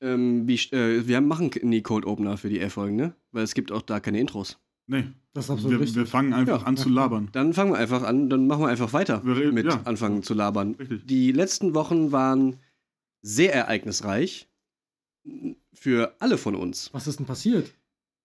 Ähm, 0.00 0.46
wie, 0.48 0.54
äh, 0.72 1.06
wir 1.06 1.20
machen 1.20 1.50
nie 1.62 1.82
Cold 1.82 2.04
Opener 2.04 2.36
für 2.36 2.48
die 2.48 2.58
Air-Folgen, 2.58 2.96
ne? 2.96 3.14
Weil 3.32 3.44
es 3.44 3.54
gibt 3.54 3.72
auch 3.72 3.82
da 3.82 4.00
keine 4.00 4.20
Intros. 4.20 4.58
Nee, 4.86 5.04
Das 5.32 5.46
ist 5.46 5.50
absolut 5.50 5.72
wir, 5.72 5.80
richtig. 5.80 5.96
wir 5.96 6.06
fangen 6.06 6.34
einfach 6.34 6.60
Ja. 6.62 6.66
an 6.66 6.76
zu 6.76 6.90
labern. 6.90 7.30
Dann 7.32 7.54
fangen 7.54 7.72
wir 7.72 7.78
einfach 7.78 8.02
an, 8.02 8.28
dann 8.28 8.46
machen 8.46 8.60
wir 8.62 8.68
einfach 8.68 8.92
weiter 8.92 9.24
Wir 9.24 9.36
reden- 9.36 9.54
mit 9.54 9.64
ja. 9.66 9.80
anfangen 9.84 10.22
zu 10.22 10.34
labern. 10.34 10.74
Richtig. 10.74 11.06
Die 11.06 11.32
letzten 11.32 11.74
Wochen 11.74 12.12
waren 12.12 12.56
sehr 13.22 13.54
ereignisreich 13.54 14.46
für 15.72 16.14
alle 16.20 16.36
von 16.36 16.54
uns. 16.54 16.90
Was 16.92 17.06
ist 17.06 17.18
denn 17.18 17.26
passiert? 17.26 17.72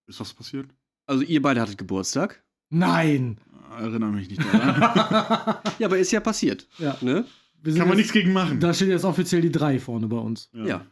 Ist 0.08 0.20
was 0.20 0.34
passiert? 0.34 0.68
Also 1.06 1.24
ihr 1.24 1.42
beide 1.42 1.62
hattet 1.62 1.78
Geburtstag. 1.78 2.44
Nein! 2.70 3.38
Erinnere 3.80 4.12
mich 4.12 4.30
nicht 4.30 4.44
daran. 4.44 5.56
Ja, 5.80 5.88
aber 5.88 5.98
ist 5.98 6.12
ja 6.12 6.20
passiert, 6.20 6.68
ja, 6.78 6.98
ne? 7.02 7.24
Kann 7.64 7.78
man 7.78 7.88
jetzt, 7.90 7.98
nichts 7.98 8.12
gegen 8.14 8.34
machen. 8.34 8.60
Da 8.60 8.74
steht 8.74 8.90
jetzt 8.90 9.06
offiziell 9.06 9.42
die 9.42 9.52
3 9.52 9.80
vorne 9.80 10.08
bei 10.08 10.18
uns. 10.18 10.50
Ja. 10.54 10.86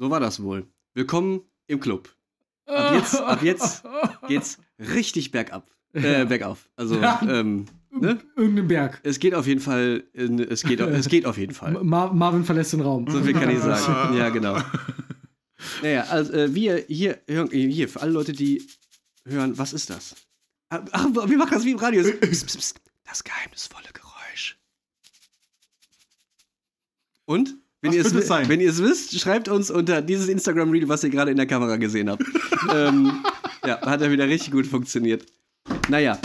So 0.00 0.08
war 0.10 0.18
das 0.18 0.42
wohl. 0.42 0.66
Willkommen 0.94 1.42
im 1.66 1.78
Club. 1.78 2.08
Ab 2.64 2.94
jetzt, 2.94 3.16
ab 3.16 3.42
jetzt 3.42 3.82
geht's 4.28 4.56
richtig 4.78 5.30
bergab. 5.30 5.70
Äh, 5.92 6.24
bergauf. 6.24 6.70
Also, 6.74 6.98
Ja. 6.98 7.20
ähm, 7.28 7.66
ne? 7.90 8.18
Irgendein 8.34 8.66
Berg. 8.66 9.00
Es 9.02 9.18
geht 9.18 9.34
auf 9.34 9.46
jeden 9.46 9.60
Fall, 9.60 10.04
in, 10.14 10.38
es 10.38 10.62
geht, 10.62 10.80
es 10.80 11.06
geht 11.10 11.26
auf 11.26 11.36
jeden 11.36 11.52
Fall. 11.52 11.72
Ma 11.84 12.10
Marvin 12.14 12.46
verlässt 12.46 12.72
den 12.72 12.80
Raum. 12.80 13.10
So 13.10 13.22
viel 13.22 13.34
kann 13.34 13.50
ich 13.50 13.58
sagen. 13.58 14.16
Ja, 14.16 14.30
genau. 14.30 14.58
Naja, 15.82 16.04
also 16.04 16.32
äh, 16.32 16.54
wir 16.54 16.82
hier, 16.88 17.20
hören- 17.28 17.50
hier, 17.50 17.86
für 17.90 18.00
alle 18.00 18.12
Leute, 18.12 18.32
die 18.32 18.66
hören, 19.26 19.58
was 19.58 19.74
ist 19.74 19.90
das? 19.90 20.14
Ach, 20.70 20.80
wir 21.12 21.36
machen 21.36 21.50
das 21.52 21.66
wie 21.66 21.72
im 21.72 21.78
Radio. 21.78 22.02
Das 23.04 23.22
geheimnisvolle 23.22 23.88
Geräusch. 23.92 24.58
Und? 27.26 27.56
Wenn 27.82 27.92
ihr, 27.94 28.02
es, 28.02 28.12
wenn 28.14 28.60
ihr 28.60 28.68
es 28.68 28.82
wisst, 28.82 29.18
schreibt 29.18 29.48
uns 29.48 29.70
unter 29.70 30.02
dieses 30.02 30.28
Instagram-Reel, 30.28 30.88
was 30.88 31.02
ihr 31.02 31.08
gerade 31.10 31.30
in 31.30 31.38
der 31.38 31.46
Kamera 31.46 31.76
gesehen 31.76 32.10
habt. 32.10 32.22
ähm, 32.74 33.10
ja, 33.66 33.80
hat 33.80 34.02
ja 34.02 34.10
wieder 34.10 34.28
richtig 34.28 34.52
gut 34.52 34.66
funktioniert. 34.66 35.24
Naja, 35.88 36.18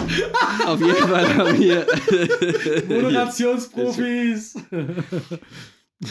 auf 0.65 0.79
jeden 0.81 0.95
Fall 0.95 1.35
haben 1.35 1.59
wir. 1.59 1.85
Moderationsprofis! 2.89 4.55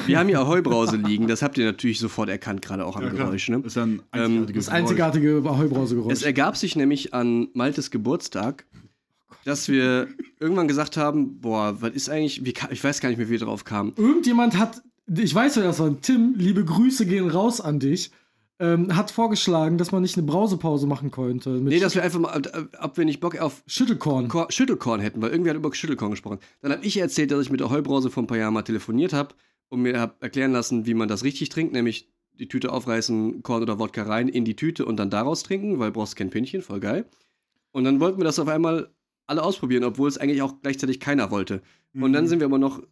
wir 0.06 0.18
haben 0.18 0.28
hier 0.28 0.40
auch 0.40 0.48
Heubrause 0.48 0.96
liegen, 0.96 1.26
das 1.28 1.42
habt 1.42 1.58
ihr 1.58 1.66
natürlich 1.66 1.98
sofort 1.98 2.28
erkannt, 2.30 2.62
gerade 2.62 2.84
auch 2.86 2.96
am 2.96 3.04
Ja. 3.04 3.10
Geräusch. 3.10 3.48
Ne? 3.48 3.62
Ist 3.64 3.76
ja 3.76 3.84
ein 3.84 4.02
Ähm, 4.12 4.22
einzigartiges 4.22 4.66
Das 4.66 4.74
einzigartige 4.74 5.42
Heubrausegeräusch. 5.44 6.12
Es 6.12 6.22
ergab 6.22 6.56
sich 6.56 6.74
nämlich 6.74 7.12
an 7.12 7.48
Maltes 7.52 7.90
Geburtstag, 7.90 8.64
dass 9.44 9.68
wir 9.68 10.08
irgendwann 10.40 10.68
gesagt 10.68 10.96
haben, 10.96 11.40
boah, 11.40 11.76
was 11.80 11.92
ist 11.92 12.08
eigentlich, 12.08 12.44
wie, 12.44 12.54
ich 12.70 12.82
weiß 12.82 13.00
gar 13.00 13.10
nicht 13.10 13.18
mehr, 13.18 13.28
wie 13.28 13.32
wir 13.32 13.40
drauf 13.40 13.64
kamen. 13.64 13.92
Irgendjemand 13.96 14.56
hat, 14.58 14.82
ich 15.06 15.34
weiß 15.34 15.56
wer 15.56 15.64
das 15.64 15.78
war, 15.78 16.00
Tim, 16.00 16.34
liebe 16.36 16.64
Grüße 16.64 17.06
gehen 17.06 17.28
raus 17.30 17.60
an 17.60 17.78
dich, 17.80 18.10
ähm, 18.60 18.96
hat 18.96 19.10
vorgeschlagen, 19.10 19.78
dass 19.78 19.92
man 19.92 20.02
nicht 20.02 20.16
eine 20.16 20.26
Brausepause 20.26 20.86
machen 20.86 21.10
könnte. 21.10 21.50
Nee, 21.50 21.80
dass 21.80 21.94
wir 21.94 22.02
einfach 22.02 22.20
mal, 22.20 22.40
äh, 22.40 22.64
ob 22.80 22.96
wir 22.96 23.04
nicht 23.04 23.20
Bock 23.20 23.38
auf 23.38 23.62
Schüttelkorn. 23.66 24.28
Kor 24.28 24.46
Schüttelkorn 24.50 25.00
hätten, 25.00 25.20
weil 25.20 25.30
irgendwer 25.30 25.50
hat 25.50 25.58
über 25.58 25.74
Schüttelkorn 25.74 26.12
gesprochen. 26.12 26.38
Dann 26.60 26.72
habe 26.72 26.84
ich 26.84 26.96
erzählt, 26.96 27.30
dass 27.30 27.42
ich 27.42 27.50
mit 27.50 27.60
der 27.60 27.70
Heubrause 27.70 28.10
vor 28.10 28.22
ein 28.22 28.26
paar 28.26 28.38
Jahren 28.38 28.54
mal 28.54 28.62
telefoniert 28.62 29.12
habe 29.12 29.34
und 29.68 29.82
mir 29.82 30.00
hab 30.00 30.22
erklären 30.22 30.52
lassen, 30.52 30.86
wie 30.86 30.94
man 30.94 31.08
das 31.08 31.24
richtig 31.24 31.48
trinkt, 31.48 31.72
nämlich 31.72 32.08
die 32.38 32.48
Tüte 32.48 32.72
aufreißen, 32.72 33.42
Korn 33.42 33.62
oder 33.62 33.78
Wodka 33.78 34.04
rein, 34.04 34.28
in 34.28 34.44
die 34.44 34.56
Tüte 34.56 34.86
und 34.86 34.96
dann 34.96 35.10
daraus 35.10 35.42
trinken, 35.42 35.78
weil 35.78 35.90
brauchst 35.90 36.16
kein 36.16 36.30
Pinchen, 36.30 36.62
voll 36.62 36.80
geil. 36.80 37.06
Und 37.72 37.84
dann 37.84 38.00
wollten 38.00 38.18
wir 38.18 38.24
das 38.24 38.38
auf 38.38 38.48
einmal 38.48 38.94
alle 39.26 39.42
ausprobieren, 39.42 39.84
obwohl 39.84 40.08
es 40.08 40.18
eigentlich 40.18 40.42
auch 40.42 40.60
gleichzeitig 40.62 41.00
keiner 41.00 41.30
wollte. 41.30 41.62
Und 41.94 42.12
dann 42.12 42.26
sind 42.26 42.40
wir 42.40 42.46
aber 42.46 42.58
noch 42.58 42.82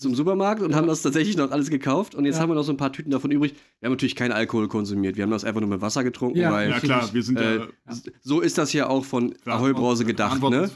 zum 0.00 0.14
Supermarkt 0.14 0.62
und 0.62 0.70
Ja. 0.70 0.76
haben 0.76 0.86
das 0.88 1.02
tatsächlich 1.02 1.36
noch 1.36 1.50
alles 1.50 1.70
gekauft 1.70 2.14
und 2.14 2.24
jetzt 2.24 2.36
Ja. 2.36 2.42
haben 2.42 2.50
wir 2.50 2.54
noch 2.54 2.62
so 2.64 2.72
ein 2.72 2.76
paar 2.76 2.92
Tüten 2.92 3.10
davon 3.10 3.30
übrig. 3.30 3.54
Wir 3.80 3.86
haben 3.86 3.92
natürlich 3.92 4.16
keinen 4.16 4.32
Alkohol 4.32 4.66
konsumiert, 4.68 5.16
wir 5.16 5.22
haben 5.24 5.30
das 5.30 5.44
einfach 5.44 5.60
nur 5.60 5.68
mit 5.70 5.80
Wasser 5.80 6.02
getrunken, 6.04 6.38
Ja, 6.38 6.50
weil 6.52 6.70
Ja, 6.70 6.80
klar, 6.80 7.08
wir 7.12 7.22
sind 7.22 7.38
äh, 7.38 7.58
ja. 7.58 7.66
so 8.22 8.40
ist 8.40 8.58
das 8.58 8.72
ja 8.72 8.88
auch 8.88 9.04
von 9.04 9.34
Ahoi 9.44 9.72
Brause 9.72 10.04
gedacht, 10.04 10.42
ne? 10.42 10.70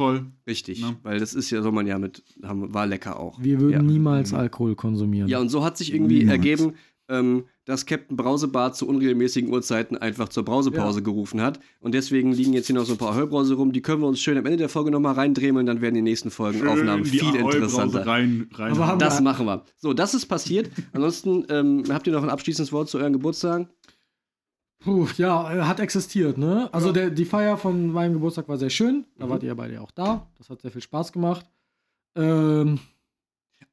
Richtig, 0.47 0.83
Ne? 0.83 0.96
weil 1.02 1.18
das 1.18 1.34
ist 1.34 1.51
ja, 1.51 1.63
soll 1.63 1.73
man 1.73 1.86
ja 1.86 1.98
mit, 1.98 2.23
haben, 2.42 2.73
war 2.74 2.86
lecker 2.86 3.18
auch. 3.18 3.42
Wir 3.42 3.61
würden 3.61 3.73
ja. 3.73 3.83
niemals. 3.83 4.33
Alkohol 4.34 4.74
konsumieren. 4.77 5.29
Ja, 5.29 5.39
und 5.40 5.48
so 5.48 5.64
hat 5.64 5.77
sich 5.79 5.92
irgendwie 5.95 6.18
Niemals. 6.18 6.33
ergeben, 6.39 6.73
ähm, 7.08 7.45
dass 7.67 7.86
Captain 7.86 8.17
Brausebar 8.17 8.73
zu 8.75 8.86
unregelmäßigen 8.86 9.51
Uhrzeiten 9.51 9.97
einfach 9.97 10.29
zur 10.29 10.45
Brausepause 10.45 11.02
gerufen 11.02 11.41
hat. 11.41 11.61
Und 11.80 11.95
deswegen 11.95 12.33
liegen 12.33 12.52
jetzt 12.52 12.67
hier 12.67 12.75
noch 12.77 12.85
so 12.85 12.92
ein 12.92 12.98
paar 12.98 13.13
Ahoi-Brause 13.14 13.55
rum. 13.55 13.73
Die 13.73 13.80
können 13.80 14.02
wir 14.02 14.07
uns 14.08 14.20
schön 14.20 14.36
am 14.36 14.45
Ende 14.45 14.58
der 14.58 14.69
Folge 14.69 14.91
nochmal 14.91 15.14
reindremeln, 15.14 15.64
dann 15.67 15.80
werden 15.80 15.95
die 15.95 16.02
nächsten 16.02 16.30
Folgen 16.30 16.58
Schön 16.58 16.69
Aufnahmen 16.69 17.05
viel 17.05 17.35
interessanter. 17.35 18.07
Rein, 18.07 18.48
rein 18.55 18.73
Aber 18.79 18.97
Das 18.98 19.14
Ja. 19.17 19.20
machen 19.23 19.47
wir. 19.47 19.64
So, 19.77 19.95
das 19.95 20.13
ist 20.14 20.27
passiert. 20.27 20.70
Ansonsten 20.92 21.45
ähm, 21.48 21.85
habt 21.89 22.07
ihr 22.07 22.13
noch 22.13 22.23
ein 22.23 22.30
abschließendes 22.30 22.73
Wort 22.73 22.89
zu 22.89 22.98
euren 22.98 23.13
Geburtstagen? 23.14 23.69
Puh, 24.81 25.07
ja, 25.17 25.51
äh, 25.55 25.63
hat 25.63 25.81
existiert, 25.81 26.36
ne? 26.36 26.69
Also 26.73 26.92
der, 26.92 27.08
die 27.08 27.25
Feier 27.25 27.57
von 27.57 27.91
meinem 27.91 28.13
Geburtstag 28.13 28.48
war 28.48 28.58
sehr 28.58 28.69
schön. 28.69 29.07
Da 29.19 29.25
Mhm. 29.25 29.31
wart 29.31 29.42
ihr 29.42 29.55
beide 29.55 29.75
ja 29.75 29.81
auch 29.81 29.91
da. 29.92 30.27
Das 30.36 30.51
hat 30.51 30.61
sehr 30.61 30.70
viel 30.70 30.83
Spaß 30.83 31.13
gemacht. 31.13 31.46
Ähm, 32.17 32.79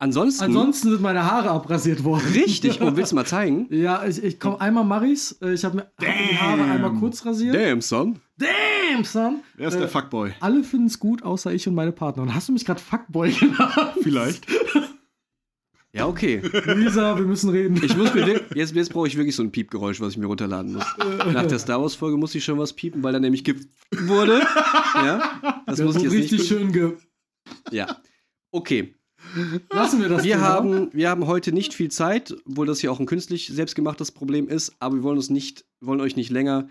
Ansonsten, 0.02 0.46
ansonsten 0.46 0.90
sind 0.90 1.02
meine 1.02 1.24
Haare 1.30 1.52
abrasiert 1.52 2.04
worden. 2.04 2.24
richtig, 2.34 2.82
oh, 2.82 2.96
willst 2.96 3.12
du 3.12 3.16
mal 3.16 3.26
zeigen? 3.26 3.68
Ja, 3.72 4.04
ich, 4.04 4.24
ich 4.24 4.40
komm 4.40 4.56
einmal 4.56 4.84
Maris. 4.84 5.38
Äh, 5.44 5.54
Ich 5.54 5.64
habe 5.64 5.76
mir 5.78 5.92
die 6.02 6.38
Haare 6.38 6.64
einmal 6.64 6.94
kurz 6.94 7.24
rasiert. 7.24 7.54
Damn, 7.56 7.82
son. 7.82 8.20
Damn, 8.38 9.04
son. 9.04 9.42
Wer 9.56 9.68
ist 9.68 9.76
Äh, 9.76 9.80
der 9.82 9.88
Fuckboy? 9.90 10.32
Alle 10.40 10.64
finden 10.64 10.88
es 10.88 10.98
gut, 11.00 11.22
außer 11.22 11.54
ich 11.54 11.68
und 11.68 11.76
meine 11.76 11.92
Partnerin. 11.92 12.34
Hast 12.34 12.50
du 12.50 12.54
mich 12.54 12.66
gerade 12.66 12.82
Fuckboy 12.82 13.32
genannt? 13.32 13.74
Vielleicht. 14.02 14.48
Ja, 15.94 16.08
okay. 16.08 16.42
Lisa, 16.68 17.18
wir 17.18 17.26
müssen 17.26 17.50
reden. 17.50 17.78
Ich 17.84 17.98
muss 17.98 18.14
mir 18.14 18.26
jetzt, 18.56 18.74
jetzt 18.74 18.94
brauche 18.94 19.08
ich 19.10 19.18
wirklich 19.18 19.36
so 19.36 19.44
ein 19.44 19.52
Piepgeräusch, 19.52 20.00
was 20.00 20.14
ich 20.14 20.18
mir 20.18 20.26
runterladen 20.28 20.72
muss. 20.72 20.86
Nach 21.34 21.46
der 21.46 21.60
Star 21.60 21.82
Wars 21.82 21.96
Folge 21.96 22.16
muss 22.16 22.34
ich 22.34 22.46
schon 22.46 22.58
was 22.58 22.72
piepen, 22.72 23.04
weil 23.04 23.12
da 23.12 23.20
nämlich 23.20 23.44
gepiept 23.44 23.68
wurde. 24.08 24.40
Ja, 24.96 25.62
das 25.68 25.76
Der 25.76 25.86
muss 25.86 25.98
ich 25.98 26.04
jetzt 26.04 26.14
richtig 26.14 26.40
nicht. 26.40 26.48
schön 26.48 26.72
ge. 26.72 26.94
Ja, 27.72 27.98
okay. 28.52 28.96
Lassen 29.72 30.02
wir 30.02 30.10
das 30.10 30.24
Wir 30.24 30.36
Thema. 30.36 30.48
haben, 30.48 30.90
wir 30.94 31.10
haben 31.10 31.28
heute 31.28 31.52
nicht 31.52 31.74
viel 31.74 31.90
Zeit, 31.92 32.36
obwohl 32.46 32.66
das 32.68 32.80
hier 32.80 32.92
auch 32.92 33.00
ein 33.00 33.06
künstlich 33.06 33.48
selbstgemachtes 33.48 34.12
Problem 34.12 34.48
ist, 34.48 34.74
aber 34.80 34.96
wir 34.96 35.04
wollen 35.04 35.18
uns 35.18 35.30
nicht, 35.30 35.66
wollen 35.80 36.02
euch 36.02 36.16
nicht 36.16 36.30
länger 36.32 36.68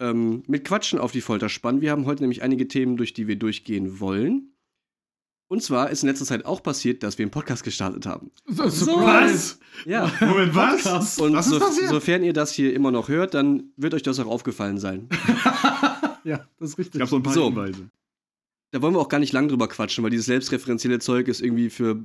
ähm, 0.00 0.42
mit 0.46 0.64
Quatschen 0.64 0.98
auf 0.98 1.12
die 1.12 1.20
Folter 1.20 1.48
spannen. 1.48 1.80
Wir 1.80 1.90
haben 1.90 2.06
heute 2.06 2.22
nämlich 2.22 2.42
einige 2.42 2.68
Themen, 2.68 2.96
durch 2.96 3.12
die 3.12 3.26
wir 3.26 3.36
durchgehen 3.36 4.00
wollen. 4.00 4.52
Und 5.50 5.62
zwar 5.62 5.88
ist 5.88 6.02
in 6.02 6.08
letzter 6.10 6.26
Zeit 6.26 6.44
auch 6.44 6.62
passiert, 6.62 7.02
dass 7.02 7.16
wir 7.16 7.24
einen 7.24 7.30
Podcast 7.30 7.64
gestartet 7.64 8.04
haben. 8.04 8.30
Surprise! 8.48 9.56
Ja. 9.86 10.10
Moment, 10.20 10.54
was? 10.54 10.82
Podcast. 10.82 11.20
Und 11.22 11.32
Was 11.32 11.46
ist 11.46 11.52
so, 11.54 11.58
passiert? 11.58 11.88
sofern 11.88 12.22
ihr 12.22 12.34
das 12.34 12.52
hier 12.52 12.74
immer 12.74 12.90
noch 12.90 13.08
hört, 13.08 13.32
dann 13.32 13.72
wird 13.76 13.94
euch 13.94 14.02
das 14.02 14.18
auch 14.20 14.26
aufgefallen 14.26 14.78
sein. 14.78 15.08
Ja, 16.24 16.44
das 16.58 16.70
ist 16.70 16.74
Ich 16.74 16.78
richtig. 16.78 17.00
habe 17.00 17.08
so 17.10 17.16
ein 17.16 17.22
paar 17.22 17.32
So. 17.32 17.46
Hinweise. 17.46 17.88
Da 18.70 18.82
wollen 18.82 18.94
wir 18.94 19.00
auch 19.00 19.08
gar 19.08 19.18
nicht 19.18 19.32
lang 19.32 19.48
drüber 19.48 19.68
quatschen, 19.68 20.04
weil 20.04 20.10
dieses 20.10 20.26
selbstreferenzielle 20.26 20.98
Zeug 20.98 21.28
ist 21.28 21.40
irgendwie 21.40 21.70
für 21.70 22.04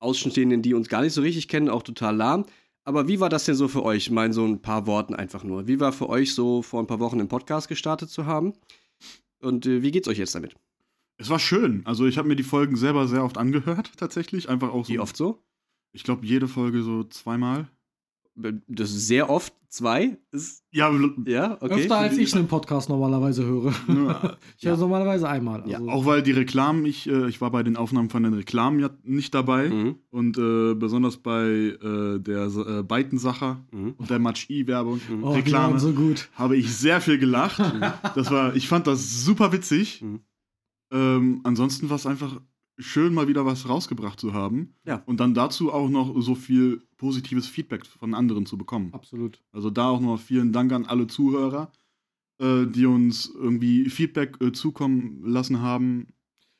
Außenstehenden, 0.00 0.62
die 0.62 0.74
uns 0.74 0.88
gar 0.88 1.02
nicht 1.02 1.12
so 1.12 1.20
richtig 1.20 1.48
kennen, 1.48 1.68
auch 1.68 1.82
total 1.82 2.16
lahm. 2.16 2.46
Aber 2.84 3.06
wie 3.06 3.20
war 3.20 3.28
das 3.28 3.44
denn 3.44 3.54
so 3.54 3.68
für 3.68 3.84
euch? 3.84 4.04
Ich 4.04 4.10
meine, 4.10 4.32
so 4.32 4.44
ein 4.44 4.62
paar 4.62 4.86
Worten 4.86 5.14
einfach 5.14 5.44
nur. 5.44 5.68
Wie 5.68 5.78
war 5.78 5.92
für 5.92 6.08
euch 6.08 6.34
so 6.34 6.62
vor 6.62 6.80
ein 6.82 6.86
paar 6.86 6.98
Wochen 6.98 7.20
einen 7.20 7.28
Podcast 7.28 7.68
gestartet 7.68 8.10
zu 8.10 8.26
haben? 8.26 8.54
Und 9.40 9.66
äh, 9.66 9.82
wie 9.82 9.90
geht's 9.90 10.08
euch 10.08 10.18
jetzt 10.18 10.34
damit? 10.34 10.56
Es 11.18 11.28
war 11.28 11.38
schön. 11.38 11.82
Also 11.84 12.06
ich 12.06 12.16
habe 12.16 12.28
mir 12.28 12.36
die 12.36 12.42
Folgen 12.42 12.76
selber 12.76 13.06
sehr 13.06 13.22
oft 13.22 13.36
angehört, 13.36 13.92
tatsächlich. 13.98 14.48
Einfach 14.48 14.72
auch 14.72 14.86
so. 14.86 14.92
Wie 14.92 14.98
oft 14.98 15.16
so? 15.16 15.42
Ich 15.92 16.02
glaube, 16.04 16.24
jede 16.24 16.48
Folge 16.48 16.82
so 16.82 17.04
zweimal. 17.04 17.68
Das 18.34 18.90
ist 18.90 19.06
sehr 19.06 19.28
oft. 19.30 19.52
Zwei? 19.68 20.18
Ist, 20.32 20.64
Ja, 20.72 20.90
ja, 21.26 21.56
okay. 21.60 21.74
Öfter 21.82 21.98
als 21.98 22.16
ich 22.18 22.34
einen 22.34 22.48
Podcast 22.48 22.88
normalerweise 22.88 23.44
höre. 23.44 23.72
ne, 23.86 24.36
Ich 24.58 24.66
höre 24.66 24.74
es 24.74 24.80
normalerweise 24.80 25.28
einmal. 25.28 25.62
Ja, 25.68 25.78
Also. 25.78 25.90
auch 25.90 26.06
weil 26.06 26.22
die 26.24 26.32
Reklamen, 26.32 26.84
ich, 26.86 27.08
äh, 27.08 27.28
ich 27.28 27.40
war 27.40 27.52
bei 27.52 27.62
den 27.62 27.76
Aufnahmen 27.76 28.10
von 28.10 28.24
den 28.24 28.34
Reklamen 28.34 28.80
ja 28.80 28.90
nicht 29.04 29.32
dabei. 29.32 29.68
Mhm. 29.68 29.94
Und 30.10 30.36
äh, 30.38 30.74
besonders 30.74 31.18
bei 31.18 31.44
äh, 31.80 32.18
der 32.18 32.46
äh, 32.46 32.82
Beitensacher 32.82 33.64
Mhm. 33.70 33.94
und 33.96 34.10
der 34.10 34.18
Match-I-Werbung, 34.18 35.00
Mhm. 35.08 35.22
oh, 35.22 35.34
Reklame, 35.34 35.78
so 35.78 35.92
gut. 35.92 36.28
habe 36.34 36.56
ich 36.56 36.74
sehr 36.76 37.00
viel 37.00 37.18
gelacht. 37.18 37.62
Das 38.16 38.28
war, 38.32 38.56
ich 38.56 38.66
fand 38.66 38.88
das 38.88 39.22
super 39.24 39.52
witzig. 39.52 40.02
Mhm. 40.02 40.20
Ähm, 40.92 41.40
ansonsten 41.44 41.88
war 41.90 41.96
es 41.96 42.06
einfach 42.06 42.40
schön, 42.80 43.14
mal 43.14 43.28
wieder 43.28 43.46
was 43.46 43.68
rausgebracht 43.68 44.18
zu 44.18 44.32
haben. 44.32 44.74
Ja. 44.84 45.02
Und 45.06 45.20
dann 45.20 45.34
dazu 45.34 45.72
auch 45.72 45.88
noch 45.88 46.20
so 46.20 46.34
viel 46.34 46.82
positives 46.96 47.46
Feedback 47.46 47.86
von 47.86 48.14
anderen 48.14 48.46
zu 48.46 48.58
bekommen. 48.58 48.90
Absolut. 48.92 49.40
Also 49.52 49.70
da 49.70 49.88
auch 49.90 50.00
noch 50.00 50.18
vielen 50.18 50.52
Dank 50.52 50.72
an 50.72 50.86
alle 50.86 51.06
Zuhörer, 51.06 51.70
äh, 52.38 52.66
die 52.66 52.86
uns 52.86 53.26
irgendwie 53.34 53.88
Feedback 53.90 54.36
äh, 54.40 54.52
zukommen 54.52 55.22
lassen 55.24 55.60
haben. 55.60 56.08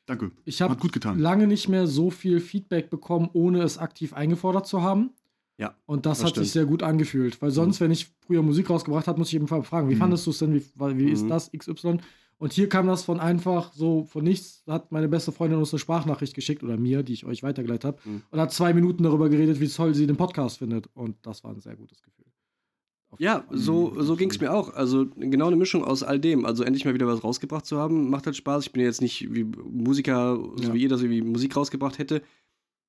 Danke. 0.07 0.31
Ich 0.45 0.61
habe 0.63 0.73
Hat 0.75 0.81
gut 0.81 0.93
getan. 0.93 1.19
lange 1.19 1.47
nicht 1.47 1.69
mehr 1.69 1.87
so 1.87 2.11
viel 2.11 2.41
Feedback 2.41 2.91
bekommen, 2.91 3.29
ohne 3.33 3.63
es 3.63 3.79
aktiv 3.79 4.13
eingefordert 4.13 4.67
zu 4.67 4.83
haben. 4.83 5.11
Ja, 5.59 5.75
Und 5.85 6.07
das, 6.07 6.19
das 6.19 6.25
hat 6.25 6.31
stimmt. 6.31 6.47
sich 6.47 6.53
sehr 6.53 6.65
gut 6.65 6.83
angefühlt. 6.83 7.41
Weil 7.43 7.51
sonst, 7.51 7.81
wenn 7.81 7.91
ich 7.91 8.11
früher 8.27 8.43
Musik 8.43 8.71
rausgebracht 8.71 9.07
habe, 9.07 9.19
muss 9.19 9.29
ich 9.29 9.35
eben 9.35 9.47
fragen, 9.47 9.91
wie 9.91 9.95
Mhm. 9.95 9.99
fandest 9.99 10.27
du 10.27 10.31
es 10.31 10.39
denn? 10.39 10.55
Wie, 10.55 10.63
wie 10.99 11.11
ist 11.11 11.25
Mhm. 11.25 11.29
das? 11.29 11.51
XY? 11.53 11.99
Und 12.41 12.55
hier 12.55 12.69
kam 12.71 12.87
das 12.87 13.03
von 13.05 13.21
einfach 13.21 13.73
so 13.75 14.05
von 14.05 14.25
nichts, 14.25 14.65
hat 14.67 14.91
meine 14.93 15.09
beste 15.09 15.31
Freundin 15.31 15.59
uns 15.59 15.73
eine 15.75 15.79
Sprachnachricht 15.79 16.35
geschickt 16.35 16.63
oder 16.65 16.79
mir, 16.79 17.03
die 17.03 17.13
ich 17.13 17.27
euch 17.27 17.43
weitergeleitet 17.43 17.85
habe, 17.85 17.99
Mhm. 18.05 18.23
und 18.31 18.41
hat 18.41 18.51
zwei 18.53 18.73
Minuten 18.73 19.03
darüber 19.03 19.29
geredet, 19.29 19.61
wie 19.61 19.69
toll 19.69 19.95
sie 19.95 20.07
den 20.07 20.17
Podcast 20.17 20.59
findet. 20.59 20.89
Und 20.95 21.17
das 21.23 21.45
war 21.45 21.51
ein 21.53 21.61
sehr 21.61 21.77
gutes 21.77 22.03
Gefühl. 22.03 22.25
Ja, 23.19 23.45
so, 23.51 24.01
so 24.01 24.15
ging 24.17 24.31
es 24.31 24.41
mir 24.41 24.53
auch. 24.55 24.73
Also 24.73 25.07
genau 25.17 25.49
eine 25.49 25.57
Mischung 25.57 25.85
aus 25.85 26.03
all 26.03 26.19
dem. 26.21 26.47
Also 26.47 26.63
endlich 26.63 26.85
mal 26.85 26.95
wieder 26.95 27.09
was 27.09 27.25
rausgebracht 27.25 27.67
zu 27.67 27.77
haben, 27.77 28.09
macht 28.09 28.25
halt 28.27 28.37
Spaß. 28.37 28.65
Ich 28.67 28.73
bin 28.73 28.83
jetzt 28.83 29.03
nicht 29.03 29.35
wie 29.35 29.45
Musiker, 29.45 30.37
so 30.57 30.63
Ja. 30.69 30.75
wie 30.75 30.83
ihr 30.83 30.89
das 30.89 31.03
irgendwie 31.03 31.21
Musik 31.23 31.57
rausgebracht 31.57 31.99
hätte. 31.99 32.23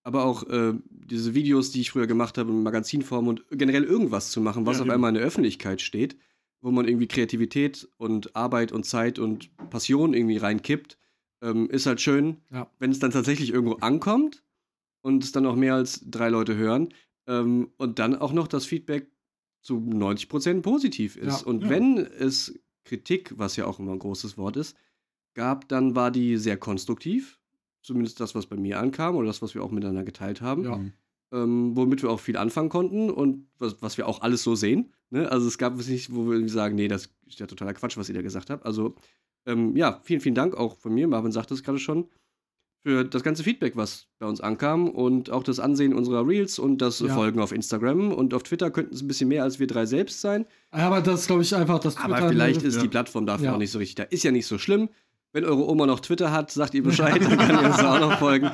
Aber 0.03 0.23
auch 0.25 0.43
äh, 0.47 0.73
diese 0.89 1.33
Videos, 1.33 1.71
die 1.71 1.81
ich 1.81 1.91
früher 1.91 2.07
gemacht 2.07 2.37
habe, 2.37 2.51
in 2.51 2.63
Magazinform 2.63 3.27
und 3.27 3.45
generell 3.51 3.83
irgendwas 3.83 4.31
zu 4.31 4.41
machen, 4.41 4.65
was 4.65 4.77
Ja, 4.77 4.81
auf 4.83 4.87
eben. 4.87 4.93
einmal 4.93 5.09
in 5.09 5.15
der 5.15 5.23
Öffentlichkeit 5.25 5.81
steht, 5.81 6.15
wo 6.61 6.71
man 6.71 6.87
irgendwie 6.87 7.07
Kreativität 7.07 7.89
und 7.97 8.35
Arbeit 8.35 8.71
und 8.71 8.85
Zeit 8.85 9.19
und 9.19 9.49
Passion 9.69 10.13
irgendwie 10.13 10.37
reinkippt, 10.37 10.97
ähm, 11.41 11.69
ist 11.69 11.85
halt 11.87 12.01
schön, 12.01 12.37
Ja. 12.51 12.69
wenn 12.79 12.91
es 12.91 12.99
dann 12.99 13.11
tatsächlich 13.11 13.51
irgendwo 13.51 13.75
ankommt 13.77 14.43
und 15.01 15.23
es 15.23 15.31
dann 15.31 15.45
auch 15.45 15.55
mehr 15.55 15.73
als 15.75 16.01
drei 16.09 16.29
Leute 16.29 16.55
hören 16.55 16.93
ähm, 17.27 17.71
und 17.77 17.97
dann 17.99 18.15
auch 18.15 18.31
noch 18.33 18.47
das 18.47 18.65
Feedback 18.65 19.09
zu 19.61 19.75
90% 19.77 20.61
positiv 20.61 21.15
ist. 21.17 21.41
Ja. 21.41 21.47
und 21.47 21.63
Ja. 21.63 21.69
wenn 21.69 21.97
es 21.97 22.59
Kritik, 22.83 23.33
was 23.37 23.55
ja 23.55 23.65
auch 23.65 23.79
immer 23.79 23.91
ein 23.93 23.99
großes 23.99 24.37
Wort 24.37 24.57
ist, 24.57 24.75
gab, 25.33 25.67
dann 25.69 25.95
war 25.95 26.11
die 26.11 26.37
sehr 26.37 26.57
konstruktiv. 26.57 27.39
Zumindest 27.83 28.19
das, 28.19 28.35
was 28.35 28.45
bei 28.45 28.57
mir 28.57 28.79
ankam 28.79 29.15
oder 29.15 29.27
das, 29.27 29.41
was 29.41 29.55
wir 29.55 29.63
auch 29.63 29.71
miteinander 29.71 30.03
geteilt 30.03 30.41
haben. 30.41 30.93
Ähm, 31.33 31.77
womit 31.77 32.03
wir 32.03 32.09
auch 32.09 32.19
viel 32.19 32.35
anfangen 32.35 32.67
konnten 32.69 33.09
und 33.09 33.47
was, 33.57 33.81
was 33.81 33.97
wir 33.97 34.05
auch 34.07 34.21
alles 34.21 34.43
so 34.43 34.53
sehen. 34.55 34.91
Ne? 35.11 35.31
Also 35.31 35.47
es 35.47 35.57
gab 35.57 35.79
es 35.79 35.87
nicht, 35.87 36.13
wo 36.13 36.25
wir 36.25 36.33
irgendwie 36.33 36.51
sagen, 36.53 36.75
nee, 36.75 36.89
das 36.89 37.09
ist 37.25 37.39
ja 37.39 37.47
totaler 37.47 37.73
Quatsch, 37.73 37.95
was 37.97 38.09
ihr 38.09 38.15
da 38.15 38.21
gesagt 38.21 38.49
habt. 38.49 38.65
Also 38.65 38.95
ähm, 39.45 39.75
ja, 39.77 40.01
vielen, 40.03 40.19
vielen 40.19 40.35
Dank 40.35 40.55
auch 40.55 40.77
von 40.77 40.93
mir. 40.93 41.07
Marvin 41.07 41.31
sagte 41.31 41.53
es 41.53 41.63
gerade 41.63 41.79
schon 41.79 42.09
für 42.83 43.05
das 43.05 43.23
ganze 43.23 43.43
Feedback, 43.43 43.75
was 43.77 44.07
bei 44.19 44.25
uns 44.25 44.41
ankam 44.41 44.89
und 44.89 45.29
auch 45.29 45.43
das 45.43 45.59
Ansehen 45.59 45.93
unserer 45.93 46.27
Reels 46.27 46.59
und 46.59 46.79
das 46.79 46.99
Ja. 46.99 47.13
Folgen 47.13 47.39
auf 47.39 47.51
Instagram 47.51 48.11
und 48.11 48.33
auf 48.33 48.43
Twitter 48.43 48.69
könnten 48.71 48.93
es 48.95 49.01
ein 49.01 49.07
bisschen 49.07 49.29
mehr 49.29 49.43
als 49.43 49.59
wir 49.59 49.67
drei 49.67 49.85
selbst 49.85 50.19
sein. 50.19 50.45
Aber 50.71 50.99
das 50.99 51.27
glaube 51.27 51.43
ich 51.43 51.55
einfach, 51.55 51.79
das 51.79 51.95
Aber 51.97 52.15
Twitter- 52.15 52.29
vielleicht 52.29 52.63
ist 52.63 52.75
Ja. 52.75 52.81
die 52.81 52.87
Plattform 52.89 53.25
dafür 53.25 53.45
Ja. 53.45 53.53
auch 53.53 53.57
nicht 53.59 53.71
so 53.71 53.77
richtig 53.79 53.95
da. 53.95 54.03
Ist 54.03 54.23
ja 54.23 54.31
nicht 54.31 54.47
so 54.47 54.57
schlimm. 54.57 54.89
Wenn 55.33 55.45
eure 55.45 55.67
Oma 55.69 55.85
noch 55.85 56.01
Twitter 56.01 56.31
hat, 56.31 56.51
sagt 56.51 56.73
ihr 56.73 56.83
Bescheid, 56.91 57.21
dann 57.21 57.37
kann 57.37 57.61
ihr 57.61 57.67
uns 57.67 57.77
da 57.77 57.95
auch 57.95 57.99
noch 58.01 58.19
folgen. 58.19 58.51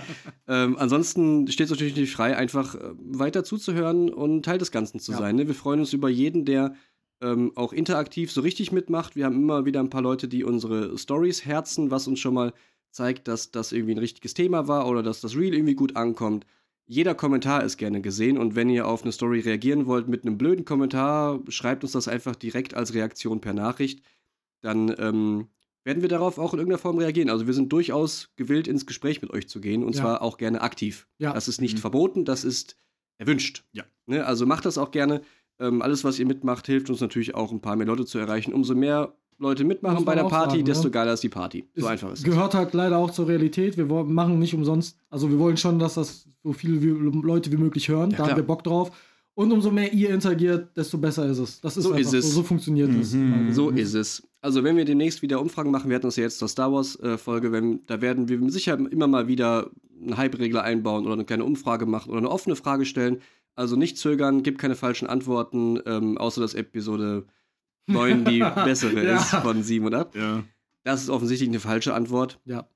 Ähm, 0.47 0.77
ansonsten 0.77 1.47
steht 1.47 1.65
es 1.65 1.71
natürlich 1.71 2.11
frei, 2.11 2.35
einfach 2.37 2.75
äh, 2.75 2.79
weiter 2.97 3.43
zuzuhören 3.43 4.09
und 4.13 4.43
Teil 4.45 4.57
des 4.59 4.71
Ganzen 4.71 4.99
zu 4.99 5.13
Ja. 5.13 5.17
sein. 5.17 5.35
Ne? 5.35 5.47
Wir 5.47 5.55
freuen 5.55 5.79
uns 5.79 5.93
über 5.93 6.09
jeden, 6.09 6.45
der 6.45 6.75
ähm, 7.21 7.51
auch 7.55 7.73
interaktiv 7.73 8.31
so 8.31 8.41
richtig 8.41 8.71
mitmacht. 8.71 9.15
Wir 9.15 9.25
haben 9.25 9.35
immer 9.35 9.65
wieder 9.65 9.79
ein 9.79 9.89
paar 9.89 10.03
Leute, 10.03 10.27
die 10.27 10.43
unsere 10.43 10.97
Stories 10.97 11.45
herzen, 11.45 11.89
was 11.89 12.07
uns 12.07 12.19
schon 12.19 12.35
mal 12.35 12.53
zeigt, 12.91 13.27
dass 13.27 13.51
das 13.51 13.71
irgendwie 13.71 13.93
ein 13.95 13.99
richtiges 13.99 14.33
Thema 14.35 14.67
war 14.67 14.87
oder 14.87 15.01
dass 15.03 15.21
das 15.21 15.35
Reel 15.35 15.53
irgendwie 15.55 15.75
gut 15.75 15.95
ankommt. 15.95 16.45
Jeder 16.85 17.15
Kommentar 17.15 17.63
ist 17.63 17.77
gerne 17.77 18.01
gesehen 18.01 18.37
und 18.37 18.55
wenn 18.55 18.69
ihr 18.69 18.87
auf 18.87 19.01
eine 19.03 19.11
Story 19.11 19.39
reagieren 19.41 19.87
wollt 19.87 20.07
mit 20.07 20.25
einem 20.25 20.37
blöden 20.37 20.63
Kommentar, 20.63 21.39
schreibt 21.49 21.83
uns 21.83 21.91
das 21.93 22.07
einfach 22.07 22.35
direkt 22.35 22.75
als 22.75 22.93
Reaktion 22.93 23.41
per 23.41 23.53
Nachricht. 23.53 24.01
Dann 24.61 24.95
ähm, 24.97 25.47
werden 25.87 26.01
wir 26.01 26.09
darauf 26.09 26.37
auch 26.37 26.53
in 26.53 26.59
irgendeiner 26.59 26.77
Form 26.79 26.97
reagieren. 26.97 27.29
Also 27.29 27.47
wir 27.47 27.53
sind 27.53 27.71
durchaus 27.71 28.29
gewillt, 28.35 28.67
ins 28.67 28.85
Gespräch 28.85 29.21
mit 29.21 29.31
euch 29.31 29.47
zu 29.47 29.61
gehen 29.61 29.83
und 29.83 29.95
Ja. 29.95 30.01
zwar 30.01 30.21
auch 30.21 30.37
gerne 30.37 30.61
aktiv. 30.61 31.07
Ja. 31.17 31.31
Das 31.33 31.47
ist 31.47 31.61
nicht 31.61 31.75
Mhm. 31.77 31.79
verboten, 31.81 32.25
das 32.25 32.43
ist 32.43 32.75
erwünscht. 33.17 33.63
Ja. 33.71 33.83
Ne? 34.05 34.25
Also 34.25 34.45
macht 34.45 34.65
das 34.65 34.77
auch 34.77 34.91
gerne. 34.91 35.21
Ähm, 35.59 35.81
alles, 35.81 36.03
was 36.03 36.19
ihr 36.19 36.25
mitmacht, 36.27 36.67
hilft 36.67 36.89
uns 36.89 36.99
natürlich 37.01 37.33
auch, 37.35 37.51
ein 37.51 37.61
paar 37.61 37.75
mehr 37.77 37.87
Leute 37.87 38.05
zu 38.05 38.19
erreichen. 38.19 38.53
Umso 38.53 38.75
mehr 38.75 39.15
Leute 39.39 39.63
mitmachen 39.63 40.03
bei 40.03 40.13
der 40.15 40.23
Party, 40.25 40.49
sagen, 40.51 40.57
ne? 40.59 40.63
desto 40.65 40.91
geiler 40.91 41.13
ist 41.13 41.23
die 41.23 41.29
Party. 41.29 41.69
So 41.75 41.87
einfach 41.87 42.11
ist 42.11 42.19
es. 42.19 42.25
Gehört 42.25 42.53
halt 42.53 42.73
leider 42.73 42.97
auch 42.97 43.11
zur 43.11 43.27
Realität. 43.27 43.77
Wir 43.77 43.87
wollen- 43.89 44.11
machen 44.13 44.39
nicht 44.39 44.53
umsonst, 44.55 44.97
also 45.09 45.29
wir 45.31 45.39
wollen 45.39 45.57
schon, 45.57 45.79
dass 45.79 45.93
das 45.93 46.27
so 46.43 46.53
viele 46.53 46.81
wie, 46.81 46.87
Leute 47.21 47.51
wie 47.51 47.57
möglich 47.57 47.87
hören. 47.87 48.09
Ja, 48.11 48.17
da 48.17 48.23
haben 48.23 48.27
klar. 48.29 48.37
wir 48.37 48.43
Bock 48.45 48.63
drauf. 48.63 48.91
Und 49.37 49.51
umso 49.51 49.69
mehr 49.69 49.93
ihr 49.93 50.09
interagiert, 50.09 50.75
desto 50.75 50.97
besser 50.97 51.27
ist 51.27 51.37
es. 51.37 51.61
Das 51.61 51.77
ist 51.77 51.83
So 51.83 51.91
einfach 51.91 52.01
ist 52.01 52.13
es. 52.13 52.25
So, 52.25 52.37
so 52.37 52.43
funktioniert 52.43 52.89
es. 52.89 53.13
Mhm. 53.13 53.53
So 53.53 53.69
ist 53.69 53.93
es. 53.93 54.27
Also, 54.41 54.63
wenn 54.63 54.75
wir 54.77 54.83
demnächst 54.83 55.21
wieder 55.21 55.39
Umfragen 55.39 55.69
machen, 55.69 55.91
wir 55.91 55.95
hatten 55.95 56.07
uns 56.07 56.15
ja 56.15 56.23
jetzt 56.23 56.39
zur 56.39 56.47
Star 56.47 56.73
Wars-Folge, 56.73 57.51
wenn 57.51 57.85
da 57.85 58.01
werden 58.01 58.29
wir 58.29 58.49
Sicherheit 58.49 58.79
immer 58.91 59.05
mal 59.05 59.27
wieder 59.27 59.69
einen 60.01 60.17
Hype-Regler 60.17 60.63
einbauen 60.63 61.05
oder 61.05 61.13
eine 61.13 61.25
kleine 61.25 61.45
Umfrage 61.45 61.85
machen 61.85 62.09
oder 62.09 62.17
eine 62.17 62.31
offene 62.31 62.55
Frage 62.55 62.85
stellen. 62.85 63.21
Also 63.53 63.75
nicht 63.75 63.99
zögern, 63.99 64.41
gibt 64.41 64.57
keine 64.57 64.75
falschen 64.75 65.07
Antworten, 65.07 65.79
ähm, 65.85 66.17
außer 66.17 66.41
dass 66.41 66.55
Episode 66.55 67.27
9 67.85 68.25
die 68.25 68.39
bessere 68.65 69.05
Ja. 69.05 69.17
ist 69.17 69.29
von 69.29 69.61
7 69.61 69.85
und 69.85 69.93
ab. 69.93 70.15
Ja. 70.15 70.45
Das 70.83 71.03
ist 71.03 71.09
offensichtlich 71.11 71.49
eine 71.49 71.59
falsche 71.59 71.93
Antwort. 71.93 72.39
Ja. 72.45 72.67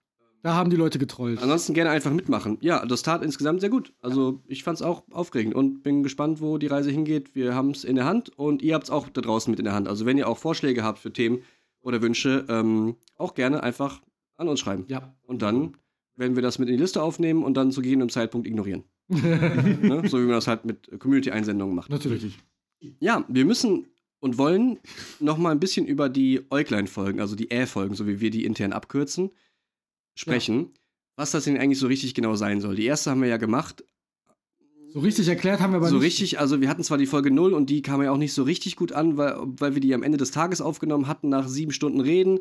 Da 0.43 0.55
haben 0.55 0.69
die 0.69 0.75
Leute 0.75 0.97
getrollt. 0.97 1.41
Ansonsten 1.41 1.73
gerne 1.73 1.91
einfach 1.91 2.11
mitmachen. 2.11 2.57
Ja, 2.61 2.85
das 2.85 3.03
tat 3.03 3.23
insgesamt 3.23 3.61
sehr 3.61 3.69
gut. 3.69 3.93
Also 4.01 4.41
ich 4.47 4.63
fand 4.63 4.77
es 4.77 4.81
auch 4.81 5.03
aufregend 5.11 5.53
und 5.53 5.83
bin 5.83 6.01
gespannt, 6.01 6.41
wo 6.41 6.57
die 6.57 6.67
Reise 6.67 6.89
hingeht. 6.89 7.35
Wir 7.35 7.53
haben 7.53 7.71
es 7.71 7.83
in 7.83 7.95
der 7.95 8.05
Hand 8.05 8.29
und 8.37 8.61
ihr 8.61 8.73
habt 8.73 8.85
es 8.85 8.89
auch 8.89 9.09
da 9.09 9.21
draußen 9.21 9.51
mit 9.51 9.59
in 9.59 9.65
der 9.65 9.73
Hand. 9.73 9.87
Also 9.87 10.05
wenn 10.05 10.17
ihr 10.17 10.27
auch 10.27 10.37
Vorschläge 10.37 10.83
habt 10.83 10.99
für 10.99 11.13
Themen 11.13 11.43
oder 11.81 12.01
Wünsche, 12.01 12.45
ähm, 12.49 12.95
auch 13.17 13.35
gerne 13.35 13.61
einfach 13.61 14.01
an 14.37 14.47
uns 14.47 14.59
schreiben. 14.59 14.85
Ja. 14.87 15.15
Und 15.23 15.43
dann 15.43 15.77
werden 16.15 16.35
wir 16.35 16.41
das 16.41 16.57
mit 16.57 16.69
in 16.69 16.75
die 16.75 16.81
Liste 16.81 17.01
aufnehmen 17.01 17.43
und 17.43 17.55
dann 17.55 17.71
zu 17.71 17.81
gegebenem 17.81 18.09
Zeitpunkt 18.09 18.47
ignorieren. 18.47 18.83
ne? 19.07 20.01
So 20.07 20.17
wie 20.19 20.23
man 20.23 20.35
das 20.35 20.47
halt 20.47 20.65
mit 20.65 20.99
Community-Einsendungen 20.99 21.75
macht. 21.75 21.89
Natürlich. 21.89 22.39
Ja, 22.99 23.23
wir 23.27 23.45
müssen 23.45 23.87
und 24.19 24.37
wollen 24.37 24.79
noch 25.19 25.37
mal 25.37 25.51
ein 25.51 25.59
bisschen 25.59 25.85
über 25.85 26.09
die 26.09 26.41
Äuglein-Folgen, 26.49 27.19
also 27.19 27.35
die 27.35 27.51
Ä-Folgen, 27.51 27.95
so 27.95 28.07
wie 28.07 28.21
wir 28.21 28.31
die 28.31 28.45
intern 28.45 28.73
abkürzen, 28.73 29.31
sprechen. 30.15 30.71
Was 31.15 31.31
das 31.31 31.43
denn 31.43 31.57
eigentlich 31.57 31.79
so 31.79 31.87
richtig 31.87 32.13
genau 32.13 32.35
sein 32.35 32.61
soll. 32.61 32.75
Die 32.75 32.85
erste 32.85 33.11
haben 33.11 33.21
wir 33.21 33.29
ja 33.29 33.37
gemacht. 33.37 33.83
So 34.93 34.99
richtig 34.99 35.27
erklärt 35.27 35.61
haben 35.61 35.71
wir 35.71 35.77
aber 35.77 35.87
so 35.87 35.95
nicht. 35.95 36.05
richtig, 36.05 36.39
also 36.39 36.59
wir 36.59 36.67
hatten 36.67 36.83
zwar 36.83 36.97
die 36.97 37.05
Folge 37.05 37.31
0 37.31 37.53
und 37.53 37.69
die 37.69 37.81
kam 37.81 38.01
ja 38.01 38.11
auch 38.11 38.17
nicht 38.17 38.33
so 38.33 38.43
richtig 38.43 38.75
gut 38.75 38.91
an, 38.91 39.15
weil, 39.17 39.35
weil 39.39 39.73
wir 39.73 39.81
die 39.81 39.93
am 39.93 40.03
Ende 40.03 40.17
des 40.17 40.31
Tages 40.31 40.59
aufgenommen 40.59 41.07
hatten, 41.07 41.29
nach 41.29 41.47
sieben 41.47 41.71
Stunden 41.71 42.01
Reden. 42.01 42.39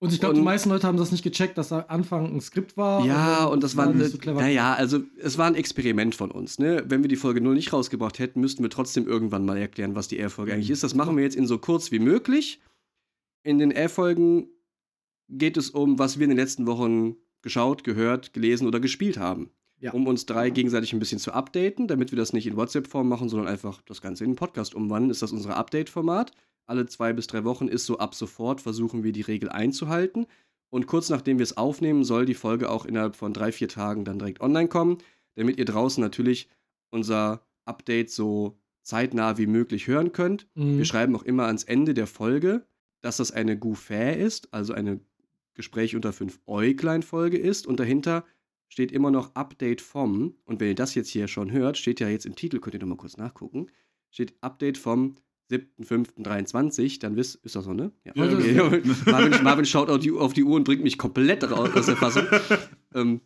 Und 0.00 0.12
ich 0.12 0.18
glaube, 0.18 0.34
die 0.34 0.40
und- 0.40 0.44
meisten 0.44 0.68
Leute 0.68 0.88
haben 0.88 0.96
das 0.96 1.12
nicht 1.12 1.22
gecheckt, 1.22 1.56
dass 1.58 1.68
da 1.68 1.80
Anfang 1.82 2.34
ein 2.34 2.40
Skript 2.40 2.76
war. 2.76 3.04
Ja, 3.06 3.44
dann 3.44 3.52
und 3.52 3.62
das 3.62 3.76
war, 3.76 3.86
nicht 3.92 4.10
so 4.10 4.18
clever. 4.18 4.40
naja, 4.40 4.74
also 4.74 5.00
es 5.20 5.38
war 5.38 5.46
ein 5.46 5.54
Experiment 5.54 6.16
von 6.16 6.32
uns. 6.32 6.58
Ne? 6.58 6.82
Wenn 6.88 7.02
wir 7.02 7.08
die 7.08 7.14
Folge 7.14 7.40
0 7.40 7.54
nicht 7.54 7.72
rausgebracht 7.72 8.18
hätten, 8.18 8.40
müssten 8.40 8.64
wir 8.64 8.70
trotzdem 8.70 9.06
irgendwann 9.06 9.44
mal 9.44 9.56
erklären, 9.56 9.94
was 9.94 10.08
die 10.08 10.18
R-Folge 10.18 10.54
eigentlich 10.54 10.70
ist. 10.70 10.82
Das 10.82 10.96
machen 10.96 11.16
wir 11.16 11.22
jetzt 11.22 11.36
in 11.36 11.46
so 11.46 11.58
kurz 11.58 11.92
wie 11.92 12.00
möglich. 12.00 12.60
In 13.44 13.58
den 13.60 13.70
R-Folgen 13.70 14.48
geht 15.28 15.56
es 15.56 15.70
um, 15.70 15.98
was 15.98 16.18
wir 16.18 16.24
in 16.24 16.30
den 16.30 16.38
letzten 16.38 16.66
Wochen 16.66 17.16
geschaut, 17.42 17.84
gehört, 17.84 18.32
gelesen 18.32 18.66
oder 18.66 18.80
gespielt 18.80 19.18
haben. 19.18 19.50
Ja. 19.78 19.92
Um 19.92 20.06
uns 20.06 20.26
drei 20.26 20.50
gegenseitig 20.50 20.92
ein 20.92 21.00
bisschen 21.00 21.18
zu 21.18 21.32
updaten, 21.32 21.88
damit 21.88 22.12
wir 22.12 22.16
das 22.16 22.32
nicht 22.32 22.46
in 22.46 22.56
WhatsApp-Form 22.56 23.08
machen, 23.08 23.28
sondern 23.28 23.48
einfach 23.48 23.82
das 23.82 24.00
Ganze 24.00 24.22
in 24.22 24.30
einen 24.30 24.36
Podcast 24.36 24.74
umwandeln, 24.74 25.10
ist 25.10 25.22
das 25.22 25.32
unser 25.32 25.56
Update-Format. 25.56 26.30
Alle 26.66 26.86
zwei 26.86 27.12
bis 27.12 27.26
drei 27.26 27.42
Wochen 27.42 27.66
ist 27.66 27.86
so 27.86 27.98
ab 27.98 28.14
sofort, 28.14 28.60
versuchen 28.60 29.02
wir 29.02 29.10
die 29.10 29.22
Regel 29.22 29.48
einzuhalten. 29.48 30.26
Und 30.70 30.86
kurz 30.86 31.10
nachdem 31.10 31.38
wir 31.38 31.44
es 31.44 31.56
aufnehmen, 31.56 32.04
soll 32.04 32.26
die 32.26 32.34
Folge 32.34 32.70
auch 32.70 32.86
innerhalb 32.86 33.16
von 33.16 33.32
drei, 33.32 33.50
vier 33.50 33.68
Tagen 33.68 34.04
dann 34.04 34.20
direkt 34.20 34.40
online 34.40 34.68
kommen, 34.68 34.98
damit 35.34 35.58
ihr 35.58 35.64
draußen 35.64 36.00
natürlich 36.00 36.48
unser 36.90 37.44
Update 37.64 38.10
so 38.10 38.58
zeitnah 38.82 39.36
wie 39.36 39.46
möglich 39.46 39.86
hören 39.86 40.12
könnt. 40.12 40.46
Mhm. 40.54 40.78
Wir 40.78 40.84
schreiben 40.84 41.16
auch 41.16 41.24
immer 41.24 41.46
ans 41.46 41.64
Ende 41.64 41.92
der 41.92 42.06
Folge, 42.06 42.66
dass 43.00 43.16
das 43.16 43.32
eine 43.32 43.58
Gouffair 43.58 44.16
ist, 44.16 44.54
also 44.54 44.72
eine 44.72 45.00
Gespräch 45.54 45.94
unter 45.94 46.12
fünf 46.12 46.40
Äuglein 46.46 47.02
Folge 47.02 47.38
ist 47.38 47.66
und 47.66 47.80
dahinter 47.80 48.24
steht 48.68 48.92
immer 48.92 49.10
noch 49.10 49.34
Update 49.34 49.80
vom 49.80 50.36
und 50.44 50.60
wenn 50.60 50.68
ihr 50.68 50.74
das 50.74 50.94
jetzt 50.94 51.10
hier 51.10 51.28
schon 51.28 51.52
hört, 51.52 51.76
steht 51.76 52.00
ja 52.00 52.08
jetzt 52.08 52.26
im 52.26 52.34
Titel, 52.34 52.58
könnt 52.58 52.74
ihr 52.74 52.80
noch 52.80 52.88
mal 52.88 52.96
kurz 52.96 53.16
nachgucken, 53.16 53.66
steht 54.10 54.34
Update 54.40 54.78
vom 54.78 55.16
7.5.23, 55.50 57.00
dann 57.00 57.16
wisst, 57.16 57.36
ist 57.44 57.56
das 57.56 57.64
so, 57.64 57.74
ne? 57.74 57.92
Ja, 58.04 58.12
Ja, 58.14 58.64
okay. 58.66 58.82
Marvin, 59.06 59.42
Marvin 59.42 59.64
schaut 59.66 59.90
auf 59.90 59.98
die, 59.98 60.10
auf 60.10 60.32
die 60.32 60.44
Uhr 60.44 60.56
und 60.56 60.64
bringt 60.64 60.82
mich 60.82 60.96
komplett 60.96 61.48
raus 61.50 61.70
aus 61.74 61.86
der 61.86 61.96
Fassung. 61.96 62.24
ähm, 62.94 63.20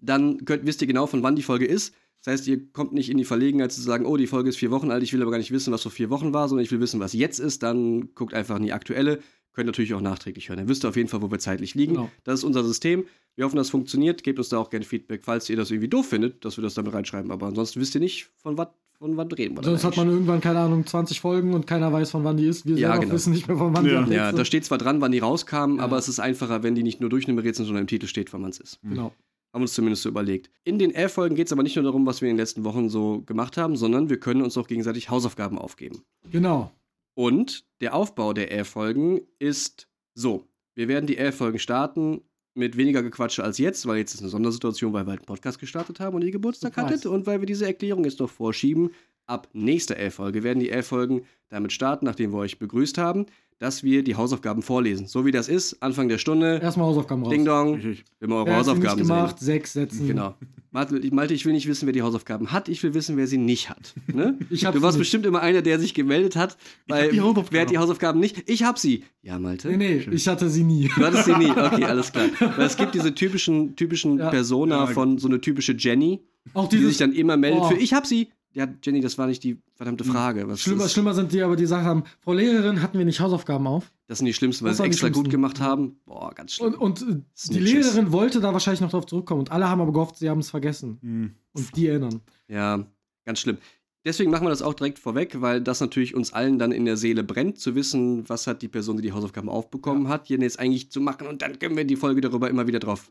dann 0.00 0.44
könnt, 0.44 0.66
wisst 0.66 0.80
ihr 0.80 0.88
genau, 0.88 1.06
von 1.06 1.22
wann 1.22 1.36
die 1.36 1.42
Folge 1.42 1.66
ist. 1.66 1.94
Das 2.22 2.32
heißt, 2.32 2.48
ihr 2.48 2.72
kommt 2.72 2.92
nicht 2.92 3.10
in 3.10 3.18
die 3.18 3.24
Verlegenheit 3.24 3.70
zu 3.70 3.82
sagen, 3.82 4.06
oh, 4.06 4.16
die 4.16 4.26
Folge 4.26 4.48
ist 4.48 4.56
vier 4.56 4.70
Wochen 4.70 4.90
alt, 4.90 5.02
ich 5.02 5.12
will 5.12 5.22
aber 5.22 5.30
gar 5.30 5.38
nicht 5.38 5.52
wissen, 5.52 5.72
was 5.72 5.82
vor 5.82 5.92
vier 5.92 6.10
Wochen 6.10 6.32
war, 6.32 6.48
sondern 6.48 6.64
ich 6.64 6.72
will 6.72 6.80
wissen, 6.80 6.98
was 6.98 7.12
jetzt 7.12 7.38
ist. 7.38 7.62
Dann 7.62 8.14
guckt 8.14 8.34
einfach 8.34 8.56
in 8.56 8.62
die 8.62 8.72
aktuelle. 8.72 9.20
Könnt 9.54 9.66
natürlich 9.66 9.94
auch 9.94 10.00
nachträglich 10.00 10.48
hören. 10.48 10.58
Dann 10.58 10.68
wisst 10.68 10.84
ihr 10.84 10.88
auf 10.88 10.96
jeden 10.96 11.08
Fall, 11.08 11.22
wo 11.22 11.30
wir 11.30 11.38
zeitlich 11.38 11.74
liegen. 11.74 11.94
Genau. 11.94 12.10
Das 12.24 12.40
ist 12.40 12.44
unser 12.44 12.62
System. 12.64 13.04
Wir 13.36 13.44
hoffen, 13.46 13.56
das 13.56 13.70
funktioniert. 13.70 14.22
Gebt 14.22 14.38
uns 14.38 14.48
da 14.50 14.58
auch 14.58 14.68
gerne 14.68 14.84
Feedback, 14.84 15.22
falls 15.24 15.48
ihr 15.48 15.56
das 15.56 15.70
irgendwie 15.70 15.88
doof 15.88 16.06
findet, 16.08 16.44
dass 16.44 16.56
wir 16.58 16.62
das 16.62 16.74
damit 16.74 16.92
reinschreiben. 16.92 17.30
Aber 17.30 17.46
ansonsten 17.46 17.80
wisst 17.80 17.94
ihr 17.94 18.00
nicht, 18.00 18.30
von 18.36 18.58
was 18.58 18.68
von 18.98 19.16
wann 19.16 19.26
reden 19.32 19.56
wir. 19.56 19.64
Sonst 19.64 19.82
hat 19.82 19.96
man 19.96 20.08
irgendwann, 20.08 20.40
keine 20.40 20.60
Ahnung, 20.60 20.86
20 20.86 21.20
Folgen 21.20 21.52
und 21.52 21.66
keiner 21.66 21.92
weiß, 21.92 22.12
von 22.12 22.22
wann 22.22 22.36
die 22.36 22.46
ist. 22.46 22.64
Wir 22.64 22.76
Ja, 22.76 22.90
selber 22.90 23.00
genau. 23.02 23.14
wissen 23.14 23.32
nicht 23.32 23.48
mehr, 23.48 23.56
von 23.56 23.74
wann 23.74 23.84
Ja. 23.84 23.90
die 23.90 23.96
Updates 23.98 24.16
ja, 24.16 24.32
da 24.32 24.44
steht 24.44 24.64
zwar 24.64 24.78
dran, 24.78 25.00
wann 25.00 25.10
die 25.10 25.18
rauskamen, 25.18 25.78
Ja. 25.78 25.82
aber 25.82 25.98
es 25.98 26.08
ist 26.08 26.20
einfacher, 26.20 26.62
wenn 26.62 26.76
die 26.76 26.84
nicht 26.84 27.00
nur 27.00 27.10
durchnummeriert 27.10 27.56
sind, 27.56 27.66
sondern 27.66 27.82
im 27.82 27.86
Titel 27.88 28.06
steht, 28.06 28.32
wann 28.32 28.40
man 28.42 28.50
es 28.50 28.60
ist. 28.60 28.78
Genau. 28.82 29.12
Haben 29.52 29.62
uns 29.62 29.74
zumindest 29.74 30.02
so 30.04 30.08
überlegt. 30.08 30.48
In 30.62 30.78
den 30.78 30.92
R-Folgen 30.92 31.34
geht 31.34 31.48
es 31.48 31.52
aber 31.52 31.64
nicht 31.64 31.74
nur 31.74 31.84
darum, 31.84 32.06
was 32.06 32.22
wir 32.22 32.28
in 32.30 32.34
den 32.36 32.40
letzten 32.40 32.62
Wochen 32.64 32.88
so 32.88 33.22
gemacht 33.26 33.56
haben, 33.56 33.76
sondern 33.76 34.10
wir 34.10 34.18
können 34.20 34.42
uns 34.42 34.56
auch 34.56 34.68
gegenseitig 34.68 35.10
Hausaufgaben 35.10 35.58
aufgeben. 35.58 36.02
Genau. 36.30 36.70
Und 37.14 37.64
der 37.80 37.94
Aufbau 37.94 38.32
der 38.32 38.50
R-Folgen 38.52 39.22
ist 39.38 39.88
so. 40.14 40.48
Wir 40.74 40.88
werden 40.88 41.06
die 41.06 41.16
R-Folgen 41.16 41.58
starten 41.58 42.22
mit 42.54 42.76
weniger 42.76 43.02
Gequatsche 43.02 43.42
als 43.42 43.58
jetzt, 43.58 43.86
weil 43.86 43.98
jetzt 43.98 44.14
ist 44.14 44.20
eine 44.20 44.28
Sondersituation, 44.28 44.92
weil 44.92 45.04
wir 45.06 45.10
halt 45.10 45.20
einen 45.20 45.26
Podcast 45.26 45.58
gestartet 45.58 46.00
haben 46.00 46.16
und 46.16 46.22
ihr 46.22 46.30
Geburtstag 46.30 46.76
hattet 46.76 47.06
und 47.06 47.26
weil 47.26 47.40
wir 47.40 47.46
diese 47.46 47.66
Erklärung 47.66 48.04
jetzt 48.04 48.20
noch 48.20 48.30
vorschieben. 48.30 48.90
Ab 49.26 49.48
nächster 49.52 49.96
L-Folge 49.96 50.42
werden 50.42 50.60
die 50.60 50.70
L-Folgen 50.70 51.22
damit 51.48 51.72
starten, 51.72 52.04
nachdem 52.04 52.32
wir 52.32 52.38
euch 52.38 52.58
begrüßt 52.58 52.98
haben, 52.98 53.26
dass 53.60 53.84
wir 53.84 54.02
die 54.02 54.16
Hausaufgaben 54.16 54.62
vorlesen. 54.62 55.06
So 55.06 55.24
wie 55.24 55.30
das 55.30 55.48
ist, 55.48 55.80
Anfang 55.80 56.08
der 56.08 56.18
Stunde, 56.18 56.58
Erstmal 56.60 56.86
Hausaufgaben 56.86 57.22
raus. 57.22 57.30
Ding 57.32 57.44
Dong, 57.44 57.74
Richtig. 57.74 58.04
wenn 58.18 58.30
wir 58.30 58.36
eure 58.36 58.46
Wer 58.46 58.52
sie 58.52 58.58
nicht 58.58 58.68
Hausaufgaben 58.88 59.02
gemacht, 59.02 59.38
sehen. 59.38 59.46
sechs 59.46 59.72
Sätzen. 59.72 60.08
Genau. 60.08 60.34
Malte, 60.72 60.98
ich- 60.98 61.12
Malte, 61.12 61.34
ich 61.34 61.46
will 61.46 61.52
nicht 61.52 61.68
wissen, 61.68 61.86
wer 61.86 61.92
die 61.92 62.02
Hausaufgaben 62.02 62.50
hat, 62.50 62.68
ich 62.68 62.82
will 62.82 62.94
wissen, 62.94 63.16
wer 63.16 63.28
sie 63.28 63.38
nicht 63.38 63.70
hat. 63.70 63.94
Ne? 64.12 64.36
Ich 64.50 64.62
du 64.62 64.72
sie 64.72 64.82
warst 64.82 64.96
nicht. 64.96 65.02
bestimmt 65.02 65.24
immer 65.24 65.40
einer, 65.40 65.62
der 65.62 65.78
sich 65.78 65.94
gemeldet 65.94 66.34
hat, 66.34 66.56
weil 66.88 67.04
hab 67.04 67.10
die 67.12 67.20
Hausaufgaben. 67.20 67.48
wer 67.52 67.60
hat 67.62 67.70
die 67.70 67.78
Hausaufgaben 67.78 68.18
nicht? 68.18 68.50
Ich 68.50 68.64
hab 68.64 68.76
sie. 68.80 69.04
Ja, 69.22 69.38
Malte. 69.38 69.68
Nee, 69.68 69.76
nee, 69.76 70.08
ich 70.10 70.26
hatte 70.26 70.50
sie 70.50 70.64
nie. 70.64 70.90
Du 70.96 71.04
hattest 71.06 71.26
sie 71.26 71.36
nie. 71.36 71.50
Okay, 71.56 71.84
alles 71.84 72.10
klar. 72.10 72.26
Weil 72.56 72.66
es 72.66 72.76
gibt 72.76 72.94
diese 72.96 73.14
typischen, 73.14 73.76
typischen 73.76 74.18
Ja. 74.18 74.30
Persona 74.30 74.78
Ja. 74.80 74.86
von 74.88 75.18
so 75.18 75.28
eine 75.28 75.40
typische 75.40 75.74
Jenny, 75.78 76.20
Auch 76.54 76.68
die 76.68 76.78
dieses 76.78 76.94
sich 76.94 76.98
dann 76.98 77.12
immer 77.12 77.36
meldet 77.36 77.60
Oh. 77.62 77.68
für 77.68 77.76
ich 77.76 77.94
hab 77.94 78.04
sie. 78.04 78.28
Ja, 78.54 78.68
Jenny, 78.82 79.00
das 79.00 79.18
war 79.18 79.26
nicht 79.26 79.42
die 79.42 79.60
verdammte 79.74 80.04
Frage. 80.04 80.46
Was 80.46 80.60
Schlimmer, 80.60 80.84
ist, 80.84 80.92
schlimmer 80.92 81.12
sind 81.12 81.32
die 81.32 81.42
aber, 81.42 81.56
die 81.56 81.64
gesagt 81.64 81.84
haben, 81.84 82.04
Frau 82.20 82.32
Lehrerin, 82.32 82.82
hatten 82.82 82.96
wir 82.96 83.04
nicht 83.04 83.18
Hausaufgaben 83.18 83.66
auf? 83.66 83.92
Das 84.06 84.18
sind 84.18 84.26
die 84.26 84.34
schlimmsten, 84.34 84.64
weil 84.64 84.74
sie 84.74 84.84
extra 84.84 85.08
gut 85.08 85.28
gemacht 85.28 85.60
haben. 85.60 85.96
Boah, 86.04 86.32
ganz 86.32 86.52
schlimm. 86.52 86.74
Und, 86.74 87.02
und 87.02 87.02
äh, 87.02 87.20
die. 87.52 87.58
Lehrerin 87.58 88.12
wollte 88.12 88.40
da 88.40 88.52
wahrscheinlich 88.52 88.80
noch 88.80 88.90
drauf 88.90 89.06
zurückkommen 89.06 89.40
und 89.40 89.50
alle 89.50 89.68
haben 89.68 89.80
aber 89.80 89.92
gehofft, 89.92 90.16
sie 90.16 90.30
haben 90.30 90.38
es 90.38 90.50
vergessen. 90.50 90.98
Mhm. 91.02 91.34
Und 91.52 91.76
die 91.76 91.88
erinnern. 91.88 92.20
Ja, 92.46 92.86
ganz 93.24 93.40
schlimm. 93.40 93.58
Deswegen 94.04 94.30
machen 94.30 94.44
wir 94.44 94.50
das 94.50 94.62
auch 94.62 94.74
direkt 94.74 94.98
vorweg, 94.98 95.40
weil 95.40 95.60
das 95.62 95.80
natürlich 95.80 96.14
uns 96.14 96.32
allen 96.32 96.58
dann 96.58 96.72
in 96.72 96.84
der 96.84 96.96
Seele 96.98 97.24
brennt, 97.24 97.58
zu 97.58 97.74
wissen, 97.74 98.28
was 98.28 98.46
hat 98.46 98.60
die 98.62 98.68
Person, 98.68 98.98
die 98.98 99.02
die 99.02 99.12
Hausaufgaben 99.12 99.48
aufbekommen 99.48 100.08
hat, 100.08 100.26
hier 100.26 100.38
jetzt 100.38 100.60
eigentlich 100.60 100.90
zu 100.90 101.00
machen 101.00 101.26
und 101.26 101.42
dann 101.42 101.58
können 101.58 101.76
wir 101.76 101.84
die 101.84 101.96
Folge 101.96 102.20
darüber 102.20 102.50
immer 102.50 102.66
wieder 102.66 102.80
drauf 102.80 103.10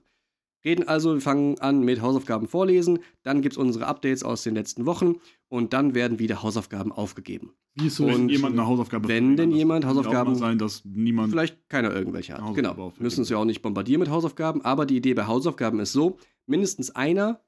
reden. 0.65 0.87
Also, 0.87 1.13
wir 1.13 1.21
fangen 1.21 1.59
an 1.59 1.81
mit 1.83 2.01
Hausaufgaben 2.01 2.47
vorlesen, 2.47 2.99
dann 3.23 3.41
gibt 3.41 3.53
es 3.53 3.57
unsere 3.57 3.87
Updates 3.87 4.23
aus 4.23 4.43
den 4.43 4.55
letzten 4.55 4.85
Wochen 4.85 5.15
und 5.49 5.73
dann 5.73 5.93
werden 5.95 6.19
wieder 6.19 6.41
Hausaufgaben 6.43 6.91
aufgegeben. 6.91 7.53
Wie 7.75 7.87
es 7.87 7.95
so 7.95 8.05
Wenn 8.07 8.29
jemand 8.29 8.53
eine 8.53 8.67
Hausaufgabe 8.67 9.07
wenn 9.09 9.35
denn 9.35 9.51
jemand 9.51 9.85
Hausaufgaben- 9.85 10.33
mal 10.33 10.37
sein, 10.39 10.57
dass 10.59 10.83
niemand. 10.85 11.31
Vielleicht 11.31 11.67
keiner 11.69 11.91
irgendwelche 11.93 12.33
hat. 12.37 12.53
Genau. 12.55 12.71
aufgeben. 12.71 13.03
Müssen 13.03 13.21
uns 13.21 13.29
ja 13.29 13.37
auch 13.37 13.45
nicht 13.45 13.61
bombardieren 13.63 13.99
mit 13.99 14.09
Hausaufgaben, 14.09 14.61
aber 14.63 14.85
die 14.85 14.97
Idee 14.97 15.13
bei 15.15 15.25
Hausaufgaben 15.25 15.79
ist 15.79 15.91
so: 15.91 16.17
mindestens 16.45 16.91
einer 16.91 17.41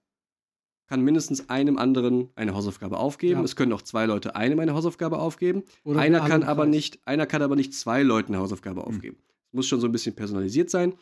kann 0.88 1.02
mindestens 1.02 1.50
einem 1.50 1.78
anderen 1.80 2.30
eine 2.36 2.54
Hausaufgabe 2.54 2.98
aufgeben. 2.98 3.40
Ja. 3.40 3.44
Es 3.44 3.56
können 3.56 3.74
auch 3.74 3.82
zwei 3.82 4.06
Leute 4.06 4.36
einem 4.36 4.60
eine 4.60 4.74
Hausaufgabe 4.76 5.18
aufgeben. 5.20 5.64
Oder 5.84 6.00
einer 6.00 6.20
kann 6.22 6.44
aber 6.44 6.64
Kreis. 6.64 6.76
nicht, 6.76 7.00
einer 7.08 7.26
kann 7.26 7.42
aber 7.42 7.56
nicht 7.56 7.74
zwei 7.74 8.04
Leuten 8.04 8.34
eine 8.34 8.42
Hausaufgabe 8.44 8.82
Hm. 8.82 8.88
aufgeben. 8.88 9.18
Muss 9.52 9.68
schon 9.68 9.80
so 9.80 9.88
ein 9.88 9.92
bisschen 9.92 10.16
personalisiert 10.16 10.70
sein 10.70 10.94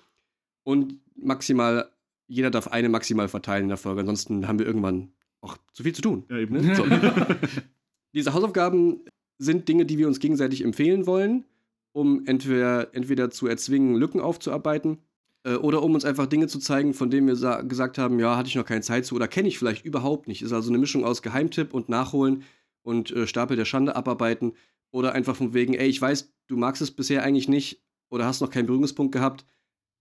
und 0.63 0.99
maximal 1.15 1.89
jeder 2.27 2.49
darf 2.51 2.67
eine 2.67 2.89
maximal 2.89 3.27
verteilen 3.27 3.63
in 3.63 3.69
der 3.69 3.77
Folge. 3.77 4.01
Ansonsten 4.01 4.47
haben 4.47 4.59
wir 4.59 4.65
irgendwann 4.65 5.11
auch 5.41 5.57
zu 5.73 5.83
viel 5.83 5.93
zu 5.93 6.01
tun. 6.01 6.23
Ja, 6.29 6.37
eben. 6.37 6.55
Ne? 6.55 6.75
So. 6.75 6.85
Diese 8.13 8.33
Hausaufgaben 8.33 9.01
sind 9.37 9.67
Dinge, 9.67 9.85
die 9.85 9.97
wir 9.97 10.07
uns 10.07 10.19
gegenseitig 10.19 10.63
empfehlen 10.63 11.05
wollen, 11.07 11.45
um 11.91 12.25
entweder, 12.25 12.93
entweder 12.95 13.29
zu 13.31 13.47
erzwingen, 13.47 13.95
Lücken 13.95 14.19
aufzuarbeiten 14.21 14.99
äh, 15.43 15.55
oder 15.55 15.81
um 15.83 15.93
uns 15.95 16.05
einfach 16.05 16.27
Dinge 16.27 16.47
zu 16.47 16.59
zeigen, 16.59 16.93
von 16.93 17.09
denen 17.09 17.27
wir 17.27 17.35
sa- 17.35 17.61
gesagt 17.61 17.97
haben, 17.97 18.19
ja, 18.19 18.37
hatte 18.37 18.49
ich 18.49 18.55
noch 18.55 18.65
keine 18.65 18.81
Zeit 18.81 19.05
zu 19.05 19.15
oder 19.15 19.27
kenne 19.27 19.47
ich 19.47 19.57
vielleicht 19.57 19.85
überhaupt 19.85 20.27
nicht. 20.27 20.41
Ist 20.41 20.53
also 20.53 20.69
eine 20.69 20.77
Mischung 20.77 21.03
aus 21.03 21.21
Geheimtipp 21.21 21.73
und 21.73 21.89
Nachholen 21.89 22.43
und 22.83 23.11
äh, 23.11 23.27
Stapel 23.27 23.57
der 23.57 23.65
Schande 23.65 23.95
abarbeiten 23.95 24.53
oder 24.91 25.13
einfach 25.13 25.35
von 25.35 25.53
wegen, 25.53 25.73
ey, 25.73 25.87
ich 25.87 26.01
weiß, 26.01 26.31
du 26.47 26.55
magst 26.57 26.81
es 26.81 26.91
bisher 26.91 27.23
eigentlich 27.23 27.47
nicht 27.49 27.81
oder 28.09 28.25
hast 28.25 28.41
noch 28.41 28.49
keinen 28.51 28.67
Berührungspunkt 28.67 29.11
gehabt. 29.11 29.45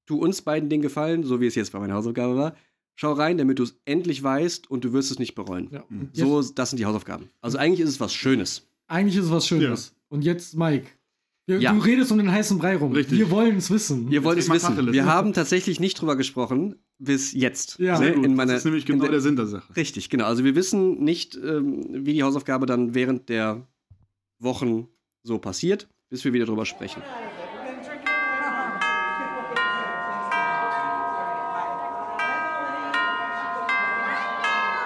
Tu 0.07 0.17
uns 0.19 0.43
beiden 0.43 0.69
den 0.69 0.83
Gefallen, 0.83 1.23
so 1.25 1.41
wie 1.41 1.47
es 1.47 1.55
jetzt 1.55 1.73
bei 1.73 1.79
meiner 1.79 1.95
Hausaufgabe 1.95 2.37
war. 2.37 2.55
Schau 2.95 3.13
rein, 3.13 3.39
damit 3.39 3.59
du 3.59 3.63
es 3.63 3.77
endlich 3.85 4.23
weißt 4.23 4.71
und 4.71 4.85
du 4.85 4.93
wirst 4.93 5.11
es 5.11 5.19
nicht 5.19 5.35
bereuen. 5.35 5.69
Ja. 5.73 5.85
Mhm. 5.89 6.11
So, 6.13 6.43
das 6.43 6.71
sind 6.71 6.79
die 6.79 6.85
Hausaufgaben. 6.87 7.29
Also 7.41 7.57
eigentlich 7.59 7.81
ist 7.81 7.89
es 7.89 8.01
was 8.01 8.13
Schönes. 8.13 8.67
eigentlich 8.87 9.17
ist 9.17 9.25
es 9.27 9.31
was 9.31 9.47
Schönes. 9.47 9.95
Und 10.09 10.23
jetzt, 10.23 10.55
Mike. 10.57 10.87
Wir, 11.47 11.59
Ja. 11.59 11.73
Du 11.73 11.79
redest 11.81 12.13
um 12.13 12.19
den 12.19 12.31
heißen 12.31 12.59
Brei 12.59 12.77
rum. 12.77 12.93
Richtig. 12.93 13.19
Wir 13.19 13.31
wollen 13.31 13.57
es 13.57 13.71
wissen. 13.71 14.11
Ihr 14.13 14.23
wollt 14.23 14.39
es 14.39 14.49
wissen. 14.51 14.69
Tacheles. 14.77 14.93
Wir 14.93 15.07
haben 15.07 15.33
tatsächlich 15.33 15.81
nicht 15.81 16.01
drüber 16.01 16.15
gesprochen 16.17 16.77
bis 16.99 17.33
jetzt. 17.33 17.79
Ja. 17.81 17.95
Ne? 17.99 18.05
Sehr 18.07 18.13
gut. 18.15 18.25
In 18.27 18.35
meiner, 18.37 18.53
das 18.53 18.61
ist 18.61 18.65
nämlich 18.67 18.85
genau 18.87 19.03
der- 19.03 19.11
der 19.13 19.21
Sinn 19.23 19.35
der 19.37 19.47
Sache. 19.47 19.75
Richtig, 19.75 20.09
genau. 20.11 20.27
Also 20.27 20.45
wir 20.45 20.55
wissen 20.55 21.03
nicht, 21.03 21.35
ähm, 21.37 22.05
wie 22.07 22.13
die 22.13 22.23
Hausaufgabe 22.23 22.67
dann 22.67 22.95
während 22.95 23.29
der 23.29 23.67
Wochen 24.39 24.87
so 25.25 25.39
passiert, 25.39 25.89
bis 26.11 26.25
wir 26.25 26.33
wieder 26.33 26.45
drüber 26.47 26.67
sprechen. 26.67 27.03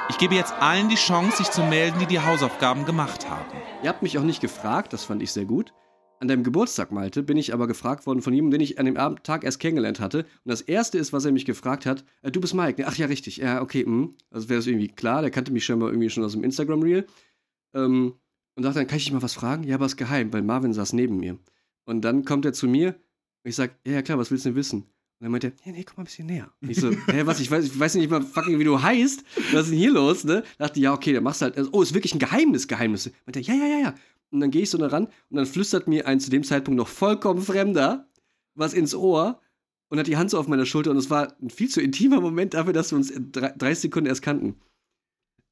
Ich 0.08 0.18
gebe 0.18 0.36
jetzt 0.36 0.52
allen 0.52 0.88
die 0.88 0.94
Chance, 0.94 1.38
sich 1.38 1.50
zu 1.50 1.64
melden, 1.64 1.98
die 1.98 2.06
die 2.06 2.20
Hausaufgaben 2.20 2.84
gemacht 2.84 3.28
haben. 3.28 3.50
Ihr 3.82 3.88
habt 3.88 4.02
mich 4.02 4.18
auch 4.18 4.22
nicht 4.22 4.40
gefragt, 4.40 4.92
das 4.92 5.02
fand 5.02 5.20
ich 5.20 5.32
sehr 5.32 5.46
gut. 5.46 5.72
An 6.20 6.28
deinem 6.28 6.44
Geburtstag, 6.44 6.92
Malte, 6.92 7.24
bin 7.24 7.36
ich 7.36 7.52
aber 7.52 7.66
gefragt 7.66 8.06
worden 8.06 8.22
von 8.22 8.32
jemandem, 8.32 8.60
den 8.60 8.64
ich 8.64 8.78
an 8.78 8.86
dem 8.86 8.96
Abend 8.96 9.24
Tag 9.24 9.42
erst 9.42 9.58
kennengelernt 9.58 9.98
hatte. 9.98 10.20
Und 10.20 10.26
das 10.44 10.60
erste 10.60 10.96
ist, 10.96 11.12
was 11.12 11.24
er 11.24 11.32
mich 11.32 11.44
gefragt 11.44 11.86
hat, 11.86 12.04
äh, 12.22 12.30
du 12.30 12.40
bist 12.40 12.54
Mike. 12.54 12.84
Ach 12.86 12.96
ja, 12.96 13.06
richtig. 13.06 13.38
Ja, 13.38 13.60
okay. 13.60 13.84
Mh. 13.84 14.10
Also 14.30 14.48
wäre 14.48 14.60
das 14.60 14.68
irgendwie 14.68 14.88
klar. 14.88 15.22
Der 15.22 15.32
kannte 15.32 15.52
mich 15.52 15.64
scheinbar 15.64 15.88
irgendwie 15.88 16.08
schon 16.08 16.22
aus 16.22 16.32
dem 16.32 16.44
Instagram-Reel. 16.44 17.06
Ähm, 17.74 18.14
und 18.54 18.62
sagt 18.62 18.76
dann, 18.76 18.86
kann 18.86 18.98
ich 18.98 19.04
dich 19.04 19.12
mal 19.12 19.22
was 19.22 19.34
fragen? 19.34 19.64
Ja, 19.64 19.74
aber 19.74 19.86
ist 19.86 19.96
geheim, 19.96 20.32
weil 20.32 20.42
Marvin 20.42 20.72
saß 20.72 20.92
neben 20.92 21.18
mir. 21.18 21.36
Und 21.84 22.02
dann 22.02 22.24
kommt 22.24 22.44
er 22.44 22.52
zu 22.52 22.68
mir 22.68 22.94
und 23.44 23.50
ich 23.50 23.56
sag, 23.56 23.76
ja, 23.84 23.94
ja 23.94 24.02
klar, 24.02 24.18
was 24.18 24.30
willst 24.30 24.46
du 24.46 24.50
denn 24.50 24.56
wissen? 24.56 24.86
Und 25.18 25.44
er, 25.44 25.52
ja, 25.64 25.72
nee, 25.72 25.82
komm 25.82 25.96
mal 25.96 26.02
ein 26.02 26.06
bisschen 26.06 26.26
näher. 26.26 26.52
Und 26.60 26.70
ich 26.70 26.78
so, 26.78 26.90
hä, 26.90 27.22
was, 27.24 27.40
ich 27.40 27.50
weiß, 27.50 27.64
ich 27.64 27.78
weiß 27.78 27.94
nicht 27.94 28.10
mal 28.10 28.22
fucking, 28.22 28.58
wie 28.58 28.64
du 28.64 28.80
heißt. 28.80 29.24
Was 29.52 29.62
ist 29.62 29.70
denn 29.70 29.78
hier 29.78 29.92
los, 29.92 30.24
ne? 30.24 30.42
Dachte, 30.58 30.78
ja, 30.78 30.92
okay, 30.92 31.14
dann 31.14 31.24
machst 31.24 31.40
du 31.40 31.46
halt, 31.46 31.56
also, 31.56 31.70
oh, 31.72 31.82
ist 31.82 31.94
wirklich 31.94 32.14
ein 32.14 32.18
Geheimnis, 32.18 32.68
Geheimnis. 32.68 33.10
Meint 33.24 33.36
er, 33.36 33.42
ja, 33.42 33.54
ja, 33.54 33.66
ja, 33.66 33.78
ja. 33.78 33.94
Und 34.30 34.40
dann 34.40 34.50
gehe 34.50 34.62
ich 34.62 34.70
so 34.70 34.78
da 34.78 34.88
ran 34.88 35.06
und 35.30 35.36
dann 35.36 35.46
flüstert 35.46 35.88
mir 35.88 36.06
ein 36.06 36.20
zu 36.20 36.30
dem 36.30 36.42
Zeitpunkt 36.42 36.76
noch 36.76 36.88
vollkommen 36.88 37.40
Fremder 37.40 38.08
was 38.54 38.74
ins 38.74 38.94
Ohr 38.94 39.40
und 39.88 39.98
hat 39.98 40.06
die 40.06 40.16
Hand 40.16 40.30
so 40.30 40.38
auf 40.38 40.48
meiner 40.48 40.66
Schulter 40.66 40.90
und 40.90 40.96
es 40.96 41.10
war 41.10 41.36
ein 41.40 41.50
viel 41.50 41.68
zu 41.68 41.80
intimer 41.80 42.20
Moment 42.20 42.54
dafür, 42.54 42.72
dass 42.72 42.90
wir 42.90 42.96
uns 42.96 43.10
in 43.10 43.30
drei, 43.32 43.52
30 43.52 43.82
Sekunden 43.82 44.08
erst 44.08 44.22
kannten. 44.22 44.60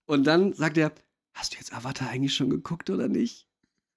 Und 0.06 0.26
dann 0.26 0.52
sagt 0.52 0.76
er, 0.76 0.92
hast 1.34 1.52
du 1.52 1.58
jetzt 1.58 1.72
Avatar 1.72 2.08
eigentlich 2.08 2.34
schon 2.34 2.50
geguckt 2.50 2.90
oder 2.90 3.08
nicht? 3.08 3.46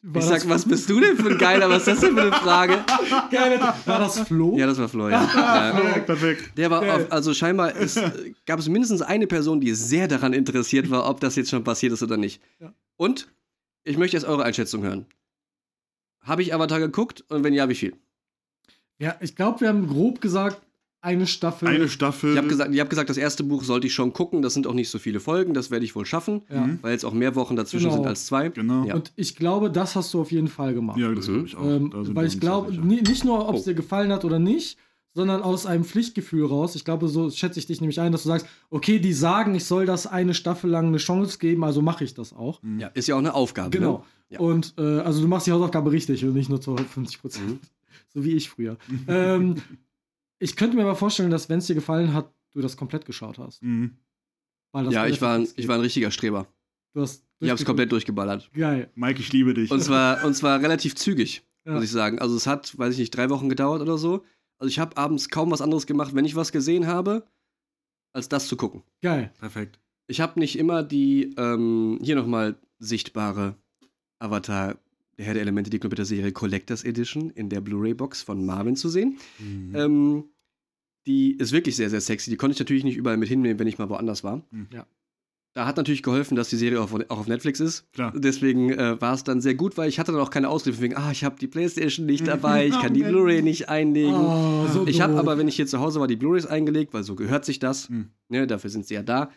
War 0.04 0.22
ich 0.22 0.28
sag, 0.28 0.48
was 0.48 0.64
bist 0.64 0.90
du 0.90 1.00
denn 1.00 1.18
für 1.18 1.32
ein 1.32 1.38
Geiler? 1.38 1.70
Was 1.70 1.80
ist 1.80 1.88
das 1.88 2.00
denn 2.02 2.16
für 2.16 2.22
eine 2.22 2.32
Frage? 2.32 2.74
War 3.86 4.00
das 4.00 4.20
Flo? 4.20 4.56
Ja, 4.56 4.68
das 4.68 4.78
war 4.78 4.88
Flo, 4.88 5.10
ja. 5.10 5.24
ja. 5.36 5.72
Perfekt, 5.72 6.06
perfekt. 6.06 6.58
Der 6.58 6.70
war, 6.70 6.82
auf, 6.82 7.12
also 7.12 7.34
scheinbar 7.34 7.76
ist, 7.76 8.00
gab 8.46 8.60
es 8.60 8.70
mindestens 8.70 9.02
eine 9.02 9.26
Person, 9.26 9.60
die 9.60 9.74
sehr 9.74 10.08
daran 10.08 10.34
interessiert 10.34 10.92
war, 10.92 11.10
ob 11.10 11.20
das 11.20 11.36
jetzt 11.36 11.50
schon 11.50 11.64
passiert 11.64 11.94
ist 11.94 12.04
oder 12.04 12.16
nicht. 12.16 12.42
Ja. 12.60 12.74
Und 12.96 13.28
ich 13.84 13.98
möchte 13.98 14.16
jetzt 14.16 14.26
eure 14.26 14.44
Einschätzung 14.44 14.84
hören. 14.84 15.08
Habe 16.22 16.44
ich 16.44 16.54
Avatar 16.54 16.80
geguckt 16.80 17.26
und 17.30 17.44
wenn 17.44 17.54
ja, 17.54 17.68
wie 17.68 17.76
viel? 17.76 17.96
Ja, 19.00 19.16
ich 19.20 19.36
glaube, 19.36 19.62
wir 19.62 19.70
haben 19.70 19.88
grob 19.88 20.22
gesagt, 20.22 20.62
eine 21.08 21.26
Staffel. 21.26 21.68
Eine 21.68 21.90
Staffel. 21.90 22.32
Ich 22.34 22.38
habe 22.38 22.48
gesagt, 22.48 22.74
ich 22.74 22.80
hab 22.80 22.90
gesagt, 22.90 23.10
das 23.10 23.18
erste 23.18 23.44
Buch 23.44 23.64
sollte 23.64 23.88
ich 23.88 23.94
schon 23.94 24.14
gucken. 24.14 24.42
Das 24.42 24.54
sind 24.54 24.68
auch 24.68 24.74
nicht 24.74 24.90
so 24.90 25.00
viele 25.00 25.20
Folgen, 25.20 25.54
das 25.54 25.72
werde 25.72 25.86
ich 25.86 25.96
wohl 25.96 26.06
schaffen, 26.06 26.44
ja. 26.50 26.62
Mhm. 26.68 26.80
weil 26.82 26.92
jetzt 26.92 27.06
auch 27.06 27.14
mehr 27.14 27.36
Wochen 27.36 27.56
dazwischen 27.56 27.86
Genau. 27.86 27.96
sind 27.96 28.06
als 28.08 28.26
zwei. 28.26 28.50
Genau. 28.50 28.84
Ja. 28.86 28.96
Und 28.96 29.12
ich 29.16 29.36
glaube, 29.36 29.72
das 29.72 29.96
hast 29.96 30.14
du 30.14 30.22
auf 30.22 30.32
jeden 30.32 30.48
Fall 30.50 30.74
gemacht. 30.74 30.98
Ja, 31.00 31.12
das 31.14 31.28
Mhm. 31.28 31.46
ich 31.46 31.56
auch. 31.56 31.66
Ähm, 31.66 31.90
Da 31.92 32.16
weil 32.16 32.28
ich 32.28 32.40
glaube, 32.40 32.72
nicht 32.74 33.24
nur, 33.26 33.48
ob 33.50 33.56
es 33.56 33.62
Oh. 33.62 33.66
dir 33.66 33.74
gefallen 33.74 34.12
hat 34.12 34.26
oder 34.26 34.38
nicht, 34.40 34.78
sondern 35.14 35.42
aus 35.42 35.66
einem 35.66 35.84
Pflichtgefühl 35.84 36.46
raus. 36.46 36.76
Ich 36.76 36.86
glaube, 36.86 37.08
so 37.08 37.32
schätze 37.32 37.58
ich 37.60 37.66
dich 37.66 37.82
nämlich 37.82 38.00
ein, 38.00 38.12
dass 38.12 38.22
du 38.24 38.28
sagst, 38.30 38.46
okay, 38.70 39.00
die 39.00 39.14
sagen, 39.14 39.56
ich 39.56 39.66
soll 39.66 39.86
das 39.88 40.06
eine 40.06 40.34
Staffel 40.36 40.70
lang 40.70 40.88
eine 40.88 40.98
Chance 40.98 41.40
geben, 41.40 41.64
also 41.64 41.82
mache 41.82 42.04
ich 42.04 42.14
das 42.14 42.34
auch. 42.34 42.60
Ja, 42.78 42.88
ist 42.90 43.08
ja 43.08 43.16
auch 43.16 43.20
eine 43.20 43.34
Aufgabe. 43.34 43.72
Genau. 43.72 43.94
Ne? 43.94 44.04
Ja. 44.30 44.40
Und 44.42 44.74
äh, 44.78 44.82
also 45.00 45.22
du 45.22 45.28
machst 45.28 45.48
die 45.48 45.52
Hausaufgabe 45.54 45.92
richtig 45.92 46.24
und 46.26 46.34
nicht 46.34 46.50
nur 46.50 46.62
zu 46.62 46.76
50 46.78 47.22
Prozent. 47.22 47.48
Mhm. 47.50 47.60
So 48.14 48.24
wie 48.24 48.32
ich 48.34 48.50
früher. 48.50 48.78
ähm, 49.08 49.56
ich 50.40 50.56
könnte 50.56 50.76
mir 50.76 50.84
aber 50.84 50.96
vorstellen, 50.96 51.32
dass, 51.32 51.50
wenn 51.50 51.60
es 51.60 51.68
dir 51.68 51.76
gefallen 51.76 52.14
hat, 52.14 52.32
du 52.54 52.62
das 52.62 52.78
komplett 52.78 53.06
geschaut 53.06 53.38
hast. 53.38 53.62
Mhm. 53.64 53.98
Weil 54.72 54.86
das 54.86 54.94
Ja, 54.94 55.08
ich 55.08 55.22
war, 55.22 55.36
ein, 55.38 55.48
ich 55.56 55.68
war 55.68 55.76
ein 55.76 55.82
richtiger 55.82 56.12
Streber. 56.12 56.48
Du 56.94 57.02
hast 57.02 57.24
Ich 57.40 57.50
habe 57.50 57.60
es 57.60 57.66
komplett 57.66 57.92
durchgeballert. 57.92 58.52
Geil. 58.54 58.90
Mike, 58.96 59.20
ich 59.20 59.32
liebe 59.32 59.54
dich. 59.54 59.72
Und 59.72 59.82
zwar, 59.82 60.24
und 60.26 60.34
zwar 60.34 60.62
relativ 60.62 60.96
zügig, 60.96 61.44
Ja. 61.66 61.74
muss 61.74 61.84
ich 61.84 61.92
sagen. 61.92 62.20
Also 62.20 62.36
es 62.36 62.48
hat, 62.48 62.78
weiß 62.78 62.94
ich 62.94 63.00
nicht, 63.00 63.12
drei 63.12 63.30
Wochen 63.30 63.50
gedauert 63.50 63.82
oder 63.82 63.98
so. 63.98 64.24
Also 64.60 64.70
ich 64.70 64.80
habe 64.80 64.98
abends 64.98 65.30
kaum 65.30 65.52
was 65.52 65.62
anderes 65.62 65.86
gemacht, 65.86 66.16
wenn 66.16 66.26
ich 66.26 66.36
was 66.36 66.52
gesehen 66.52 66.88
habe, 66.88 67.28
als 68.14 68.28
das 68.30 68.48
zu 68.48 68.58
gucken. 68.58 68.84
Geil. 69.02 69.32
Perfekt. 69.40 69.80
Ich 70.08 70.20
habe 70.22 70.40
nicht 70.40 70.58
immer 70.58 70.84
die, 70.84 71.36
ähm, 71.38 72.00
hier 72.02 72.16
nochmal 72.16 72.56
sichtbare 72.80 73.56
Avatar, 74.20 74.78
der 75.18 75.26
Herr 75.26 75.34
der 75.34 75.42
Elemente, 75.42 75.70
die 75.70 75.80
Computerserie 75.80 76.32
Collectors 76.32 76.84
Edition 76.84 77.30
in 77.32 77.50
der 77.50 77.62
Blu-ray-Box 77.62 78.22
von 78.22 78.46
Marvin 78.46 78.76
zu 78.76 78.90
sehen. 78.90 79.18
Mhm. 79.40 79.76
Ähm, 79.76 80.24
die 81.08 81.38
ist 81.38 81.52
wirklich 81.54 81.76
sehr, 81.76 81.90
sehr 81.90 82.02
sexy. 82.02 82.30
Die 82.30 82.36
konnte 82.38 82.54
ich 82.54 82.60
natürlich 82.60 82.84
nicht 82.84 82.98
überall 82.98 83.18
mit 83.18 83.30
hinnehmen, 83.30 83.60
wenn 83.60 83.68
ich 83.68 83.78
mal 83.78 83.90
woanders 83.90 84.24
war. 84.24 84.44
Mhm. 84.52 84.68
Ja. 84.74 84.86
Da 85.56 85.66
hat 85.66 85.78
natürlich 85.78 86.04
geholfen, 86.04 86.36
dass 86.36 86.50
die 86.50 86.56
Serie 86.56 86.80
auch, 86.80 86.92
auf- 87.10 87.28
Netflix 87.28 87.60
ist. 87.60 87.92
Klar. 87.94 88.14
Deswegen 88.16 88.70
äh, 88.72 89.02
war 89.02 89.16
es 89.16 89.24
dann 89.24 89.42
sehr 89.42 89.56
gut, 89.56 89.76
weil 89.76 89.90
ich 89.90 89.98
hatte 89.98 90.12
dann 90.12 90.22
auch 90.22 90.30
keine 90.30 90.50
Ausrede 90.50 90.76
von 90.76 90.84
wegen, 90.84 90.96
ah, 90.98 91.12
ich 91.12 91.24
habe 91.24 91.40
die 91.40 91.48
Playstation 91.48 92.06
nicht 92.06 92.28
dabei, 92.28 92.68
ich 92.68 92.80
kann 92.80 92.94
die 92.94 93.04
Oh, 93.04 93.08
Blu-ray 93.08 93.42
nicht 93.42 93.68
einlegen. 93.68 94.14
Oh, 94.14 94.68
so 94.72 94.86
Ich 94.86 95.02
habe 95.02 95.18
aber, 95.18 95.40
wenn 95.40 95.48
ich 95.48 95.56
hier 95.56 95.66
zu 95.66 95.80
Hause 95.80 96.00
war, 96.00 96.06
die 96.08 96.16
Blu-rays 96.16 96.46
eingelegt, 96.46 96.94
weil 96.94 97.02
so 97.04 97.16
gehört 97.16 97.44
sich 97.44 97.58
das. 97.58 97.90
Mhm. 97.90 98.10
Ne, 98.30 98.46
dafür 98.46 98.70
sind 98.70 98.86
sie 98.86 98.94
ja 98.94 99.02
da. 99.02 99.32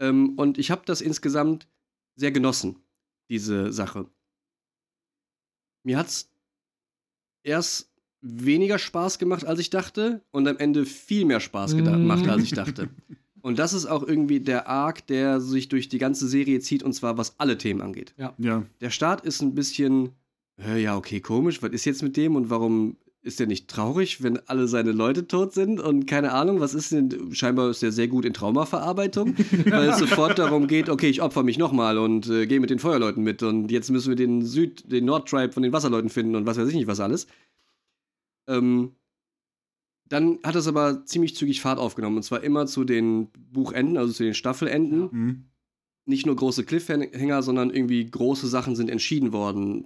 Ähm, 0.00 0.30
und 0.38 0.58
ich 0.58 0.72
habe 0.72 0.82
das 0.86 1.00
insgesamt 1.00 1.68
sehr 2.16 2.32
genossen. 2.32 2.76
diese 3.28 3.72
Sache. 3.72 4.06
Mir 5.82 5.98
hat's 5.98 6.30
erst 7.42 7.90
weniger 8.20 8.78
Spaß 8.78 9.18
gemacht, 9.18 9.44
als 9.46 9.60
ich 9.60 9.70
dachte, 9.70 10.22
und 10.30 10.46
am 10.46 10.58
Ende 10.58 10.84
viel 10.84 11.24
mehr 11.24 11.40
Spaß 11.40 11.76
gemacht, 11.76 12.28
als 12.28 12.42
ich 12.42 12.50
dachte. 12.54 12.90
Und 13.42 13.58
das 13.58 13.72
ist 13.72 13.86
auch 13.86 14.02
irgendwie 14.02 14.40
der 14.40 14.68
Arc, 14.68 15.06
der 15.06 15.40
sich 15.40 15.68
durch 15.68 15.88
die 15.88 15.98
ganze 15.98 16.28
Serie 16.28 16.60
zieht, 16.60 16.82
und 16.82 16.92
zwar 16.92 17.16
was 17.16 17.38
alle 17.40 17.56
Themen 17.56 17.80
angeht. 17.80 18.14
Ja. 18.18 18.34
Der 18.80 18.90
Start 18.90 19.24
ist 19.24 19.40
ein 19.40 19.54
bisschen, 19.54 20.10
äh, 20.58 20.82
ja, 20.82 20.96
okay, 20.96 21.20
komisch, 21.20 21.62
was 21.62 21.70
ist 21.70 21.86
jetzt 21.86 22.02
mit 22.02 22.16
dem 22.18 22.36
und 22.36 22.50
warum 22.50 22.96
ist 23.22 23.38
der 23.38 23.46
nicht 23.46 23.68
traurig, 23.68 24.22
wenn 24.22 24.38
alle 24.48 24.66
seine 24.66 24.92
Leute 24.92 25.26
tot 25.26 25.52
sind 25.52 25.78
und 25.78 26.06
keine 26.06 26.32
Ahnung, 26.32 26.60
was 26.60 26.72
ist 26.74 26.90
denn, 26.92 27.34
scheinbar 27.34 27.68
ist 27.70 27.82
er 27.82 27.92
sehr 27.92 28.08
gut 28.08 28.24
in 28.24 28.32
Traumaverarbeitung, 28.32 29.36
weil 29.66 29.90
es 29.90 29.98
sofort 29.98 30.38
darum 30.38 30.66
geht, 30.66 30.88
okay, 30.88 31.08
ich 31.08 31.20
opfer 31.20 31.42
mich 31.42 31.58
nochmal 31.58 31.98
und 31.98 32.28
äh, 32.28 32.46
gehe 32.46 32.60
mit 32.60 32.70
den 32.70 32.78
Feuerleuten 32.78 33.22
mit 33.22 33.42
und 33.42 33.70
jetzt 33.70 33.90
müssen 33.90 34.08
wir 34.08 34.16
den 34.16 34.42
Süd-, 34.42 34.90
den 34.90 35.04
Nordtribe 35.04 35.52
von 35.52 35.62
den 35.62 35.72
Wasserleuten 35.72 36.08
finden 36.08 36.34
und 36.34 36.46
was 36.46 36.56
weiß 36.56 36.68
ich 36.68 36.74
nicht, 36.74 36.86
was 36.86 37.00
alles. 37.00 37.26
Ähm, 38.48 38.92
dann 40.08 40.38
hat 40.42 40.56
es 40.56 40.66
aber 40.66 41.04
ziemlich 41.04 41.36
zügig 41.36 41.60
Fahrt 41.60 41.78
aufgenommen 41.78 42.16
und 42.16 42.22
zwar 42.22 42.42
immer 42.42 42.66
zu 42.66 42.84
den 42.84 43.28
Buchenden, 43.52 43.96
also 43.96 44.12
zu 44.12 44.24
den 44.24 44.34
Staffelenden 44.34 45.08
Mhm. 45.12 45.44
nicht 46.06 46.26
nur 46.26 46.36
große 46.36 46.64
Cliffhanger, 46.64 47.42
sondern 47.42 47.70
irgendwie 47.70 48.04
große 48.10 48.48
Sachen 48.48 48.74
sind 48.76 48.90
entschieden 48.90 49.32
worden. 49.32 49.84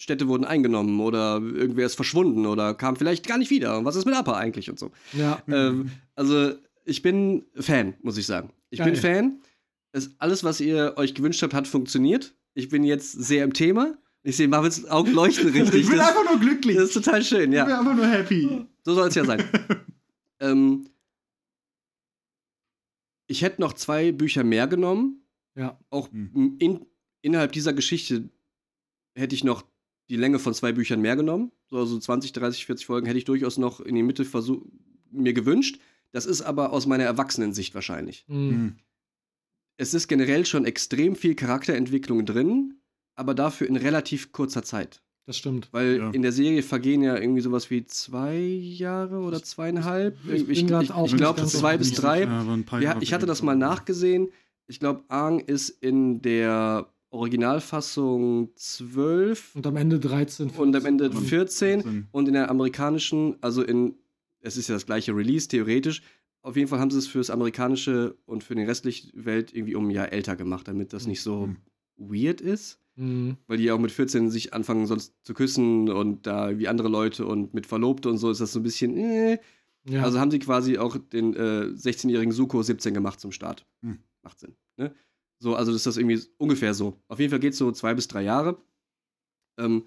Städte 0.00 0.28
wurden 0.28 0.46
eingenommen 0.46 0.98
oder 1.00 1.42
irgendwer 1.42 1.84
ist 1.84 1.94
verschwunden 1.94 2.46
oder 2.46 2.72
kam 2.72 2.96
vielleicht 2.96 3.26
gar 3.26 3.36
nicht 3.36 3.50
wieder. 3.50 3.76
Und 3.76 3.84
was 3.84 3.96
ist 3.96 4.06
mit 4.06 4.14
Appa 4.14 4.32
eigentlich 4.34 4.70
und 4.70 4.78
so. 4.78 4.90
Ja. 5.12 5.42
Ähm, 5.46 5.90
also, 6.14 6.54
ich 6.86 7.02
bin 7.02 7.44
Fan, 7.54 7.92
muss 8.00 8.16
ich 8.16 8.24
sagen. 8.24 8.50
Ich 8.70 8.78
Geil. 8.78 8.92
bin 8.92 9.00
Fan. 9.00 9.40
Es, 9.92 10.14
alles, 10.18 10.42
was 10.42 10.60
ihr 10.60 10.94
euch 10.96 11.14
gewünscht 11.14 11.42
habt, 11.42 11.52
hat 11.52 11.68
funktioniert. 11.68 12.34
Ich 12.54 12.70
bin 12.70 12.82
jetzt 12.82 13.12
sehr 13.12 13.44
im 13.44 13.52
Thema. 13.52 13.98
Ich 14.22 14.38
sehe 14.38 14.48
Marvins 14.48 14.88
Augen 14.88 15.12
leuchten 15.12 15.48
richtig. 15.52 15.82
Ich 15.82 15.88
bin 15.88 15.98
das, 15.98 16.08
einfach 16.08 16.30
nur 16.30 16.40
glücklich. 16.40 16.76
das 16.76 16.86
ist 16.86 16.94
total 16.94 17.22
schön, 17.22 17.52
Ich 17.52 17.58
ja. 17.58 17.64
bin 17.66 17.74
einfach 17.74 17.94
nur 17.94 18.06
happy. 18.06 18.66
So 18.84 18.94
soll 18.94 19.08
es 19.08 19.14
ja 19.14 19.24
sein. 19.26 19.44
ähm, 20.40 20.88
ich 23.26 23.42
hätte 23.42 23.60
noch 23.60 23.74
zwei 23.74 24.12
Bücher 24.12 24.44
mehr 24.44 24.66
genommen. 24.66 25.26
Ja. 25.56 25.78
Auch 25.90 26.10
Hm. 26.10 26.56
in, 26.58 26.86
innerhalb 27.20 27.52
dieser 27.52 27.74
Geschichte 27.74 28.30
hätte 29.14 29.34
ich 29.34 29.44
noch 29.44 29.62
die 30.10 30.16
Länge 30.16 30.38
von 30.38 30.52
zwei 30.52 30.72
Büchern 30.72 31.00
mehr 31.00 31.16
genommen. 31.16 31.52
So 31.68 31.78
also 31.78 31.98
20, 31.98 32.32
30, 32.32 32.66
40 32.66 32.86
Folgen 32.86 33.06
hätte 33.06 33.18
ich 33.18 33.24
durchaus 33.24 33.56
noch 33.58 33.80
in 33.80 33.94
die 33.94 34.02
Mitte 34.02 34.26
mir 35.12 35.32
gewünscht. 35.32 35.78
Das 36.12 36.26
ist 36.26 36.42
aber 36.42 36.72
aus 36.72 36.86
meiner 36.86 37.04
Erwachsenensicht 37.04 37.74
wahrscheinlich. 37.74 38.24
Mhm. 38.28 38.74
Es 39.76 39.94
ist 39.94 40.08
generell 40.08 40.44
schon 40.44 40.64
extrem 40.64 41.14
viel 41.16 41.34
Charakterentwicklung 41.34 42.26
drin, 42.26 42.74
aber 43.14 43.34
dafür 43.34 43.68
in 43.68 43.76
relativ 43.76 44.32
kurzer 44.32 44.62
Zeit. 44.62 45.00
Das 45.26 45.36
stimmt. 45.36 45.68
Weil 45.70 45.98
Ja. 45.98 46.10
in 46.10 46.22
der 46.22 46.32
Serie 46.32 46.62
vergehen 46.64 47.02
ja 47.02 47.16
irgendwie 47.16 47.40
sowas 47.40 47.70
wie 47.70 47.86
zwei 47.86 48.36
Jahre 48.36 49.18
oder 49.18 49.42
zweieinhalb. 49.42 50.18
ich 50.26 50.32
Ich, 50.48 50.66
bin 50.66 50.80
ich, 50.80 50.82
ich, 50.82 50.92
auch 50.92 51.06
ich 51.06 51.12
nicht 51.12 51.20
glaube 51.20 51.46
zwei 51.46 51.78
bis 51.78 51.92
drei. 51.92 52.24
Ja, 52.80 52.96
ich 53.00 53.12
hatte 53.14 53.26
das 53.26 53.42
mal 53.42 53.54
nachgesehen. 53.56 54.28
Ich 54.66 54.80
glaube, 54.80 55.04
Aang 55.08 55.38
ist 55.38 55.68
in 55.68 56.20
der 56.20 56.92
Originalfassung 57.10 58.50
12 58.56 59.56
Und 59.56 59.66
am 59.66 59.76
Ende 59.76 59.98
13. 59.98 60.50
und 60.50 60.76
am 60.76 60.86
Ende 60.86 61.10
14. 61.10 61.28
14 61.28 61.82
14. 61.82 62.08
und 62.12 62.28
in 62.28 62.34
der 62.34 62.50
amerikanischen, 62.50 63.36
also 63.40 63.62
in, 63.62 63.94
es 64.40 64.56
ist 64.56 64.68
ja 64.68 64.74
das 64.74 64.86
gleiche 64.86 65.14
Release, 65.14 65.48
theoretisch. 65.48 66.02
Auf 66.42 66.56
jeden 66.56 66.68
Fall 66.68 66.78
haben 66.78 66.90
sie 66.90 66.98
es 66.98 67.06
fürs 67.06 67.30
amerikanische 67.30 68.16
und 68.26 68.44
für 68.44 68.54
den 68.54 68.66
restlichen 68.66 69.10
Welt 69.24 69.54
irgendwie 69.54 69.74
um 69.74 69.88
ein 69.88 69.90
Jahr 69.90 70.12
älter 70.12 70.36
gemacht, 70.36 70.68
damit 70.68 70.92
das 70.92 71.06
nicht 71.06 71.20
so 71.22 71.46
Mhm. 71.48 71.56
weird 71.96 72.40
ist. 72.40 72.78
Mhm. 72.96 73.36
Weil 73.46 73.58
die 73.58 73.64
ja 73.64 73.74
auch 73.74 73.78
mit 73.78 73.92
14 73.92 74.30
sich 74.30 74.52
anfangen 74.54 74.86
sonst 74.86 75.14
zu 75.22 75.34
küssen 75.34 75.88
und 75.90 76.26
da 76.26 76.58
wie 76.58 76.68
andere 76.68 76.88
Leute 76.88 77.26
und 77.26 77.54
mit 77.54 77.66
Verlobte 77.66 78.08
und 78.08 78.18
so 78.18 78.30
ist 78.30 78.40
das 78.40 78.52
so 78.52 78.60
ein 78.60 78.62
bisschen, 78.62 78.96
äh, 78.96 79.38
Ja. 79.88 80.02
also 80.02 80.18
haben 80.18 80.30
sie 80.30 80.38
quasi 80.38 80.78
auch 80.78 80.96
den 80.98 81.34
äh, 81.34 81.70
16-jährigen 81.74 82.32
Suko 82.32 82.62
17 82.62 82.92
gemacht 82.94 83.20
zum 83.20 83.32
Start. 83.32 83.66
Hm. 83.82 83.98
Macht 84.22 84.40
Sinn. 84.40 84.54
Ne? 84.76 84.94
So, 85.42 85.54
also 85.56 85.72
ist 85.74 85.86
das 85.86 85.96
irgendwie 85.96 86.20
ungefähr 86.38 86.74
so. 86.74 87.00
Auf 87.08 87.18
jeden 87.18 87.30
Fall 87.30 87.40
geht 87.40 87.52
es 87.54 87.58
so 87.58 87.72
zwei 87.72 87.94
bis 87.94 88.08
drei 88.08 88.22
Jahre. 88.22 88.62
Ähm, 89.58 89.86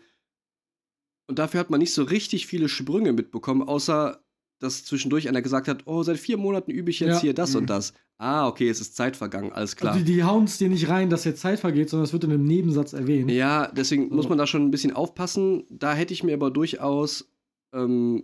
und 1.29 1.39
dafür 1.39 1.59
hat 1.59 1.69
man 1.69 1.79
nicht 1.79 1.93
so 1.93 2.03
richtig 2.03 2.47
viele 2.47 2.67
Sprünge 2.67 3.13
mitbekommen, 3.13 3.61
außer 3.63 4.19
dass 4.59 4.85
zwischendurch 4.85 5.27
einer 5.27 5.41
gesagt 5.41 5.67
hat, 5.67 5.83
oh, 5.87 6.03
seit 6.03 6.17
vier 6.17 6.37
Monaten 6.37 6.71
übe 6.71 6.89
ich 6.89 6.99
jetzt 7.01 7.15
Ja. 7.15 7.21
hier 7.21 7.33
das 7.33 7.51
Mhm. 7.51 7.57
und 7.61 7.69
das. 7.69 7.93
Ah, 8.17 8.47
okay, 8.47 8.69
es 8.69 8.79
ist 8.79 8.95
Zeit 8.95 9.17
vergangen, 9.17 9.51
alles 9.51 9.75
klar. 9.75 9.93
Also 9.93 10.05
die, 10.05 10.13
die 10.13 10.23
hauen 10.23 10.45
es 10.45 10.57
dir 10.57 10.69
nicht 10.69 10.87
rein, 10.87 11.09
dass 11.09 11.23
jetzt 11.25 11.41
Zeit 11.41 11.59
vergeht, 11.59 11.89
sondern 11.89 12.05
es 12.05 12.13
wird 12.13 12.23
in 12.23 12.31
einem 12.31 12.45
Nebensatz 12.45 12.93
erwähnt. 12.93 13.29
Ja, 13.31 13.67
deswegen 13.71 14.09
So. 14.09 14.15
muss 14.15 14.29
man 14.29 14.37
da 14.37 14.47
schon 14.47 14.63
ein 14.63 14.71
bisschen 14.71 14.93
aufpassen. 14.93 15.65
Da 15.69 15.93
hätte 15.93 16.13
ich 16.13 16.23
mir 16.23 16.33
aber 16.33 16.49
durchaus, 16.49 17.29
ähm, 17.73 18.23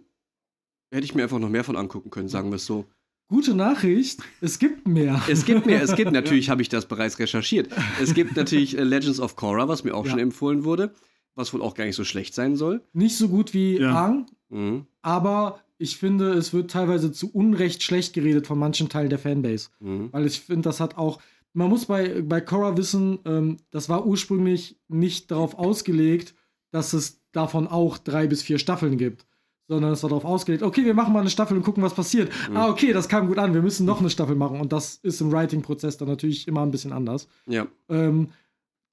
hätte 0.93 1.03
ich 1.05 1.13
mir 1.15 1.23
einfach 1.23 1.39
noch 1.39 1.49
mehr 1.49 1.63
von 1.65 1.75
angucken 1.75 2.09
können, 2.09 2.29
sagen 2.29 2.49
wir 2.51 2.55
es 2.55 2.65
so. 2.65 2.85
Gute 3.29 3.53
Nachricht, 3.53 4.21
es 4.41 4.57
gibt 4.57 4.87
mehr. 4.87 5.21
Es 5.29 5.45
gibt 5.45 5.65
mehr, 5.67 5.83
es 5.83 5.95
gibt 5.95 6.11
natürlich, 6.19 6.49
habe 6.49 6.61
ich 6.63 6.69
das 6.69 6.87
bereits 6.87 7.19
recherchiert. 7.19 7.69
Es 8.01 8.13
gibt 8.15 8.35
natürlich 8.35 8.75
äh, 8.77 8.83
Legends 8.83 9.19
of 9.19 9.35
Korra, 9.35 9.67
was 9.67 9.83
mir 9.83 9.93
auch 9.95 10.03
Ja. 10.05 10.11
schon 10.11 10.19
empfohlen 10.19 10.63
wurde, 10.63 10.93
was 11.35 11.53
wohl 11.53 11.61
auch 11.61 11.75
gar 11.75 11.85
nicht 11.85 11.95
so 11.95 12.03
schlecht 12.03 12.33
sein 12.33 12.55
soll. 12.55 12.81
Nicht 12.91 13.15
so 13.17 13.29
gut 13.29 13.53
wie 13.53 13.79
Ja. 13.79 13.93
Aang, 13.95 14.25
Mhm. 14.49 14.87
aber 15.03 15.59
ich 15.77 15.97
finde, 15.97 16.33
es 16.33 16.53
wird 16.53 16.71
teilweise 16.71 17.11
zu 17.11 17.31
Unrecht 17.31 17.83
schlecht 17.83 18.13
geredet 18.13 18.47
von 18.47 18.57
manchen 18.57 18.89
Teilen 18.89 19.09
der 19.09 19.19
Fanbase. 19.19 19.69
Mhm. 19.79 20.09
Weil 20.11 20.25
ich 20.25 20.41
finde, 20.41 20.63
das 20.63 20.79
hat 20.79 20.97
auch. 20.97 21.21
Man 21.53 21.69
muss 21.69 21.85
bei, 21.85 22.21
bei 22.21 22.41
Korra 22.41 22.77
wissen, 22.77 23.19
ähm, 23.25 23.57
das 23.71 23.89
war 23.89 24.05
ursprünglich 24.07 24.77
nicht 24.87 25.29
darauf 25.31 25.53
ausgelegt, 25.57 26.33
dass 26.71 26.93
es 26.93 27.21
davon 27.31 27.67
auch 27.67 27.97
drei 27.99 28.25
bis 28.27 28.41
vier 28.43 28.57
Staffeln 28.59 28.97
gibt. 28.97 29.25
Sondern 29.69 29.93
es 29.93 30.01
war 30.01 30.09
darauf 30.09 30.25
ausgelegt, 30.25 30.63
okay, 30.63 30.83
wir 30.83 30.95
machen 30.95 31.13
mal 31.13 31.19
eine 31.19 31.29
Staffel 31.29 31.55
und 31.55 31.63
gucken, 31.63 31.83
was 31.83 31.93
passiert. 31.93 32.31
Mhm. 32.49 32.57
Ah, 32.57 32.69
okay, 32.69 32.91
das 32.91 33.07
kam 33.07 33.27
gut 33.27 33.37
an, 33.37 33.53
wir 33.53 33.61
müssen 33.61 33.85
noch 33.85 33.99
eine 33.99 34.09
Staffel 34.09 34.35
machen. 34.35 34.59
Und 34.59 34.73
das 34.73 34.95
ist 34.95 35.21
im 35.21 35.31
Writing-Prozess 35.31 35.97
dann 35.97 36.07
natürlich 36.07 36.47
immer 36.47 36.63
ein 36.63 36.71
bisschen 36.71 36.91
anders. 36.91 37.27
Ja. 37.45 37.67
Ähm, 37.87 38.29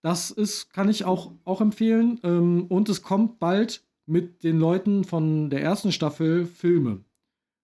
das 0.03 0.31
ist, 0.31 0.73
kann 0.75 0.91
ich 0.91 1.07
auch, 1.07 1.33
auch 1.45 1.63
empfehlen. 1.63 2.21
Ähm, 2.23 2.67
und 2.69 2.91
es 2.91 3.01
kommt 3.03 3.39
bald 3.39 3.83
mit 4.05 4.45
den 4.45 4.59
Leuten 4.59 5.05
von 5.05 5.49
der 5.49 5.63
ersten 5.63 5.93
Staffel 5.93 6.45
Filme. 6.45 7.01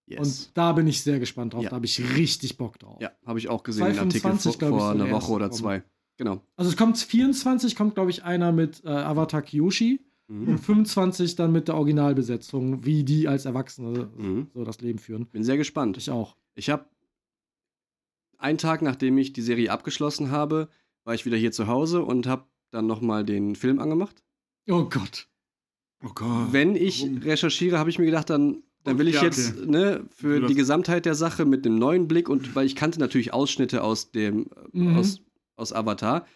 Yes. 0.07 0.21
Und 0.21 0.57
da 0.57 0.73
bin 0.73 0.87
ich 0.87 1.03
sehr 1.03 1.21
gespannt 1.21 1.53
drauf. 1.53 1.65
Ja. 1.65 1.69
Da 1.71 1.77
habe 1.77 1.87
ich 1.87 2.17
richtig 2.17 2.57
Bock 2.57 2.79
drauf. 2.79 3.01
ja, 3.01 3.11
habe 3.27 3.39
ich 3.39 3.51
auch 3.51 3.63
gesehen, 3.63 3.87
den 3.87 3.99
Artikel 3.99 4.21
2025, 4.39 4.69
vor, 4.69 4.79
vor 4.79 4.91
einer 4.91 5.11
Woche 5.11 5.33
oder 5.33 5.47
erste 5.47 5.63
zwei. 5.63 5.83
Genau. 6.17 6.41
Also 6.57 6.71
es 6.71 6.77
kommt 6.77 6.99
24, 6.99 7.77
kommt 7.77 7.95
glaube 7.95 8.11
ich 8.11 8.25
einer 8.25 8.53
mit 8.53 8.83
äh, 8.85 8.89
Avatar 8.89 9.43
Kyoshi 9.43 10.01
Mhm. 10.33 10.49
und 10.49 10.59
25 10.59 11.37
dann 11.37 11.53
mit 11.53 11.69
der 11.69 11.75
Originalbesetzung, 11.77 12.85
wie 12.85 13.05
die 13.05 13.29
als 13.29 13.45
Erwachsene 13.45 14.11
Mhm. 14.17 14.49
so 14.55 14.65
das 14.65 14.81
Leben 14.81 14.99
führen. 14.99 15.27
Bin 15.27 15.45
sehr 15.45 15.57
gespannt. 15.57 15.97
Ich 15.99 16.11
auch. 16.11 16.37
Ich 16.55 16.71
habe 16.71 16.87
einen 18.39 18.59
Tag, 18.59 18.83
nachdem 18.83 19.19
ich 19.19 19.33
die 19.33 19.43
Serie 19.43 19.71
abgeschlossen 19.71 20.31
habe, 20.31 20.69
war 21.05 21.15
ich 21.15 21.27
wieder 21.27 21.37
hier 21.37 21.53
zu 21.53 21.67
Hause 21.67 22.03
und 22.03 22.27
habe 22.27 22.47
dann 22.71 22.87
nochmal 22.87 23.25
den 23.25 23.55
Film 23.57 23.79
angemacht. 23.79 24.23
Oh 24.69 24.85
Gott. 24.85 25.29
Oh 26.05 26.11
Gott. 26.15 26.53
Wenn 26.53 26.75
ich 26.75 27.03
Warum? 27.03 27.19
recherchiere, 27.19 27.79
habe 27.79 27.91
ich 27.91 27.99
mir 27.99 28.07
gedacht, 28.07 28.31
dann, 28.31 28.63
dann 28.85 28.99
will 28.99 29.09
ich 29.09 29.17
Ja, 29.17 29.25
jetzt 29.25 29.57
okay. 29.59 29.67
ne, 29.71 30.05
für 30.11 30.41
die 30.47 30.55
Gesamtheit 30.55 31.05
der 31.07 31.15
Sache 31.15 31.45
mit 31.45 31.65
einem 31.67 31.77
neuen 31.79 32.09
Blick 32.09 32.29
und 32.29 32.55
weil 32.57 32.67
ich 32.67 32.75
kannte 32.75 32.99
natürlich 32.99 33.33
Ausschnitte 33.33 33.83
aus 33.85 34.11
dem 34.11 34.47
Mhm. 34.73 34.97
aus, 34.97 35.21
aus 35.57 35.73
Avatar, 35.73 36.27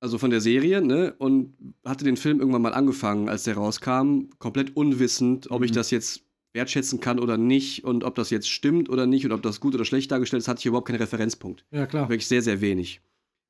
also 0.00 0.18
von 0.18 0.30
der 0.30 0.40
Serie, 0.40 0.82
ne, 0.82 1.14
und 1.18 1.54
hatte 1.84 2.04
den 2.04 2.16
Film 2.16 2.38
irgendwann 2.40 2.62
mal 2.62 2.74
angefangen, 2.74 3.28
als 3.28 3.44
der 3.44 3.54
rauskam, 3.56 4.26
komplett 4.38 4.76
unwissend, 4.76 5.50
ob 5.50 5.62
ich 5.62 5.70
Mhm. 5.70 5.74
das 5.76 5.90
jetzt 5.90 6.22
wertschätzen 6.52 7.00
kann 7.00 7.18
oder 7.18 7.36
nicht 7.36 7.84
und 7.84 8.04
ob 8.04 8.14
das 8.14 8.30
jetzt 8.30 8.48
stimmt 8.48 8.88
oder 8.88 9.06
nicht 9.06 9.24
und 9.26 9.32
ob 9.32 9.42
das 9.42 9.60
gut 9.60 9.74
oder 9.74 9.84
schlecht 9.84 10.10
dargestellt 10.10 10.42
ist, 10.42 10.48
hatte 10.48 10.60
ich 10.60 10.66
überhaupt 10.66 10.86
keinen 10.88 10.96
Referenzpunkt. 10.96 11.64
Ja, 11.70 11.86
klar. 11.86 12.08
Wirklich 12.08 12.26
sehr, 12.28 12.40
sehr 12.42 12.60
wenig. 12.60 13.00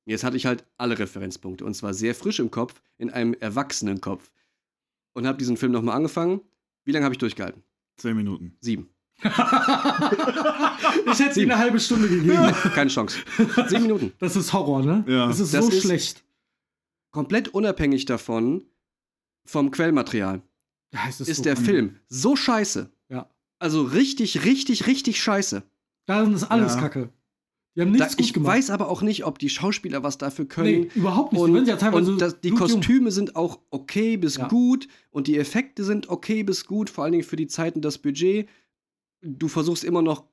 Jetzt 0.06 0.24
hatte 0.24 0.36
ich 0.36 0.46
halt 0.46 0.64
alle 0.76 0.98
Referenzpunkte 0.98 1.64
und 1.64 1.74
zwar 1.74 1.94
sehr 1.94 2.14
frisch 2.14 2.38
im 2.40 2.50
Kopf, 2.50 2.80
in 2.98 3.10
einem 3.10 3.34
erwachsenen 3.34 4.00
Kopf. 4.00 4.30
Und 5.14 5.26
habe 5.26 5.38
diesen 5.38 5.56
Film 5.56 5.72
nochmal 5.72 5.96
angefangen. 5.96 6.40
Wie 6.84 6.92
lange 6.92 7.04
habe 7.04 7.14
ich 7.14 7.18
durchgehalten? 7.18 7.62
Zehn 7.96 8.16
Minuten. 8.16 8.56
Sieben. 8.60 8.88
Ich 11.12 11.18
hätte 11.20 11.40
ihm 11.40 11.50
eine 11.50 11.58
halbe 11.58 11.80
Stunde 11.80 12.08
gegeben. 12.08 12.52
Keine 12.74 12.90
Chance. 12.90 13.18
Sieben 13.68 13.82
Minuten. 13.82 14.12
Das 14.18 14.36
ist 14.36 14.52
Horror, 14.52 14.82
ne? 14.84 15.04
Ja. 15.06 15.28
Das 15.28 15.40
ist 15.40 15.54
Das 15.54 15.64
so 15.66 15.70
ist- 15.72 15.82
schlecht. 15.82 16.22
Komplett 17.16 17.48
unabhängig 17.48 18.04
davon, 18.04 18.64
vom 19.46 19.70
Quellmaterial, 19.70 20.42
ist 21.08 21.20
ist 21.20 21.36
so 21.38 21.42
der 21.44 21.56
cool. 21.58 21.64
Film 21.64 21.96
so 22.08 22.36
scheiße. 22.36 22.90
Ja. 23.08 23.30
Also 23.58 23.82
richtig, 23.82 24.44
richtig, 24.44 24.86
richtig 24.86 25.22
scheiße. 25.22 25.62
Da 26.04 26.22
ist 26.24 26.44
alles 26.44 26.74
Ja. 26.74 26.80
Kacke. 26.80 27.08
Die 27.74 27.80
haben 27.80 27.92
Da, 27.92 27.98
nichts 28.00 28.16
gut 28.18 28.24
ich 28.26 28.32
gemacht. 28.34 28.54
weiß 28.56 28.68
aber 28.70 28.88
auch 28.90 29.00
nicht, 29.02 29.24
ob 29.24 29.38
die 29.38 29.48
Schauspieler 29.48 30.02
was 30.02 30.18
dafür 30.18 30.44
können. 30.46 30.80
nee, 30.82 30.90
überhaupt 30.94 31.32
nicht. 31.32 31.40
Die 31.46 31.50
Und, 31.50 31.66
ja 31.68 31.90
und 31.90 32.20
das, 32.20 32.40
die. 32.40 32.50
Kostüme 32.50 33.10
sind 33.10 33.34
auch 33.34 33.60
okay 33.70 34.16
bis 34.18 34.36
Ja. 34.36 34.48
gut 34.48 34.86
und 35.10 35.26
die 35.26 35.38
Effekte 35.38 35.84
sind 35.84 36.08
okay 36.10 36.42
bis 36.42 36.66
gut, 36.66 36.90
vor 36.90 37.04
allen 37.04 37.12
Dingen 37.12 37.24
für 37.24 37.36
die 37.36 37.46
Zeiten 37.48 37.80
das 37.80 37.96
Budget. 37.98 38.46
Du 39.22 39.48
versuchst 39.48 39.84
immer 39.84 40.02
noch 40.02 40.24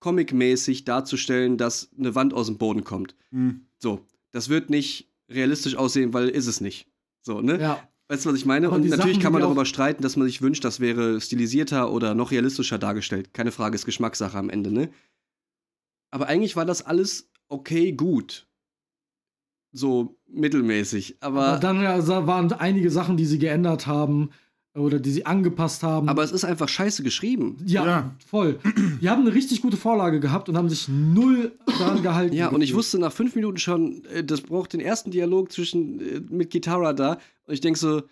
comicmäßig 0.00 0.84
darzustellen, 0.84 1.56
dass 1.56 1.90
eine 1.98 2.14
Wand 2.14 2.32
aus 2.32 2.46
dem 2.46 2.58
Boden 2.58 2.84
kommt. 2.84 3.14
Hm. 3.30 3.66
So, 3.78 4.04
das 4.30 4.48
wird 4.48 4.70
nicht 4.70 5.07
realistisch 5.30 5.76
aussehen, 5.76 6.12
weil 6.12 6.28
ist 6.28 6.46
es 6.46 6.60
nicht. 6.60 6.88
So, 7.22 7.40
ne? 7.40 7.60
Ja. 7.60 7.88
Weißt 8.08 8.24
du, 8.24 8.30
was 8.30 8.36
ich 8.36 8.46
meine? 8.46 8.68
Aber 8.68 8.76
Und 8.76 8.88
natürlich 8.88 9.16
Sachen, 9.16 9.22
kann 9.22 9.32
man 9.32 9.42
darüber 9.42 9.66
streiten, 9.66 10.02
dass 10.02 10.16
man 10.16 10.26
sich 10.26 10.40
wünscht, 10.40 10.64
das 10.64 10.80
wäre 10.80 11.20
stilisierter 11.20 11.92
oder 11.92 12.14
noch 12.14 12.30
realistischer 12.30 12.78
dargestellt. 12.78 13.34
Keine 13.34 13.52
Frage, 13.52 13.74
ist 13.74 13.84
Geschmackssache 13.84 14.38
am 14.38 14.48
Ende, 14.48 14.72
ne? 14.72 14.90
Aber 16.10 16.26
eigentlich 16.26 16.56
war 16.56 16.64
das 16.64 16.80
alles 16.80 17.30
okay, 17.48 17.92
gut. 17.92 18.46
So 19.72 20.18
mittelmäßig. 20.26 21.18
Aber, 21.20 21.46
Aber 21.46 21.60
dann 21.60 21.82
ja, 21.82 22.26
waren 22.26 22.50
einige 22.52 22.90
Sachen, 22.90 23.18
die 23.18 23.26
sie 23.26 23.38
geändert 23.38 23.86
haben 23.86 24.30
oder 24.78 24.98
die 25.00 25.10
sie 25.10 25.26
angepasst 25.26 25.82
haben. 25.82 26.08
aber 26.08 26.22
es 26.22 26.32
ist 26.32 26.44
einfach 26.44 26.68
scheiße 26.68 27.02
geschrieben. 27.02 27.56
ja, 27.66 27.84
Ja. 27.86 28.14
voll. 28.26 28.58
Die 29.00 29.08
haben 29.10 29.22
eine 29.22 29.34
richtig 29.34 29.62
gute 29.62 29.76
Vorlage 29.76 30.20
gehabt 30.20 30.48
und 30.48 30.56
haben 30.56 30.68
sich 30.68 30.88
null 30.88 31.52
daran 31.66 32.02
gehalten. 32.02 32.34
Ja, 32.34 32.48
und 32.48 32.62
ich 32.62 32.74
wusste 32.74 32.98
nach 32.98 33.12
fünf 33.12 33.34
Minuten 33.34 33.58
schon, 33.58 34.04
äh, 34.14 34.24
das 34.24 34.40
braucht 34.40 34.72
den 34.72 34.80
ersten 34.80 35.10
Dialog 35.10 35.52
zwischen 35.52 36.00
äh, 36.00 36.20
mit 36.30 36.50
Kitara 36.50 36.92
da. 36.92 37.18
Und 37.46 37.54
ich 37.54 37.60
denke 37.60 37.78
so, 37.78 38.02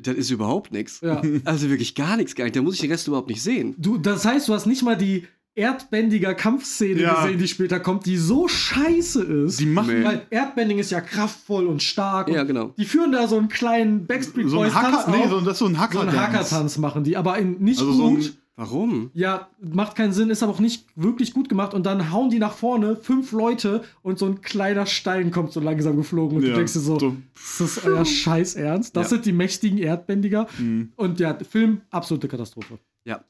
das 0.00 0.14
ist 0.16 0.30
überhaupt 0.30 0.72
nichts. 0.72 1.00
Ja. 1.00 1.20
Also 1.44 1.68
wirklich 1.70 1.94
gar 1.96 2.16
nichts, 2.16 2.34
gar 2.36 2.44
nicht. 2.44 2.54
Da 2.54 2.62
muss 2.62 2.74
ich 2.74 2.80
den 2.80 2.90
Rest 2.92 3.08
überhaupt 3.08 3.28
nicht 3.28 3.42
sehen. 3.42 3.74
Du, 3.78 3.98
das 3.98 4.24
heißt, 4.24 4.48
du 4.48 4.54
hast 4.54 4.66
nicht 4.66 4.82
mal 4.84 4.96
die 4.96 5.24
erdbändiger 5.58 6.34
Kampfszene 6.34 7.00
Ja. 7.02 7.22
gesehen, 7.22 7.38
die 7.38 7.48
später 7.48 7.80
kommt, 7.80 8.06
die 8.06 8.16
so 8.16 8.48
scheiße 8.48 9.22
ist. 9.22 9.60
Die 9.60 9.66
machen. 9.66 10.04
Weil 10.04 10.22
Erdbending 10.30 10.78
ist 10.78 10.90
ja 10.90 11.00
kraftvoll 11.00 11.66
und 11.66 11.82
stark. 11.82 12.28
Ja, 12.28 12.42
und 12.42 12.46
genau. 12.46 12.74
Die 12.78 12.84
führen 12.84 13.12
da 13.12 13.26
so 13.28 13.36
einen 13.36 13.48
kleinen 13.48 14.06
Backstreet 14.06 14.48
so 14.48 14.60
ein 14.60 14.64
Boys 14.64 14.72
Tanz 14.72 14.96
Hacker, 14.98 15.10
nee, 15.10 15.24
auf. 15.24 15.30
so, 15.30 15.40
das 15.40 15.52
ist 15.54 15.58
so 15.58 15.66
ein 15.66 15.74
so 15.74 15.78
Hacker. 15.80 16.00
einen 16.02 16.12
Hackertanz 16.18 16.78
machen 16.78 17.04
die, 17.04 17.16
aber 17.16 17.36
in, 17.38 17.58
nicht 17.58 17.80
Also 17.80 17.92
so 17.92 18.10
gut. 18.10 18.34
Warum? 18.60 19.10
ja, 19.14 19.48
macht 19.60 19.94
keinen 19.94 20.12
Sinn, 20.12 20.30
ist 20.30 20.42
aber 20.42 20.50
auch 20.50 20.58
nicht 20.58 20.86
wirklich 20.96 21.32
gut 21.32 21.48
gemacht. 21.48 21.74
Und 21.74 21.86
dann 21.86 22.10
hauen 22.12 22.28
die 22.28 22.40
nach 22.40 22.54
vorne, 22.54 22.96
fünf 22.96 23.30
Leute 23.30 23.84
und 24.02 24.18
so 24.18 24.26
ein 24.26 24.40
kleiner 24.40 24.84
Stein 24.86 25.30
kommt 25.30 25.52
so 25.52 25.60
langsam 25.60 25.96
geflogen. 25.96 26.38
Und 26.38 26.42
Ja, 26.42 26.50
du 26.50 26.56
denkst 26.56 26.72
dir 26.72 26.80
so, 26.80 26.98
so. 26.98 27.14
ist 27.36 27.60
das 27.60 27.84
euer 27.84 28.04
Scheiß 28.04 28.56
Ernst? 28.56 28.96
Das 28.96 29.04
Ja. 29.04 29.08
sind 29.10 29.26
die 29.26 29.32
mächtigen 29.32 29.78
Erdbändiger. 29.78 30.48
Mhm. 30.58 30.92
Und 30.96 31.20
der 31.20 31.38
Film, 31.48 31.82
absolute 31.90 32.26
Katastrophe. 32.26 32.80
Ja. 33.04 33.20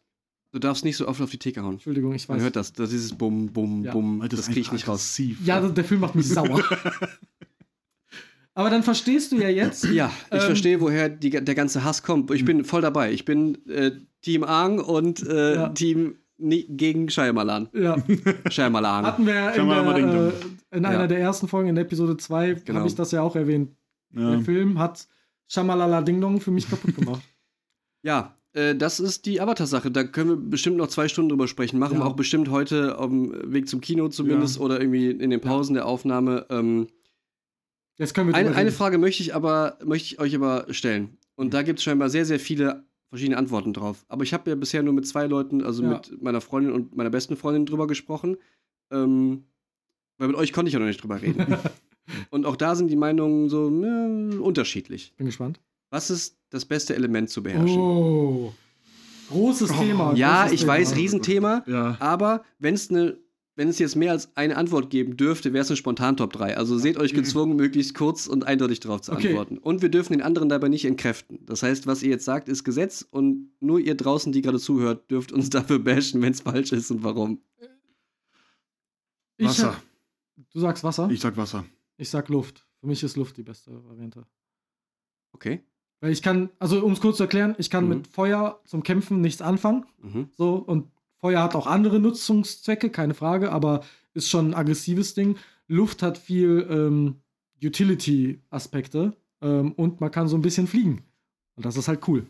Du 0.50 0.58
darfst 0.58 0.84
nicht 0.84 0.96
so 0.96 1.06
oft 1.06 1.20
auf 1.20 1.30
die 1.30 1.38
Theke 1.38 1.62
hauen. 1.62 1.74
Entschuldigung, 1.74 2.14
ich 2.14 2.26
Man 2.28 2.38
weiß. 2.38 2.44
hört 2.44 2.56
das. 2.56 2.72
Das 2.72 2.86
ist 2.86 2.92
dieses 2.92 3.14
Bum, 3.18 3.48
Bum, 3.48 3.84
Ja. 3.84 3.92
Bum. 3.92 4.22
Alter, 4.22 4.36
Das 4.36 4.46
krieg 4.46 4.58
ich 4.58 4.72
nicht 4.72 4.88
raus. 4.88 5.20
Ja, 5.44 5.60
der 5.60 5.84
Film 5.84 6.00
macht 6.00 6.14
mich 6.14 6.26
sauer. 6.28 6.62
Aber 8.54 8.70
dann 8.70 8.82
verstehst 8.82 9.30
du 9.32 9.36
ja 9.36 9.48
jetzt. 9.48 9.84
Ja, 9.84 10.10
ich 10.28 10.32
Ähm, 10.34 10.40
verstehe, 10.40 10.80
woher 10.80 11.08
die, 11.08 11.30
der 11.30 11.54
ganze 11.54 11.84
Hass 11.84 12.02
kommt. 12.02 12.30
Ich 12.32 12.44
bin 12.44 12.64
voll 12.64 12.80
dabei. 12.80 13.12
Ich 13.12 13.24
bin 13.24 13.64
äh, 13.68 13.92
Team 14.22 14.42
Aang 14.42 14.80
und 14.80 15.22
äh, 15.26 15.54
Ja. 15.54 15.68
Team 15.68 16.16
ni 16.38 16.64
gegen 16.68 17.08
Shyamalan. 17.10 17.68
Ja, 17.72 17.96
Shyamalan. 18.50 19.04
hatten 19.06 19.26
wir 19.26 19.54
in, 19.54 19.68
der, 19.68 20.28
äh, 20.72 20.76
in 20.76 20.84
einer 20.86 21.00
Ja. 21.02 21.06
der 21.06 21.18
ersten 21.20 21.46
Folgen, 21.46 21.68
in 21.68 21.76
Episode 21.76 22.16
2, 22.16 22.54
Genau. 22.64 22.78
habe 22.80 22.88
ich 22.88 22.94
das 22.94 23.10
ja 23.12 23.22
auch 23.22 23.36
erwähnt. 23.36 23.76
Ja. 24.14 24.30
Der 24.30 24.40
Film 24.40 24.78
hat 24.78 25.06
Shamalala 25.46 26.00
Ding 26.02 26.20
Dong 26.20 26.40
für 26.40 26.50
mich 26.50 26.68
kaputt 26.68 26.94
gemacht. 26.96 27.22
Ja, 28.02 28.37
äh, 28.58 28.74
das 28.76 29.00
ist 29.00 29.26
die 29.26 29.40
Avatar-Sache. 29.40 29.90
Da 29.90 30.04
können 30.04 30.30
wir 30.30 30.36
bestimmt 30.36 30.76
noch 30.76 30.88
zwei 30.88 31.08
Stunden 31.08 31.28
drüber 31.30 31.48
sprechen. 31.48 31.78
Machen 31.78 31.94
Ja. 31.98 32.00
wir 32.00 32.06
auch 32.06 32.16
bestimmt 32.16 32.50
heute 32.50 32.98
auf 32.98 33.08
dem 33.08 33.52
Weg 33.52 33.68
zum 33.68 33.80
Kino 33.80 34.08
zumindest 34.08 34.56
Ja. 34.56 34.62
oder 34.62 34.80
irgendwie 34.80 35.10
in 35.10 35.30
den 35.30 35.40
Pausen 35.40 35.74
der 35.74 35.86
Aufnahme. 35.86 36.46
Ähm, 36.50 36.88
Jetzt 37.98 38.14
können 38.14 38.28
wir 38.28 38.34
eine, 38.36 38.54
eine. 38.54 38.70
Frage 38.70 38.96
möchte 38.98 39.22
ich 39.22 39.34
aber 39.34 39.78
möchte 39.84 40.06
ich 40.06 40.20
euch 40.20 40.34
aber 40.34 40.66
stellen. 40.70 41.18
Und 41.34 41.52
da 41.54 41.62
gibt 41.62 41.78
es 41.80 41.84
scheinbar 41.84 42.10
sehr, 42.10 42.24
sehr 42.24 42.38
viele 42.38 42.84
verschiedene 43.08 43.36
Antworten 43.36 43.72
drauf. 43.72 44.04
Aber 44.08 44.22
ich 44.22 44.32
habe 44.34 44.50
ja 44.50 44.56
bisher 44.56 44.82
nur 44.82 44.92
mit 44.92 45.06
zwei 45.06 45.26
Leuten, 45.26 45.62
also 45.64 45.82
Ja. 45.82 45.88
mit 45.94 46.22
meiner 46.22 46.40
Freundin 46.40 46.72
und 46.72 46.96
meiner 46.96 47.10
besten 47.10 47.36
Freundin 47.36 47.66
drüber 47.66 47.86
gesprochen. 47.86 48.36
Ähm, 48.92 49.44
weil 50.18 50.28
mit 50.28 50.36
euch 50.36 50.52
konnte 50.52 50.68
ich 50.68 50.74
ja 50.74 50.78
noch 50.78 50.86
nicht 50.86 51.02
drüber 51.02 51.20
reden. 51.20 51.38
und 52.30 52.46
auch 52.46 52.56
da 52.56 52.74
sind 52.76 52.88
die 52.88 52.96
Meinungen 52.96 53.48
so 53.48 53.68
äh, 53.68 54.36
unterschiedlich. 54.36 55.12
Bin 55.16 55.26
gespannt. 55.26 55.60
Was 55.90 56.10
ist 56.10 56.37
das 56.50 56.64
beste 56.64 56.94
Element 56.94 57.30
zu 57.30 57.42
beherrschen? 57.42 57.78
Oh. 57.78 58.52
Großes 59.30 59.70
Thema. 59.72 60.14
ja, 60.14 60.42
großes 60.42 60.52
ich 60.54 60.60
Thema. 60.60 60.72
weiß, 60.72 60.96
Riesenthema. 60.96 61.64
Ja. 61.66 61.96
Aber 62.00 62.44
wenn 62.58 62.74
es 62.74 62.90
eine 62.90 63.18
wenn 63.56 63.66
es 63.68 63.80
jetzt 63.80 63.96
mehr 63.96 64.12
als 64.12 64.36
eine 64.36 64.56
Antwort 64.56 64.88
geben 64.88 65.16
dürfte, 65.16 65.52
wäre 65.52 65.62
es 65.62 65.68
eine 65.68 65.76
Spontan-Top 65.76 66.32
3. 66.32 66.56
Also 66.56 66.78
seht 66.78 66.96
euch 66.96 67.12
gezwungen, 67.12 67.56
möglichst 67.56 67.92
kurz 67.96 68.28
und 68.28 68.46
eindeutig 68.46 68.78
darauf 68.78 69.00
zu 69.00 69.10
Okay. 69.10 69.30
antworten. 69.30 69.58
Und 69.58 69.82
wir 69.82 69.88
dürfen 69.88 70.12
den 70.12 70.22
anderen 70.22 70.48
dabei 70.48 70.68
nicht 70.68 70.84
entkräften. 70.84 71.44
Das 71.44 71.64
heißt, 71.64 71.88
was 71.88 72.04
ihr 72.04 72.10
jetzt 72.10 72.24
sagt, 72.24 72.48
ist 72.48 72.62
Gesetz 72.62 73.04
und 73.10 73.50
nur 73.58 73.80
ihr 73.80 73.96
draußen, 73.96 74.30
die 74.30 74.42
gerade 74.42 74.60
zuhört, 74.60 75.10
dürft 75.10 75.32
uns 75.32 75.50
dafür 75.50 75.80
bashen, 75.80 76.22
wenn 76.22 76.30
es 76.34 76.42
falsch 76.42 76.70
ist 76.70 76.92
und 76.92 77.02
warum. 77.02 77.40
Ich 79.38 79.46
Wasser. 79.48 79.76
du 80.52 80.60
sagst 80.60 80.84
Wasser? 80.84 81.10
Ich 81.10 81.18
sag 81.18 81.36
Wasser. 81.36 81.64
Ich 81.96 82.10
sag 82.10 82.28
Luft. 82.28 82.64
Für 82.78 82.86
mich 82.86 83.02
ist 83.02 83.16
Luft 83.16 83.36
die 83.38 83.42
beste 83.42 83.72
Variante. 83.88 84.24
Okay. 85.32 85.64
Weil 86.00 86.12
ich 86.12 86.22
kann, 86.22 86.50
also 86.58 86.84
um 86.84 86.92
es 86.92 87.00
kurz 87.00 87.16
zu 87.16 87.24
erklären, 87.24 87.54
ich 87.58 87.70
kann 87.70 87.84
Mhm. 87.84 87.90
mit 87.90 88.06
Feuer 88.06 88.60
zum 88.64 88.82
Kämpfen 88.82 89.20
nichts 89.20 89.42
anfangen. 89.42 89.84
Mhm. 90.02 90.28
So, 90.36 90.54
und 90.56 90.86
Feuer 91.16 91.42
hat 91.42 91.54
auch 91.56 91.66
andere 91.66 91.98
Nutzungszwecke, 91.98 92.90
keine 92.90 93.14
Frage, 93.14 93.50
aber 93.50 93.82
ist 94.14 94.28
schon 94.30 94.50
ein 94.50 94.54
aggressives 94.54 95.14
Ding. 95.14 95.36
Luft 95.66 96.02
hat 96.02 96.16
viel 96.18 96.66
ähm, 96.70 97.16
Utility-Aspekte 97.62 99.16
ähm, 99.40 99.72
und 99.72 100.00
man 100.00 100.10
kann 100.10 100.28
so 100.28 100.36
ein 100.36 100.42
bisschen 100.42 100.66
fliegen. 100.66 101.02
Und 101.56 101.64
das 101.66 101.76
ist 101.76 101.88
halt 101.88 102.06
cool. 102.08 102.26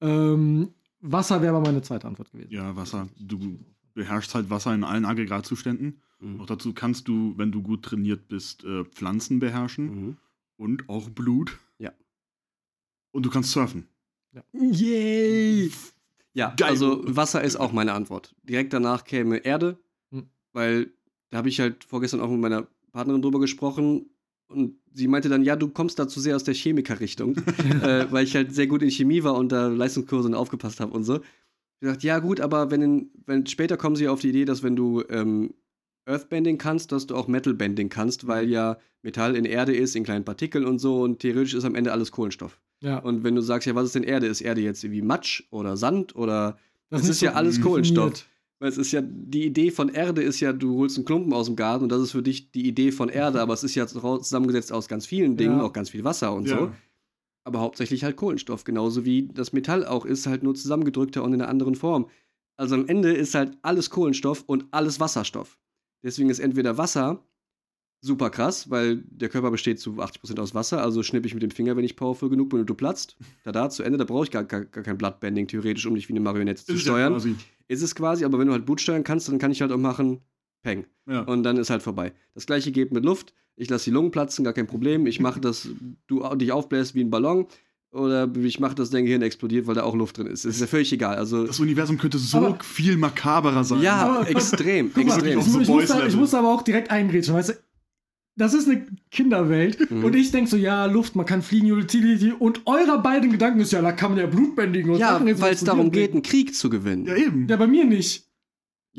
Ähm, 0.00 0.68
Wasser 1.00 1.42
wäre 1.42 1.54
aber 1.56 1.64
meine 1.66 1.82
zweite 1.82 2.06
Antwort 2.06 2.30
gewesen. 2.32 2.50
Ja, 2.52 2.74
Wasser. 2.76 3.08
Du 3.18 3.58
beherrschst 3.94 4.34
halt 4.34 4.50
Wasser 4.50 4.74
in 4.74 4.84
allen 4.84 5.04
Aggregatzuständen. 5.04 6.00
Mhm. 6.20 6.40
Auch 6.40 6.46
dazu 6.46 6.72
kannst 6.72 7.08
du, 7.08 7.34
wenn 7.36 7.52
du 7.52 7.62
gut 7.62 7.82
trainiert 7.84 8.28
bist, 8.28 8.64
äh, 8.64 8.84
Pflanzen 8.84 9.38
beherrschen 9.38 9.84
Mhm. 9.86 10.16
und 10.56 10.88
auch 10.88 11.08
Blut. 11.10 11.58
Ja. 11.78 11.92
Und 13.12 13.24
du 13.24 13.30
kannst 13.30 13.52
surfen. 13.52 13.86
Yay! 14.52 15.70
Ja, 16.34 16.54
Geil. 16.56 16.70
also 16.70 17.02
Wasser 17.04 17.42
ist 17.42 17.56
auch 17.56 17.72
meine 17.72 17.92
Antwort. 17.92 18.34
Direkt 18.42 18.72
danach 18.72 19.04
käme 19.04 19.38
Erde, 19.38 19.78
Hm. 20.10 20.26
weil 20.52 20.90
da 21.30 21.38
habe 21.38 21.48
ich 21.48 21.60
halt 21.60 21.84
vorgestern 21.84 22.20
auch 22.20 22.30
mit 22.30 22.40
meiner 22.40 22.66
Partnerin 22.92 23.22
drüber 23.22 23.40
gesprochen 23.40 24.06
und 24.48 24.76
sie 24.92 25.08
meinte 25.08 25.28
dann, 25.28 25.42
ja, 25.44 25.56
du 25.56 25.68
kommst 25.68 25.98
da 25.98 26.08
zu 26.08 26.20
sehr 26.20 26.36
aus 26.36 26.44
der 26.44 26.54
Chemikerrichtung, 26.54 27.36
äh, 27.82 28.06
weil 28.10 28.24
ich 28.24 28.34
halt 28.34 28.54
sehr 28.54 28.66
gut 28.66 28.82
in 28.82 28.90
Chemie 28.90 29.22
war 29.22 29.34
und 29.34 29.52
da 29.52 29.68
Leistungskurse 29.68 30.28
und 30.28 30.34
aufgepasst 30.34 30.80
habe 30.80 30.92
und 30.92 31.04
so. 31.04 31.20
Ich 31.80 31.88
dachte, 31.88 32.06
ja 32.06 32.18
gut, 32.18 32.40
aber 32.40 32.70
wenn, 32.70 32.82
in, 32.82 33.10
wenn 33.26 33.46
später 33.46 33.76
kommen 33.76 33.96
sie 33.96 34.08
auf 34.08 34.20
die 34.20 34.28
Idee, 34.30 34.44
dass 34.44 34.62
wenn 34.62 34.76
du 34.76 35.02
ähm, 35.08 35.52
Earthbending 36.06 36.56
kannst, 36.58 36.92
dass 36.92 37.06
du 37.06 37.14
auch 37.16 37.28
Metalbending 37.28 37.88
kannst, 37.88 38.26
weil 38.26 38.48
ja 38.48 38.78
Metall 39.02 39.36
in 39.36 39.44
Erde 39.44 39.74
ist, 39.74 39.96
in 39.96 40.04
kleinen 40.04 40.24
Partikeln 40.24 40.64
und 40.64 40.78
so 40.78 41.02
und 41.02 41.18
theoretisch 41.20 41.54
ist 41.54 41.64
am 41.64 41.74
Ende 41.74 41.92
alles 41.92 42.12
Kohlenstoff. 42.12 42.60
Ja, 42.82 42.98
Und 42.98 43.24
wenn 43.24 43.34
du 43.34 43.40
sagst, 43.40 43.66
ja, 43.66 43.74
was 43.74 43.86
ist 43.86 43.94
denn 43.94 44.02
Erde? 44.02 44.26
Ist 44.26 44.40
Erde 44.40 44.60
jetzt 44.60 44.82
irgendwie 44.84 45.02
Matsch 45.02 45.44
oder 45.50 45.76
Sand 45.76 46.14
oder 46.16 46.58
das, 46.90 47.02
nicht 47.02 47.10
ist 47.12 47.20
ja 47.22 47.30
so 47.30 47.36
alles. 47.36 47.60
Kohlenstoff. 47.60 48.26
Weil 48.58 48.68
es 48.68 48.76
ist 48.78 48.92
ja, 48.92 49.00
die 49.02 49.44
Idee 49.44 49.70
von 49.72 49.88
Erde 49.88 50.22
ist 50.22 50.38
ja, 50.40 50.52
du 50.52 50.76
holst 50.78 50.96
einen 50.96 51.04
Klumpen 51.04 51.32
aus 51.32 51.46
dem 51.46 51.56
Garten 51.56 51.84
und 51.84 51.90
das 51.90 52.00
ist 52.02 52.12
für 52.12 52.22
dich 52.22 52.52
die 52.52 52.66
Idee 52.68 52.92
von 52.92 53.08
Erde, 53.08 53.40
aber 53.40 53.54
es 53.54 53.64
ist 53.64 53.74
ja 53.74 53.86
zusammengesetzt 53.88 54.72
aus 54.72 54.86
ganz 54.86 55.04
vielen 55.06 55.36
Dingen, 55.36 55.58
Ja. 55.58 55.64
auch 55.64 55.72
ganz 55.72 55.90
viel 55.90 56.04
Wasser 56.04 56.32
und 56.32 56.46
Ja. 56.48 56.58
so. 56.58 56.72
Aber 57.44 57.58
hauptsächlich 57.60 58.04
halt 58.04 58.16
Kohlenstoff, 58.16 58.62
genauso 58.62 59.04
wie 59.04 59.26
das 59.34 59.52
Metall 59.52 59.84
auch 59.84 60.04
ist, 60.04 60.28
halt 60.28 60.44
nur 60.44 60.54
zusammengedrückter 60.54 61.24
und 61.24 61.34
in 61.34 61.40
einer 61.40 61.50
anderen 61.50 61.74
Form. 61.74 62.08
Also 62.56 62.76
am 62.76 62.86
Ende 62.86 63.12
ist 63.12 63.34
halt 63.34 63.56
alles 63.62 63.90
Kohlenstoff 63.90 64.44
und 64.46 64.66
alles 64.70 65.00
Wasserstoff. 65.00 65.58
Deswegen 66.04 66.30
ist 66.30 66.38
entweder 66.38 66.78
Wasser 66.78 67.24
super 68.04 68.28
krass, 68.30 68.68
weil 68.68 68.96
der 69.10 69.28
Körper 69.28 69.50
besteht 69.50 69.78
zu 69.80 69.92
80% 69.92 70.38
aus 70.40 70.54
Wasser, 70.54 70.82
also 70.82 71.02
schnipp 71.02 71.24
ich 71.24 71.34
mit 71.34 71.42
dem 71.42 71.50
Finger, 71.52 71.76
wenn 71.76 71.84
ich 71.84 71.96
powerful 71.96 72.28
genug 72.28 72.50
bin 72.50 72.60
und 72.60 72.66
du 72.68 72.74
platzt. 72.74 73.16
Tada, 73.44 73.70
zu 73.70 73.82
Ende, 73.84 73.96
da 73.96 74.04
brauche 74.04 74.24
ich 74.24 74.30
gar, 74.30 74.42
gar, 74.44 74.64
gar 74.64 74.82
kein 74.82 74.98
Bloodbending 74.98 75.46
theoretisch, 75.46 75.86
um 75.86 75.94
dich 75.94 76.08
wie 76.08 76.12
eine 76.12 76.20
Marionette 76.20 76.64
zu 76.64 76.72
Ist 76.72 76.80
ja 76.80 76.92
steuern. 76.92 77.12
quasi- 77.14 77.36
Ist 77.68 77.82
es 77.82 77.94
quasi, 77.94 78.24
aber 78.24 78.38
wenn 78.38 78.48
du 78.48 78.52
halt 78.52 78.66
Blut 78.66 78.80
steuern 78.80 79.04
kannst, 79.04 79.28
dann 79.28 79.38
kann 79.38 79.50
ich 79.52 79.62
halt 79.62 79.72
auch 79.72 79.78
machen, 79.78 80.20
Peng. 80.62 80.84
Ja. 81.08 81.20
Und 81.22 81.42
dann 81.44 81.56
ist 81.56 81.70
halt 81.70 81.82
vorbei. 81.82 82.12
Das 82.34 82.44
gleiche 82.46 82.70
geht 82.72 82.92
mit 82.92 83.04
Luft. 83.04 83.32
Ich 83.56 83.70
lasse 83.70 83.84
die 83.86 83.90
Lungen 83.90 84.10
platzen, 84.10 84.44
gar 84.44 84.52
kein 84.52 84.66
Problem. 84.66 85.06
Ich 85.06 85.20
mache, 85.20 85.40
dass 85.40 85.68
du 86.08 86.34
dich 86.36 86.52
aufbläst 86.52 86.94
wie 86.94 87.02
ein 87.04 87.10
Ballon. 87.10 87.46
Oder 87.92 88.30
ich 88.36 88.58
mache, 88.58 88.74
dass 88.74 88.88
dein 88.90 89.04
Gehirn 89.04 89.20
explodiert, 89.22 89.66
weil 89.66 89.74
da 89.74 89.82
auch 89.82 89.94
Luft 89.94 90.16
drin 90.16 90.26
ist. 90.26 90.44
Das 90.46 90.54
ist 90.54 90.60
ja 90.62 90.66
völlig 90.66 90.90
egal. 90.94 91.16
Also, 91.16 91.46
Das 91.46 91.60
Universum 91.60 91.98
könnte 91.98 92.16
so 92.18 92.38
Aber- 92.38 92.58
viel 92.64 92.96
makaberer 92.96 93.64
sein. 93.64 93.82
ja, 93.82 94.22
extrem, 94.22 94.86
extrem. 94.96 95.38
ich, 95.40 95.44
So 95.44 95.60
ich, 95.60 95.68
muss 95.68 95.86
da, 95.88 96.06
ich 96.06 96.16
muss 96.16 96.32
aber 96.32 96.48
auch 96.54 96.62
direkt 96.62 96.90
eingrätschen, 96.90 97.34
weißt 97.34 97.50
du? 97.50 97.52
Das 98.36 98.54
ist 98.54 98.66
eine 98.68 98.86
Kinderwelt 99.10 99.90
Mhm. 99.90 100.04
und 100.04 100.16
ich 100.16 100.30
denke 100.30 100.48
so, 100.50 100.56
ja, 100.56 100.86
Luft, 100.86 101.14
man 101.16 101.26
kann 101.26 101.42
fliegen, 101.42 101.70
Utility 101.70 102.32
und 102.32 102.62
eurer 102.66 102.98
beiden 103.02 103.30
Gedanken 103.30 103.60
ist 103.60 103.72
ja, 103.72 103.82
da 103.82 103.92
kann 103.92 104.12
man 104.12 104.20
ja 104.20 104.26
Blut 104.26 104.56
bändigen 104.56 104.90
und 104.90 104.98
Ja, 104.98 105.20
weil 105.22 105.52
es 105.52 105.64
darum 105.64 105.90
geht, 105.90 106.12
einen 106.12 106.22
Krieg 106.22 106.54
zu 106.54 106.70
gewinnen. 106.70 107.04
Ja, 107.06 107.14
Ja, 107.16 107.26
eben. 107.26 107.46
Ja, 107.48 107.56
bei 107.56 107.66
mir 107.66 107.84
nicht. 107.84 108.26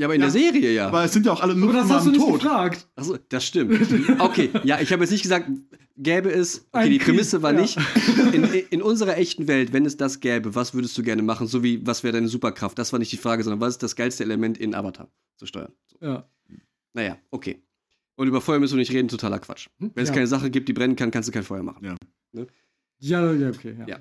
aber 0.01 0.13
in 0.15 0.21
Ja. 0.21 0.27
der 0.27 0.31
Serie 0.31 0.71
ja. 0.73 0.87
Aber 0.87 1.03
es 1.03 1.13
sind 1.13 1.25
ja 1.25 1.31
auch 1.31 1.41
alle 1.41 1.53
Aber 1.53 1.73
das 1.73 1.89
hast 1.89 2.05
du 2.05 2.11
Luftmann 2.11 2.11
nicht 2.13 2.41
tot. 2.41 2.41
gefragt. 2.41 2.87
Achso, 2.95 3.17
das 3.29 3.43
stimmt. 3.45 3.71
Okay, 4.19 4.49
ja, 4.63 4.79
ich 4.81 4.91
habe 4.93 5.03
jetzt 5.03 5.11
nicht 5.11 5.23
gesagt, 5.23 5.49
gäbe 5.97 6.29
es. 6.31 6.67
Okay, 6.71 6.83
Ein 6.85 6.89
die 6.91 6.97
Krieg, 6.99 7.05
Prämisse 7.15 7.41
war 7.41 7.53
ja. 7.55 7.61
nicht. 7.61 7.77
In, 8.33 8.43
in 8.43 8.81
unserer 8.83 9.17
echten 9.17 9.47
Welt, 9.47 9.73
wenn 9.73 9.85
es 9.87 9.97
das 9.97 10.19
gäbe, 10.19 10.53
was 10.53 10.73
würdest 10.75 10.95
du 10.97 11.01
gerne 11.03 11.23
machen? 11.23 11.47
So 11.47 11.63
wie, 11.63 11.85
was 11.87 12.03
wäre 12.03 12.13
deine 12.13 12.27
Superkraft? 12.27 12.77
Das 12.77 12.91
war 12.91 12.99
nicht 12.99 13.11
die 13.11 13.17
Frage, 13.17 13.43
sondern 13.43 13.61
was 13.61 13.73
ist 13.75 13.83
das 13.83 13.95
geilste 13.95 14.23
Element 14.23 14.57
in 14.59 14.75
Avatar 14.75 15.09
zu 15.37 15.45
steuern? 15.47 15.71
So. 15.87 15.97
Ja. 16.05 16.27
Naja, 16.93 17.17
okay. 17.31 17.63
Und 18.15 18.27
über 18.27 18.41
Feuer 18.41 18.59
müssen 18.59 18.73
wir 18.75 18.79
nicht 18.79 18.91
reden, 18.91 19.07
totaler 19.07 19.39
Quatsch. 19.39 19.67
Wenn 19.79 19.91
es 19.95 20.09
Ja. 20.09 20.15
keine 20.15 20.27
Sache 20.27 20.49
gibt, 20.51 20.69
die 20.69 20.73
brennen 20.73 20.95
kann, 20.95 21.09
kannst 21.11 21.29
du 21.29 21.33
kein 21.33 21.43
Feuer 21.43 21.63
machen. 21.63 21.83
Ja, 22.99 23.33
ja, 23.33 23.49
okay. 23.49 23.75
Ja. 23.79 23.87
Ja. 23.87 23.99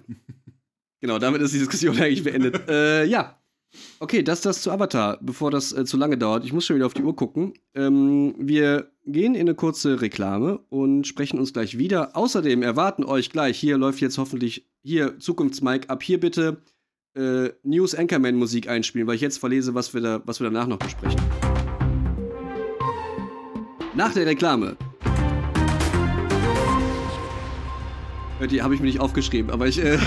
Genau, 1.01 1.19
damit 1.19 1.41
ist 1.43 1.53
die 1.55 1.59
Diskussion 1.59 1.97
eigentlich 2.01 2.23
beendet. 2.23 2.69
äh, 2.69 3.05
ja. 3.05 3.39
Okay, 4.01 4.23
das 4.23 4.43
das 4.43 4.61
zu 4.61 4.71
Avatar, 4.71 5.19
bevor 5.23 5.51
das 5.51 5.73
äh, 5.73 5.85
zu 5.87 5.97
lange 5.97 6.19
dauert. 6.19 6.45
Ich 6.45 6.53
muss 6.53 6.67
schon 6.67 6.77
wieder 6.77 6.85
auf 6.87 6.93
die 6.95 7.03
Uhr 7.03 7.17
gucken. 7.17 7.55
Ähm, 7.75 8.35
wir 8.39 8.93
gehen 9.07 9.35
in 9.35 9.41
eine 9.43 9.55
kurze 9.55 10.03
Reklame 10.03 10.59
und 10.69 11.07
sprechen 11.07 11.39
uns 11.41 11.55
gleich 11.55 11.79
wieder. 11.79 12.15
Außerdem 12.15 12.63
erwarten 12.63 13.03
euch 13.03 13.31
gleich, 13.31 13.59
hier 13.59 13.79
läuft 13.79 14.01
jetzt 14.03 14.19
hoffentlich, 14.19 14.69
hier 14.83 15.19
Zukunftsmike, 15.19 15.89
ab 15.89 16.03
hier 16.03 16.21
bitte 16.21 16.63
äh, 17.17 17.49
News 17.63 17.95
Anchorman 17.95 18.37
Musik 18.37 18.69
einspielen, 18.69 19.07
weil 19.09 19.15
ich 19.17 19.23
jetzt 19.23 19.39
verlese, 19.39 19.75
was 19.75 19.95
wir, 19.95 20.03
da, 20.03 20.23
was 20.27 20.39
wir 20.41 20.45
danach 20.51 20.67
noch 20.67 20.79
besprechen. 20.79 21.21
Nach 23.95 24.13
der 24.13 24.27
Reklame. 24.27 24.77
Ihr, 28.51 28.65
habe 28.65 28.75
ich 28.75 28.81
mir 28.81 28.87
nicht 28.87 28.99
aufgeschrieben, 28.99 29.53
aber 29.53 29.69
ich. 29.69 29.79
Äh, 29.79 29.97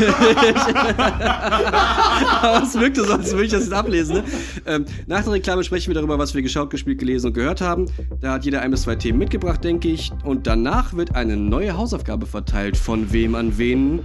aber 2.42 2.64
es 2.64 2.78
wirkte 2.78 3.06
so, 3.06 3.14
als 3.14 3.32
würde 3.32 3.46
ich 3.46 3.52
das 3.52 3.62
jetzt 3.64 3.74
ablesen. 3.74 4.18
Ne? 4.18 4.24
Ähm, 4.66 4.86
nach 5.08 5.24
der 5.24 5.32
Reklame 5.34 5.64
sprechen 5.64 5.88
wir 5.88 5.94
darüber, 5.96 6.20
was 6.20 6.36
wir 6.36 6.42
geschaut, 6.42 6.70
gespielt, 6.70 7.00
gelesen 7.00 7.28
und 7.28 7.34
gehört 7.34 7.62
haben. 7.62 7.86
Da 8.20 8.34
hat 8.34 8.44
jeder 8.44 8.62
ein 8.62 8.72
bis 8.72 8.82
zwei 8.82 8.98
Themen 8.98 9.20
mitgebracht, 9.20 9.64
denke 9.64 9.88
ich. 9.88 10.12
Und 10.26 10.48
danach 10.48 10.94
wird 10.94 11.16
eine 11.16 11.38
neue 11.38 11.78
Hausaufgabe 11.78 12.26
verteilt. 12.26 12.76
Von 12.76 13.14
wem 13.14 13.36
an 13.36 13.58
wen? 13.58 14.02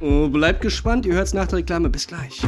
Oh, 0.00 0.28
bleibt 0.28 0.60
gespannt, 0.60 1.06
ihr 1.06 1.14
hört 1.14 1.28
es 1.28 1.32
nach 1.32 1.46
der 1.46 1.60
Reklame. 1.60 1.88
Bis 1.88 2.06
gleich. 2.06 2.42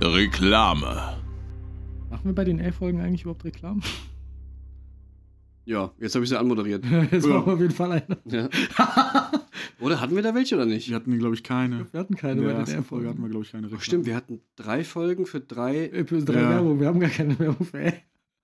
Reklame. 0.00 1.21
Machen 2.22 2.30
wir 2.30 2.34
bei 2.36 2.44
den 2.44 2.60
L-Folgen 2.60 3.00
eigentlich 3.00 3.22
überhaupt 3.22 3.44
Reklamen? 3.44 3.82
Ja, 5.64 5.92
jetzt 6.00 6.16
habe 6.16 6.24
ich 6.24 6.28
sie 6.28 6.36
anmoderiert. 6.36 6.84
Jetzt 7.12 7.24
Ja. 7.24 7.34
machen 7.34 7.46
wir 7.46 7.52
auf 7.54 7.60
jeden 7.60 7.72
Fall 7.72 7.92
eine. 7.92 8.18
Ja. 8.26 8.48
Oder 9.80 10.00
hatten 10.00 10.16
wir 10.16 10.22
da 10.22 10.34
welche 10.34 10.56
oder 10.56 10.66
nicht? 10.66 10.88
Wir 10.88 10.96
hatten, 10.96 11.16
glaube 11.20 11.36
ich, 11.36 11.44
keine. 11.44 11.86
Wir 11.92 12.00
hatten 12.00 12.16
keine 12.16 12.32
In 12.32 12.38
der 12.40 12.46
bei 12.46 12.52
den 12.54 12.60
ersten 12.62 12.82
Folge 12.84 13.08
hatten 13.08 13.22
wir, 13.22 13.28
glaube 13.28 13.44
ich, 13.44 13.52
keine 13.52 13.66
Ach, 13.68 13.70
Reklame. 13.70 13.84
stimmt, 13.84 14.06
wir 14.06 14.16
hatten 14.16 14.40
drei 14.56 14.82
Folgen 14.82 15.24
für 15.24 15.38
drei. 15.38 15.84
Episode 15.86 16.32
3 16.32 16.40
Ja. 16.40 16.50
Werbung, 16.50 16.80
wir 16.80 16.88
haben 16.88 16.98
gar 16.98 17.10
keine 17.10 17.38
Werbung 17.38 17.64
für 17.64 17.78
L. 17.78 17.94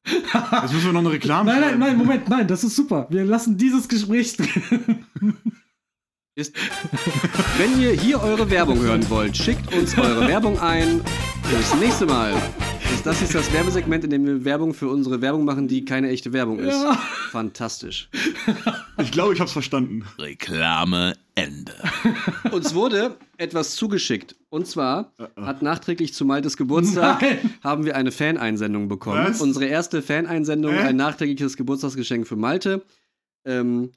Jetzt 0.07 0.73
müssen 0.73 0.87
wir 0.87 0.93
noch 0.93 1.01
eine 1.01 1.11
Reklame 1.11 1.51
Nein, 1.51 1.61
nein, 1.61 1.79
nein, 1.81 1.97
Moment, 1.99 2.29
nein, 2.29 2.47
das 2.47 2.63
ist 2.63 2.77
super. 2.77 3.09
Wir 3.11 3.25
lassen 3.25 3.57
dieses 3.59 3.89
Gespräch 3.89 4.37
drin. 4.37 5.05
Ist, 6.37 6.55
wenn 7.59 7.81
ihr 7.81 7.91
hier 8.01 8.23
eure 8.23 8.49
Werbung 8.49 8.79
hören 8.79 9.11
wollt, 9.11 9.37
schickt 9.37 9.75
uns 9.75 9.99
eure 9.99 10.29
Werbung 10.29 10.61
ein. 10.61 11.01
Bis 11.51 11.75
nächste 11.81 12.07
Mal. 12.07 12.33
Das, 12.91 13.03
das 13.03 13.23
ist 13.23 13.35
das 13.35 13.53
Werbesegment, 13.53 14.05
in 14.05 14.11
dem 14.11 14.27
wir 14.27 14.45
Werbung 14.45 14.75
für 14.75 14.89
unsere 14.89 15.21
Werbung 15.21 15.45
machen, 15.45 15.67
die 15.69 15.85
keine 15.85 16.09
echte 16.11 16.33
Werbung 16.33 16.59
ist. 16.59 16.75
Ja. 16.75 16.95
Fantastisch. 17.31 18.11
Ich 19.01 19.13
glaube, 19.13 19.33
ich 19.33 19.41
habe 19.41 19.47
es 19.47 19.53
verstanden. 19.53 20.05
Reklame 20.19 21.15
Ende. 21.35 21.73
Uns 22.51 22.75
wurde 22.75 23.17
etwas 23.37 23.77
zugeschickt. 23.77 24.37
Und 24.51 24.67
zwar 24.67 25.13
hat 25.37 25.63
nachträglich 25.63 26.15
zu 26.15 26.25
Maltes 26.25 26.57
Geburtstag 26.57 27.23
Nein. 27.23 27.55
haben 27.63 27.85
wir 27.85 27.97
eine 27.97 28.13
Faneinsendung 28.13 28.89
bekommen. 28.89 29.25
Was? 29.27 29.41
Unsere 29.41 29.67
erste 29.67 30.03
Faneinsendung, 30.03 30.73
Hä? 30.75 30.81
ein 30.81 30.97
nachträgliches 30.97 31.57
Geburtstagsgeschenk 31.57 32.27
für 32.27 32.37
Malte. 32.37 32.83
Ähm, 33.45 33.93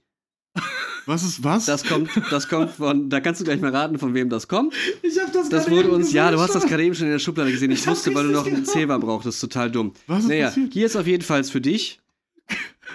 Was 1.06 1.24
ist 1.24 1.44
was? 1.44 1.66
das 1.66 1.84
kommt, 1.84 2.10
das 2.30 2.48
kommt 2.48 2.72
von, 2.72 3.10
da 3.10 3.20
kannst 3.20 3.42
du 3.42 3.46
gleich 3.46 3.60
mal 3.60 3.74
raten, 3.76 3.98
von 3.98 4.14
wem 4.14 4.30
das 4.30 4.48
kommt. 4.48 4.74
Ich 5.02 5.20
hab 5.20 5.34
das 5.34 5.50
Das 5.50 5.70
wurde 5.70 5.90
uns, 5.92 6.12
ja, 6.14 6.30
du 6.32 6.40
hast 6.40 6.54
das 6.56 6.66
gerade 6.68 6.84
eben 6.84 6.94
schon 6.96 7.08
in 7.08 7.14
der 7.14 7.20
Schublade 7.20 7.52
gesehen. 7.52 7.72
Ich 7.72 7.80
Ich 7.82 7.88
wusste, 7.88 8.14
weil 8.14 8.26
du 8.28 8.32
noch 8.32 8.46
einen 8.46 8.66
Zewa 8.66 8.98
brauchtest. 8.98 9.42
Total 9.42 9.72
dumm. 9.72 9.94
Was 10.08 10.20
ist 10.24 10.28
naja, 10.30 10.48
passiert? 10.48 10.74
hier 10.74 10.86
ist 10.86 10.96
auf 10.96 11.08
jeden 11.08 11.24
Fall 11.24 11.44
für 11.44 11.62
dich 11.62 12.00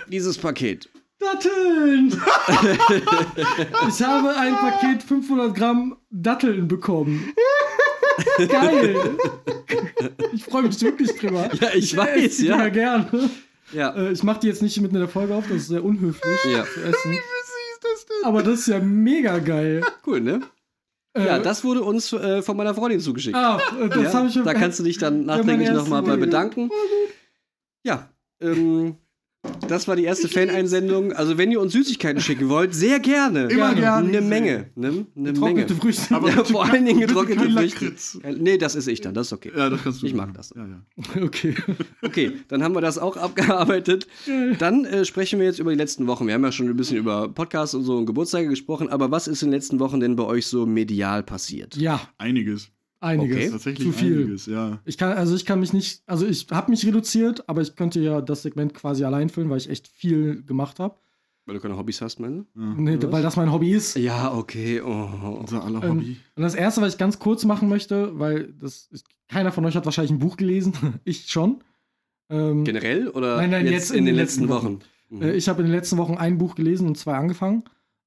dieses 0.09 0.39
Paket. 0.39 0.89
Datteln! 1.19 2.09
ich 3.89 4.03
habe 4.03 4.37
ein 4.37 4.55
Paket 4.55 5.03
500 5.03 5.55
Gramm 5.55 5.97
Datteln 6.11 6.69
bekommen. 6.69 7.33
Geil! 8.49 8.97
Ich 10.33 10.45
freue 10.45 10.63
mich 10.65 10.81
wirklich 10.81 11.11
drüber. 11.19 11.51
Ja, 11.61 11.69
ich 11.75 11.95
esse 11.95 11.97
weiß, 11.97 12.37
die 12.37 12.47
ja. 12.47 12.57
Dinger 12.57 12.71
gerne. 12.71 13.31
Ja. 13.73 13.95
Äh, 13.97 14.13
ich 14.13 14.23
mache 14.23 14.41
die 14.41 14.47
jetzt 14.47 14.63
nicht 14.63 14.81
mitten 14.81 14.95
in 14.95 15.01
der 15.01 15.09
Folge 15.09 15.35
auf, 15.35 15.45
das 15.49 15.57
ist 15.57 15.69
sehr 15.69 15.83
unhöflich 15.85 16.23
Ja. 16.53 16.65
zu 16.65 16.81
essen. 16.83 17.19
Aber 18.25 18.43
das 18.43 18.61
ist 18.61 18.69
ja 18.69 18.79
mega 18.81 19.39
geil. 19.39 19.83
Cool, 20.07 20.21
ne? 20.21 20.41
Äh, 21.15 21.27
Ja, 21.27 21.39
das 21.39 21.65
wurde 21.65 21.83
uns 21.83 22.13
äh, 22.13 22.43
von 22.43 22.57
meiner 22.57 22.75
Freundin 22.75 23.01
zugeschickt. 23.01 23.37
Ah, 23.37 23.61
äh, 23.81 23.89
das 23.89 24.03
ja, 24.03 24.13
habe 24.13 24.29
ich 24.29 24.41
da 24.43 24.55
kannst 24.55 24.79
du 24.79 24.85
dich 24.85 24.99
dann 24.99 25.27
meine 25.27 25.39
nachträglich 25.39 25.69
erste 25.69 25.83
nochmal 25.83 26.03
bei 26.03 26.17
bedanken. 26.17 26.71
Ja, 27.83 28.09
ähm, 28.41 28.97
das 29.69 29.89
war 29.89 29.97
die 29.97 30.05
erste 30.05 30.29
Faneinsendung. 30.29 31.13
Also, 31.13 31.39
wenn 31.39 31.51
ihr 31.51 31.61
uns 31.61 31.73
Süßigkeiten 31.73 32.21
schicken 32.21 32.49
wollt, 32.49 32.75
sehr 32.75 33.01
gerne. 33.01 33.45
Immer 33.49 33.75
gerne. 33.75 34.09
Eine 34.09 34.21
Menge. 34.21 34.71
Ne? 34.75 34.89
Eine 34.89 35.07
Menge. 35.15 35.33
Getrocknete 35.33 35.75
Früchte. 35.75 36.15
Aber 36.15 36.29
Ja, 36.31 36.45
vor 36.45 36.65
allen 36.65 36.85
Dingen 36.87 37.01
getrocknete 37.01 37.51
Früchte. 37.51 37.85
Lakritz. 37.85 38.19
Äh, 38.23 38.33
Nee, 38.33 38.59
das 38.59 38.75
ist 38.75 38.87
ich 38.87 39.01
dann, 39.01 39.15
das 39.15 39.29
ist 39.29 39.33
okay. 39.33 39.53
Ja, 39.57 39.71
das 39.71 39.83
kannst 39.83 40.03
du. 40.03 40.07
Ich 40.07 40.15
mag 40.15 40.33
das. 40.35 40.53
Ja, 40.57 40.67
ja. 40.67 41.23
Okay. 41.23 41.55
Okay, 42.03 42.33
dann 42.49 42.63
haben 42.63 42.75
wir 42.75 42.81
das 42.81 42.99
auch 42.99 43.17
abgearbeitet. 43.17 44.07
Dann 44.59 44.85
äh, 44.85 45.05
sprechen 45.05 45.39
wir 45.39 45.47
jetzt 45.47 45.59
über 45.59 45.71
die 45.71 45.77
letzten 45.79 46.07
Wochen. 46.07 46.27
Wir 46.27 46.35
haben 46.35 46.45
ja 46.45 46.53
schon 46.53 46.69
ein 46.69 46.77
bisschen 46.77 46.97
über 46.99 47.29
Podcasts 47.29 47.75
und 47.75 47.83
so 47.85 47.97
und 47.97 48.07
Geburtstage 48.07 48.49
gesprochen, 48.49 48.89
aber 48.89 49.11
was 49.11 49.27
ist 49.29 49.43
in 49.43 49.49
den 49.49 49.55
letzten 49.55 49.79
Wochen 49.81 50.01
denn 50.01 50.17
bei 50.17 50.25
euch 50.25 50.47
so 50.47 50.67
medial 50.67 51.23
passiert? 51.23 51.77
Ja, 51.77 52.01
Einiges. 52.19 52.71
Einiges. 53.01 53.37
Okay. 53.37 53.51
Tatsächlich 53.51 53.89
Zu 53.89 53.93
viel. 53.93 54.19
einiges, 54.23 54.47
ja. 54.47 54.81
Ich 54.85 54.97
kann, 54.99 55.13
also 55.17 55.35
ich 55.35 55.45
kann 55.47 55.61
mich 55.61 55.73
nicht, 55.73 56.03
also 56.07 56.27
ich 56.27 56.47
habe 56.51 56.71
mich 56.71 56.87
reduziert, 56.87 57.49
aber 57.49 57.61
ich 57.63 57.77
könnte 57.77 58.01
ja 58.01 58.21
das 58.21 58.43
Segment 58.43 58.75
quasi 58.75 59.05
allein 59.05 59.29
füllen, 59.29 59.51
weil 59.51 59.59
ich 59.59 59.69
echt 59.71 59.89
viel 59.89 60.43
gemacht 60.45 60.79
habe. 60.79 60.97
Weil 61.45 61.55
du 61.55 61.61
keine 61.61 61.77
Hobbys 61.77 62.01
hast, 62.01 62.19
meine? 62.19 62.45
ja. 62.57 62.75
Nee, 62.77 62.99
weil 63.03 63.23
das 63.23 63.37
mein 63.37 63.53
Hobby 63.53 63.71
ist. 63.73 63.97
Ja, 63.97 64.35
okay. 64.35 64.81
Oh. 64.81 65.39
Unser 65.41 65.63
aller 65.65 65.83
Ähm, 65.85 65.91
Hobby. 65.91 66.17
Und 66.35 66.43
das 66.43 66.57
erste, 66.57 66.81
was 66.81 66.95
ich 66.95 66.99
ganz 66.99 67.19
kurz 67.21 67.45
machen 67.45 67.69
möchte, 67.69 68.19
weil 68.19 68.53
das 68.61 68.89
ist, 68.91 69.07
keiner 69.29 69.53
von 69.53 69.65
euch 69.65 69.77
hat 69.77 69.85
wahrscheinlich 69.85 70.11
ein 70.11 70.19
Buch 70.19 70.37
gelesen, 70.37 70.73
ich 71.05 71.31
schon. 71.31 71.59
Ähm, 72.29 72.65
Generell 72.65 73.09
oder 73.11 73.37
Nein, 73.37 73.51
nein, 73.51 73.67
jetzt 73.69 73.93
in 73.93 74.05
den 74.07 74.17
letzten 74.17 74.49
Wochen? 74.49 74.81
Mhm. 75.11 75.23
Äh, 75.23 75.33
Ich 75.35 75.49
habe 75.49 75.61
in 75.63 75.69
den 75.69 75.73
letzten 75.75 75.99
Wochen 75.99 76.15
ein 76.15 76.39
Buch 76.39 76.57
gelesen 76.57 76.89
und 76.89 76.99
zwei 76.99 77.15
angefangen. 77.15 77.63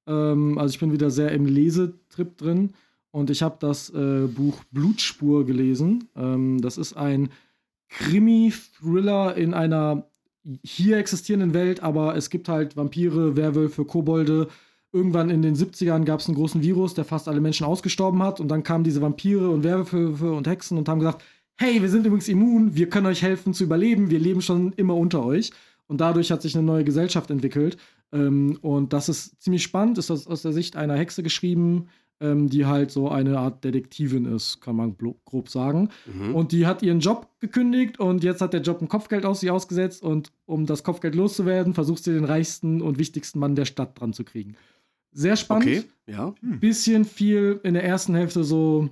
Ähm, 0.06 0.58
also 0.58 0.74
ich 0.74 0.80
bin 0.82 0.92
wieder 0.92 1.10
sehr 1.10 1.32
im 1.32 1.46
Lesetrip 1.46 2.38
drin. 2.38 2.74
Und 3.12 3.30
ich 3.30 3.42
habe 3.42 3.58
das 3.60 3.90
äh, 3.90 4.28
Buch 4.28 4.64
Blutspur 4.72 5.46
gelesen. 5.46 6.10
Ähm, 6.16 6.62
das 6.62 6.78
ist 6.78 6.94
ein 6.94 7.30
Krimi-Thriller 7.90 9.36
in 9.36 9.54
einer 9.54 10.10
hier 10.64 10.98
existierenden 10.98 11.54
Welt, 11.54 11.82
aber 11.82 12.16
es 12.16 12.30
gibt 12.30 12.48
halt 12.48 12.78
Vampire, 12.78 13.36
Werwölfe, 13.36 13.86
Kobolde. 13.86 14.48
Irgendwann 14.92 15.30
in 15.30 15.42
den 15.42 15.56
70ern 15.56 16.06
gab 16.06 16.20
es 16.20 16.28
einen 16.28 16.36
großen 16.36 16.62
Virus, 16.62 16.94
der 16.94 17.06
fast 17.06 17.28
alle 17.28 17.42
Menschen 17.42 17.66
ausgestorben 17.66 18.24
hat. 18.24 18.40
Und 18.40 18.48
dann 18.50 18.64
kamen 18.64 18.84
diese 18.84 19.02
Vampire 19.02 19.50
und 19.50 19.64
Werwölfe 19.64 20.32
und 20.32 20.48
Hexen 20.48 20.78
und 20.78 20.88
haben 20.88 21.00
gesagt, 21.00 21.24
hey, 21.58 21.82
wir 21.82 21.90
sind 21.90 22.06
übrigens 22.06 22.28
immun, 22.28 22.76
wir 22.76 22.90
können 22.90 23.08
euch 23.08 23.22
helfen 23.22 23.54
zu 23.54 23.66
überleben, 23.66 24.10
wir 24.10 24.20
leben 24.20 24.42
schon 24.42 24.72
immer 24.74 24.96
unter 24.96 25.26
euch. 25.26 25.52
Und 25.88 26.00
dadurch 26.02 26.32
hat 26.32 26.42
sich 26.42 26.56
eine 26.56 26.66
neue 26.66 26.84
Gesellschaft 26.84 27.30
entwickelt. 27.32 27.78
Ähm, 28.12 28.58
und 28.62 28.94
das 28.94 29.10
ist 29.10 29.42
ziemlich 29.42 29.64
spannend, 29.64 29.98
ist 29.98 30.10
aus 30.10 30.42
der 30.42 30.54
Sicht 30.54 30.76
einer 30.76 30.96
Hexe 30.96 31.22
geschrieben, 31.22 31.88
ähm, 32.22 32.50
die 32.50 32.66
halt 32.66 32.92
so 32.92 33.10
eine 33.10 33.40
Art 33.40 33.64
Detektivin 33.64 34.26
ist, 34.26 34.62
kann 34.62 34.76
man 34.76 34.98
grob 34.98 35.50
sagen. 35.50 35.90
Mhm. 36.06 36.36
Und 36.36 36.52
die 36.52 36.66
hat 36.66 36.82
ihren 36.84 37.00
Job 37.00 37.30
gekündigt 37.40 38.00
und 38.00 38.24
jetzt 38.24 38.42
hat 38.42 38.54
der 38.54 38.62
Job 38.62 38.82
ein 38.82 38.90
Kopfgeld 38.90 39.26
aus 39.26 39.40
sie 39.40 39.50
ausgesetzt. 39.50 40.04
Und 40.04 40.32
um 40.46 40.66
das 40.66 40.84
Kopfgeld 40.84 41.16
loszuwerden, 41.16 41.74
versucht 41.74 42.04
sie 42.04 42.14
den 42.14 42.26
reichsten 42.26 42.82
und 42.82 42.98
wichtigsten 42.98 43.40
Mann 43.40 43.56
der 43.56 43.66
Stadt 43.66 44.00
dran 44.00 44.14
zu 44.14 44.24
kriegen. 44.24 44.56
Sehr 45.12 45.36
spannend. 45.36 45.68
Okay, 45.68 45.84
ja. 46.08 46.36
Bisschen 46.42 47.06
viel 47.06 47.60
in 47.64 47.74
der 47.74 47.84
ersten 47.84 48.16
Hälfte 48.16 48.44
so 48.44 48.90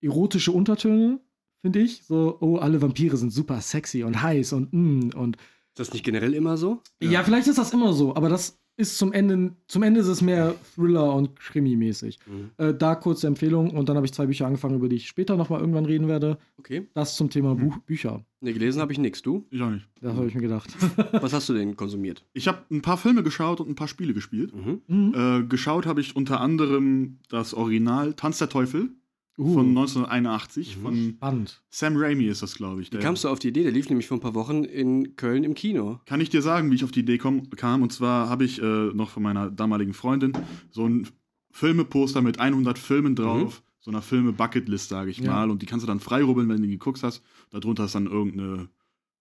erotische 0.00 0.52
Untertöne, 0.52 1.20
finde 1.60 1.80
ich. 1.80 2.02
So, 2.04 2.38
oh, 2.40 2.56
alle 2.56 2.80
Vampire 2.82 3.16
sind 3.16 3.32
super 3.32 3.60
sexy 3.60 4.02
und 4.04 4.22
heiß 4.22 4.52
und 4.52 4.72
mm, 4.72 5.10
und 5.16 5.36
Ist 5.36 5.78
das 5.78 5.92
nicht 5.92 6.04
generell 6.04 6.34
immer 6.34 6.56
so? 6.56 6.82
ja. 7.00 7.22
vielleicht 7.22 7.46
ist 7.46 7.58
das 7.58 7.72
immer 7.72 7.92
so, 7.92 8.16
aber 8.16 8.28
das 8.28 8.58
ist 8.78 8.96
zum 8.96 9.12
Ende, 9.12 9.56
zum 9.66 9.82
Ende 9.82 10.00
ist 10.00 10.06
es 10.06 10.22
mehr 10.22 10.54
Thriller 10.74 11.12
und 11.12 11.38
Krimi-mäßig. 11.38 12.18
Mhm. 12.26 12.50
Äh, 12.56 12.72
da 12.72 12.94
kurze 12.94 13.26
Empfehlung 13.26 13.70
und 13.70 13.88
dann 13.88 13.96
habe 13.96 14.06
ich 14.06 14.14
zwei 14.14 14.26
Bücher 14.26 14.46
angefangen, 14.46 14.76
über 14.76 14.88
die 14.88 14.96
ich 14.96 15.08
später 15.08 15.36
nochmal 15.36 15.60
irgendwann 15.60 15.84
reden 15.84 16.06
werde. 16.06 16.38
Okay. 16.58 16.86
Das 16.94 17.16
zum 17.16 17.28
Thema 17.28 17.56
Buch, 17.56 17.78
Bücher. 17.78 18.24
Nee, 18.40 18.52
gelesen 18.52 18.80
habe 18.80 18.92
ich 18.92 18.98
nichts. 18.98 19.20
Du? 19.20 19.44
Ich 19.50 19.60
auch 19.60 19.70
nicht. 19.70 19.88
Das 20.00 20.14
habe 20.14 20.28
ich 20.28 20.34
mir 20.34 20.42
gedacht. 20.42 20.68
Was 21.12 21.32
hast 21.32 21.48
du 21.48 21.54
denn 21.54 21.76
konsumiert? 21.76 22.24
Ich 22.34 22.46
habe 22.46 22.58
ein 22.70 22.82
paar 22.82 22.96
Filme 22.96 23.24
geschaut 23.24 23.60
und 23.60 23.68
ein 23.68 23.74
paar 23.74 23.88
Spiele 23.88 24.14
gespielt. 24.14 24.54
Mhm. 24.54 24.82
Mhm. 24.86 25.14
Äh, 25.14 25.42
geschaut 25.46 25.86
habe 25.86 26.00
ich 26.00 26.14
unter 26.14 26.40
anderem 26.40 27.18
das 27.28 27.54
Original 27.54 28.14
Tanz 28.14 28.38
der 28.38 28.48
Teufel 28.48 28.90
Uh, 29.38 29.54
von 29.54 29.68
1981 29.68 30.76
Mhm. 30.76 30.82
von 30.82 30.96
spannend. 31.16 31.62
Sam 31.70 31.94
Raimi 31.96 32.24
ist 32.26 32.42
das, 32.42 32.54
glaube 32.56 32.82
ich. 32.82 32.92
Wie 32.92 32.98
kamst 32.98 33.22
du 33.24 33.28
auf 33.28 33.38
die 33.38 33.48
Idee? 33.48 33.62
Der 33.62 33.70
lief 33.72 33.88
nämlich 33.88 34.08
vor 34.08 34.16
ein 34.16 34.20
paar 34.20 34.34
Wochen 34.34 34.64
in 34.64 35.14
Köln 35.16 35.44
im 35.44 35.54
Kino. 35.54 36.00
Kann 36.06 36.20
ich 36.20 36.28
dir 36.28 36.42
sagen, 36.42 36.70
wie 36.70 36.74
ich 36.74 36.82
auf 36.84 36.90
die 36.90 37.00
Idee 37.00 37.18
komm, 37.18 37.48
kam? 37.50 37.82
Und 37.82 37.92
zwar 37.92 38.28
habe 38.28 38.44
ich 38.44 38.60
äh, 38.60 38.64
noch 38.92 39.10
von 39.10 39.22
meiner 39.22 39.50
damaligen 39.50 39.94
Freundin 39.94 40.32
so 40.70 40.86
ein 40.88 41.06
Filmeposter 41.52 42.20
mit 42.20 42.40
100 42.40 42.78
Filmen 42.78 43.14
drauf. 43.14 43.62
So 43.80 43.90
einer 43.92 44.02
Filme-Bucketlist, 44.02 44.88
sage 44.88 45.10
ich 45.10 45.18
Ja. 45.18 45.30
mal. 45.32 45.50
Und 45.50 45.62
die 45.62 45.66
kannst 45.66 45.84
du 45.84 45.86
dann 45.86 46.00
freirubbeln, 46.00 46.48
wenn 46.48 46.56
du 46.56 46.62
die 46.66 46.72
geguckt 46.72 47.02
hast. 47.02 47.22
Darunter 47.50 47.84
ist 47.84 47.94
dann 47.94 48.06
irgendeine 48.06 48.68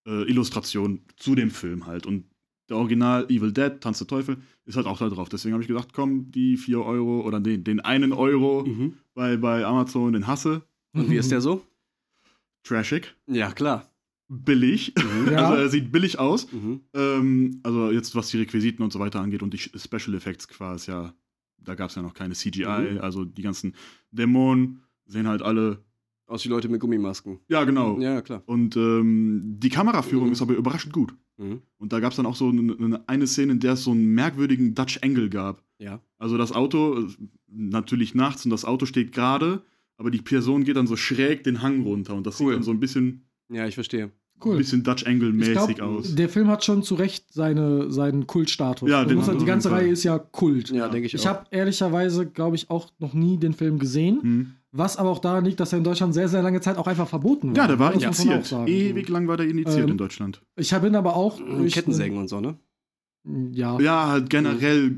äh, 0.08 0.23
Illustration 0.30 1.01
zu 1.15 1.36
dem 1.36 1.51
Film 1.51 1.86
halt. 1.86 2.06
Und 2.06 2.25
der 2.69 2.77
Original 2.77 3.25
Evil 3.30 3.51
Dead, 3.51 3.80
Tanz 3.80 3.97
der 3.99 4.08
Teufel, 4.08 4.38
ist 4.65 4.75
halt 4.75 4.88
auch 4.88 4.97
da 4.99 5.08
drauf. 5.10 5.30
Deswegen 5.30 5.53
habe 5.53 5.62
ich 5.63 5.67
gedacht, 5.67 5.93
komm, 5.93 6.32
die 6.32 6.58
4 6.58 6.82
Euro 6.82 7.21
oder 7.21 7.39
den, 7.39 7.63
den 7.63 7.80
einen 7.80 8.12
Euro 8.13 8.65
Mhm. 8.65 8.93
bei, 9.13 9.38
bei 9.38 9.65
Amazon, 9.65 10.13
den 10.13 10.27
hasse. 10.27 10.63
Und 10.93 11.10
wie 11.10 11.15
ist 11.17 11.32
der 11.32 11.41
so? 11.41 11.63
Trashig, 12.63 13.15
Ja, 13.27 13.51
klar. 13.51 13.89
billig. 14.30 14.93
Ja. 15.32 15.49
Also 15.49 15.62
er 15.62 15.69
sieht 15.69 15.91
billig 15.91 16.19
aus. 16.19 16.51
Mhm. 16.51 16.82
Ähm, 16.93 17.60
also 17.63 17.91
jetzt 17.91 18.15
was 18.15 18.30
die 18.30 18.38
Requisiten 18.38 18.84
und 18.84 18.91
so 18.91 18.99
weiter 18.99 19.21
angeht 19.21 19.41
und 19.43 19.53
die 19.53 19.58
Special 19.58 20.15
Effects 20.15 20.47
quasi 20.47 20.91
ja, 20.91 21.13
da 21.60 21.75
gab 21.75 21.89
es 21.89 21.95
ja 21.95 22.01
noch 22.01 22.13
keine 22.13 22.34
CGI, 22.34 22.65
Mhm. 22.93 22.97
also 22.99 23.23
die 23.25 23.41
ganzen 23.41 23.73
Dämonen 24.12 24.82
sehen 25.06 25.27
halt 25.27 25.41
alle, 25.41 25.84
Aus 26.27 26.41
die 26.43 26.49
Leute 26.49 26.67
mit 26.67 26.82
Gummimasken. 26.82 27.39
ja 27.47 27.63
genau. 27.63 27.99
Ja, 28.01 28.21
klar. 28.21 28.43
Und 28.45 28.75
ähm, 28.75 29.56
die 29.60 29.69
Kameraführung 29.69 30.27
Mhm. 30.27 30.34
ist 30.34 30.41
aber 30.41 30.56
überraschend 30.56 30.91
gut. 30.93 31.13
Mhm. 31.38 31.62
Und 31.78 31.93
da 31.93 32.00
gab 32.00 32.12
es 32.12 32.17
dann 32.17 32.26
auch 32.26 32.36
so 32.36 32.50
eine, 32.50 33.02
eine 33.08 33.28
Szene, 33.28 33.54
in 33.54 33.60
der 33.60 33.73
es 33.73 33.84
so 33.84 33.91
einen 33.91 34.13
merkwürdigen 34.13 34.73
Dutch 34.76 35.00
Angle 35.04 35.30
gab. 35.30 35.63
Ja. 35.80 36.00
Also 36.17 36.38
das 36.38 36.52
Auto, 36.52 37.08
natürlich 37.47 38.15
nachts 38.15 38.43
und 38.45 38.52
das 38.52 38.65
Auto 38.65 38.86
steht 38.86 39.12
gerade, 39.12 39.62
aber 39.97 40.12
die 40.12 40.21
Person 40.21 40.63
geht 40.63 40.76
dann 40.76 40.88
so 40.88 40.95
schräg 40.95 41.43
den 41.43 41.62
Hang 41.62 41.82
runter 41.84 42.15
und 42.15 42.26
das 42.28 42.39
Cool. 42.39 42.47
sieht 42.47 42.56
dann 42.58 42.63
so 42.63 42.71
ein 42.71 42.80
bisschen, 42.80 43.26
Ja, 43.50 43.67
ich 43.67 43.76
verstehe. 43.76 44.06
ein 44.06 44.12
Cool. 44.43 44.58
bisschen 44.58 44.84
Dutch 44.84 45.04
Ich 45.04 45.08
Angle-mäßig 45.08 45.82
aus. 45.82 46.15
Der 46.15 46.30
Film 46.30 46.47
hat 46.47 46.63
schon 46.65 46.84
zu 46.84 46.95
Recht 46.95 47.32
seine, 47.34 47.91
seinen 47.91 48.28
Kultstatus. 48.28 48.89
Ja, 48.89 49.06
den 49.06 49.26
halt, 49.26 49.41
die 49.41 49.45
ganze. 49.45 49.71
Reihe 49.71 49.89
ist 49.89 50.04
ja 50.04 50.17
Kult. 50.19 50.69
Ja, 50.71 50.89
denke 50.89 51.08
ich, 51.08 51.13
Ich 51.13 51.21
auch. 51.21 51.26
habe 51.34 51.47
ehrlicherweise, 51.52 52.26
glaube 52.28 52.56
ich, 52.56 52.69
auch 52.69 52.91
noch 53.00 53.13
nie 53.13 53.38
den 53.38 53.54
Film 53.54 53.80
gesehen, 53.80 54.21
Hm. 54.21 54.52
Was 54.78 54.98
aber 54.98 55.10
auch 55.10 55.20
daran 55.20 55.44
liegt, 55.46 55.60
dass 55.60 55.72
er 55.74 55.78
in 55.80 55.84
Deutschland 55.84 56.13
sehr, 56.13 56.30
sehr 56.30 56.42
lange 56.44 56.62
Zeit 56.62 56.78
auch 56.78 56.88
einfach 56.88 57.08
verboten 57.08 57.50
war. 57.50 57.58
Ja, 57.58 57.68
der 57.68 57.80
war 57.80 57.94
Das 57.94 58.18
sagen. 58.18 58.68
Ewig 58.68 59.10
lang 59.10 59.28
war 59.28 59.38
der 59.38 59.48
indiziert 59.48 59.86
Ähm, 59.86 59.90
in 59.92 59.98
Deutschland. 59.98 60.42
Ich 60.56 60.74
bin 60.78 60.96
aber 60.96 61.16
auch. 61.16 61.40
Durch 61.40 61.74
Kettensägen 61.74 62.18
und 62.18 62.28
so, 62.28 62.40
ne? 62.40 62.58
Ja. 63.52 63.78
Ja, 63.80 64.08
halt 64.08 64.30
generell 64.30 64.98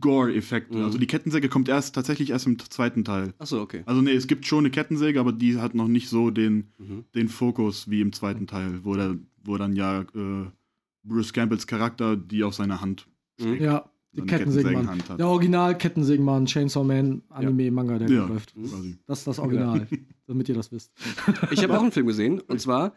Gore-Effekte. 0.00 0.78
Mhm. 0.78 0.84
Also 0.84 0.98
die 0.98 1.06
Kettensäge 1.06 1.48
kommt 1.48 1.68
erst 1.68 1.94
tatsächlich 1.94 2.30
erst 2.30 2.46
im 2.46 2.58
zweiten 2.58 3.04
Teil. 3.04 3.34
Achso, 3.38 3.60
okay. 3.60 3.82
Also 3.86 4.00
nee, 4.00 4.12
es 4.12 4.26
gibt 4.26 4.46
schon 4.46 4.60
eine 4.60 4.70
Kettensäge, 4.70 5.20
aber 5.20 5.32
die 5.32 5.58
hat 5.58 5.74
noch 5.74 5.88
nicht 5.88 6.08
so 6.08 6.30
den, 6.30 6.68
Mhm. 6.78 7.04
den 7.14 7.28
Fokus 7.28 7.90
wie 7.90 8.00
im 8.00 8.12
zweiten 8.12 8.46
Teil, 8.46 8.80
wo, 8.84 8.94
der, 8.94 9.16
wo 9.44 9.56
dann 9.58 9.76
ja 9.76 10.00
äh, 10.00 10.46
Bruce 11.04 11.32
Campbells 11.32 11.66
Charakter 11.66 12.16
die 12.16 12.42
auf 12.44 12.54
seiner 12.54 12.80
Hand 12.80 13.06
Mhm. 13.40 13.54
Ja, 13.60 13.84
die 14.22 14.26
Kettensägenmann. 14.26 14.74
Kettensägenhand 14.86 15.08
hat. 15.10 15.18
Der 15.20 15.26
Original 15.28 15.78
Kettensägenmann, 15.78 16.46
Chainsaw 16.46 16.84
Man, 16.84 17.22
Anime, 17.28 17.70
Manga, 17.70 17.98
der 17.98 18.08
Ja. 18.10 18.26
läuft. 18.26 18.54
Quasi. 18.54 18.96
Das 19.06 19.18
ist 19.20 19.26
das 19.26 19.38
Original, 19.38 19.86
damit 20.26 20.48
ihr 20.48 20.54
das 20.54 20.70
wisst. 20.72 20.92
Ich 21.50 21.62
habe 21.62 21.76
auch 21.78 21.82
einen 21.82 21.92
Film 21.92 22.06
gesehen. 22.06 22.40
Und 22.40 22.60
zwar 22.60 22.94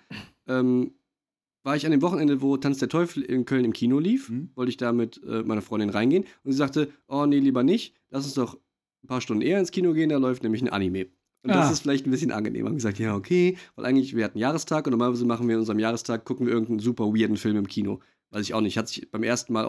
ähm, 0.48 0.92
war 1.64 1.76
ich 1.76 1.86
an 1.86 1.92
dem 1.92 2.02
Wochenende, 2.02 2.42
wo 2.42 2.58
Tanz 2.58 2.80
der 2.80 2.90
Teufel 2.90 3.24
in 3.24 3.46
Köln 3.46 3.66
im 3.66 3.74
Kino 3.74 4.00
lief. 4.00 4.30
Mhm. 4.30 4.50
Wollte 4.56 4.70
ich 4.72 4.78
da 4.78 4.92
mit 4.92 5.22
äh, 5.24 5.44
meiner 5.44 5.62
Freundin 5.62 5.90
reingehen. 5.90 6.24
Und 6.44 6.52
sie 6.52 6.58
sagte: 6.58 6.90
Oh, 7.08 7.26
nee, 7.26 7.40
lieber 7.40 7.64
nicht. 7.64 7.96
Lass 8.10 8.26
uns 8.26 8.34
doch 8.34 8.56
ein 9.04 9.08
paar 9.08 9.22
Stunden 9.22 9.42
eher 9.44 9.60
ins 9.60 9.72
Kino 9.72 9.94
gehen. 9.94 10.10
Da 10.10 10.18
läuft 10.18 10.44
nämlich 10.44 10.62
ein 10.62 10.70
Anime. 10.70 11.08
Und 11.44 11.50
das 11.50 11.68
Ah. 11.70 11.72
ist 11.72 11.80
vielleicht 11.82 12.06
ein 12.06 12.12
bisschen 12.12 12.32
angenehmer. 12.32 12.70
Haben 12.70 12.76
gesagt: 12.76 13.00
Ja, 13.00 13.16
okay. 13.16 13.58
Weil 13.76 13.86
eigentlich, 13.86 14.16
wir 14.16 14.24
hatten 14.26 14.38
Jahrestag. 14.40 14.88
Und 14.88 14.92
normalerweise 14.92 15.26
machen 15.26 15.48
wir 15.48 15.54
in 15.56 15.60
unserem 15.60 15.80
Jahrestag, 15.80 16.26
gucken 16.26 16.46
wir 16.48 16.54
irgendeinen 16.54 16.80
super 16.80 17.06
weirden 17.06 17.38
Film 17.38 17.58
im 17.58 17.68
Kino. 17.68 18.00
Weiß 18.32 18.42
ich 18.44 18.54
auch 18.54 18.62
nicht. 18.62 18.78
Hat 18.78 18.88
sich 18.88 19.10
beim 19.12 19.24
ersten 19.24 19.54
Mal 19.54 19.66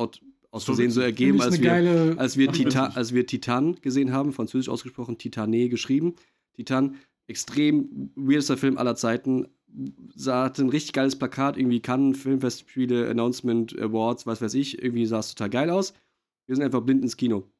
aus, 0.52 0.64
Versehen 0.64 0.90
so 0.90 1.00
ergeben, 1.00 1.40
als 1.40 1.58
wir 1.60 1.68
geile. 1.68 2.14
als 2.18 2.36
wir, 2.36 2.52
Titan, 2.52 2.92
als 2.92 3.14
wir 3.14 3.26
Titan 3.26 3.76
gesehen 3.80 4.12
haben, 4.12 4.32
französisch 4.32 4.68
ausgesprochen, 4.68 5.16
Titané 5.16 5.68
geschrieben. 5.68 6.14
Titan, 6.54 6.96
extrem 7.26 8.12
weirdester 8.14 8.58
Film 8.58 8.76
aller 8.76 8.94
Zeiten. 8.94 9.48
Sah, 10.14 10.44
hatte 10.44 10.62
ein 10.62 10.68
richtig 10.68 10.92
geiles 10.92 11.16
Plakat, 11.16 11.56
irgendwie 11.56 11.80
Cannes, 11.80 12.18
Filmfestspiele, 12.18 13.08
Announcement, 13.08 13.78
Awards, 13.80 14.26
was 14.26 14.42
weiß 14.42 14.52
ich. 14.54 14.82
Irgendwie 14.82 15.06
sah 15.06 15.20
es 15.20 15.34
total 15.34 15.48
geil 15.48 15.70
aus. 15.70 15.94
Wir 16.46 16.54
sind 16.54 16.64
einfach 16.64 16.82
blind 16.82 17.02
ins 17.02 17.16
Kino. 17.16 17.50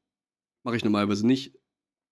Mache 0.62 0.76
ich 0.76 0.84
normalerweise 0.84 1.26
nicht. 1.26 1.58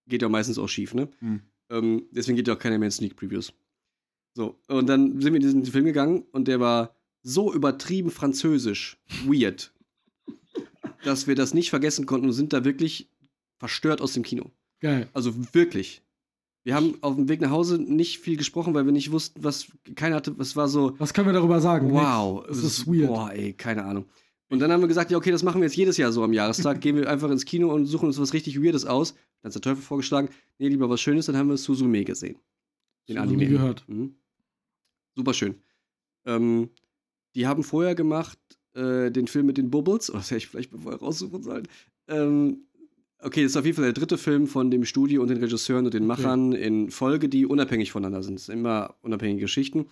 Geht 0.09 0.23
ja 0.23 0.31
meistens 0.31 0.59
auch 0.59 0.69
schief, 0.69 0.95
ne? 0.95 1.11
Hm. 1.19 1.43
Ähm, 1.69 2.07
deswegen 2.11 2.37
geht 2.37 2.49
ja 2.49 2.55
auch 2.55 2.59
keiner 2.59 2.79
mehr 2.79 2.87
in 2.87 2.93
Sneak 2.93 3.17
Previews. 3.17 3.53
So, 4.35 4.59
und 4.69 4.89
dann 4.89 5.21
sind 5.21 5.33
wir 5.33 5.37
in 5.37 5.43
diesen 5.43 5.67
Film 5.67 5.85
gegangen 5.85 6.25
und 6.33 6.49
der 6.49 6.59
war 6.59 6.97
so 7.23 7.53
übertrieben 7.53 8.11
französisch, 8.11 8.99
weird, 9.27 9.75
dass 11.05 11.27
wir 11.27 11.35
das 11.35 11.55
nicht 11.55 11.71
vergessen 11.71 12.07
konnten 12.07 12.27
und 12.27 12.33
sind 12.33 12.53
da 12.53 12.65
wirklich 12.65 13.09
verstört 13.59 14.01
aus 14.01 14.13
dem 14.15 14.23
Kino. 14.23 14.51
Geil. 14.81 15.09
Also 15.13 15.55
wirklich. 15.55 16.03
Wir 16.63 16.75
haben 16.75 16.99
auf 17.01 17.15
dem 17.17 17.29
Weg 17.29 17.41
nach 17.41 17.51
Hause 17.51 17.79
nicht 17.79 18.19
viel 18.19 18.37
gesprochen, 18.37 18.75
weil 18.75 18.85
wir 18.85 18.93
nicht 18.93 19.11
wussten, 19.13 19.43
was 19.43 19.67
keiner 19.95 20.17
hatte. 20.17 20.35
Es 20.39 20.57
war 20.57 20.69
so, 20.69 20.95
Was 20.99 21.15
können 21.15 21.27
wir 21.29 21.33
darüber 21.33 21.61
sagen? 21.61 21.91
wow, 21.91 22.45
Es 22.49 22.63
ist 22.63 22.87
weird. 22.87 23.09
Boah, 23.09 23.33
ey, 23.33 23.53
keine 23.55 23.85
Ahnung. 23.85 24.05
Und 24.51 24.59
dann 24.59 24.71
haben 24.73 24.81
wir 24.81 24.89
gesagt, 24.89 25.11
ja, 25.11 25.17
okay, 25.17 25.31
das 25.31 25.43
machen 25.43 25.61
wir 25.61 25.67
jetzt 25.69 25.77
jedes 25.77 25.97
Jahr 25.97 26.13
so 26.13 26.23
am 26.25 26.33
Jahrestag. 26.33 26.81
Gehen 26.83 26.97
wir 26.97 27.09
einfach 27.09 27.31
ins 27.31 27.45
Kino 27.45 27.73
und 27.73 27.87
suchen 27.87 28.07
uns 28.07 28.19
was 28.19 28.33
richtig 28.35 28.63
Weirdes 28.63 28.85
aus. 28.85 29.15
Dann 29.43 29.49
hat 29.51 29.55
der 29.55 29.63
Teufel 29.63 29.83
vorgeschlagen, 29.83 30.29
nee, 30.59 30.69
lieber 30.69 30.91
was 30.91 31.01
Schönes, 31.01 31.27
dann 31.27 31.37
haben 31.37 31.49
wir 31.49 31.57
Suzume 31.57 32.05
gesehen. 32.05 32.37
Den 33.09 33.17
Noch 33.17 33.23
Anime. 33.23 33.47
gehört. 33.47 33.89
Mhm. 33.89 34.17
Super 35.17 35.33
schön. 35.35 35.55
Ähm, 36.27 36.69
die 37.35 37.47
haben 37.47 37.63
vorher 37.63 37.95
gemacht 37.95 38.39
äh, 38.75 39.11
den 39.11 39.27
Film 39.27 39.47
mit 39.47 39.59
den 39.59 39.71
Bubbles. 39.71 40.11
Oh, 40.11 40.15
das 40.17 40.31
hätte 40.31 40.39
ich 40.39 40.49
vielleicht 40.49 40.71
vorher 40.71 41.01
raussuchen 41.01 41.43
sollen. 41.43 41.67
Ähm, 42.09 42.65
okay, 43.21 43.43
das 43.43 43.53
ist 43.53 43.57
auf 43.57 43.65
jeden 43.65 43.77
Fall 43.77 43.85
der 43.85 43.93
dritte 43.93 44.19
Film 44.19 44.47
von 44.47 44.71
dem 44.71 44.85
Studio 44.85 45.23
und 45.23 45.29
den 45.29 45.39
Regisseuren 45.39 45.85
und 45.87 45.95
den 45.95 46.07
Machern 46.07 46.53
in 46.53 46.91
Folge, 46.91 47.29
die 47.29 47.47
unabhängig 47.47 47.93
voneinander 47.93 48.23
sind. 48.23 48.39
Es 48.39 48.47
sind 48.47 48.59
immer 48.59 48.95
unabhängige 49.03 49.43
Geschichten. 49.43 49.87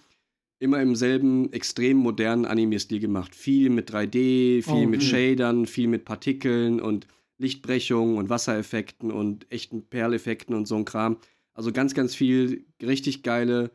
Immer 0.60 0.82
im 0.82 0.96
selben 0.96 1.52
extrem 1.52 1.98
modernen 1.98 2.44
Anime-Stil 2.44 2.98
gemacht. 2.98 3.34
Viel 3.34 3.70
mit 3.70 3.92
3D, 3.92 4.62
viel 4.62 4.72
Oh, 4.72 4.86
mit 4.88 5.02
okay. 5.02 5.36
Shadern, 5.36 5.66
viel 5.66 5.86
mit 5.86 6.04
Partikeln 6.04 6.80
und 6.80 7.06
Lichtbrechungen 7.38 8.16
und 8.18 8.28
Wassereffekten 8.28 9.12
und 9.12 9.50
echten 9.52 9.82
Perleffekten 9.82 10.56
und 10.56 10.66
so 10.66 10.74
ein 10.74 10.84
Kram. 10.84 11.18
Also 11.54 11.72
ganz, 11.72 11.94
ganz 11.94 12.14
viel 12.14 12.64
richtig 12.82 13.22
geile, 13.22 13.70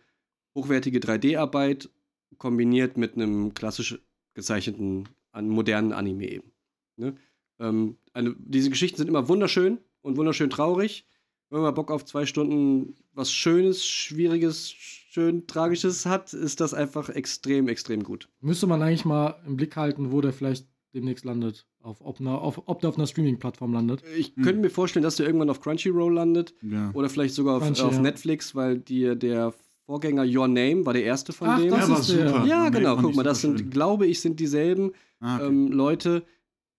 hochwertige 0.56 1.00
3D-Arbeit 1.00 1.90
kombiniert 2.38 2.98
mit 2.98 3.16
einem 3.16 3.54
klassisch 3.54 4.00
gezeichneten, 4.34 5.08
an 5.32 5.50
modernen 5.50 5.94
Anime 5.94 6.30
eben. 6.30 6.52
Ne? 6.98 7.16
Ähm, 7.60 7.98
eine, 8.14 8.36
diese 8.40 8.70
Geschichten 8.70 8.98
sind 8.98 9.08
immer 9.08 9.28
wunderschön 9.30 9.80
und 10.02 10.18
wunderschön 10.18 10.50
traurig. 10.50 11.08
Wenn 11.50 11.62
man 11.62 11.74
Bock 11.76 11.92
auf 11.92 12.04
zwei 12.06 12.26
Stunden 12.26 12.96
was 13.14 13.32
Schönes, 13.32 13.86
Schwieriges, 13.86 14.72
schön 14.72 15.46
Tragisches 15.46 16.06
hat, 16.06 16.34
ist 16.34 16.60
das 16.62 16.74
einfach 16.74 17.10
extrem, 17.10 17.68
extrem 17.68 18.04
gut. 18.04 18.28
Müsste 18.42 18.66
man 18.66 18.82
eigentlich 18.82 19.06
mal 19.06 19.40
im 19.46 19.56
Blick 19.56 19.76
halten, 19.76 20.12
wo 20.12 20.20
der 20.22 20.34
vielleicht 20.34 20.68
demnächst 20.96 21.26
landet. 21.26 21.68
Auf, 21.82 22.02
ob, 22.02 22.20
na, 22.20 22.36
auf, 22.38 22.62
ob 22.66 22.80
der 22.82 22.90
auf 22.90 22.98
einer 22.98 23.08
Streaming-Plattform 23.08 23.74
landet. 23.74 24.04
Ich 24.18 24.36
Hm. 24.36 24.44
könnte 24.44 24.62
mir 24.62 24.70
vorstellen, 24.70 25.04
dass 25.04 25.18
der 25.18 25.26
irgendwann 25.28 25.50
auf 25.50 25.60
Crunchyroll 25.62 26.14
landet 26.14 26.54
Ja. 26.62 26.92
oder 26.94 27.10
vielleicht 27.10 27.36
sogar 27.36 27.58
auf, 27.58 27.64
Crunchy, 27.64 27.82
auf 27.82 27.94
ja. 27.96 28.02
Netflix, 28.02 28.56
weil 28.56 28.80
die, 28.80 29.16
der 29.18 29.54
Vorgänger 29.86 30.24
Your 30.26 30.48
Name 30.48 30.86
war 30.86 30.94
der 30.94 31.04
erste 31.04 31.34
von 31.34 31.50
Ach, 31.50 31.60
dem. 31.60 31.70
das 31.72 31.90
war 31.90 32.00
ist 32.00 32.10
der. 32.10 32.30
super. 32.30 32.46
ja, 32.46 32.70
genau. 32.70 32.96
Guck 32.98 33.16
mal, 33.16 33.24
das 33.24 33.42
sind, 33.42 33.60
schön. 33.60 33.70
glaube 33.70 34.08
ich, 34.08 34.22
sind 34.22 34.40
dieselben 34.40 34.92
Ah, 35.20 35.38
okay. 35.38 35.48
ähm, 35.48 35.68
Leute. 35.72 36.24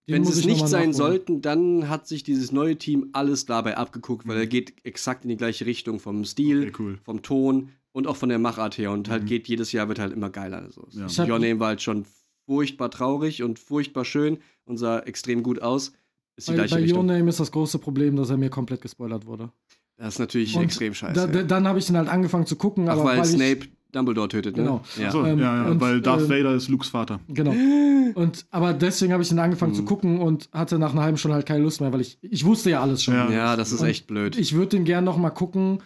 Den 0.07 0.17
Wenn 0.17 0.25
sie 0.27 0.39
es 0.41 0.45
nicht 0.45 0.69
sein 0.69 0.93
sollten, 0.93 1.41
dann 1.41 1.89
hat 1.89 2.07
sich 2.07 2.23
dieses 2.25 2.53
neue 2.53 2.77
Team 2.77 3.09
alles 3.15 3.47
dabei 3.47 3.79
abgeguckt, 3.79 4.27
weil 4.29 4.37
Mhm. 4.37 4.41
er 4.43 4.47
geht 4.49 4.75
exakt 4.85 5.25
in 5.25 5.31
die 5.31 5.37
gleiche 5.39 5.65
Richtung 5.65 5.99
vom 5.99 6.27
Stil, 6.27 6.65
okay, 6.69 6.73
cool. 6.79 6.99
vom 7.05 7.23
Ton 7.23 7.71
und 7.93 8.07
auch 8.07 8.17
von 8.17 8.29
der 8.29 8.39
Machart 8.39 8.77
her 8.77 8.91
und 8.91 9.09
halt 9.09 9.23
Mhm. 9.23 9.27
geht 9.29 9.49
jedes 9.49 9.73
Jahr 9.73 9.89
wird 9.89 9.99
halt 9.99 10.13
immer 10.13 10.29
geiler. 10.29 10.59
Also, 10.63 10.87
Ja. 10.91 11.07
Your 11.27 11.39
Name 11.39 11.59
war 11.59 11.69
halt 11.69 11.81
schon 11.81 12.05
furchtbar 12.47 12.91
traurig 12.91 13.43
und 13.43 13.59
furchtbar 13.59 14.05
schön 14.05 14.39
und 14.67 14.77
sah 14.77 14.99
extrem 15.01 15.43
gut 15.43 15.63
aus. 15.63 15.93
Ist 16.37 16.49
die 16.49 16.53
Bei, 16.53 16.57
gleiche 16.57 16.75
bei 16.75 16.81
Your 16.81 16.85
Richtung. 16.89 17.07
Name 17.07 17.29
ist 17.31 17.41
das 17.41 17.51
große 17.51 17.79
Problem, 17.79 18.17
dass 18.17 18.29
er 18.29 18.37
mir 18.37 18.51
komplett 18.51 18.83
gespoilert 18.83 19.25
wurde. 19.25 19.53
Das 19.97 20.15
ist 20.15 20.19
natürlich 20.19 20.57
Und 20.57 20.65
extrem 20.65 20.93
scheiße. 20.95 21.15
Da, 21.15 21.27
da, 21.27 21.43
dann 21.43 21.69
habe 21.69 21.79
ich 21.79 21.87
den 21.87 21.97
halt 21.97 22.09
angefangen 22.09 22.47
zu 22.47 22.57
gucken, 22.57 22.89
Ach, 22.89 22.93
aber 22.95 23.05
weil, 23.05 23.19
weil 23.19 23.25
ich, 23.27 23.33
Snape 23.33 23.61
Dumbledore 23.93 24.27
tötet, 24.29 24.57
ne? 24.57 24.65
Genau. 24.65 24.81
Ja. 24.99 25.07
Achso, 25.07 25.25
Ähm, 25.25 25.39
ja, 25.39 25.57
ja, 25.65 25.71
und, 25.71 25.81
weil 25.81 26.01
Darth 26.01 26.23
ähm, 26.23 26.29
Vader 26.31 26.55
ist 26.55 26.69
Lukes 26.69 26.89
Vater. 26.89 27.21
Genau. 27.29 27.53
Und, 28.15 28.47
aber 28.51 28.75
deswegen 28.75 29.13
habe 29.13 29.23
ich 29.23 29.29
dann 29.31 29.39
angefangen 29.41 29.75
zu 29.75 29.83
Mhm. 29.83 29.87
gucken 29.87 30.19
und 30.21 30.49
hatte 30.53 30.79
nach 30.79 30.93
einer 30.93 31.03
halben 31.03 31.17
Stunde 31.17 31.35
halt 31.35 31.47
keine 31.47 31.65
Lust 31.65 31.81
mehr, 31.81 31.93
weil 31.93 32.01
ich, 32.03 32.19
ich 32.23 32.45
wusste 32.45 32.71
ja 32.71 32.81
alles 32.81 33.03
schon. 33.03 33.15
Ja. 33.15 33.29
Ja, 33.31 33.57
das 33.57 33.73
ist 33.73 33.81
Und 33.81 33.89
echt 33.89 34.07
blöd. 34.07 34.37
Ich 34.37 34.55
würde 34.55 34.69
den 34.77 34.85
gern 34.85 35.03
noch 35.05 35.17
mal 35.17 35.31
gucken 35.31 35.79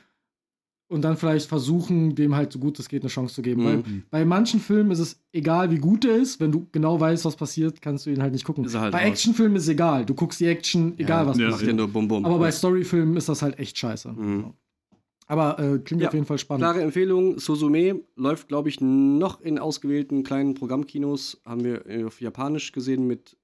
und 0.88 1.02
dann 1.02 1.16
vielleicht 1.16 1.48
versuchen, 1.48 2.14
dem 2.14 2.34
halt 2.34 2.52
so 2.52 2.58
gut 2.58 2.78
es 2.78 2.88
geht 2.88 3.02
eine 3.02 3.10
Chance 3.10 3.34
zu 3.34 3.42
geben. 3.42 3.62
Mhm. 3.62 3.66
Weil 3.66 3.84
bei 4.10 4.24
manchen 4.24 4.58
Filmen 4.58 4.90
ist 4.90 4.98
es 4.98 5.20
egal, 5.32 5.70
wie 5.70 5.78
gut 5.78 6.04
er 6.04 6.16
ist. 6.16 6.40
Wenn 6.40 6.50
du 6.50 6.66
genau 6.72 6.98
weißt, 6.98 7.24
was 7.24 7.36
passiert, 7.36 7.82
kannst 7.82 8.06
du 8.06 8.10
ihn 8.10 8.22
halt 8.22 8.32
nicht 8.32 8.44
gucken. 8.44 8.66
Halt 8.72 8.92
bei. 8.92 9.02
Actionfilmen 9.02 9.56
ist 9.56 9.64
es 9.64 9.68
egal. 9.68 10.06
Du 10.06 10.14
guckst 10.14 10.40
die 10.40 10.46
Action, 10.46 10.98
egal 10.98 11.26
was 11.26 11.36
ja, 11.36 11.44
Macht 11.44 11.52
ja 11.52 11.58
passiert. 11.58 11.76
nur 11.76 11.88
Bum 11.88 12.08
Bum. 12.08 12.24
Aber 12.24 12.38
bei 12.38 12.50
Storyfilmen 12.50 13.16
ist 13.16 13.28
das 13.28 13.42
halt 13.42 13.58
echt 13.58 13.76
scheiße. 13.78 14.12
Mhm. 14.12 14.54
Aber 15.26 15.58
äh, 15.58 15.78
klingt 15.78 16.00
Ja, 16.00 16.08
auf 16.08 16.14
jeden 16.14 16.24
Fall 16.24 16.38
spannend. 16.38 16.62
Klare 16.62 16.80
Empfehlung, 16.80 17.38
Suzume 17.38 18.00
läuft, 18.16 18.48
glaube 18.48 18.70
ich, 18.70 18.80
noch 18.80 19.42
in 19.42 19.58
ausgewählten 19.58 20.22
kleinen 20.22 20.54
Programmkinos. 20.54 21.42
Haben 21.44 21.64
wir 21.64 22.06
auf 22.06 22.22
Japanisch 22.22 22.72
gesehen 22.72 23.06
mit 23.06 23.36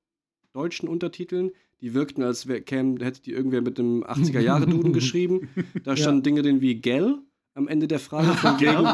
deutschen 0.54 0.88
Untertiteln. 0.88 1.50
Die 1.82 1.92
wirkten, 1.92 2.22
als 2.22 2.46
wär, 2.46 2.62
käm, 2.62 2.96
hätte 3.00 3.20
die 3.20 3.32
irgendwer 3.32 3.60
mit 3.60 3.78
einem 3.78 4.02
80er-Jahre-Duden 4.04 4.92
geschrieben. 4.94 5.48
Da 5.82 5.94
standen 5.94 6.22
Dinge 6.22 6.40
drin 6.40 6.62
wie 6.62 6.76
Gell, 6.76 7.18
am 7.54 7.68
Ende 7.68 7.88
der 7.88 8.00
Frage 8.00 8.34
von. 8.34 8.56
Gell 8.58 8.84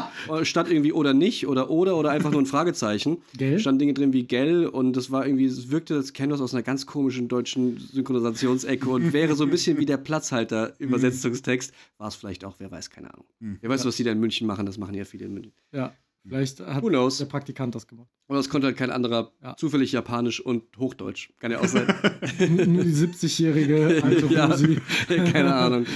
statt 0.45 0.71
irgendwie 0.71 0.93
oder 0.93 1.15
nicht 1.15 1.47
oder 1.47 1.71
oder 1.71 1.97
oder 1.97 2.11
einfach 2.11 2.31
nur 2.31 2.41
ein 2.41 2.47
Fragezeichen. 2.47 3.19
Gell? 3.37 3.59
Stand 3.59 3.81
Dinge 3.81 3.95
drin 3.95 4.13
wie 4.13 4.25
Gell 4.25 4.67
und 4.67 4.95
das 4.95 5.11
war 5.11 5.27
irgendwie, 5.27 5.47
es 5.47 5.71
wirkte, 5.71 5.95
das 5.95 6.13
kennt 6.13 6.33
das 6.33 6.41
aus 6.41 6.55
einer 6.55 6.63
ganz 6.63 6.87
komischen 6.87 7.29
deutschen 7.29 7.79
Synchronisationsecke 7.79 8.89
und 8.89 9.13
wäre 9.13 9.35
so 9.35 9.45
ein 9.45 9.51
bisschen 9.51 9.79
wie 9.79 9.87
der 9.87 9.97
Platzhalter 9.97 10.75
Übersetzungstext. 10.79 11.73
War 11.99 12.09
es 12.09 12.15
vielleicht 12.15 12.45
auch, 12.45 12.57
wer 12.59 12.71
weiß, 12.71 12.91
keine 12.91 13.13
Ahnung. 13.13 13.27
Hm. 13.41 13.59
Wer 13.61 13.71
weiß, 13.71 13.85
was 13.85 13.97
die 13.97 14.05
da 14.05 14.13
in 14.13 14.21
München 14.21 14.47
machen, 14.47 14.67
das 14.67 14.79
machen 14.79 14.95
ja 14.95 15.05
viele 15.05 15.27
in 15.27 15.35
München. 15.35 15.53
Ja, 15.73 15.93
vielleicht 16.27 16.61
hat 16.61 16.85
der 16.85 17.25
Praktikant 17.27 17.75
das 17.75 17.87
gemacht. 17.87 18.09
Aber 18.29 18.37
das 18.39 18.49
konnte 18.49 18.66
halt 18.68 18.77
kein 18.77 18.91
anderer, 18.91 19.33
Ja. 19.43 19.57
zufällig 19.57 19.93
Japanisch 19.93 20.41
und 20.41 20.64
Hochdeutsch. 20.79 21.31
Kann 21.41 21.51
ja 21.51 21.61
auch 21.61 21.66
sein. 21.66 21.87
Nur 22.66 22.85
die 22.85 22.95
70-jährige 22.95 24.03
alte 24.03 24.27
ja, 24.33 24.47
Rosi. 24.47 24.79
keine 25.09 25.55
Ahnung. 25.55 25.87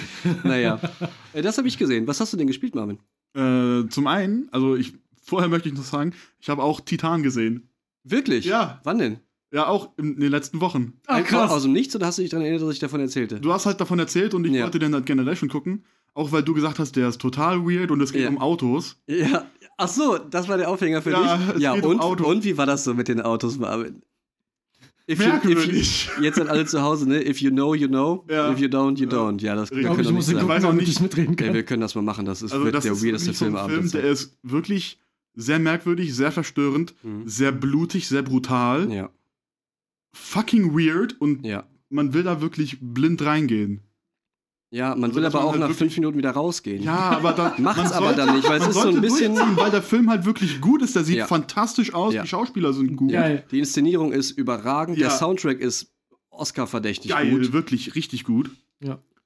Naja, 0.43 0.81
Äh, 1.33 1.43
das 1.43 1.59
habe 1.59 1.69
ich 1.69 1.79
gesehen. 1.79 2.07
Was 2.07 2.21
hast 2.21 2.33
du 2.33 2.37
denn 2.37 2.47
gespielt, 2.47 2.75
Marvin? 2.75 2.99
Äh, 3.35 3.89
zum 3.89 4.07
einen, 4.07 4.49
also 4.53 4.77
ich 4.77 4.95
vorher 5.23 5.49
möchte 5.49 5.69
ich 5.69 5.75
noch 5.75 5.85
sagen, 5.85 6.13
ich 6.41 6.49
habe 6.49 6.63
auch 6.63 6.81
Titan 6.81 7.23
gesehen. 7.23 7.69
Wirklich? 8.05 8.45
Ja. 8.45 8.81
Wann 8.85 8.99
denn? 8.99 9.19
Ja, 9.53 9.69
auch 9.69 9.97
in 9.99 10.19
den 10.19 10.31
letzten 10.31 10.61
Wochen. 10.61 10.95
Ah, 11.07 11.15
Einfach 11.17 11.31
krass. 11.31 11.51
Aus 11.53 11.63
dem 11.63 11.73
Nichts 11.73 11.95
oder 11.95 12.07
hast 12.07 12.19
du 12.19 12.23
dich 12.23 12.31
daran 12.31 12.45
erinnert, 12.45 12.63
dass 12.63 12.73
ich 12.75 12.81
davon 12.81 13.01
erzählte? 13.01 13.41
Du 13.41 13.53
hast 13.53 13.67
halt 13.67 13.81
davon 13.81 13.99
erzählt 14.01 14.35
und 14.35 14.45
ich 14.45 14.53
Ja. 14.53 14.65
wollte 14.65 14.79
den 14.81 14.93
halt 14.95 15.07
generell 15.07 15.37
schon 15.37 15.49
gucken. 15.49 15.85
Auch 16.13 16.31
weil 16.33 16.43
du 16.43 16.55
gesagt 16.55 16.79
hast, 16.79 16.95
der 16.97 17.09
ist 17.09 17.21
total 17.21 17.65
weird 17.65 17.91
und 17.91 18.01
es 18.01 18.13
geht 18.13 18.23
Ja. 18.23 18.29
um 18.29 18.39
Autos. 18.39 19.01
Ja. 19.09 19.47
Ach 19.77 19.89
so, 19.89 20.19
das 20.19 20.49
war 20.49 20.57
der 20.57 20.71
Aufhänger 20.71 21.03
für 21.03 21.11
Ja, 21.11 21.37
dich? 21.37 21.61
Ja, 21.63 21.75
geht 21.75 21.85
um 21.85 21.93
und, 21.93 22.01
Autos. 22.01 22.27
und 22.27 22.45
wie 22.45 22.57
war 22.57 22.67
das 22.67 22.85
so 22.85 22.95
mit 22.95 23.09
den 23.09 23.21
Autos, 23.21 23.59
Marvin? 23.59 24.03
If 25.11 25.19
you, 25.19 25.25
if 25.27 25.29
Merkwürdig. 25.45 26.11
you, 26.17 26.23
jetzt 26.23 26.37
sind 26.37 26.49
alle 26.49 26.65
zu 26.65 26.81
Hause, 26.81 27.07
ne? 27.09 27.27
If 27.29 27.39
you 27.43 27.51
know, 27.51 27.75
you 27.75 27.89
know. 27.89 28.25
Ja. 28.31 28.51
If 28.53 28.59
you 28.59 28.69
don't, 28.69 28.99
you 28.99 29.07
don't. 29.07 29.43
Ja, 29.43 29.55
das 29.55 29.71
Ich 29.71 29.73
wir 29.73 29.79
Ich 29.79 29.83
glaube, 29.85 29.97
können 29.97 30.09
ich 30.09 30.15
muss 30.15 30.29
nicht 30.29 30.41
den 30.41 30.49
weiß 30.49 30.65
auch 30.65 30.73
nicht- 30.73 30.89
ich 30.89 31.01
mitreden 31.01 31.37
Ey, 31.37 31.45
kann. 31.47 31.55
wir 31.55 31.63
können 31.65 31.83
das 31.83 31.95
mal 31.95 32.01
machen. 32.03 32.25
Das 32.25 32.41
ist 32.41 32.53
Also 32.53 32.65
wird 32.65 32.75
das 32.75 32.85
der 32.85 32.93
ist 32.95 33.05
weirdeste 33.05 33.33
so 33.35 33.45
Filmabend. 33.45 33.73
Film, 33.77 33.91
der 33.91 34.03
der 34.03 34.11
ist 34.13 34.39
wirklich 34.43 34.99
sehr 35.35 35.59
merkwürdig, 35.59 36.15
sehr 36.15 36.33
verstörend, 36.33 36.95
Mhm. 37.03 37.29
sehr 37.29 37.53
blutig, 37.53 38.09
sehr 38.09 38.23
brutal, 38.23 38.91
Ja, 38.91 39.11
fucking 40.15 40.73
weird 40.75 41.21
und 41.21 41.45
ja. 41.45 41.65
man 41.91 42.15
will 42.15 42.23
da 42.23 42.41
wirklich 42.41 42.79
blind 42.81 43.21
reingehen. 43.23 43.81
Ja, 44.75 44.95
man 44.95 45.05
Also, 45.05 45.17
will 45.17 45.25
aber 45.27 45.39
man 45.39 45.47
auch 45.49 45.53
halt 45.53 45.61
nach 45.61 45.71
fünf 45.71 45.95
Minuten 45.97 46.19
wieder 46.19 46.33
rausgehen. 46.33 46.83
Ja, 46.83 47.11
aber 47.11 47.33
da 47.33 47.55
Macht's 47.59 47.93
aber 47.93 48.13
dann 48.13 48.35
nicht, 48.35 48.49
weil 48.49 48.61
es 48.61 48.67
ist 48.69 48.75
so 48.75 48.89
ein 48.89 49.01
bisschen- 49.01 49.37
weil 49.57 49.71
der 49.71 49.83
Film 49.83 50.11
halt 50.11 50.25
wirklich 50.25 50.61
gut 50.61 50.83
ist. 50.83 50.97
Der 50.97 51.05
sieht 51.05 51.17
Ja. 51.19 51.27
fantastisch 51.27 51.95
aus, 51.95 52.13
Ja. 52.13 52.23
die 52.23 52.29
Schauspieler 52.29 52.73
sind 52.73 52.97
gut. 52.97 53.13
Geil. 53.13 53.45
Die 53.53 53.61
Inszenierung 53.61 54.13
ist 54.13 54.33
überragend, 54.33 54.99
der 54.99 55.09
Ja. 55.09 55.17
Soundtrack 55.17 55.61
ist 55.61 55.93
Oscar-verdächtig 56.31 57.11
Geil, 57.13 57.31
gut. 57.31 57.53
wirklich 57.53 57.95
richtig 57.95 58.25
gut. 58.25 58.51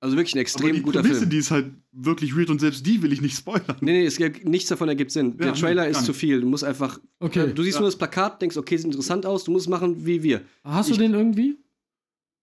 Also 0.01 0.17
wirklich 0.17 0.35
ein 0.35 0.39
Aber 0.39 0.43
extrem 0.43 0.75
die 0.77 0.83
guter 0.83 1.01
Prämisse, 1.01 1.21
Film. 1.23 1.31
die 1.31 1.37
ist 1.39 1.51
halt 1.51 1.73
wirklich 1.91 2.37
weird 2.37 2.51
und 2.51 2.61
selbst 2.61 2.87
die 2.87 3.03
will 3.03 3.13
ich 3.13 3.21
nicht 3.21 3.37
spoilern. 3.37 3.65
Nee, 3.81 3.93
nee, 3.93 4.05
es 4.07 4.17
gibt, 4.17 4.47
nichts 4.47 4.69
davon 4.69 4.89
ergibt 4.89 5.11
Sinn. 5.11 5.31
Ja, 5.41 5.47
der 5.47 5.55
Trailer 5.55 5.85
nee, 5.87 5.91
ist 5.91 6.05
zu 6.05 6.13
viel. 6.13 6.41
Du 6.41 6.47
musst 6.47 6.63
einfach. 6.63 7.01
Okay. 7.19 7.53
Du 7.53 7.65
siehst 7.65 7.77
Ja. 7.77 7.81
nur 7.81 7.89
das 7.89 7.97
Plakat, 7.99 8.41
denkst, 8.41 8.57
okay, 8.57 8.77
sieht 8.77 8.87
interessant 8.87 9.27
aus, 9.27 9.43
du 9.43 9.51
musst 9.51 9.65
es 9.67 9.71
machen 9.71 10.07
wie 10.07 10.23
wir. 10.23 10.43
Hast 10.63 10.91
du 10.91 10.93
ich- 10.93 10.99
den 11.01 11.15
irgendwie? 11.15 11.57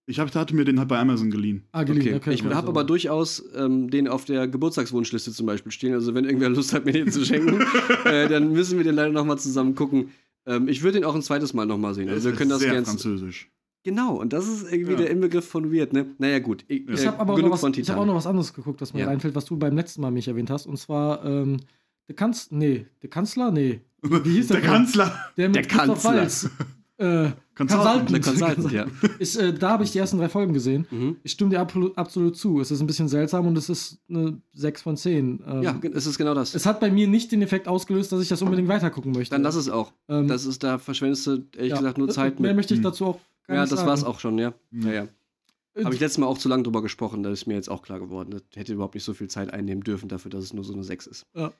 Ich 0.08 0.20
hab, 0.20 0.32
hatte 0.34 0.54
mir 0.54 0.64
den 0.64 0.78
halt 0.78 0.88
bei 0.88 0.98
Amazon 0.98 1.30
geliehen. 1.32 1.64
Ah, 1.72 1.82
geliehen. 1.82 2.02
Okay. 2.02 2.14
Okay. 2.16 2.34
ich 2.34 2.44
okay, 2.44 2.54
habe 2.54 2.68
aber 2.68 2.84
durchaus 2.84 3.44
ähm, 3.56 3.90
den 3.90 4.06
auf 4.06 4.24
der 4.24 4.46
Geburtstagswunschliste 4.46 5.32
zum 5.32 5.46
Beispiel 5.46 5.72
stehen. 5.72 5.94
Also 5.94 6.14
wenn 6.14 6.24
irgendwer 6.24 6.48
Lust 6.48 6.72
hat, 6.72 6.84
mir 6.84 6.92
den 6.92 7.10
zu 7.10 7.24
schenken, 7.24 7.60
äh, 8.04 8.28
dann 8.28 8.52
müssen 8.52 8.78
wir 8.78 8.84
den 8.84 8.94
leider 8.94 9.10
nochmal 9.12 9.38
zusammen 9.38 9.74
gucken. 9.74 10.10
Ähm, 10.46 10.68
ich 10.68 10.82
würde 10.84 11.00
den 11.00 11.04
auch 11.04 11.16
ein 11.16 11.22
zweites 11.22 11.54
Mal 11.54 11.66
nochmal 11.66 11.94
sehen. 11.94 12.08
Also 12.08 12.30
wir 12.30 12.36
können 12.36 12.50
das 12.50 12.60
sehr 12.60 12.70
gerne. 12.70 12.86
französisch. 12.86 13.50
Genau, 13.82 14.16
und 14.20 14.32
das 14.32 14.48
ist 14.48 14.70
irgendwie 14.72 14.92
Ja. 14.92 14.98
der 14.98 15.10
Inbegriff 15.10 15.46
von 15.48 15.72
weird, 15.72 15.92
ne? 15.92 16.06
Naja, 16.18 16.38
gut. 16.38 16.64
Ich, 16.68 16.88
Ich 16.88 17.02
äh, 17.02 17.06
habe 17.06 17.20
aber 17.20 17.32
auch 17.32 17.36
genug 17.36 17.52
noch, 17.52 17.62
was, 17.62 17.76
ich 17.76 17.90
hab 17.90 17.98
auch 17.98 18.06
noch 18.06 18.14
was 18.14 18.26
anderes 18.26 18.52
geguckt, 18.52 18.80
was 18.80 18.94
mir 18.94 19.00
Ja. 19.00 19.08
einfällt, 19.08 19.34
was 19.34 19.44
du 19.44 19.56
beim 19.56 19.76
letzten 19.76 20.02
Mal 20.02 20.10
mich 20.12 20.28
erwähnt 20.28 20.50
hast. 20.50 20.66
Und 20.66 20.76
zwar, 20.76 21.24
ähm, 21.24 21.58
der 22.08 22.14
Kanzler, 22.14 22.56
nee, 22.58 22.86
der 23.02 23.10
Kanzler, 23.10 23.50
nee. 23.50 23.80
Wie 24.02 24.30
hieß 24.30 24.48
der? 24.48 24.60
Der 24.60 24.68
Kanzler. 24.70 25.16
Der 25.36 25.48
mit 25.48 25.56
Der 25.56 25.62
Kanzler. 25.64 26.28
Äh, 26.98 27.30
Consultant. 27.54 28.10
Consultant, 28.22 28.72
ja. 28.72 28.86
ich, 29.18 29.38
äh, 29.38 29.52
da 29.52 29.70
habe 29.70 29.84
ich 29.84 29.90
die 29.92 29.98
ersten 29.98 30.18
drei 30.18 30.28
Folgen 30.28 30.52
gesehen. 30.54 30.86
Mhm. 30.90 31.16
Ich 31.22 31.32
stimme 31.32 31.50
dir 31.50 31.60
absolut, 31.60 31.96
absolut 31.98 32.36
zu. 32.36 32.60
Es 32.60 32.70
ist 32.70 32.80
ein 32.80 32.86
bisschen 32.86 33.08
seltsam 33.08 33.46
und 33.46 33.56
es 33.58 33.68
ist 33.68 33.98
eine 34.08 34.40
6 34.54 34.82
von 34.82 34.96
10. 34.96 35.42
Ähm, 35.46 35.62
Ja, 35.62 35.78
es 35.94 36.06
ist 36.06 36.16
genau 36.18 36.34
das. 36.34 36.54
Es 36.54 36.64
hat 36.66 36.80
bei 36.80 36.90
mir 36.90 37.06
nicht 37.06 37.32
den 37.32 37.42
Effekt 37.42 37.68
ausgelöst, 37.68 38.12
dass 38.12 38.22
ich 38.22 38.28
das 38.28 38.40
unbedingt 38.42 38.68
weitergucken 38.68 39.12
möchte. 39.12 39.34
Dann 39.34 39.42
lass 39.42 39.56
es 39.56 39.68
auch. 39.68 39.92
Ähm, 40.08 40.26
Das 40.28 40.46
ist, 40.46 40.62
da 40.62 40.78
verschwendest 40.78 41.26
du 41.26 41.44
ehrlich 41.56 41.70
ja. 41.72 41.76
gesagt 41.78 41.98
nur 41.98 42.08
Zeit 42.08 42.40
Mehr 42.40 42.50
mit. 42.50 42.56
möchte 42.56 42.74
ich 42.74 42.78
Hm. 42.78 42.84
dazu 42.84 43.04
auch 43.06 43.20
gar 43.46 43.56
Ja, 43.56 43.62
nicht 43.62 43.72
das 43.72 43.80
sagen. 43.80 43.90
war's 43.90 44.04
auch 44.04 44.18
schon, 44.20 44.38
ja. 44.38 44.54
Mhm. 44.70 44.86
Ja, 44.86 44.92
ja. 44.92 45.08
Äh, 45.74 45.84
Habe 45.84 45.94
ich 45.94 46.00
letztes 46.00 46.16
Mal 46.18 46.26
auch 46.26 46.38
zu 46.38 46.48
lange 46.48 46.62
drüber 46.62 46.80
gesprochen, 46.80 47.22
da 47.22 47.30
ist 47.30 47.46
mir 47.46 47.54
jetzt 47.54 47.68
auch 47.68 47.82
klar 47.82 48.00
geworden. 48.00 48.30
Das 48.30 48.42
hätte 48.54 48.72
überhaupt 48.72 48.94
nicht 48.94 49.04
so 49.04 49.12
viel 49.12 49.28
Zeit 49.28 49.52
einnehmen 49.52 49.82
dürfen 49.84 50.08
dafür, 50.08 50.30
dass 50.30 50.44
es 50.44 50.54
nur 50.54 50.64
so 50.64 50.72
eine 50.72 50.82
6 50.84 51.06
ist. 51.06 51.26
Ja. 51.34 51.52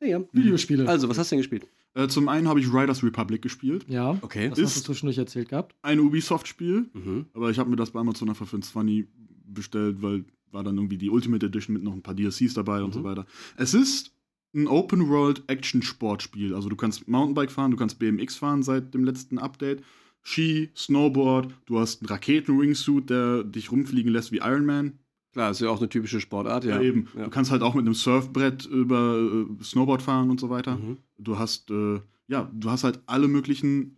Naja. 0.00 0.20
Videospiele. 0.32 0.88
Also, 0.88 1.08
was 1.08 1.18
hast 1.18 1.30
du 1.30 1.34
denn 1.36 1.40
gespielt? 1.40 1.66
Äh, 1.94 2.06
zum 2.08 2.28
einen 2.28 2.46
habe 2.48 2.60
ich 2.60 2.72
Riders 2.72 3.02
Republic 3.02 3.42
gespielt. 3.42 3.84
ja. 3.88 4.16
Okay. 4.22 4.48
Das 4.50 4.58
hast 4.60 4.76
du 4.76 4.78
Ist- 4.80 4.84
zwischendurch 4.84 5.18
erzählt 5.18 5.48
gehabt. 5.48 5.74
Ein 5.82 5.98
Ubisoft-Spiel. 6.00 6.86
Mhm. 6.92 7.26
Aber 7.34 7.50
ich 7.50 7.58
habe 7.58 7.68
mir 7.70 7.76
das 7.76 7.90
bei 7.90 8.00
Amazon 8.00 8.28
einfach 8.28 8.46
für 8.46 8.60
20 8.60 9.08
bestellt, 9.46 10.02
weil 10.02 10.24
war 10.50 10.62
dann 10.64 10.76
irgendwie 10.76 10.96
die 10.98 11.10
Ultimate 11.10 11.44
Edition 11.44 11.74
mit 11.74 11.82
noch 11.82 11.92
ein 11.92 12.00
paar 12.02 12.14
DLCs 12.14 12.54
dabei 12.54 12.82
und 12.82 12.90
Mhm. 12.90 12.98
so 13.00 13.04
weiter. 13.04 13.26
Es 13.56 13.74
ist 13.74 14.12
ein 14.54 14.66
Open-World-Action-Sportspiel. 14.66 16.54
Also 16.54 16.68
du 16.68 16.76
kannst 16.76 17.08
Mountainbike 17.08 17.50
fahren, 17.50 17.70
du 17.70 17.76
kannst 17.76 17.98
BMX 17.98 18.36
fahren 18.36 18.62
seit 18.62 18.94
dem 18.94 19.04
letzten 19.04 19.38
Update. 19.38 19.82
Ski, 20.22 20.70
Snowboard, 20.76 21.52
du 21.66 21.78
hast 21.78 22.02
einen 22.02 22.08
Raketen-Wingsuit, 22.08 23.08
der 23.10 23.44
dich 23.44 23.70
rumfliegen 23.72 24.12
lässt 24.12 24.32
wie 24.32 24.38
Iron 24.38 24.66
Man. 24.66 24.98
Klar, 25.38 25.52
ist 25.52 25.60
ja 25.60 25.70
auch 25.70 25.78
eine 25.78 25.88
typische 25.88 26.20
Sportart, 26.20 26.64
ja. 26.64 26.76
Ja, 26.76 26.82
eben. 26.82 27.06
Ja. 27.16 27.22
Du 27.26 27.30
kannst 27.30 27.52
halt 27.52 27.62
auch 27.62 27.74
mit 27.74 27.84
einem 27.84 27.94
Surfbrett 27.94 28.66
über 28.66 29.46
äh, 29.60 29.62
Snowboard 29.62 30.02
fahren 30.02 30.30
und 30.30 30.40
so 30.40 30.50
weiter. 30.50 30.74
Mhm. 30.74 30.96
Du 31.16 31.38
hast, 31.38 31.70
äh, 31.70 32.00
ja, 32.26 32.50
du 32.52 32.68
hast 32.68 32.82
halt 32.82 32.98
alle 33.06 33.28
möglichen 33.28 33.96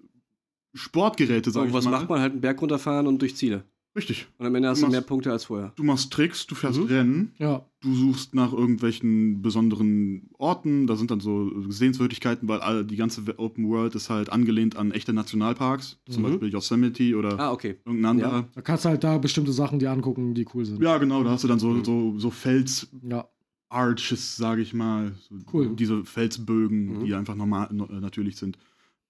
Sportgeräte, 0.74 1.51
sag 1.51 1.62
So, 1.62 1.66
ich 1.68 1.72
was 1.72 1.86
mal. 1.86 1.93
macht 1.93 2.11
man? 2.11 2.20
Halt 2.20 2.32
einen 2.32 2.43
Berg 2.43 2.61
runterfahren 2.61 3.07
und 3.07 3.22
durch 3.22 3.36
Ziele. 3.36 3.64
Richtig. 3.97 4.28
Und 4.38 4.47
am 4.47 4.55
Ende 4.55 4.68
hast 4.68 4.78
Du 4.78 4.82
du 4.82 4.86
machst- 4.86 4.93
mehr 4.93 5.01
Punkte 5.07 5.32
als 5.32 5.45
vorher. 5.47 5.72
Du 5.74 5.82
machst 5.82 6.12
Tricks, 6.12 6.47
du 6.47 6.55
fährst 6.55 6.78
Mhm. 6.78 6.86
Rennen, 6.86 7.32
Ja. 7.38 7.66
du 7.80 7.93
suchst 7.93 8.34
nach 8.36 8.53
irgendwelchen 8.53 9.43
besonderen 9.43 10.30
Orten, 10.38 10.86
da 10.86 10.95
sind 10.95 11.11
dann 11.11 11.18
so 11.18 11.51
Sehenswürdigkeiten, 11.70 12.47
weil 12.49 12.61
all, 12.61 12.84
die 12.84 12.95
ganze 12.95 13.22
Open 13.38 13.68
World 13.68 13.97
ist 13.97 14.09
halt 14.09 14.30
angelehnt 14.30 14.76
an 14.76 14.93
echte 14.93 15.12
Nationalparks, 15.12 15.99
zum 16.09 16.22
Mhm. 16.22 16.26
Beispiel 16.28 16.49
Yosemite 16.51 17.16
oder 17.16 17.38
Ah, 17.41 17.51
okay. 17.53 17.78
irgendein 17.84 18.11
anderer. 18.11 18.49
Da 18.55 18.61
kannst 18.62 18.84
du 18.84 18.91
halt 18.91 19.03
da 19.03 19.18
bestimmte 19.18 19.53
Sachen 19.53 19.80
dir 19.80 19.91
angucken, 19.91 20.34
die 20.34 20.47
cool 20.55 20.64
sind. 20.64 20.80
Ja. 20.80 20.97
genau, 20.99 21.24
da 21.24 21.30
hast 21.30 21.43
du 21.43 21.49
dann 21.49 21.59
so, 21.59 21.70
Mhm. 21.70 21.84
so, 21.84 22.16
so 22.18 22.30
Fels-Arches, 22.30 24.38
Ja. 24.38 24.45
sage 24.47 24.62
ich 24.62 24.72
mal. 24.72 25.16
So 25.28 25.34
Cool. 25.53 25.74
Diese 25.74 26.05
Felsbögen, 26.05 27.01
Mhm. 27.01 27.05
die 27.05 27.14
einfach 27.14 27.34
normal, 27.34 27.68
no, 27.72 27.86
äh, 27.86 28.01
natürlich 28.01 28.36
sind. 28.36 28.57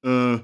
Äh, 0.02 0.38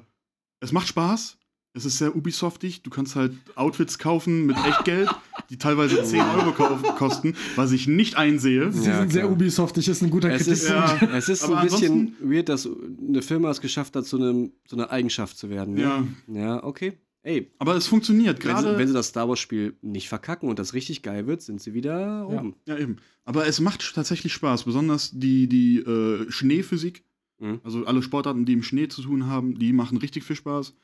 es 0.60 0.72
macht 0.72 0.88
Spaß. 0.88 1.38
Es 1.76 1.84
ist 1.84 1.98
sehr 1.98 2.16
Ubisoftig. 2.16 2.82
Du 2.82 2.90
kannst 2.90 3.14
halt 3.16 3.32
Outfits 3.54 3.98
kaufen 3.98 4.46
mit 4.46 4.56
Echtgeld, 4.66 5.10
die 5.50 5.58
teilweise 5.58 6.02
10 6.02 6.20
Euro 6.20 6.52
kosten, 6.96 7.34
was 7.54 7.70
ich 7.72 7.86
nicht 7.86 8.16
einsehe. 8.16 8.72
Sie 8.72 8.88
Ja, 8.88 9.00
sind 9.00 9.12
sehr 9.12 9.22
klar. 9.22 9.32
Ubisoftig, 9.32 9.86
ist 9.88 10.02
ein 10.02 10.10
guter 10.10 10.32
Es 10.32 10.48
ist. 10.48 10.68
Ja. 10.68 10.96
es 11.14 11.28
ist 11.28 11.40
so 11.42 11.48
Aber 11.48 11.58
ein 11.58 11.66
bisschen 11.66 12.16
weird, 12.20 12.48
dass 12.48 12.66
eine 13.08 13.20
Firma 13.22 13.50
es 13.50 13.60
geschafft 13.60 13.94
hat, 13.94 14.06
zu, 14.06 14.16
einem, 14.16 14.52
zu 14.66 14.76
einer 14.76 14.90
Eigenschaft 14.90 15.36
zu 15.36 15.50
werden. 15.50 15.74
Ne? 15.74 15.82
Ja, 15.82 16.04
Ja, 16.28 16.64
okay. 16.64 16.94
Ey, 17.22 17.50
aber 17.58 17.74
es 17.74 17.88
funktioniert 17.88 18.42
wenn 18.44 18.52
gerade. 18.54 18.78
wenn 18.78 18.86
sie 18.86 18.94
das 18.94 19.08
Star 19.08 19.28
Wars-Spiel 19.28 19.76
nicht 19.82 20.08
verkacken 20.08 20.48
und 20.48 20.58
das 20.60 20.74
richtig 20.74 21.02
geil 21.02 21.26
wird, 21.26 21.42
sind 21.42 21.60
sie 21.60 21.74
wieder 21.74 21.98
Ja. 22.00 22.24
oben. 22.24 22.54
Ja, 22.66 22.78
eben. 22.78 22.96
Aber 23.24 23.46
es 23.48 23.60
macht 23.60 23.94
tatsächlich 23.94 24.32
Spaß, 24.32 24.62
besonders 24.64 25.10
die, 25.12 25.48
die 25.48 25.78
äh, 25.80 26.30
Schneephysik. 26.30 27.02
Mhm. 27.40 27.60
Also 27.64 27.84
alle 27.84 28.02
Sportarten, 28.02 28.44
die 28.46 28.52
im 28.52 28.62
Schnee 28.62 28.86
zu 28.88 29.02
tun 29.02 29.26
haben, 29.26 29.58
die 29.58 29.72
machen 29.72 29.98
richtig 29.98 30.22
viel 30.24 30.36
Spaß. 30.36 30.74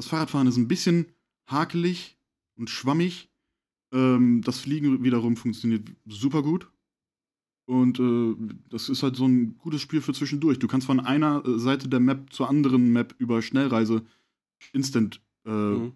Das 0.00 0.06
Fahrradfahren 0.08 0.46
ist 0.46 0.56
ein 0.56 0.66
bisschen 0.66 1.08
hakelig 1.46 2.16
und 2.56 2.70
schwammig. 2.70 3.28
Ähm, 3.92 4.40
das 4.42 4.60
Fliegen 4.60 5.04
wiederum 5.04 5.36
funktioniert 5.36 5.86
super 6.06 6.42
gut. 6.42 6.70
Und 7.66 8.00
äh, 8.00 8.34
das 8.70 8.88
ist 8.88 9.02
halt 9.02 9.14
so 9.16 9.26
ein 9.26 9.58
gutes 9.58 9.82
Spiel 9.82 10.00
für 10.00 10.14
zwischendurch. 10.14 10.58
Du 10.58 10.68
kannst 10.68 10.86
von 10.86 11.00
einer 11.00 11.44
äh, 11.46 11.58
Seite 11.58 11.86
der 11.86 12.00
Map 12.00 12.32
zur 12.32 12.48
anderen 12.48 12.94
Map 12.94 13.14
über 13.18 13.42
Schnellreise 13.42 14.02
instant 14.72 15.20
äh, 15.44 15.50
Mhm. 15.50 15.92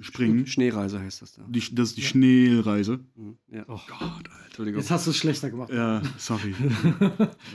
springen. 0.00 0.46
Schneereise 0.48 0.98
heißt 0.98 1.22
das 1.22 1.34
da. 1.34 1.42
Die, 1.48 1.60
das 1.72 1.90
ist 1.90 1.98
die 1.98 2.02
Schnellreise. 2.02 2.98
Mhm. 3.14 3.36
Ja. 3.46 3.64
Oh. 3.68 3.78
Gott, 3.86 4.00
Alter, 4.00 4.30
Entschuldigung. 4.46 4.80
Jetzt 4.80 4.90
hast 4.90 5.06
du 5.06 5.12
es 5.12 5.16
schlechter 5.18 5.50
gemacht. 5.50 5.70
Ja, 5.72 6.02
sorry. 6.18 6.52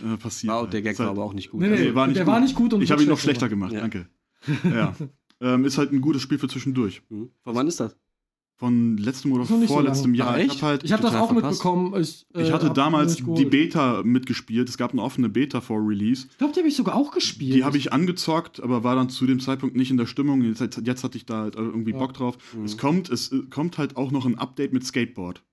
äh, 0.06 0.18
passiert. 0.18 0.54
Wow, 0.54 0.70
der 0.70 0.82
Gag 0.84 0.94
Ist 0.94 1.00
halt- 1.00 1.08
war 1.08 1.12
aber 1.16 1.26
auch 1.26 1.34
nicht 1.34 1.50
gut. 1.52 1.60
Nee, 1.60 1.68
nee, 1.68 1.80
Nee, 1.90 1.96
war 1.96 2.08
nicht 2.08 2.16
der 2.16 2.24
gut. 2.24 2.34
war 2.34 2.40
nicht 2.40 2.56
gut 2.56 2.74
und 2.74 2.82
Ich 2.82 2.92
habe 2.92 3.04
ihn 3.04 3.10
noch 3.10 3.20
schlechter 3.20 3.50
gemacht, 3.50 3.74
Ja. 3.74 3.82
danke. 3.82 4.08
Ja. 4.64 4.96
Ähm, 5.42 5.66
ist 5.66 5.78
halt 5.78 5.92
ein 5.92 6.00
gutes 6.02 6.22
Spiel 6.22 6.38
für 6.40 6.48
zwischendurch. 6.48 7.02
Mhm. 7.10 7.30
Von 7.44 7.56
wann 7.56 7.68
ist 7.68 7.80
das? 7.80 7.98
Von 8.58 8.96
letztem 8.98 9.32
oder 9.32 9.44
so 9.46 9.60
vorletztem 9.66 10.14
lange. 10.14 10.18
Jahr. 10.20 10.36
Ach, 10.36 10.38
ich 10.54 10.62
habe 10.62 10.62
halt, 10.74 10.84
Ich 10.84 10.92
habe 10.94 11.02
das 11.02 11.16
auch 11.16 11.32
verpasst. 11.32 11.54
mitbekommen. 11.64 12.00
Ich, 12.00 12.28
äh, 12.36 12.44
ich 12.44 12.52
hatte 12.52 12.68
hab 12.68 12.76
damals 12.76 13.16
die. 13.16 13.46
Beta 13.46 14.04
mitgespielt. 14.04 14.70
Es 14.70 14.78
gab 14.78 14.92
eine 14.92 15.02
offene 15.02 15.30
Beta 15.30 15.62
vor 15.62 15.80
Release. 15.84 16.28
Ich 16.30 16.38
glaube, 16.38 16.54
die 16.54 16.60
habe 16.60 16.70
ich 16.70 16.76
sogar 16.76 16.96
auch 16.96 17.12
gespielt. 17.12 17.56
Die 17.56 17.64
habe 17.64 17.78
ich 17.78 17.92
angezockt, 17.92 18.62
aber 18.62 18.84
war 18.84 18.96
dann 18.96 19.10
zu 19.10 19.26
dem 19.26 19.40
Zeitpunkt 19.40 19.76
nicht 19.76 19.90
in 19.90 19.98
der 19.98 20.06
Stimmung. 20.06 20.44
Jetzt, 20.44 20.62
jetzt 20.86 21.04
hatte 21.04 21.18
ich 21.18 21.26
da 21.26 21.40
halt 21.42 21.56
irgendwie 21.56 21.92
Ja. 21.92 21.98
Bock 21.98 22.14
drauf. 22.14 22.38
Mhm. 22.56 22.66
Es 22.66 22.78
kommt, 22.78 23.10
es 23.10 23.32
äh, 23.32 23.42
kommt 23.50 23.80
halt 23.80 23.98
auch 23.98 24.12
noch 24.12 24.28
ein 24.28 24.38
Update 24.38 24.74
mit 24.74 24.86
Skateboard. 24.86 25.44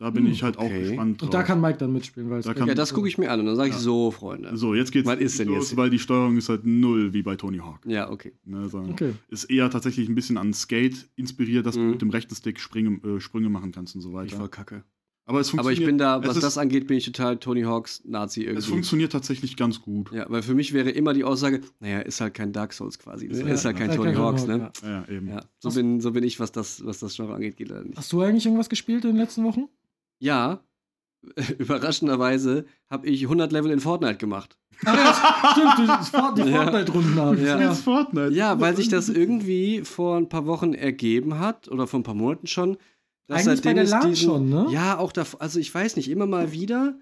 Da 0.00 0.08
bin 0.10 0.24
Hm, 0.24 0.32
ich 0.32 0.42
halt 0.42 0.56
auch 0.56 0.64
okay. 0.64 0.80
gespannt 0.88 1.20
drauf. 1.20 1.26
Und 1.28 1.34
da 1.34 1.42
kann 1.42 1.60
Mike 1.60 1.76
dann 1.78 1.92
mitspielen, 1.92 2.30
weil 2.30 2.40
es 2.40 2.46
Da 2.46 2.54
kann- 2.54 2.66
Ja, 2.66 2.74
das 2.74 2.94
gucke 2.94 3.06
ich 3.06 3.18
mir 3.18 3.30
an 3.30 3.40
und 3.40 3.46
dann 3.46 3.54
sage 3.56 3.68
ich 3.68 3.74
Ja. 3.76 3.80
so, 3.80 4.10
Freunde. 4.10 4.56
so, 4.56 4.74
jetzt 4.74 4.92
geht's 4.92 5.06
Was 5.06 5.20
ist 5.20 5.38
denn 5.38 5.48
los, 5.48 5.68
jetzt? 5.70 5.76
weil 5.76 5.90
die 5.90 5.98
Steuerung 5.98 6.38
ist 6.38 6.48
halt 6.48 6.64
null 6.64 7.12
wie 7.12 7.22
bei 7.22 7.36
Tony 7.36 7.58
Hawk. 7.58 7.80
Ja, 7.86 8.10
okay. 8.10 8.32
Ne, 8.44 8.68
Okay. 8.72 9.12
Ist 9.28 9.44
eher 9.44 9.68
tatsächlich 9.70 10.08
ein 10.08 10.14
bisschen 10.14 10.38
an 10.38 10.54
Skate 10.54 11.06
inspiriert, 11.16 11.66
dass 11.66 11.74
du 11.74 11.82
Mhm. 11.82 11.90
mit 11.90 12.00
dem 12.02 12.10
rechten 12.10 12.34
Stick 12.34 12.58
Sprünge, 12.60 12.98
äh, 13.06 13.20
Sprünge 13.20 13.50
machen 13.50 13.72
kannst 13.72 13.94
und 13.94 14.00
so 14.00 14.08
Ich 14.08 14.14
weiter. 14.14 14.36
voll 14.38 14.48
kacke. 14.48 14.84
Aber 15.26 15.38
es 15.38 15.48
Aber 15.52 15.58
funktioniert, 15.62 15.80
ich 15.80 15.86
bin 15.86 15.98
da, 15.98 16.18
es 16.18 16.26
was 16.28 16.36
ist, 16.38 16.42
das 16.42 16.58
angeht, 16.58 16.88
bin 16.88 16.96
ich 16.96 17.04
total 17.04 17.36
Tony 17.36 17.62
Hawks 17.62 18.02
Nazi 18.04 18.40
Es 18.40 18.46
irgendwie. 18.48 18.68
funktioniert 18.68 19.12
tatsächlich 19.12 19.56
ganz 19.56 19.80
gut. 19.80 20.10
Ja, 20.12 20.24
weil 20.28 20.42
für 20.42 20.54
mich 20.54 20.72
wäre 20.72 20.90
immer 20.90 21.12
die 21.12 21.22
Aussage, 21.22 21.60
naja, 21.78 22.00
ist 22.00 22.20
halt 22.20 22.34
kein 22.34 22.52
Dark 22.52 22.72
Souls 22.72 22.98
quasi. 22.98 23.26
Ist, 23.26 23.40
Ja, 23.42 23.46
ist 23.46 23.64
halt 23.64 23.76
kein 23.76 23.90
ist 23.90 23.98
halt 23.98 24.00
Tony 24.06 24.12
kein 24.14 24.22
Hawks, 24.22 24.46
ne? 24.48 24.62
Hawk, 24.64 24.72
Ja, 24.82 25.04
eben. 25.14 25.28
Ja, 25.28 25.44
so 25.60 25.70
bin, 25.70 26.00
so 26.00 26.10
bin 26.10 26.24
ich, 26.24 26.40
was 26.40 26.50
das, 26.50 26.84
was 26.84 26.98
das 26.98 27.14
Genre 27.14 27.34
angeht, 27.34 27.56
geht 27.58 27.68
leider 27.68 27.84
nicht. 27.84 27.96
Hast 27.98 28.10
du 28.12 28.22
eigentlich 28.22 28.44
irgendwas 28.46 28.68
gespielt 28.70 29.04
in 29.04 29.10
den 29.12 29.18
letzten 29.18 29.44
Wochen? 29.44 29.68
Ja, 30.20 30.62
überraschenderweise 31.58 32.64
habe 32.88 33.06
ich 33.08 33.22
100 33.24 33.52
Level 33.52 33.70
in 33.70 33.80
Fortnite 33.80 34.16
gemacht. 34.16 34.56
Ja, 34.84 35.14
stimmt, 35.52 35.78
die, 35.78 36.10
Fort- 36.10 36.38
die 36.38 36.42
Ja. 36.50 36.62
Fortnite-Runden 36.62 37.14
haben. 37.16 37.44
Ja. 37.44 37.74
Fortnite. 37.74 38.32
Ja, 38.32 38.58
weil 38.60 38.76
sich 38.76 38.88
das 38.88 39.08
irgendwie 39.08 39.82
vor 39.84 40.16
ein 40.16 40.28
paar 40.28 40.46
Wochen 40.46 40.72
ergeben 40.72 41.38
hat 41.38 41.68
oder 41.68 41.86
vor 41.86 42.00
ein 42.00 42.04
paar 42.04 42.14
Monaten 42.14 42.46
schon. 42.46 42.76
dass 43.26 43.46
Eigentlich 43.46 43.62
bei 43.62 43.74
der 43.74 43.84
es 43.84 43.90
LAN 43.90 44.08
diesen- 44.08 44.24
schon, 44.28 44.48
ne? 44.48 44.66
Ja, 44.70 44.98
auch 44.98 45.12
da, 45.12 45.24
also 45.38 45.58
ich 45.60 45.72
weiß 45.74 45.96
nicht, 45.96 46.08
immer 46.10 46.26
mal 46.26 46.52
wieder, 46.52 46.98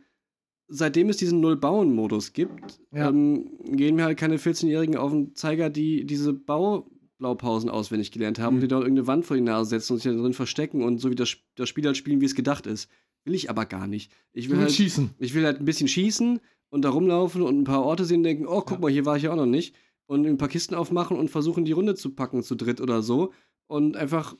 seitdem 0.66 1.08
es 1.08 1.16
diesen 1.16 1.40
Null-Bauen-Modus 1.40 2.32
gibt, 2.32 2.80
Ja. 2.92 3.08
ähm, 3.08 3.50
gehen 3.64 3.94
mir 3.96 4.04
halt 4.04 4.18
keine 4.18 4.36
14-Jährigen 4.38 4.96
auf 4.96 5.12
den 5.12 5.34
Zeiger, 5.34 5.70
die 5.70 6.04
diese 6.04 6.32
Baublaupausen 6.34 7.70
auswendig 7.70 8.10
gelernt 8.12 8.38
haben 8.40 8.54
Mhm. 8.54 8.56
und 8.56 8.60
die 8.62 8.68
dort 8.68 8.82
irgendeine 8.82 9.06
Wand 9.06 9.24
vor 9.26 9.36
die 9.36 9.42
Nase 9.42 9.70
setzen 9.70 9.92
und 9.94 9.98
sich 10.02 10.12
da 10.12 10.18
drin 10.20 10.34
verstecken 10.34 10.82
und 10.82 10.98
so 10.98 11.10
wie 11.10 11.14
das, 11.14 11.36
das 11.54 11.68
Spiel 11.68 11.86
halt 11.86 11.96
spielen, 11.96 12.20
wie 12.20 12.26
es 12.26 12.34
gedacht 12.34 12.66
ist. 12.66 12.90
Will 13.28 13.34
ich 13.34 13.50
aber 13.50 13.66
gar 13.66 13.86
nicht. 13.86 14.10
Ich 14.32 14.48
will, 14.48 14.56
willst 14.58 14.70
halt, 14.70 14.76
schießen. 14.76 15.10
ich 15.18 15.34
will 15.34 15.44
halt 15.44 15.60
ein 15.60 15.64
bisschen 15.64 15.86
schießen 15.88 16.40
und 16.70 16.82
da 16.82 16.88
rumlaufen 16.90 17.42
und 17.42 17.58
ein 17.60 17.64
paar 17.64 17.84
Orte 17.84 18.04
sehen 18.04 18.18
und 18.18 18.24
denken, 18.24 18.46
oh, 18.46 18.62
guck 18.62 18.72
Ja. 18.72 18.78
mal, 18.78 18.90
hier 18.90 19.04
war 19.06 19.16
ich 19.16 19.24
ja 19.24 19.32
auch 19.32 19.36
noch 19.36 19.46
nicht. 19.46 19.76
Und 20.06 20.26
ein 20.26 20.38
paar 20.38 20.48
Kisten 20.48 20.74
aufmachen 20.74 21.16
und 21.18 21.28
versuchen, 21.30 21.64
die 21.66 21.72
Runde 21.72 21.94
zu 21.94 22.14
packen, 22.14 22.42
zu 22.42 22.54
dritt 22.54 22.80
oder 22.80 23.02
so. 23.02 23.32
Und 23.66 23.96
einfach 23.96 24.34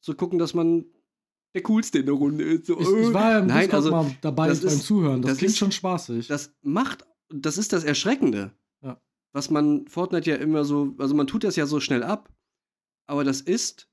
zu 0.00 0.14
gucken, 0.14 0.38
dass 0.38 0.54
man 0.54 0.86
der 1.54 1.62
Coolste 1.62 1.98
in 1.98 2.06
der 2.06 2.14
Runde 2.14 2.44
ist. 2.44 2.66
So, 2.66 2.80
Ich, 2.80 2.88
ich 2.88 3.12
war 3.12 3.32
ja 3.32 3.38
im 3.40 3.46
Nein, 3.48 3.70
also, 3.70 3.90
mal 3.90 4.16
dabei 4.22 4.48
das 4.48 4.60
beim 4.60 4.68
ist- 4.68 4.84
Zuhören. 4.86 5.20
Das, 5.22 5.32
das 5.32 5.38
klingt 5.38 5.50
ist- 5.52 5.58
schon 5.58 5.72
spaßig. 5.72 6.26
das 6.28 6.54
macht, 6.62 7.04
das 7.28 7.58
ist 7.58 7.72
das 7.74 7.84
Erschreckende. 7.84 8.52
Ja. 8.82 9.00
Was 9.32 9.50
man 9.50 9.86
Fortnite 9.86 10.30
ja 10.30 10.36
immer 10.36 10.64
so, 10.64 10.94
also 10.98 11.14
man 11.14 11.26
tut 11.26 11.44
das 11.44 11.56
ja 11.56 11.66
so 11.66 11.80
schnell 11.80 12.02
ab, 12.02 12.32
aber 13.06 13.24
das 13.24 13.40
ist 13.42 13.88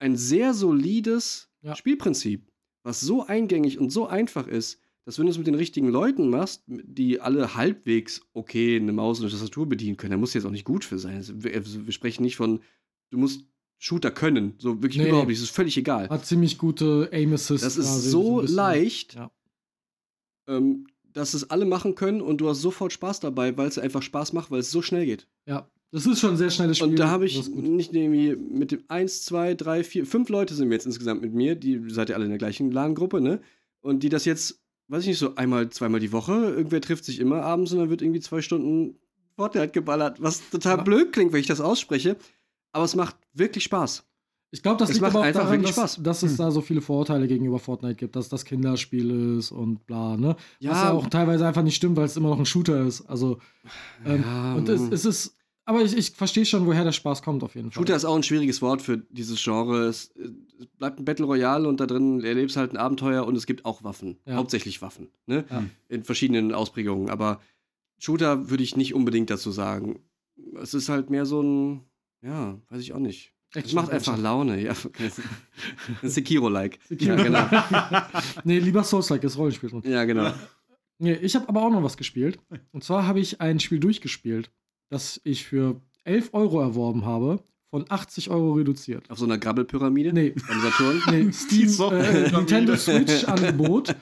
ein 0.00 0.16
sehr 0.16 0.54
solides 0.54 1.50
Ja. 1.60 1.76
Spielprinzip, 1.76 2.50
was 2.82 3.00
so 3.00 3.26
eingängig 3.26 3.78
und 3.78 3.90
so 3.90 4.06
einfach 4.06 4.46
ist, 4.46 4.80
dass 5.04 5.18
wenn 5.18 5.26
du 5.26 5.32
es 5.32 5.38
mit 5.38 5.46
den 5.46 5.54
richtigen 5.54 5.88
Leuten 5.88 6.28
machst, 6.28 6.62
die 6.66 7.20
alle 7.20 7.54
halbwegs 7.54 8.20
okay 8.34 8.76
eine 8.76 8.92
Maus 8.92 9.18
und 9.18 9.24
eine 9.26 9.32
Tastatur 9.32 9.66
bedienen 9.68 9.96
können, 9.96 10.10
da 10.12 10.16
muss 10.18 10.34
jetzt 10.34 10.44
auch 10.44 10.50
nicht 10.50 10.64
gut 10.66 10.84
für 10.84 10.98
sein. 10.98 11.16
Also 11.16 11.42
wir, 11.42 11.54
also 11.54 11.86
wir 11.86 11.92
sprechen 11.92 12.22
nicht 12.22 12.36
von, 12.36 12.60
du 13.10 13.18
musst 13.18 13.44
Shooter 13.78 14.10
können, 14.10 14.54
so 14.58 14.82
wirklich 14.82 14.98
Nee. 15.02 15.08
überhaupt 15.08 15.28
nicht, 15.28 15.38
das 15.40 15.48
ist 15.48 15.54
völlig 15.54 15.76
egal. 15.76 16.08
Hat 16.08 16.26
ziemlich 16.26 16.58
gute 16.58 17.08
Aim 17.12 17.32
Assist. 17.32 17.64
Das 17.64 17.76
ist 17.76 18.02
so 18.10 18.40
bisschen. 18.42 18.56
leicht, 18.56 19.14
Ja. 19.14 19.30
ähm, 20.46 20.86
dass 21.12 21.34
es 21.34 21.48
alle 21.50 21.64
machen 21.64 21.94
können 21.94 22.20
und 22.20 22.38
du 22.40 22.48
hast 22.48 22.60
sofort 22.60 22.92
Spaß 22.92 23.20
dabei, 23.20 23.56
weil 23.56 23.68
es 23.68 23.78
einfach 23.78 24.02
Spaß 24.02 24.32
macht, 24.34 24.50
weil 24.50 24.60
es 24.60 24.70
so 24.70 24.82
schnell 24.82 25.06
geht. 25.06 25.26
Ja, 25.46 25.68
das 25.90 26.06
ist 26.06 26.20
schon 26.20 26.30
ein 26.30 26.36
sehr 26.36 26.50
schnelles 26.50 26.78
Spiel. 26.78 26.90
Und 26.90 26.98
da 26.98 27.08
habe 27.08 27.26
ich 27.26 27.48
nicht 27.50 27.94
irgendwie 27.94 28.36
mit 28.36 28.72
dem 28.72 28.82
1, 28.88 29.24
2, 29.24 29.54
3, 29.54 29.84
4, 29.84 30.06
5 30.06 30.28
Leute 30.28 30.54
sind 30.54 30.68
wir 30.68 30.74
jetzt 30.76 30.86
insgesamt 30.86 31.22
mit 31.22 31.32
mir, 31.34 31.54
die 31.54 31.82
seid 31.88 32.08
ihr 32.10 32.14
alle 32.16 32.24
in 32.24 32.30
der 32.30 32.38
gleichen 32.38 32.70
LAN-Gruppe, 32.70 33.20
ne? 33.20 33.40
Und 33.80 34.02
die 34.02 34.08
das 34.08 34.24
jetzt, 34.24 34.60
weiß 34.88 35.02
ich 35.02 35.08
nicht, 35.08 35.18
so 35.18 35.34
einmal, 35.36 35.70
zweimal 35.70 36.00
die 36.00 36.12
Woche, 36.12 36.32
irgendwer 36.32 36.80
trifft 36.80 37.04
sich 37.04 37.20
immer 37.20 37.42
abends 37.42 37.72
und 37.72 37.78
dann 37.78 37.90
wird 37.90 38.02
irgendwie 38.02 38.20
zwei 38.20 38.42
Stunden 38.42 38.96
Fortnite 39.36 39.68
geballert, 39.68 40.20
was 40.20 40.48
total 40.50 40.78
Ja. 40.78 40.82
blöd 40.82 41.12
klingt, 41.12 41.32
wenn 41.32 41.40
ich 41.40 41.46
das 41.46 41.60
ausspreche. 41.60 42.16
Aber 42.72 42.84
es 42.84 42.94
macht 42.96 43.16
wirklich 43.32 43.64
Spaß. 43.64 44.04
Ich 44.50 44.62
glaube, 44.62 44.78
das 44.78 44.88
Es 44.90 44.94
liegt 44.96 45.02
macht 45.02 45.10
aber 45.14 45.20
auch 45.20 45.26
einfach 45.26 45.42
daran, 45.42 45.58
wirklich 45.60 45.76
dass, 45.76 45.94
Spaß. 45.94 46.02
dass 46.02 46.22
es 46.22 46.36
da 46.36 46.50
so 46.50 46.60
viele 46.62 46.80
Vorurteile 46.80 47.28
gegenüber 47.28 47.58
Fortnite 47.58 47.94
gibt, 47.96 48.16
dass 48.16 48.28
das 48.30 48.44
Kinderspiel 48.46 49.36
ist 49.38 49.52
und 49.52 49.86
bla, 49.86 50.16
ne? 50.16 50.36
Ja, 50.58 50.70
Was 50.72 50.82
ja 50.82 50.90
auch 50.92 51.06
teilweise 51.08 51.46
einfach 51.46 51.62
nicht 51.62 51.76
stimmt, 51.76 51.96
weil 51.96 52.06
es 52.06 52.16
immer 52.16 52.30
noch 52.30 52.38
ein 52.38 52.46
Shooter 52.46 52.84
ist. 52.86 53.02
Also, 53.02 53.38
ähm, 54.06 54.22
Ja, 54.26 54.54
und 54.54 54.68
es, 54.68 54.80
es 54.90 55.04
ist, 55.04 55.34
aber 55.68 55.82
ich, 55.82 55.94
ich 55.94 56.12
verstehe 56.12 56.46
schon, 56.46 56.64
woher 56.64 56.82
der 56.82 56.92
Spaß 56.92 57.20
kommt 57.20 57.44
auf 57.44 57.54
jeden 57.54 57.70
Fall. 57.70 57.78
Shooter 57.82 57.94
ist 57.94 58.06
auch 58.06 58.16
ein 58.16 58.22
schwieriges 58.22 58.62
Wort 58.62 58.80
für 58.80 58.96
dieses 59.10 59.42
Genre. 59.44 59.84
Es, 59.84 60.10
es 60.16 60.66
bleibt 60.78 60.98
ein 60.98 61.04
Battle 61.04 61.26
Royale 61.26 61.68
und 61.68 61.78
da 61.78 61.84
drin 61.84 62.24
erlebst 62.24 62.56
halt 62.56 62.72
ein 62.72 62.78
Abenteuer 62.78 63.26
und 63.26 63.36
es 63.36 63.44
gibt 63.44 63.66
auch 63.66 63.84
Waffen. 63.84 64.16
Ja. 64.24 64.36
Hauptsächlich 64.36 64.80
Waffen. 64.80 65.10
Ne? 65.26 65.44
Ja. 65.50 65.64
In 65.90 66.04
verschiedenen 66.04 66.54
Ausprägungen. 66.54 67.10
Aber 67.10 67.42
Shooter 67.98 68.48
würde 68.48 68.62
ich 68.62 68.76
nicht 68.76 68.94
unbedingt 68.94 69.28
dazu 69.28 69.50
sagen. 69.50 70.00
Es 70.54 70.72
ist 70.72 70.88
halt 70.88 71.10
mehr 71.10 71.26
so 71.26 71.42
ein, 71.42 71.84
ja, 72.22 72.58
weiß 72.70 72.80
ich 72.80 72.94
auch 72.94 72.98
nicht. 72.98 73.34
Es 73.52 73.74
macht 73.74 73.90
einfach 73.90 74.16
Laune, 74.16 74.62
ja. 74.62 74.74
Sekiro-like. 76.02 76.78
Sekiro. 76.88 77.14
Ja, 77.14 77.22
genau. 77.22 77.46
nee, 78.44 78.58
lieber 78.58 78.84
Souls-like 78.84 79.22
ist 79.22 79.36
Rollenspiel. 79.36 79.82
Ja, 79.84 80.06
genau. 80.06 80.32
Nee, 80.98 81.12
ich 81.12 81.34
habe 81.34 81.46
aber 81.46 81.62
auch 81.62 81.70
noch 81.70 81.82
was 81.82 81.98
gespielt. 81.98 82.38
Und 82.72 82.84
zwar 82.84 83.06
habe 83.06 83.20
ich 83.20 83.42
ein 83.42 83.60
Spiel 83.60 83.80
durchgespielt, 83.80 84.50
das 84.90 85.20
ich 85.24 85.44
für 85.44 85.80
11 86.04 86.30
Euro 86.32 86.60
erworben 86.60 87.04
habe, 87.04 87.40
von 87.70 87.84
80 87.88 88.30
Euro 88.30 88.52
reduziert. 88.52 89.10
Auf 89.10 89.18
so 89.18 89.26
einer 89.26 89.36
Grabbelpyramide 89.38 90.12
Nee, 90.12 90.34
beim 90.48 90.60
Saturn. 90.60 91.02
nee, 91.10 91.32
Steam, 91.32 91.68
äh, 91.92 92.30
Nintendo 92.30 92.76
Switch 92.76 93.24
Angebot. 93.28 93.94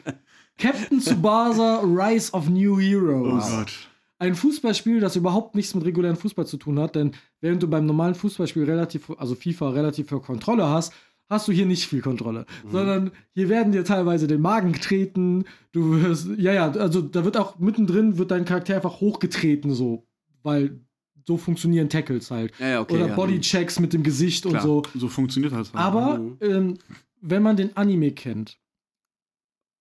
Captain 0.59 1.01
Tsubasa 1.01 1.81
Rise 1.83 2.33
of 2.33 2.49
New 2.49 2.75
Oh 2.75 2.79
Heroes. 2.81 3.51
Gott. 3.51 3.73
Ein 4.19 4.35
Fußballspiel, 4.35 5.01
das 5.01 5.17
überhaupt 5.17 5.55
nichts 5.55 5.75
mit 5.75 5.85
regulären 5.85 6.17
Fußball 6.17 6.47
zu 6.47 6.57
tun 6.57 6.79
hat, 6.79 6.95
denn 6.95 7.11
während 7.43 7.63
du 7.63 7.69
beim 7.69 7.85
normalen 7.85 8.15
Fußballspiel 8.15 8.65
relativ, 8.65 9.11
also 9.19 9.35
FIFA 9.35 9.71
relativ 9.71 10.09
viel 10.09 10.21
Kontrolle 10.21 10.67
hast, 10.71 10.95
hast 11.29 11.49
du 11.49 11.53
hier 11.53 11.67
nicht 11.67 11.87
viel 11.87 12.01
Kontrolle, 12.01 12.47
sondern 12.71 13.11
hier 13.35 13.51
werden 13.51 13.73
dir 13.73 13.85
teilweise 13.85 14.27
den 14.27 14.41
Magen 14.41 14.73
getreten, 14.73 15.45
du 15.73 16.03
wirst, 16.03 16.29
ja, 16.39 16.55
ja, 16.55 16.71
also 16.71 17.03
da 17.03 17.27
wird 17.27 17.37
auch 17.37 17.59
mittendrin, 17.59 18.17
wird 18.17 18.31
dein 18.31 18.47
Charakter 18.47 18.77
einfach 18.77 19.01
hochgetreten, 19.01 19.75
so, 19.75 20.06
weil 20.47 20.79
so 21.27 21.37
funktionieren 21.37 21.89
Tackles 21.89 22.31
halt. 22.31 22.53
Ja, 22.61 22.69
ja, 22.69 22.81
okay. 22.81 22.95
Oder 22.95 23.09
ja. 23.09 23.15
Bodychecks 23.17 23.81
mit 23.81 23.93
dem 23.93 24.03
Gesicht 24.05 24.45
Klar. 24.45 24.55
und 24.55 24.61
so. 24.63 24.83
So 25.01 25.09
funktioniert 25.09 25.53
halt. 25.53 25.69
Aber 25.73 26.19
Mhm. 26.19 26.37
ähm, 26.41 26.75
wenn 27.21 27.43
man 27.43 27.57
den 27.57 27.77
Anime 27.77 28.13
kennt 28.13 28.59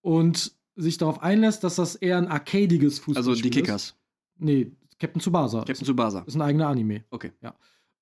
und 0.02 0.54
sich 0.76 0.98
darauf 0.98 1.22
einlässt, 1.22 1.64
dass 1.64 1.76
das 1.76 1.96
eher 1.96 2.18
ein 2.18 2.28
arcadiges 2.28 3.00
Fußballspiel 3.00 3.32
Also 3.32 3.42
die 3.42 3.48
ist. 3.50 3.54
Kickers. 3.56 3.96
Nee, 4.38 4.72
Captain 5.00 5.22
Tsubasa. 5.22 5.60
Captain 5.60 5.86
Tsubasa. 5.86 6.24
ist 6.26 6.36
ein 6.36 6.42
eigener 6.42 6.68
Anime. 6.68 7.04
Okay. 7.12 7.32
Ja. 7.42 7.54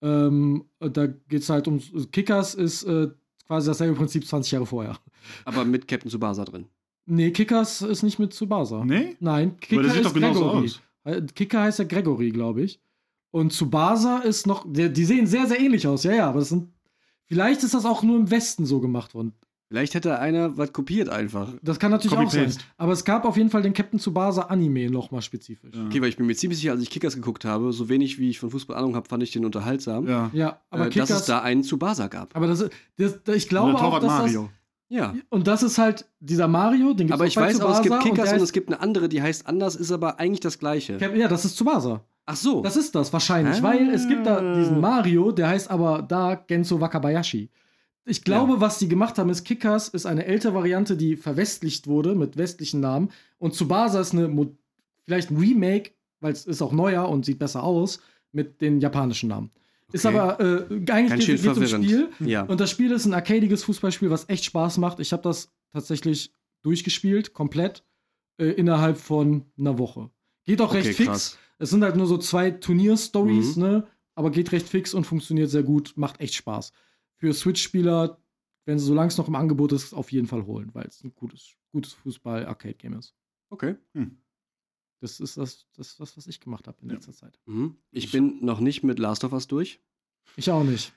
Ähm, 0.02 0.66
da 0.80 1.08
geht 1.08 1.42
es 1.42 1.50
halt 1.50 1.68
um. 1.68 1.80
Kickers 2.12 2.56
ist 2.56 2.84
äh, 2.84 3.10
quasi 3.46 3.68
dasselbe 3.68 3.96
Prinzip 3.96 4.26
20 4.26 4.52
Jahre 4.54 4.66
vorher. 4.66 4.98
Aber 5.46 5.66
mit 5.66 5.88
Captain 5.88 6.10
Tsubasa 6.10 6.46
drin. 6.46 6.66
Nee, 7.06 7.32
Kickers 7.32 7.82
ist 7.82 8.04
nicht 8.04 8.20
mit 8.20 8.32
Tsubasa. 8.34 8.84
Nee? 8.86 9.16
Nein, 9.20 9.50
Aber 9.50 9.58
Kicker 9.60 9.82
der 9.84 9.92
sieht 9.92 10.02
ist 10.02 10.08
doch 10.08 10.14
genauso 10.14 10.40
Gregory. 10.42 10.66
aus. 10.66 10.82
Äh, 11.04 11.22
Kicker 11.22 11.62
heißt 11.62 11.80
ja 11.80 11.86
Gregory, 11.86 12.30
glaube 12.32 12.62
ich. 12.62 12.80
Und 13.32 13.52
Tsubasa 13.52 14.20
ist 14.20 14.46
noch. 14.48 14.66
Die, 14.72 14.92
die 14.94 15.06
sehen 15.06 15.26
sehr, 15.28 15.48
sehr 15.48 15.60
ähnlich 15.60 15.88
aus, 15.88 16.04
ja, 16.04 16.14
ja, 16.14 16.30
aber 16.30 16.40
das 16.40 16.50
sind. 16.50 16.70
Vielleicht 17.26 17.64
ist 17.64 17.74
das 17.74 17.86
auch 17.86 18.04
nur 18.04 18.18
im 18.18 18.30
Westen 18.30 18.66
so 18.66 18.80
gemacht 18.80 19.16
worden. 19.16 19.34
Vielleicht 19.70 19.96
hätte 19.96 20.20
einer 20.20 20.56
was 20.56 20.72
kopiert 20.72 21.10
einfach. 21.10 21.52
Das 21.64 21.80
kann 21.80 21.90
natürlich 21.90 22.16
auch 22.16 22.30
sein. 22.30 22.44
Copy-paste. 22.44 22.64
Aber 22.78 22.92
es 22.92 23.04
gab 23.06 23.26
auf 23.26 23.38
jeden 23.38 23.50
Fall 23.50 23.64
den 23.64 23.74
Captain 23.74 24.00
Tsubasa 24.00 24.44
Anime 24.44 24.92
nochmal 24.92 25.24
spezifisch. 25.24 25.74
Ja. 25.76 25.86
Okay, 25.88 26.00
weil 26.00 26.10
ich 26.10 26.18
bin 26.18 26.28
mir 26.28 26.36
ziemlich 26.36 26.60
sicher, 26.60 26.74
als 26.74 26.82
ich 26.84 26.92
Kickers 26.92 27.16
geguckt 27.16 27.44
habe, 27.44 27.74
so 27.74 27.90
wenig 27.90 28.20
wie 28.20 28.30
ich 28.30 28.40
von 28.40 28.52
Fußball 28.52 28.78
Ahnung 28.78 28.96
habe, 28.96 29.10
fand 29.10 29.24
ich 29.24 29.32
den 29.32 29.46
unterhaltsam. 29.46 30.08
Ja. 30.08 30.30
Ja, 30.34 30.60
aber 30.70 30.86
äh, 30.88 30.90
Kickers. 30.90 31.10
dass 31.10 31.20
es 31.22 31.26
da 31.26 31.40
einen 31.42 31.64
Tsubasa 31.64 32.08
gab. 32.08 32.36
aber 32.36 32.46
das, 32.46 32.60
ist- 32.60 32.72
das, 32.98 33.24
das, 33.24 33.36
ich 33.36 33.50
glaube 33.50 33.74
auch, 33.82 33.96
dass 34.00 34.08
Mario. 34.08 34.50
Ja. 34.94 35.16
Und 35.30 35.48
das 35.48 35.64
ist 35.64 35.78
halt 35.80 36.06
dieser 36.20 36.48
Mario, 36.48 36.90
den 36.94 37.08
gibt's 37.08 37.14
Aber 37.14 37.24
auch 37.24 37.28
ich 37.28 37.36
weiß 37.36 37.62
auch, 37.62 37.72
es 37.72 37.82
gibt 37.82 37.96
Tsubasa 37.96 37.98
und 37.98 38.04
Kickers 38.16 38.30
und, 38.32 38.38
heißt- 38.40 38.44
es 38.44 38.52
gibt 38.54 38.68
eine 38.70 38.80
andere, 38.80 39.10
die 39.10 39.22
heißt 39.22 39.48
anders, 39.48 39.76
ist 39.76 39.92
aber 39.92 40.20
eigentlich 40.20 40.40
das 40.42 40.60
gleiche. 40.60 40.98
Ja, 41.00 41.28
das 41.28 41.46
ist 41.46 41.56
Tsubasa. 41.56 42.04
Ach 42.26 42.36
so. 42.36 42.62
Das 42.62 42.78
ist 42.78 42.94
das 42.94 43.12
wahrscheinlich, 43.12 43.58
Ah. 43.58 43.64
weil 43.64 43.90
es 43.90 44.08
gibt 44.08 44.26
da 44.28 44.54
diesen 44.56 44.80
Mario, 44.80 45.32
der 45.32 45.48
heißt 45.50 45.70
aber 45.72 46.02
da 46.04 46.36
Genso 46.36 46.80
Wakabayashi. 46.80 47.50
Ich 48.06 48.24
glaube, 48.24 48.62
was 48.62 48.78
die 48.80 48.88
gemacht 48.88 49.18
haben, 49.18 49.30
ist 49.30 49.44
Kickers 49.46 49.88
ist 49.88 50.06
eine 50.06 50.26
ältere 50.26 50.54
Variante, 50.54 50.96
die 50.98 51.16
verwestlicht 51.16 51.88
wurde 51.88 52.16
mit 52.16 52.38
westlichen 52.38 52.80
Namen. 52.82 53.10
Und 53.40 53.54
Tsubasa 53.56 54.00
ist 54.00 54.14
eine, 54.14 54.28
Mo- 54.28 54.56
vielleicht 55.06 55.32
ein 55.32 55.38
Remake, 55.38 55.92
weil 56.20 56.34
es 56.34 56.46
ist 56.46 56.62
auch 56.62 56.72
neuer 56.72 57.08
und 57.10 57.26
sieht 57.26 57.40
besser 57.40 57.64
aus, 57.64 58.00
mit 58.32 58.62
den 58.62 58.80
japanischen 58.80 59.30
Namen. 59.30 59.52
Ist 59.92 60.06
Okay. 60.06 60.18
aber 60.18 60.40
äh, 60.40 60.92
eigentlich 60.92 61.26
geht 61.28 61.40
verwirrend. 61.42 61.86
Spiel. 61.86 62.10
ja. 62.20 62.44
Und 62.44 62.60
das 62.60 62.72
Spiel 62.72 62.92
ist 62.92 63.06
ein 63.06 63.14
arcadiges 63.14 63.64
Fußballspiel, 63.64 64.10
was 64.10 64.28
echt 64.30 64.46
Spaß 64.46 64.78
macht. 64.80 65.00
Ich 65.00 65.12
habe 65.14 65.22
das 65.24 65.52
tatsächlich 65.72 66.32
durchgespielt, 66.64 67.34
komplett, 67.34 67.84
äh, 68.38 68.46
innerhalb 68.52 68.98
von 68.98 69.46
einer 69.58 69.78
Woche. 69.78 70.10
Geht 70.46 70.62
auch 70.62 70.74
recht 70.74 70.88
Okay, 70.88 70.94
fix. 70.96 71.08
krass. 71.10 71.38
Es 71.60 71.70
sind 71.70 71.84
halt 71.84 71.96
nur 71.96 72.08
so 72.08 72.18
zwei 72.18 72.52
Turnierstories, 72.52 73.56
Mhm. 73.58 73.64
ne? 73.64 73.88
Aber 74.16 74.32
geht 74.32 74.52
recht 74.52 74.68
fix 74.68 74.94
und 74.94 75.06
funktioniert 75.06 75.50
sehr 75.50 75.64
gut, 75.64 75.94
macht 75.96 76.20
echt 76.22 76.36
Spaß. 76.36 76.72
Für 77.18 77.34
Switch-Spieler 77.34 78.20
wenn 78.66 78.80
sie, 78.80 78.86
solange 78.86 79.10
es 79.10 79.18
noch 79.18 79.28
im 79.28 79.36
Angebot 79.36 79.74
ist, 79.74 79.94
auf 79.94 80.10
jeden 80.14 80.26
Fall 80.26 80.46
holen, 80.46 80.70
weil 80.72 80.86
es 80.86 81.04
ein 81.04 81.14
gutes, 81.16 81.52
gutes 81.74 81.92
Fußball-Arcade-Game 81.96 82.94
ist. 82.94 83.14
Okay. 83.50 83.76
Das 85.04 85.20
ist 85.20 85.36
das, 85.38 85.66
das, 85.76 85.98
das 85.98 86.16
was 86.16 86.28
ich 86.28 86.40
gemacht 86.40 86.66
habe 86.68 86.78
in 86.82 86.88
Ja. 86.90 86.96
letzter 86.96 87.12
Zeit. 87.12 87.38
Mhm. 87.46 87.76
Ich 87.92 88.10
bin 88.12 88.38
noch 88.44 88.62
nicht 88.62 88.84
mit 88.84 89.00
Last 89.00 89.26
of 89.26 89.34
Us 89.34 89.48
durch. 89.48 89.82
Ich 90.38 90.50
auch 90.50 90.64
nicht. 90.64 90.94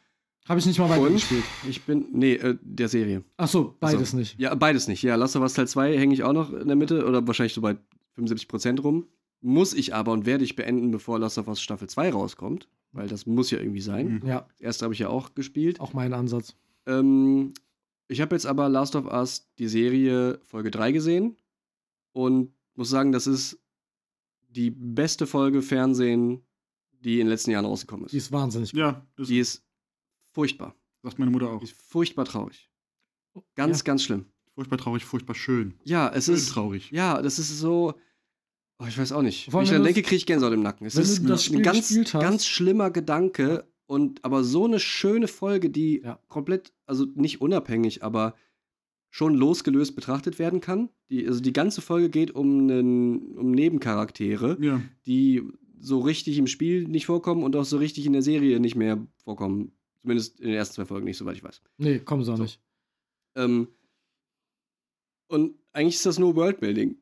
Habe 0.48 0.60
ich 0.60 0.66
nicht 0.66 0.78
mal 0.78 0.88
weitergespielt. 0.88 1.42
ich 1.68 1.82
bin, 1.82 2.06
nee, 2.12 2.34
äh, 2.34 2.56
der 2.62 2.88
Serie. 2.88 3.24
Achso, 3.36 3.74
beides 3.80 4.00
Also, 4.00 4.16
nicht. 4.18 4.38
Ja, 4.38 4.54
beides 4.54 4.86
nicht. 4.86 5.02
Ja, 5.02 5.16
Last 5.16 5.34
of 5.34 5.42
Us 5.42 5.54
Teil 5.54 5.66
2 5.66 5.98
hänge 5.98 6.14
ich 6.14 6.22
auch 6.22 6.32
noch 6.32 6.52
in 6.52 6.68
der 6.68 6.76
Mitte 6.76 7.04
oder 7.04 7.26
wahrscheinlich 7.26 7.52
so 7.54 7.60
bei 7.60 7.76
75% 8.16 8.80
rum. 8.80 9.08
Muss 9.40 9.74
ich 9.74 9.92
aber 9.92 10.12
und 10.12 10.24
werde 10.24 10.44
ich 10.44 10.54
beenden, 10.54 10.92
bevor 10.92 11.18
Last 11.18 11.36
of 11.38 11.48
Us 11.48 11.60
Staffel 11.60 11.88
2 11.88 12.10
rauskommt. 12.12 12.68
Weil 12.92 13.08
das 13.08 13.26
muss 13.26 13.50
ja 13.50 13.58
irgendwie 13.58 13.80
sein. 13.80 14.20
Mhm. 14.22 14.28
Ja, 14.28 14.42
Das 14.52 14.60
erste 14.60 14.84
habe 14.84 14.94
ich 14.94 15.00
ja 15.00 15.08
auch 15.08 15.34
gespielt. 15.34 15.80
auch 15.80 15.92
mein 15.94 16.12
Ansatz. 16.12 16.54
Ähm, 16.86 17.52
ich 18.06 18.20
habe 18.20 18.36
jetzt 18.36 18.46
aber 18.46 18.68
Last 18.68 18.94
of 18.94 19.06
Us, 19.06 19.50
die 19.58 19.66
Serie 19.66 20.38
Folge 20.44 20.70
3 20.70 20.92
gesehen 20.92 21.36
und 22.12 22.52
muss 22.76 22.88
sagen, 22.88 23.10
das 23.10 23.26
ist 23.26 23.58
die 24.56 24.70
beste 24.70 25.26
Folge 25.26 25.62
Fernsehen, 25.62 26.42
die 27.00 27.14
in 27.14 27.26
den 27.26 27.28
letzten 27.28 27.50
Jahren 27.52 27.64
rausgekommen 27.66 28.06
ist. 28.06 28.12
Die 28.12 28.16
ist 28.16 28.32
wahnsinnig 28.32 28.72
gut. 28.72 28.80
Ja, 28.80 29.06
das 29.16 29.28
Die 29.28 29.38
ist 29.38 29.64
furchtbar. 30.32 30.74
sagt 31.02 31.18
meine 31.18 31.30
Mutter 31.30 31.50
auch. 31.50 31.58
Die 31.60 31.64
ist 31.66 31.76
furchtbar 31.80 32.24
traurig. 32.24 32.70
Ganz, 33.54 33.78
Ja. 33.80 33.84
ganz 33.84 34.02
schlimm. 34.02 34.26
Furchtbar 34.54 34.78
traurig, 34.78 35.04
furchtbar 35.04 35.34
schön. 35.34 35.74
Ja, 35.84 36.08
es 36.08 36.24
Schön 36.24 36.34
ist. 36.34 36.48
traurig. 36.50 36.90
Ja, 36.90 37.20
das 37.20 37.38
ist 37.38 37.58
so. 37.58 37.94
Oh, 38.78 38.86
ich 38.86 38.96
weiß 38.98 39.12
auch 39.12 39.22
nicht. 39.22 39.52
Wenn 39.52 39.62
ich 39.62 39.70
dann 39.70 39.84
denke, 39.84 40.02
kriege 40.02 40.16
ich 40.16 40.26
Gänsehaut 40.26 40.52
im 40.54 40.62
Nacken. 40.62 40.86
Es 40.86 40.96
ist 40.96 41.20
ein 41.20 41.62
ganz, 41.62 42.12
ganz 42.12 42.46
schlimmer 42.46 42.90
Gedanke 42.90 43.70
und 43.86 44.24
aber 44.24 44.42
so 44.44 44.64
eine 44.64 44.80
schöne 44.80 45.28
Folge, 45.28 45.70
die 45.70 46.00
Ja. 46.02 46.18
komplett, 46.28 46.72
also 46.86 47.06
nicht 47.14 47.40
unabhängig, 47.40 48.02
aber 48.02 48.34
schon 49.16 49.34
losgelöst 49.34 49.96
betrachtet 49.96 50.38
werden 50.38 50.60
kann. 50.60 50.90
Die, 51.08 51.26
also 51.26 51.40
die 51.40 51.54
ganze 51.54 51.80
Folge 51.80 52.10
geht 52.10 52.32
um, 52.32 52.68
einen, 52.68 53.38
um 53.38 53.50
Nebencharaktere, 53.50 54.58
Ja. 54.60 54.82
die 55.06 55.42
so 55.80 56.00
richtig 56.00 56.36
im 56.36 56.46
Spiel 56.46 56.86
nicht 56.86 57.06
vorkommen 57.06 57.42
und 57.42 57.56
auch 57.56 57.64
so 57.64 57.78
richtig 57.78 58.04
in 58.04 58.12
der 58.12 58.20
Serie 58.20 58.60
nicht 58.60 58.76
mehr 58.76 58.98
vorkommen. 59.24 59.72
Zumindest 60.02 60.38
in 60.38 60.48
den 60.48 60.56
ersten 60.56 60.74
zwei 60.74 60.84
Folgen 60.84 61.06
nicht, 61.06 61.16
soweit 61.16 61.34
ich 61.34 61.42
weiß. 61.42 61.62
Nee, 61.78 61.98
kommen 62.00 62.24
sie 62.24 62.30
auch 62.32 62.36
So. 62.36 62.42
nicht. 62.42 62.60
Ähm, 63.36 63.68
und 65.28 65.54
eigentlich 65.72 65.94
ist 65.94 66.04
das 66.04 66.18
nur 66.18 66.36
Worldbuilding. 66.36 66.96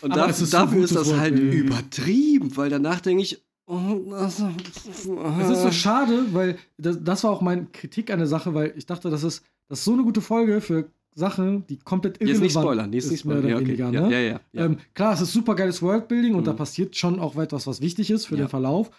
Und 0.00 0.16
da, 0.16 0.24
ist 0.24 0.54
dafür 0.54 0.82
ist 0.84 0.94
das 0.96 1.12
halt 1.14 1.38
übertrieben, 1.38 2.56
weil 2.56 2.70
danach 2.70 3.02
denke 3.02 3.22
ich, 3.24 3.44
oh, 3.66 4.06
das, 4.10 4.40
Es 4.40 5.04
ist 5.50 5.62
so 5.62 5.70
schade, 5.70 6.32
weil 6.32 6.58
das, 6.78 7.04
das 7.04 7.24
war 7.24 7.30
auch 7.30 7.42
meine 7.42 7.66
Kritik 7.66 8.10
an 8.10 8.20
der 8.20 8.26
Sache, 8.26 8.54
weil 8.54 8.72
ich 8.78 8.86
dachte, 8.86 9.10
das 9.10 9.22
ist, 9.22 9.44
das 9.68 9.80
ist 9.80 9.84
so 9.84 9.92
eine 9.92 10.02
gute 10.02 10.22
Folge 10.22 10.62
für 10.62 10.90
Sachen, 11.14 11.66
die 11.66 11.78
komplett 11.78 12.14
Jetzt 12.20 12.22
irrelevant 12.28 12.42
nicht 12.42 12.52
spoilern, 12.52 12.92
jetzt 12.92 13.04
nicht 13.10 13.14
ist, 13.20 13.24
mehr 13.24 13.36
spoilern. 13.38 13.44
oder 13.44 13.50
Ja, 13.50 13.56
okay. 13.56 13.78
weniger. 13.78 13.92
ja, 13.92 14.06
Ne? 14.08 14.12
ja, 14.12 14.20
ja, 14.20 14.40
ja. 14.52 14.64
Ähm, 14.66 14.76
klar, 14.94 15.14
es 15.14 15.20
ist 15.20 15.32
super 15.32 15.54
geiles 15.54 15.82
Worldbuilding 15.82 16.34
und 16.34 16.46
da 16.46 16.52
Mhm. 16.52 16.56
passiert 16.56 16.96
schon 16.96 17.18
auch 17.18 17.36
etwas, 17.36 17.66
was 17.66 17.80
wichtig 17.80 18.10
ist 18.10 18.26
für 18.26 18.36
Ja. 18.36 18.44
den 18.44 18.48
Verlauf. 18.48 18.90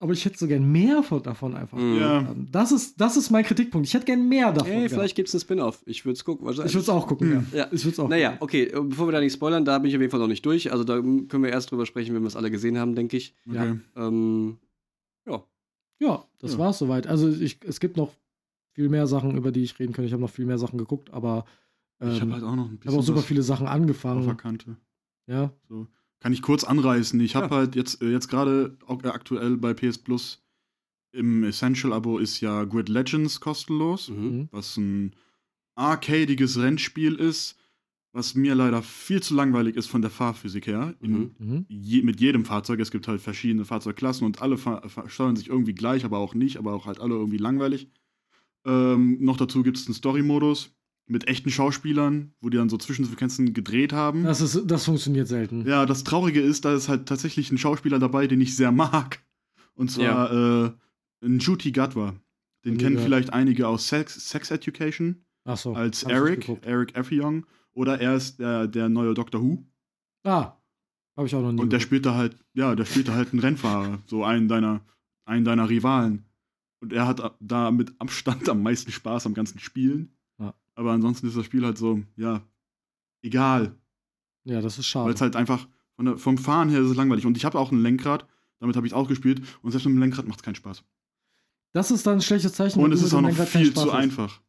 Aber 0.00 0.12
ich 0.12 0.24
hätte 0.24 0.38
so 0.38 0.46
gern 0.46 0.70
mehr 0.70 1.02
von, 1.02 1.20
davon 1.24 1.56
einfach. 1.56 1.76
Mhm. 1.76 1.98
Ja. 1.98 2.20
Ähm, 2.20 2.46
Das 2.52 2.70
ist, 2.70 3.00
das 3.00 3.16
ist 3.16 3.30
mein 3.30 3.44
Kritikpunkt. 3.44 3.86
Ich 3.88 3.94
hätte 3.94 4.06
gern 4.06 4.28
mehr 4.28 4.52
davon. 4.52 4.70
Ey, 4.70 4.76
gehabt. 4.78 4.92
vielleicht 4.92 5.16
gibt 5.16 5.28
es 5.28 5.34
einen 5.34 5.40
Spin-off. 5.40 5.82
Ich 5.86 6.04
würde 6.04 6.12
es 6.14 6.24
gucken. 6.24 6.46
Wahrscheinlich. 6.46 6.70
Ich 6.70 6.74
würde 6.76 6.82
es 6.84 6.88
auch 6.88 7.06
gucken, 7.08 7.28
Mhm. 7.30 7.46
ja. 7.52 7.58
Ja. 7.58 7.68
Ich 7.72 7.84
würde 7.84 7.94
es 7.94 7.98
auch 7.98 8.08
Naja, 8.08 8.30
gucken. 8.30 8.44
okay, 8.44 8.62
äh, 8.66 8.80
bevor 8.80 9.08
wir 9.08 9.12
da 9.12 9.20
nicht 9.20 9.32
spoilern, 9.32 9.64
da 9.64 9.76
bin 9.80 9.88
ich 9.90 9.96
auf 9.96 10.00
jeden 10.00 10.12
Fall 10.12 10.20
noch 10.20 10.28
nicht 10.28 10.46
durch. 10.46 10.70
Also 10.70 10.84
da 10.84 10.94
können 11.00 11.42
wir 11.42 11.50
erst 11.50 11.72
drüber 11.72 11.84
sprechen, 11.84 12.14
wenn 12.14 12.22
wir 12.22 12.28
es 12.28 12.36
alle 12.36 12.50
gesehen 12.52 12.78
haben, 12.78 12.94
denke 12.94 13.16
ich. 13.16 13.34
Okay. 13.50 13.80
Ähm, 13.96 14.58
ja. 15.28 15.42
Ja, 16.00 16.24
das 16.38 16.52
Ja. 16.52 16.58
war's 16.60 16.78
soweit. 16.78 17.08
Also 17.08 17.28
ich, 17.28 17.58
es 17.66 17.80
gibt 17.80 17.96
noch 17.96 18.12
viel 18.78 18.88
mehr 18.88 19.08
Sachen, 19.08 19.36
über 19.36 19.50
die 19.50 19.64
ich 19.64 19.76
reden 19.80 19.92
kann. 19.92 20.04
Ich 20.04 20.12
habe 20.12 20.22
noch 20.22 20.30
viel 20.30 20.46
mehr 20.46 20.56
Sachen 20.58 20.78
geguckt, 20.78 21.10
aber 21.12 21.44
ähm, 22.00 22.10
Ich 22.12 22.20
habe 22.20 22.32
halt 22.34 22.44
auch 22.44 22.54
noch 22.54 22.68
ein 22.70 22.78
bisschen 22.78 22.96
auch 22.96 23.02
super 23.02 23.22
viele 23.22 23.42
Sachen 23.42 23.66
auf 23.66 23.72
der 23.72 23.80
angefangen. 23.82 24.36
Kante. 24.36 24.76
Ja, 25.26 25.52
So. 25.68 25.88
Kann 26.20 26.32
ich 26.32 26.42
kurz 26.42 26.62
anreißen. 26.62 27.18
Ich 27.20 27.34
habe 27.34 27.46
Ja. 27.46 27.56
halt 27.56 27.74
jetzt, 27.74 28.00
äh, 28.02 28.10
jetzt 28.10 28.28
gerade 28.28 28.76
auch, 28.86 29.02
äh, 29.02 29.08
aktuell 29.08 29.56
bei 29.56 29.74
PS 29.74 29.98
Plus 29.98 30.44
im 31.12 31.42
Essential-Abo 31.42 32.18
ist 32.18 32.40
ja 32.40 32.62
Grid 32.64 32.88
Legends 32.88 33.40
kostenlos, 33.40 34.10
Mhm. 34.10 34.16
Mhm. 34.24 34.48
was 34.52 34.76
ein 34.76 35.12
arcadiges 35.74 36.56
Rennspiel 36.58 37.14
ist, 37.16 37.56
was 38.12 38.34
mir 38.36 38.54
leider 38.54 38.82
viel 38.82 39.20
zu 39.22 39.34
langweilig 39.34 39.74
ist 39.76 39.88
von 39.88 40.02
der 40.02 40.10
Fahrphysik 40.12 40.66
her. 40.68 40.94
In, 41.00 41.12
Mhm. 41.12 41.30
Mhm. 41.38 41.66
je, 41.68 42.02
mit 42.02 42.20
jedem 42.20 42.44
Fahrzeug. 42.44 42.78
Es 42.80 42.92
gibt 42.92 43.08
halt 43.08 43.20
verschiedene 43.20 43.64
Fahrzeugklassen 43.64 44.24
und 44.24 44.40
alle 44.40 44.56
fa- 44.56 44.82
steuern 45.08 45.34
sich 45.36 45.48
irgendwie 45.48 45.74
gleich, 45.74 46.04
aber 46.04 46.18
auch 46.18 46.34
nicht, 46.34 46.56
aber 46.58 46.72
auch 46.74 46.86
halt 46.86 47.00
alle 47.00 47.14
irgendwie 47.14 47.38
langweilig. 47.38 47.88
Ähm, 48.68 49.16
noch 49.20 49.36
dazu 49.38 49.62
gibt 49.62 49.78
es 49.78 49.86
einen 49.86 49.94
Story-Modus 49.94 50.74
mit 51.06 51.26
echten 51.26 51.50
Schauspielern, 51.50 52.34
wo 52.40 52.50
die 52.50 52.58
dann 52.58 52.68
so 52.68 52.76
Zwischensequenzen 52.76 53.54
gedreht 53.54 53.94
haben. 53.94 54.24
Das, 54.24 54.42
ist, 54.42 54.62
das 54.66 54.84
funktioniert 54.84 55.26
selten. 55.26 55.66
Ja, 55.66 55.86
das 55.86 56.04
Traurige 56.04 56.40
ist, 56.40 56.66
da 56.66 56.74
ist 56.74 56.88
halt 56.88 57.06
tatsächlich 57.06 57.50
ein 57.50 57.56
Schauspieler 57.56 57.98
dabei, 57.98 58.26
den 58.26 58.40
ich 58.42 58.54
sehr 58.54 58.72
mag. 58.72 59.24
Und 59.74 59.90
zwar 59.90 60.30
äh, 60.32 60.70
ein 61.24 61.36
Njuti 61.36 61.72
Gatwa. 61.72 62.14
Den 62.64 62.74
Nie 62.74 62.78
kennen 62.78 62.96
gehört. 62.96 63.06
vielleicht 63.08 63.32
einige 63.32 63.68
aus 63.68 63.88
Sex, 63.88 64.28
Sex 64.28 64.50
Education 64.50 65.24
Ach 65.44 65.56
so. 65.56 65.72
als 65.72 66.02
Eric. 66.02 66.48
Eric 66.62 66.94
Effiong. 66.96 67.46
Oder 67.72 68.00
er 68.00 68.16
ist 68.16 68.38
der, 68.38 68.66
der 68.66 68.88
neue 68.88 69.14
Doctor 69.14 69.40
Who. 69.40 69.64
Ah, 70.24 70.56
habe 71.16 71.26
ich 71.26 71.34
auch 71.34 71.40
noch 71.40 71.52
nie. 71.52 71.60
Und 71.60 71.72
der 71.72 71.80
spielt 71.80 72.04
da 72.04 72.14
halt, 72.14 72.36
ja, 72.52 72.74
der 72.74 72.84
spielt 72.84 73.08
da 73.08 73.14
halt 73.14 73.32
einen 73.32 73.40
Rennfahrer, 73.40 74.00
so 74.06 74.24
einen 74.24 74.48
deiner, 74.48 74.84
einen 75.24 75.44
deiner 75.44 75.70
Rivalen. 75.70 76.24
Und 76.80 76.92
er 76.92 77.06
hat 77.06 77.36
da 77.40 77.70
mit 77.70 78.00
Abstand 78.00 78.48
am 78.48 78.62
meisten 78.62 78.92
Spaß 78.92 79.26
am 79.26 79.34
ganzen 79.34 79.58
Spielen. 79.58 80.12
Ja. 80.38 80.54
Aber 80.74 80.92
ansonsten 80.92 81.26
ist 81.26 81.36
das 81.36 81.44
Spiel 81.44 81.64
halt 81.64 81.78
so, 81.78 82.02
ja, 82.16 82.42
egal. 83.22 83.74
Ja, 84.44 84.60
das 84.60 84.78
ist 84.78 84.94
Weil 84.94 85.02
schade. 85.02 85.14
es 85.14 85.20
halt 85.20 85.36
einfach 85.36 85.68
von 85.96 86.04
der, 86.04 86.18
vom 86.18 86.38
Fahren 86.38 86.68
her 86.68 86.80
ist 86.80 86.90
es 86.90 86.96
langweilig. 86.96 87.26
Und 87.26 87.36
ich 87.36 87.44
habe 87.44 87.58
auch 87.58 87.72
ein 87.72 87.82
Lenkrad, 87.82 88.26
damit 88.60 88.76
habe 88.76 88.86
ich 88.86 88.94
auch 88.94 89.08
gespielt. 89.08 89.42
Und 89.62 89.72
selbst 89.72 89.86
mit 89.86 89.94
dem 89.94 90.00
Lenkrad 90.00 90.28
macht 90.28 90.38
es 90.38 90.42
keinen 90.44 90.54
Spaß. 90.54 90.84
Das 91.72 91.90
ist 91.90 92.06
dann 92.06 92.14
ein 92.14 92.22
schlechtes 92.22 92.52
Zeichen. 92.52 92.80
Und 92.80 92.92
es 92.92 93.02
ist 93.02 93.12
auch 93.12 93.20
noch 93.20 93.28
Lenkrad 93.28 93.48
viel 93.48 93.74
zu 93.74 93.92
hast. 93.92 93.98
einfach. 93.98 94.40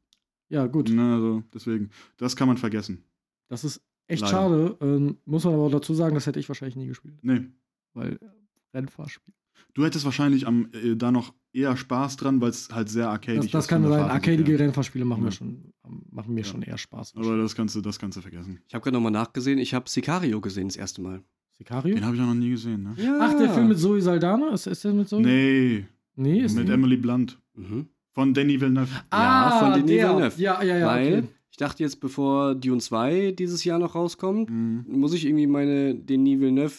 Ja, 0.50 0.68
gut. 0.68 0.90
Na, 0.94 1.16
also 1.16 1.44
deswegen, 1.54 1.90
das 2.18 2.36
kann 2.36 2.48
man 2.48 2.58
vergessen. 2.58 3.04
Das 3.48 3.64
ist 3.64 3.82
echt 4.08 4.22
Leider. 4.22 4.32
schade. 4.32 4.78
Ähm, 4.82 5.18
muss 5.26 5.44
man 5.44 5.56
aber 5.56 5.64
auch 5.64 5.72
dazu 5.72 5.94
sagen, 5.94 6.16
das 6.16 6.28
hätte 6.28 6.40
ich 6.40 6.48
wahrscheinlich 6.48 6.76
nie 6.76 6.88
gespielt. 6.88 7.18
Nee. 7.24 7.48
Weil 7.94 8.14
äh, 8.14 8.78
Rennfahrspiel. 8.78 9.34
Du 9.74 9.84
hättest 9.86 10.06
wahrscheinlich 10.06 10.48
am, 10.48 10.70
äh, 10.74 10.96
da 10.96 11.12
noch 11.12 11.34
eher 11.54 11.76
Spaß 11.76 12.18
dran, 12.18 12.39
weil 12.41 12.50
es 12.50 12.70
halt 12.72 12.89
sehr 12.89 13.18
Das, 13.18 13.45
ist. 13.45 13.54
das 13.54 13.68
kann 13.68 13.82
von 13.84 13.91
der 13.91 14.02
sein. 14.02 14.10
Arcadige 14.12 14.52
her. 14.52 14.60
Rennfahrspiele 14.60 15.06
machen, 15.06 15.20
Ja. 15.22 15.26
mir 15.26 15.32
schon, 15.32 15.74
machen 16.12 16.34
mir 16.34 16.41
Ja. 16.41 16.45
schon 16.45 16.62
eher 16.62 16.78
Spaß. 16.78 17.14
Aber 17.16 17.38
das 17.38 17.56
kannst 17.56 17.76
du, 17.76 17.82
das 17.82 17.97
kannst 18.00 18.18
du 18.18 18.22
vergessen. 18.22 18.60
Ich 18.68 18.74
habe 18.76 18.84
gerade 18.84 18.95
nochmal 18.95 19.12
nachgesehen. 19.12 19.58
Ich 19.60 19.74
habe 19.74 19.89
Sicario 19.89 20.39
gesehen 20.41 20.68
das 20.68 20.76
erste 20.78 21.02
Mal. 21.02 21.22
Sicario? 21.58 21.95
Den 21.95 22.06
habe 22.06 22.16
ich 22.16 22.22
auch 22.22 22.26
noch 22.28 22.34
nie 22.36 22.52
gesehen, 22.52 22.84
ne? 22.84 22.93
Ja. 22.97 23.18
Ach, 23.22 23.38
der 23.38 23.50
Film 23.50 23.68
mit 23.70 23.80
Zoe 23.80 24.02
Saldana? 24.02 24.54
Ist, 24.54 24.68
ist 24.68 24.84
der 24.84 24.93
mit 24.93 25.10
Zoe? 25.10 25.22
Nee, 25.22 25.86
Nee, 26.16 26.41
ist 26.41 26.56
mit 26.56 26.66
nicht. 26.66 26.74
Emily 26.74 26.97
Blunt. 26.97 27.39
Mhm. 27.56 27.88
Von 28.12 28.34
Danny 28.34 28.60
Villeneuve. 28.60 28.89
Ah, 29.10 29.60
von 29.60 29.74
Denis 29.74 29.88
der. 29.88 30.10
Villeneuve. 30.10 30.41
Ja, 30.41 30.62
ja, 30.64 30.78
ja. 30.78 30.88
Weil 30.88 31.14
okay. 31.20 31.28
ich 31.52 31.58
dachte 31.58 31.84
jetzt, 31.84 32.00
bevor 32.02 32.56
Dune 32.56 32.80
2 32.82 33.32
dieses 33.38 33.64
Jahr 33.64 33.80
noch 33.80 33.95
rauskommt, 33.95 34.50
Mhm. 34.50 34.86
muss 34.88 35.14
ich 35.14 35.26
irgendwie 35.26 35.47
meine 35.47 35.95
Denis 35.95 36.39
Villeneuve 36.39 36.74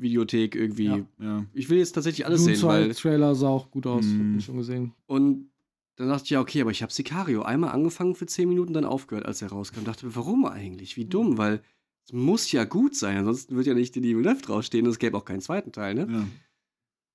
Videothek 0.00 0.54
irgendwie. 0.54 0.86
Ja. 0.86 1.06
Ja. 1.18 1.46
Ich 1.52 1.68
will 1.68 1.78
jetzt 1.78 1.92
tatsächlich 1.92 2.26
alles 2.26 2.42
Dune 2.42 2.56
sehen, 2.56 2.62
2 2.62 2.68
weil 2.68 2.94
Trailer 2.94 3.34
sah 3.34 3.48
auch 3.48 3.70
gut 3.70 3.86
aus. 3.86 4.04
Mm. 4.04 4.32
Hab 4.32 4.38
ich 4.38 4.44
schon 4.44 4.56
gesehen. 4.56 4.92
und 5.06 5.50
dann 5.96 6.08
dachte 6.08 6.24
ich 6.24 6.30
ja, 6.30 6.40
okay, 6.40 6.62
aber 6.62 6.70
ich 6.70 6.82
habe 6.82 6.92
Sicario 6.92 7.42
einmal 7.42 7.72
angefangen 7.72 8.14
für 8.14 8.24
10 8.24 8.48
Minuten, 8.48 8.72
dann 8.72 8.86
aufgehört, 8.86 9.26
als 9.26 9.42
er 9.42 9.50
rauskam. 9.50 9.84
Dachte, 9.84 10.14
warum 10.16 10.46
eigentlich? 10.46 10.96
Wie 10.96 11.04
dumm, 11.04 11.36
weil 11.36 11.62
es 12.06 12.14
muss 12.14 12.50
ja 12.52 12.64
gut 12.64 12.96
sein, 12.96 13.18
ansonsten 13.18 13.54
wird 13.54 13.66
ja 13.66 13.74
nicht 13.74 13.94
Denis 13.94 14.16
Villeneuve 14.16 14.40
draufstehen 14.40 14.86
und 14.86 14.92
es 14.92 14.98
gäbe 14.98 15.18
auch 15.18 15.26
keinen 15.26 15.42
zweiten 15.42 15.72
Teil, 15.72 15.94
ne? 15.94 16.06
ja. 16.10 16.26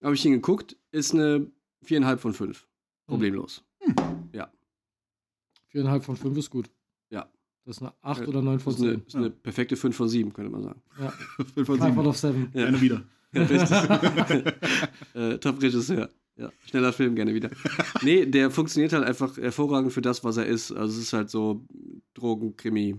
Habe 0.03 0.13
ich 0.13 0.23
ihn 0.23 0.33
geguckt, 0.33 0.77
ist 0.91 1.15
eine 1.15 1.47
4,5 1.83 2.17
von 2.17 2.33
5. 2.33 2.67
Problemlos. 3.07 3.63
Viereinhalb 5.75 6.05
von 6.05 6.15
fünf 6.15 6.37
ist 6.37 6.49
gut. 6.49 6.69
Das 7.65 7.77
ist 7.77 7.81
eine 7.81 7.93
acht 8.01 8.21
Ja, 8.21 8.27
oder 8.27 8.41
neun 8.41 8.59
von 8.59 8.73
Das 8.73 8.79
ist 8.81 8.87
eine, 8.87 8.95
zehn. 8.97 9.07
ist 9.07 9.15
eine 9.15 9.29
perfekte 9.31 9.75
5 9.75 9.95
von 9.95 10.07
7, 10.07 10.33
könnte 10.33 10.51
man 10.51 10.61
sagen. 10.63 10.81
Ja. 10.99 11.09
Fünf 11.55 11.67
von 11.67 11.77
Five 11.79 11.87
sieben. 11.89 11.99
out 11.99 12.07
of 12.07 12.17
seven. 12.17 12.49
Ja. 12.53 12.61
Gerne 12.63 12.81
wieder. 12.81 13.01
Ja, 13.33 13.41
äh, 15.33 15.37
Top-Regisseur. 15.39 16.09
Ja, 16.37 16.51
schneller 16.65 16.91
Film, 16.93 17.15
gerne 17.15 17.33
wieder. 17.33 17.49
Nee, 18.01 18.25
der 18.25 18.51
funktioniert 18.51 18.91
halt 18.93 19.05
einfach 19.05 19.37
hervorragend 19.37 19.93
für 19.93 20.01
das, 20.01 20.23
was 20.23 20.35
er 20.37 20.45
ist. 20.45 20.71
Also 20.71 20.93
es 20.97 21.01
ist 21.03 21.13
halt 21.13 21.29
so 21.29 21.65
Drogenkrimi. 22.13 22.95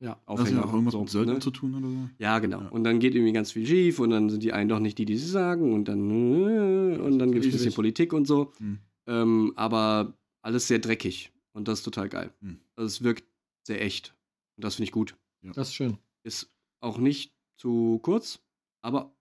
Ja. 0.00 0.10
Hast 0.10 0.18
du 0.26 0.32
Aufhänger. 0.32 0.58
ja 0.60 0.64
auch 0.66 0.72
irgendwas 0.72 0.92
so, 0.92 1.00
mit 1.00 1.08
Söldner 1.10 1.34
ne? 1.34 1.38
zu 1.40 1.50
tun 1.50 1.74
oder 1.74 1.88
so? 1.88 2.10
Ja, 2.18 2.38
genau. 2.40 2.60
Ja. 2.60 2.68
Und 2.68 2.84
dann 2.84 2.98
geht 2.98 3.14
irgendwie 3.14 3.32
ganz 3.32 3.52
viel 3.52 3.66
schief 3.66 4.00
und 4.00 4.10
dann 4.10 4.28
sind 4.28 4.42
die 4.42 4.52
einen 4.52 4.68
doch 4.68 4.80
nicht 4.80 4.98
die, 4.98 5.06
die 5.06 5.16
sie 5.16 5.28
sagen 5.28 5.72
und 5.72 5.86
dann 5.88 6.10
äh, 6.10 6.98
und 6.98 7.18
dann 7.18 7.32
gibt 7.32 7.46
es 7.46 7.50
ein 7.50 7.52
bisschen. 7.52 7.72
Politik 7.72 8.12
und 8.12 8.26
so. 8.26 8.52
Hm. 8.58 8.78
Ähm, 9.06 9.52
aber 9.56 10.12
alles 10.42 10.68
sehr 10.68 10.78
dreckig 10.78 11.32
und 11.54 11.68
das 11.68 11.78
ist 11.78 11.84
total 11.84 12.10
geil. 12.10 12.30
Hm. 12.42 12.58
Also 12.76 12.86
es 12.86 13.02
wirkt 13.02 13.24
sehr 13.66 13.80
echt 13.82 14.14
und 14.56 14.64
das 14.64 14.76
finde 14.76 14.84
ich 14.86 14.92
gut. 14.92 15.16
Das 15.42 15.68
ist 15.68 15.74
schön. 15.74 15.98
Ist 16.22 16.50
auch 16.80 16.98
nicht 16.98 17.34
zu 17.56 17.98
kurz, 18.02 18.40
aber 18.82 19.14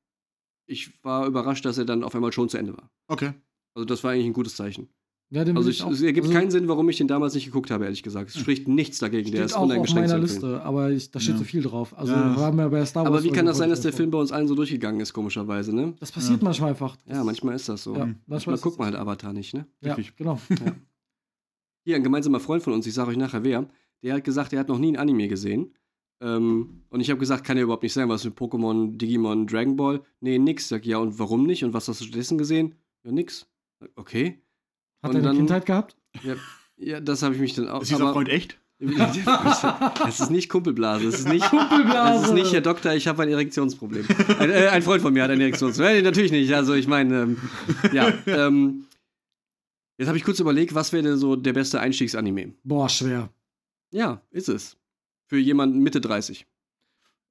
ich 0.68 1.04
war 1.04 1.28
überrascht, 1.28 1.66
dass 1.66 1.78
er 1.78 1.86
dann 1.86 2.04
auf 2.04 2.16
einmal 2.16 2.32
schon 2.32 2.50
zu 2.50 2.58
Ende 2.58 2.76
war. 2.78 2.90
Okay. 3.08 3.34
Also 3.76 3.86
das 3.86 4.04
war 4.04 4.12
eigentlich 4.12 4.28
ein 4.28 4.34
gutes 4.34 4.56
Zeichen. 4.56 4.90
Ja, 5.30 5.44
den 5.44 5.58
Also 5.58 5.70
ich 5.70 5.78
ich, 5.78 5.84
auch- 5.84 5.90
es 5.92 6.02
ergibt 6.02 6.28
also- 6.28 6.38
keinen 6.38 6.52
Sinn, 6.52 6.68
warum 6.68 6.88
ich 6.90 6.98
den 6.98 7.08
damals 7.08 7.34
nicht 7.34 7.46
geguckt 7.46 7.72
habe, 7.72 7.86
ehrlich 7.86 8.04
gesagt. 8.04 8.30
Es 8.30 8.38
spricht 8.40 8.68
nichts 8.68 9.00
dagegen. 9.00 9.32
Der 9.32 9.38
Steht 9.40 9.46
ist 9.48 9.54
auch 9.56 9.64
auf 9.70 9.94
meiner. 9.96 10.18
Liste, 10.20 10.62
aber 10.62 10.92
ich, 10.92 11.10
da 11.10 11.20
steht 11.20 11.34
Ja. 11.34 11.40
so 11.40 11.44
viel 11.44 11.64
drauf. 11.64 11.98
Also 11.98 12.14
Ja. 12.14 12.36
wir 12.38 12.44
haben 12.44 12.60
ja 12.60 12.68
bei 12.68 12.86
Star 12.86 13.04
Wars. 13.04 13.08
Aber 13.14 13.24
wie 13.24 13.32
kann 13.32 13.46
das 13.48 13.58
sein, 13.58 13.70
dass 13.72 13.82
der 13.82 13.94
Film 13.94 14.12
bei 14.12 14.20
uns 14.20 14.32
allen 14.32 14.48
so 14.48 14.54
durchgegangen 14.56 15.02
ist, 15.02 15.12
komischerweise, 15.12 15.76
ne? 15.76 15.96
Das 16.00 16.12
passiert 16.12 16.40
Ja. 16.40 16.44
manchmal 16.46 16.70
einfach. 16.70 16.96
Ja, 17.08 17.24
manchmal 17.24 17.56
ist 17.56 17.68
das 17.68 17.84
so. 17.84 17.94
Ja, 17.96 18.00
manchmal 18.06 18.24
manchmal 18.28 18.56
guckt 18.58 18.74
das- 18.76 18.78
man 18.78 18.86
halt 18.88 18.96
Avatar 18.96 19.34
nicht, 19.34 19.54
ne? 19.56 19.66
Ja, 19.82 19.96
Richtig. 19.96 20.16
genau. 20.16 20.40
Hier, 21.86 21.96
ein 21.98 22.04
gemeinsamer 22.04 22.40
Freund 22.40 22.64
von 22.64 22.74
uns, 22.74 22.86
ich 22.88 22.94
sage 22.94 23.10
euch 23.12 23.18
nachher 23.18 23.44
wer, 23.44 23.68
der 24.04 24.16
hat 24.16 24.24
gesagt, 24.24 24.54
er 24.54 24.60
hat 24.60 24.68
noch 24.70 24.80
nie 24.80 24.92
ein 24.92 24.98
Anime 24.98 25.28
gesehen. 25.28 25.74
Ähm, 26.22 26.84
und 26.90 27.02
ich 27.02 27.10
habe 27.10 27.20
gesagt, 27.20 27.44
kann 27.44 27.58
ja 27.58 27.64
überhaupt 27.64 27.84
nicht 27.84 27.94
sein, 27.94 28.08
was 28.10 28.24
mit 28.24 28.38
Pokémon, 28.38 28.98
Digimon, 28.98 29.48
Dragon 29.48 29.76
Ball? 29.76 30.02
Nee, 30.22 30.38
nix. 30.40 30.70
Sag, 30.70 30.86
ja, 30.86 30.98
und 30.98 31.18
warum 31.20 31.46
nicht? 31.46 31.64
Und 31.64 31.74
was 31.74 31.88
hast 31.88 32.02
du 32.02 32.06
stattdessen 32.06 32.38
gesehen? 32.38 32.76
Ja, 33.04 33.12
nix. 33.12 33.48
Okay. 33.96 34.42
Hat 35.02 35.12
er 35.12 35.16
eine 35.16 35.22
dann- 35.24 35.38
Kindheit 35.38 35.66
gehabt? 35.66 35.98
Ja, 36.24 36.36
ja 36.78 37.00
das 37.02 37.24
habe 37.24 37.36
ich 37.36 37.42
mich 37.42 37.56
dann 37.56 37.68
auch. 37.68 37.82
Ist 37.82 37.92
dieser 37.92 38.14
Freund 38.14 38.30
echt? 38.30 38.60
Es 40.08 40.20
ist 40.20 40.30
nicht 40.30 40.50
Kumpelblase. 40.50 41.08
Es 41.08 41.20
ist 41.20 41.30
nicht, 41.30 41.50
Kumpelblase. 41.50 42.22
es 42.22 42.28
ist 42.28 42.34
nicht, 42.34 42.52
Herr 42.52 42.60
Doktor, 42.62 42.94
ich 42.94 43.08
habe 43.08 43.24
ein 43.24 43.30
Erektionsproblem. 43.30 44.06
Ein, 44.40 44.50
äh, 44.50 44.68
ein 44.68 44.82
Freund 44.82 45.02
von 45.02 45.14
mir 45.14 45.24
hat 45.24 45.32
ein 45.32 45.40
Erektionsproblem. 45.40 45.96
Nee, 45.98 46.02
natürlich 46.02 46.32
nicht. 46.34 46.54
Also, 46.54 46.74
ich 46.74 46.88
meine, 46.88 47.22
ähm, 47.22 47.38
ja. 47.94 48.12
Ähm, 48.26 48.86
jetzt 49.98 50.08
habe 50.08 50.18
ich 50.18 50.26
kurz 50.26 50.40
überlegt, 50.42 50.76
was 50.76 50.92
wäre 50.92 51.04
denn 51.04 51.18
so 51.18 51.38
der 51.38 51.54
beste 51.54 51.80
Einstiegsanime? 51.80 52.54
Boah, 52.64 52.90
schwer. 52.90 53.30
Ja, 53.94 54.22
ist 54.32 54.50
es. 54.50 54.78
Für 55.28 55.38
jemanden 55.38 55.80
Mitte 55.80 56.02
30. 56.02 56.46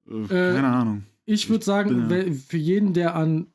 Äh, 0.08 0.26
keine 0.28 0.68
Ahnung. 0.68 1.04
Ich 1.24 1.48
würde 1.50 1.64
sagen, 1.64 2.08
bin 2.08 2.26
ja- 2.28 2.32
für 2.32 2.56
jeden, 2.56 2.94
der 2.94 3.14
an 3.14 3.38
ein 3.38 3.46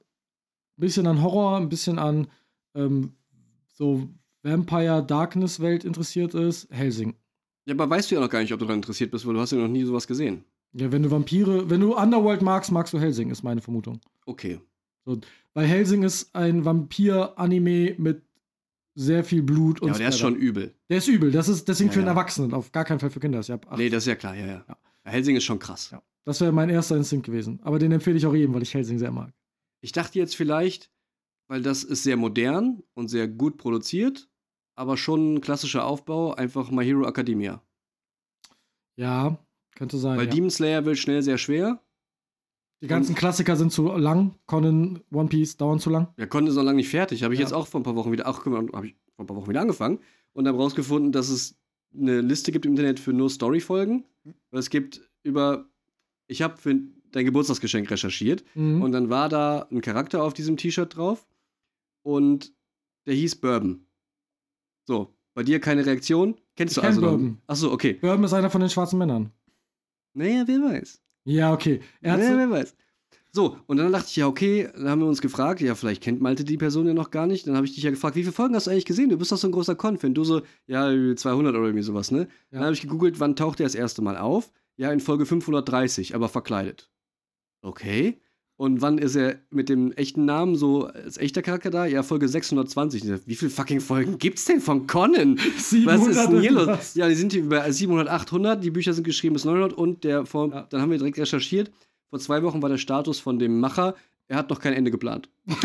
bisschen 0.78 1.08
an 1.08 1.22
Horror, 1.22 1.58
ein 1.58 1.70
bisschen 1.70 2.00
an 2.00 2.28
ähm, 2.76 3.14
so 3.74 4.08
Vampire 4.44 5.04
Darkness 5.06 5.60
Welt 5.60 5.84
interessiert 5.84 6.34
ist, 6.34 6.68
Helsing. 6.72 7.16
Ja, 7.66 7.74
aber 7.74 7.90
weißt 7.90 8.10
du 8.12 8.16
ja 8.16 8.22
noch 8.22 8.30
gar 8.30 8.40
nicht, 8.42 8.54
ob 8.54 8.60
du 8.60 8.66
daran 8.66 8.80
interessiert 8.80 9.12
bist, 9.12 9.26
weil 9.26 9.34
du 9.34 9.40
hast 9.42 9.52
ja 9.52 9.58
noch 9.58 9.68
nie 9.68 9.84
sowas 9.84 10.08
gesehen. 10.08 10.44
Ja, 10.74 10.92
wenn 10.92 11.04
du 11.04 11.12
Vampire, 11.12 11.70
wenn 11.70 11.82
du 11.82 11.98
Underworld 11.98 12.42
magst, 12.42 12.72
magst 12.72 12.94
du 12.94 13.00
Helsing, 13.00 13.30
ist 13.32 13.44
meine 13.44 13.62
Vermutung. 13.62 14.00
Okay. 14.26 14.60
Weil 15.54 15.66
Helsing 15.66 16.04
ist 16.04 16.34
ein 16.36 16.64
Vampir-Anime 16.66 17.96
mit 17.98 18.22
sehr 19.00 19.24
viel 19.24 19.44
Blut 19.44 19.80
und 19.80 19.90
Ja, 19.90 19.94
aber 19.94 20.00
der 20.00 20.10
ist 20.10 20.18
schon 20.20 20.36
übel. 20.36 20.74
Der 20.90 20.98
ist 20.98 21.08
übel. 21.08 21.32
Das 21.32 21.48
ist 21.48 21.68
deswegen 21.68 21.90
Ja, 21.90 21.94
für 21.94 22.00
einen 22.00 22.08
ja. 22.08 22.14
Erwachsenen, 22.14 22.54
auf 22.54 22.72
gar 22.72 22.84
keinen 22.84 23.00
Fall 23.00 23.12
für 23.12 23.20
Kinder. 23.20 23.40
Ist 23.40 23.48
ja, 23.50 23.60
Nee, 23.78 23.90
das 23.90 24.04
ist 24.04 24.08
ja 24.08 24.16
klar, 24.16 24.36
ja, 24.36 24.46
ja. 24.46 24.66
Ja. 24.68 24.78
Helsing 25.04 25.36
ist 25.36 25.44
schon 25.44 25.60
krass. 25.60 25.92
ja. 25.92 26.02
Das 26.26 26.42
wäre 26.42 26.52
mein 26.52 26.70
erster 26.70 26.98
Instinkt 26.98 27.26
gewesen. 27.28 27.60
Aber 27.64 27.80
den 27.80 27.92
empfehle 27.92 28.18
ich 28.18 28.26
auch 28.26 28.34
jedem, 28.36 28.54
weil 28.54 28.64
ich 28.64 28.74
Helsing 28.74 28.98
sehr 29.00 29.12
mag. 29.12 29.32
Ich 29.82 29.92
dachte 29.92 30.18
jetzt 30.20 30.36
vielleicht, 30.36 30.92
weil 31.48 31.62
das 31.62 31.84
ist 31.84 32.04
sehr 32.04 32.18
modern 32.18 32.82
und 32.96 33.08
sehr 33.08 33.28
gut 33.28 33.58
produziert, 33.58 34.28
aber 34.76 34.98
schon 34.98 35.36
ein 35.36 35.42
klassischer 35.42 35.86
Aufbau, 35.86 36.34
einfach 36.34 36.72
My 36.72 36.84
Hero 36.84 37.08
Academia. 37.08 37.62
Ja, 38.98 39.38
könnte 39.76 39.98
sein. 39.98 40.18
Weil. 40.18 40.28
Demon 40.28 40.50
Slayer 40.50 40.84
wird 40.86 40.98
schnell 40.98 41.22
sehr 41.22 41.38
schwer. 41.38 41.82
Die 42.82 42.88
ganzen 42.88 43.16
Klassiker 43.16 43.56
sind 43.56 43.72
zu 43.72 43.88
lang. 43.88 44.36
Conan, 44.46 45.00
One 45.12 45.30
Piece 45.30 45.58
dauern 45.58 45.80
zu 45.80 45.90
lang. 45.90 46.10
Der 46.18 46.28
Konnte 46.28 46.52
ist 46.52 46.56
noch 46.58 46.64
lange 46.64 46.78
nicht 46.78 46.90
fertig. 46.90 47.24
Habe 47.24 47.34
ich 47.34 47.40
Ja. 47.40 47.46
jetzt 47.46 47.54
auch 47.54 47.68
vor 47.68 47.80
ein 47.80 47.84
paar 47.84 47.96
Wochen 47.96 48.12
wieder, 48.12 48.28
auch 48.28 48.46
habe 48.46 48.88
ich 48.88 48.96
vor 49.16 49.24
ein 49.24 49.28
paar 49.28 49.36
Wochen 49.36 49.50
wieder 49.50 49.62
angefangen 49.62 50.00
und 50.34 50.48
habe 50.48 50.58
rausgefunden, 50.58 51.12
dass 51.12 51.30
es 51.30 51.56
eine 51.98 52.22
Liste 52.22 52.52
gibt 52.52 52.66
im 52.66 52.74
Internet 52.74 53.00
für 53.00 53.14
nur 53.14 53.30
Storyfolgen. 53.30 54.06
Es 54.52 54.70
gibt 54.70 55.02
über, 55.24 55.66
ich 56.28 56.42
habe 56.44 56.58
für 56.58 56.76
dein 57.12 57.26
Geburtstagsgeschenk 57.26 57.90
recherchiert 57.90 58.44
Mhm. 58.54 58.82
und 58.84 58.92
dann 58.92 59.10
war 59.10 59.30
da 59.30 59.68
ein 59.72 59.82
Charakter 59.82 60.22
auf 60.24 60.34
diesem 60.36 60.58
T-Shirt 60.58 60.96
drauf 60.96 61.26
und 62.04 62.54
der 63.08 63.16
hieß 63.16 63.38
Bourbon. 63.38 63.88
So, 64.86 65.16
bei 65.34 65.44
dir 65.44 65.60
keine 65.60 65.86
Reaktion? 65.86 66.36
Kennst 66.56 66.74
Ich 66.74 66.76
du 66.76 66.82
kenn 66.82 66.90
also? 66.90 67.02
Bourbon. 67.02 67.38
Achso, 67.48 67.72
okay. 67.72 67.94
Bourbon 67.94 68.26
ist 68.26 68.34
einer 68.34 68.50
von 68.52 68.62
den 68.62 68.70
schwarzen 68.70 69.00
Männern. 69.00 69.32
Naja, 70.14 70.44
wer 70.46 70.60
weiß. 70.62 71.02
Ja, 71.28 71.52
okay. 71.52 71.82
Er 72.02 72.14
hat 72.14 72.24
so, 72.24 72.38
wer 72.38 72.50
weiß. 72.50 72.74
So, 73.34 73.58
und 73.68 73.78
dann 73.78 73.92
dachte 73.92 74.08
ich, 74.10 74.16
ja, 74.16 74.28
okay, 74.28 74.70
dann 74.74 74.90
haben 74.90 75.02
wir 75.02 75.08
uns 75.08 75.22
gefragt, 75.22 75.60
ja, 75.60 75.76
vielleicht 75.76 76.02
kennt 76.02 76.22
Malte 76.22 76.46
die 76.46 76.58
Person 76.58 76.88
ja 76.88 76.94
noch 76.94 77.12
gar 77.12 77.28
nicht. 77.28 77.46
Dann 77.46 77.56
habe 77.58 77.66
ich 77.66 77.76
dich 77.76 77.84
ja 77.84 77.92
gefragt, 77.92 78.16
wie 78.16 78.24
viele 78.24 78.32
Folgen 78.32 78.56
hast 78.56 78.68
du 78.68 78.72
eigentlich 78.72 78.86
gesehen? 78.86 79.10
Du 79.10 79.18
bist 79.18 79.32
doch 79.32 79.38
so 79.38 79.48
ein 79.48 79.52
großer 79.52 79.76
Con-Fan. 79.76 80.14
Du 80.14 80.24
so, 80.24 80.42
ja, 80.68 80.90
200 81.16 81.54
oder 81.54 81.66
irgendwie 81.66 81.84
sowas, 81.84 82.12
ne? 82.12 82.20
Ja. 82.20 82.28
Dann 82.52 82.64
habe 82.64 82.74
ich 82.74 82.82
gegoogelt, 82.82 83.20
wann 83.20 83.36
taucht 83.36 83.60
er 83.60 83.66
das 83.66 83.76
erste 83.76 84.02
Mal 84.02 84.18
auf? 84.18 84.52
Ja, 84.78 84.92
in 84.92 85.02
Folge 85.02 85.26
530, 85.26 86.16
aber 86.16 86.30
verkleidet. 86.30 86.90
Okay. 87.62 88.22
Und 88.58 88.82
wann 88.82 88.98
ist 88.98 89.16
er 89.16 89.36
mit 89.52 89.70
dem 89.70 89.92
echten 89.92 90.26
Namen 90.26 90.56
so 90.56 90.86
als 90.88 91.18
echter 91.18 91.44
Charakter 91.44 91.70
da? 91.70 91.86
Ja, 91.86 92.02
Folge 92.02 92.28
620. 92.28 93.04
Ich 93.04 93.10
dachte, 93.10 93.22
Wie 93.28 93.36
viele 93.36 93.52
fucking 93.52 93.80
Folgen 93.82 94.18
gibt's 94.18 94.46
denn 94.46 94.62
von 94.62 94.88
Conan? 94.88 95.38
Was 95.38 95.72
ist 96.08 96.18
denn 96.28 96.42
hier 96.42 96.52
los? 96.52 96.96
Ja, 96.96 97.08
die 97.08 97.14
sind 97.14 97.34
hier 97.34 97.44
über 97.44 97.72
700, 97.72 98.10
800, 98.10 98.64
die 98.64 98.72
Bücher 98.72 98.94
sind 98.94 99.04
geschrieben 99.04 99.34
bis 99.34 99.46
900 99.46 99.74
und 99.74 100.04
der 100.04 100.26
vor, 100.26 100.50
Ja. 100.52 100.66
dann 100.72 100.82
haben 100.82 100.90
wir 100.90 100.98
direkt 100.98 101.20
recherchiert. 101.20 101.70
Vor 102.10 102.20
zwei 102.20 102.42
Wochen 102.42 102.62
war 102.64 102.70
der 102.70 102.78
Status 102.80 103.20
von 103.20 103.38
dem 103.38 103.60
Macher, 103.60 103.94
er 104.28 104.38
hat 104.38 104.50
noch 104.50 104.60
kein 104.60 104.74
Ende 104.74 104.90
geplant. 104.92 105.30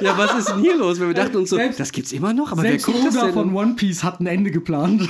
ja, 0.00 0.16
was 0.18 0.38
ist 0.38 0.48
denn 0.50 0.60
hier 0.60 0.76
los? 0.76 1.00
Weil 1.00 1.08
wir 1.08 1.14
dachten 1.14 1.36
uns 1.38 1.50
so, 1.50 1.56
Selbst- 1.56 1.80
das 1.80 1.90
gibt's 1.92 2.12
immer 2.12 2.32
noch, 2.32 2.52
aber 2.52 2.62
Selbst 2.62 2.86
wer 2.86 2.94
guckt 2.94 3.06
das 3.06 3.14
denn? 3.24 3.32
von 3.32 3.54
One 3.54 3.74
Piece 3.76 4.04
hat 4.04 4.20
ein 4.20 4.26
Ende 4.26 4.50
geplant. 4.50 5.08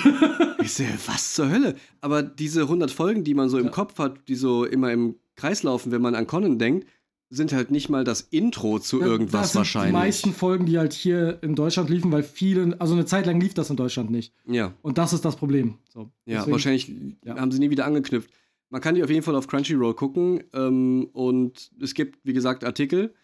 Ich 0.63 0.73
sehe, 0.73 0.89
was 1.07 1.35
zur 1.35 1.51
Hölle? 1.51 1.75
Aber 2.01 2.23
diese 2.23 2.63
100 2.63 2.91
Folgen, 2.91 3.25
die 3.25 3.35
man 3.35 3.49
so 3.49 3.59
im 3.59 3.67
Ja. 3.67 3.71
Kopf 3.71 3.99
hat, 3.99 4.29
die 4.29 4.35
so 4.35 4.65
immer 4.65 4.93
im 4.93 5.17
Kreis 5.37 5.63
laufen, 5.63 5.93
wenn 5.93 6.03
man 6.03 6.15
an 6.15 6.27
Conan 6.27 6.59
denkt, 6.59 6.87
sind 7.31 7.53
halt 7.53 7.71
nicht 7.71 7.89
mal 7.89 8.05
das 8.05 8.21
Intro 8.21 8.79
zu 8.79 9.01
irgendwas 9.01 9.33
das 9.43 9.53
sind 9.53 9.59
wahrscheinlich. 9.61 9.89
Die 9.91 9.99
meisten 9.99 10.33
Folgen, 10.33 10.67
die 10.67 10.79
halt 10.79 10.93
hier 10.93 11.39
in 11.43 11.55
Deutschland 11.57 11.91
liefen, 11.91 12.13
weil 12.13 12.23
viele, 12.23 12.77
also 12.81 12.95
eine 12.95 13.07
Zeit 13.07 13.27
lang 13.27 13.41
lief 13.41 13.55
das 13.55 13.71
in 13.71 13.77
Deutschland 13.77 14.11
nicht. 14.11 14.33
ja. 14.47 14.73
Und 14.83 14.99
das 14.99 15.13
ist 15.13 15.25
das 15.25 15.35
Problem. 15.37 15.79
So, 15.93 16.11
Ja, 16.27 16.39
deswegen- 16.39 16.53
wahrscheinlich 16.53 16.93
ja. 17.25 17.37
haben 17.37 17.51
sie 17.51 17.59
nie 17.59 17.71
wieder 17.71 17.87
angeknüpft. 17.87 18.31
Man 18.71 18.81
kann 18.81 18.95
die 18.95 19.03
auf 19.03 19.11
jeden 19.11 19.23
Fall 19.23 19.35
auf 19.37 19.47
Crunchyroll 19.49 19.95
gucken 19.95 20.45
ähm, 20.53 21.09
und 21.13 21.71
es 21.81 21.95
gibt, 21.95 22.19
wie 22.25 22.33
gesagt, 22.33 22.65
Artikel, 22.65 23.15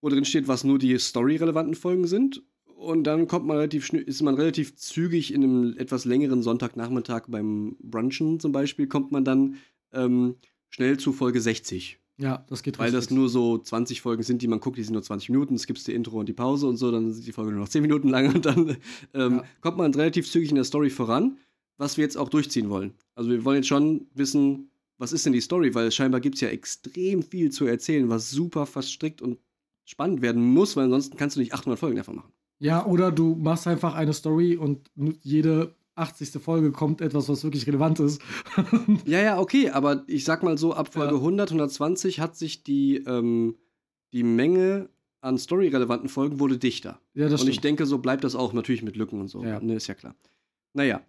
wo 0.00 0.08
drin 0.08 0.24
steht, 0.24 0.48
was 0.48 0.64
nur 0.64 0.78
die 0.78 0.98
story-relevanten 0.98 1.74
Folgen 1.74 2.06
sind. 2.06 2.42
Und 2.76 3.04
dann 3.04 3.26
kommt 3.28 3.46
man 3.46 3.56
relativ 3.56 3.86
schnell, 3.86 4.02
ist 4.02 4.20
man 4.22 4.34
relativ 4.34 4.76
zügig 4.76 5.32
in 5.32 5.42
einem 5.42 5.74
etwas 5.78 6.04
längeren 6.04 6.42
Sonntagnachmittag 6.42 7.24
beim 7.28 7.76
Brunchen 7.80 8.40
zum 8.40 8.52
Beispiel, 8.52 8.86
kommt 8.88 9.10
man 9.12 9.24
dann 9.24 9.56
ähm, 9.92 10.34
schnell 10.74 10.98
zu 10.98 11.12
Folge 11.12 11.40
60. 11.40 11.98
Ja, 12.16 12.44
das 12.48 12.62
geht 12.62 12.78
Weil 12.78 12.92
das 12.92 13.02
richtig. 13.04 13.16
nur 13.16 13.28
so 13.28 13.58
20 13.58 14.00
Folgen 14.00 14.22
sind, 14.22 14.40
die 14.42 14.48
man 14.48 14.60
guckt, 14.60 14.76
die 14.78 14.82
sind 14.84 14.92
nur 14.92 15.02
20 15.02 15.30
Minuten, 15.30 15.54
es 15.54 15.66
gibt 15.66 15.84
die 15.86 15.92
Intro 15.94 16.18
und 16.18 16.28
die 16.28 16.32
Pause 16.32 16.66
und 16.68 16.76
so, 16.76 16.90
dann 16.92 17.12
sind 17.12 17.26
die 17.26 17.32
Folge 17.32 17.50
nur 17.52 17.60
noch 17.60 17.68
10 17.68 17.82
Minuten 17.82 18.08
lang 18.08 18.34
und 18.34 18.44
dann 18.46 18.76
ähm, 19.14 19.36
Ja. 19.36 19.44
kommt 19.60 19.78
man 19.78 19.92
relativ 19.94 20.30
zügig 20.30 20.50
in 20.50 20.54
der 20.56 20.64
Story 20.64 20.90
voran, 20.90 21.38
was 21.76 21.96
wir 21.96 22.04
jetzt 22.04 22.16
auch 22.16 22.28
durchziehen 22.28 22.70
wollen. 22.70 22.94
Also 23.16 23.30
wir 23.30 23.44
wollen 23.44 23.56
jetzt 23.56 23.66
schon 23.68 24.06
wissen, 24.14 24.70
was 24.98 25.12
ist 25.12 25.26
denn 25.26 25.32
die 25.32 25.40
Story, 25.40 25.74
weil 25.74 25.90
scheinbar 25.90 26.20
gibt 26.20 26.36
es 26.36 26.40
ja 26.40 26.48
extrem 26.48 27.22
viel 27.22 27.50
zu 27.50 27.66
erzählen, 27.66 28.08
was 28.08 28.30
super 28.30 28.66
verstrickt 28.66 29.20
und 29.22 29.38
spannend 29.84 30.22
werden 30.22 30.42
muss, 30.42 30.76
weil 30.76 30.84
ansonsten 30.84 31.16
kannst 31.16 31.34
du 31.36 31.40
nicht 31.40 31.52
800 31.52 31.78
Folgen 31.78 31.96
davon 31.96 32.16
machen. 32.16 32.32
Ja, 32.60 32.86
oder 32.86 33.10
du 33.10 33.34
machst 33.34 33.66
einfach 33.66 33.94
eine 33.94 34.12
Story 34.12 34.56
und 34.56 34.88
jede 35.22 35.74
80. 35.96 36.42
Folge 36.42 36.72
kommt 36.72 37.00
etwas, 37.00 37.28
was 37.28 37.44
wirklich 37.44 37.66
relevant 37.66 38.00
ist. 38.00 38.20
Ja, 39.06 39.20
ja, 39.20 39.38
okay, 39.38 39.70
aber 39.70 40.02
ich 40.06 40.24
sag 40.24 40.42
mal 40.42 40.58
so, 40.58 40.74
ab 40.74 40.92
Folge 40.92 41.12
Ja. 41.14 41.18
100, 41.20 41.50
120 41.50 42.20
hat 42.20 42.36
sich 42.36 42.62
die, 42.64 42.96
ähm, 43.06 43.56
die 44.12 44.22
Menge 44.24 44.88
an 45.20 45.38
storyrelevanten 45.38 46.08
Folgen 46.08 46.38
wurde 46.40 46.58
dichter. 46.58 47.00
ja, 47.14 47.28
das 47.28 47.40
und 47.42 47.48
ich 47.48 47.54
stimmt. 47.54 47.64
denke, 47.64 47.86
so 47.86 47.98
bleibt 47.98 48.24
das 48.24 48.34
auch 48.34 48.52
natürlich 48.52 48.82
mit 48.82 48.96
Lücken 48.96 49.20
und 49.20 49.28
so. 49.28 49.42
Ja. 49.44 49.60
Ne, 49.60 49.76
ist 49.76 49.86
ja 49.86 49.94
klar. 49.94 50.14
Naja, 50.74 51.00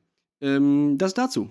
ähm, 0.42 0.98
das 0.98 1.14
dazu. 1.14 1.50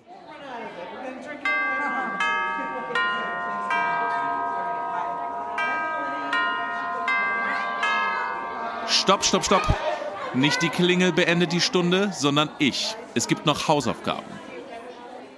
Stopp, 8.86 9.24
stopp, 9.24 9.44
stopp. 9.44 9.62
Nicht 10.36 10.62
die 10.62 10.68
Klingel 10.68 11.12
beendet 11.12 11.52
die 11.52 11.60
Stunde, 11.60 12.10
sondern 12.12 12.48
ich. 12.58 12.96
Es 13.14 13.28
gibt 13.28 13.46
noch 13.46 13.68
Hausaufgaben. 13.68 14.26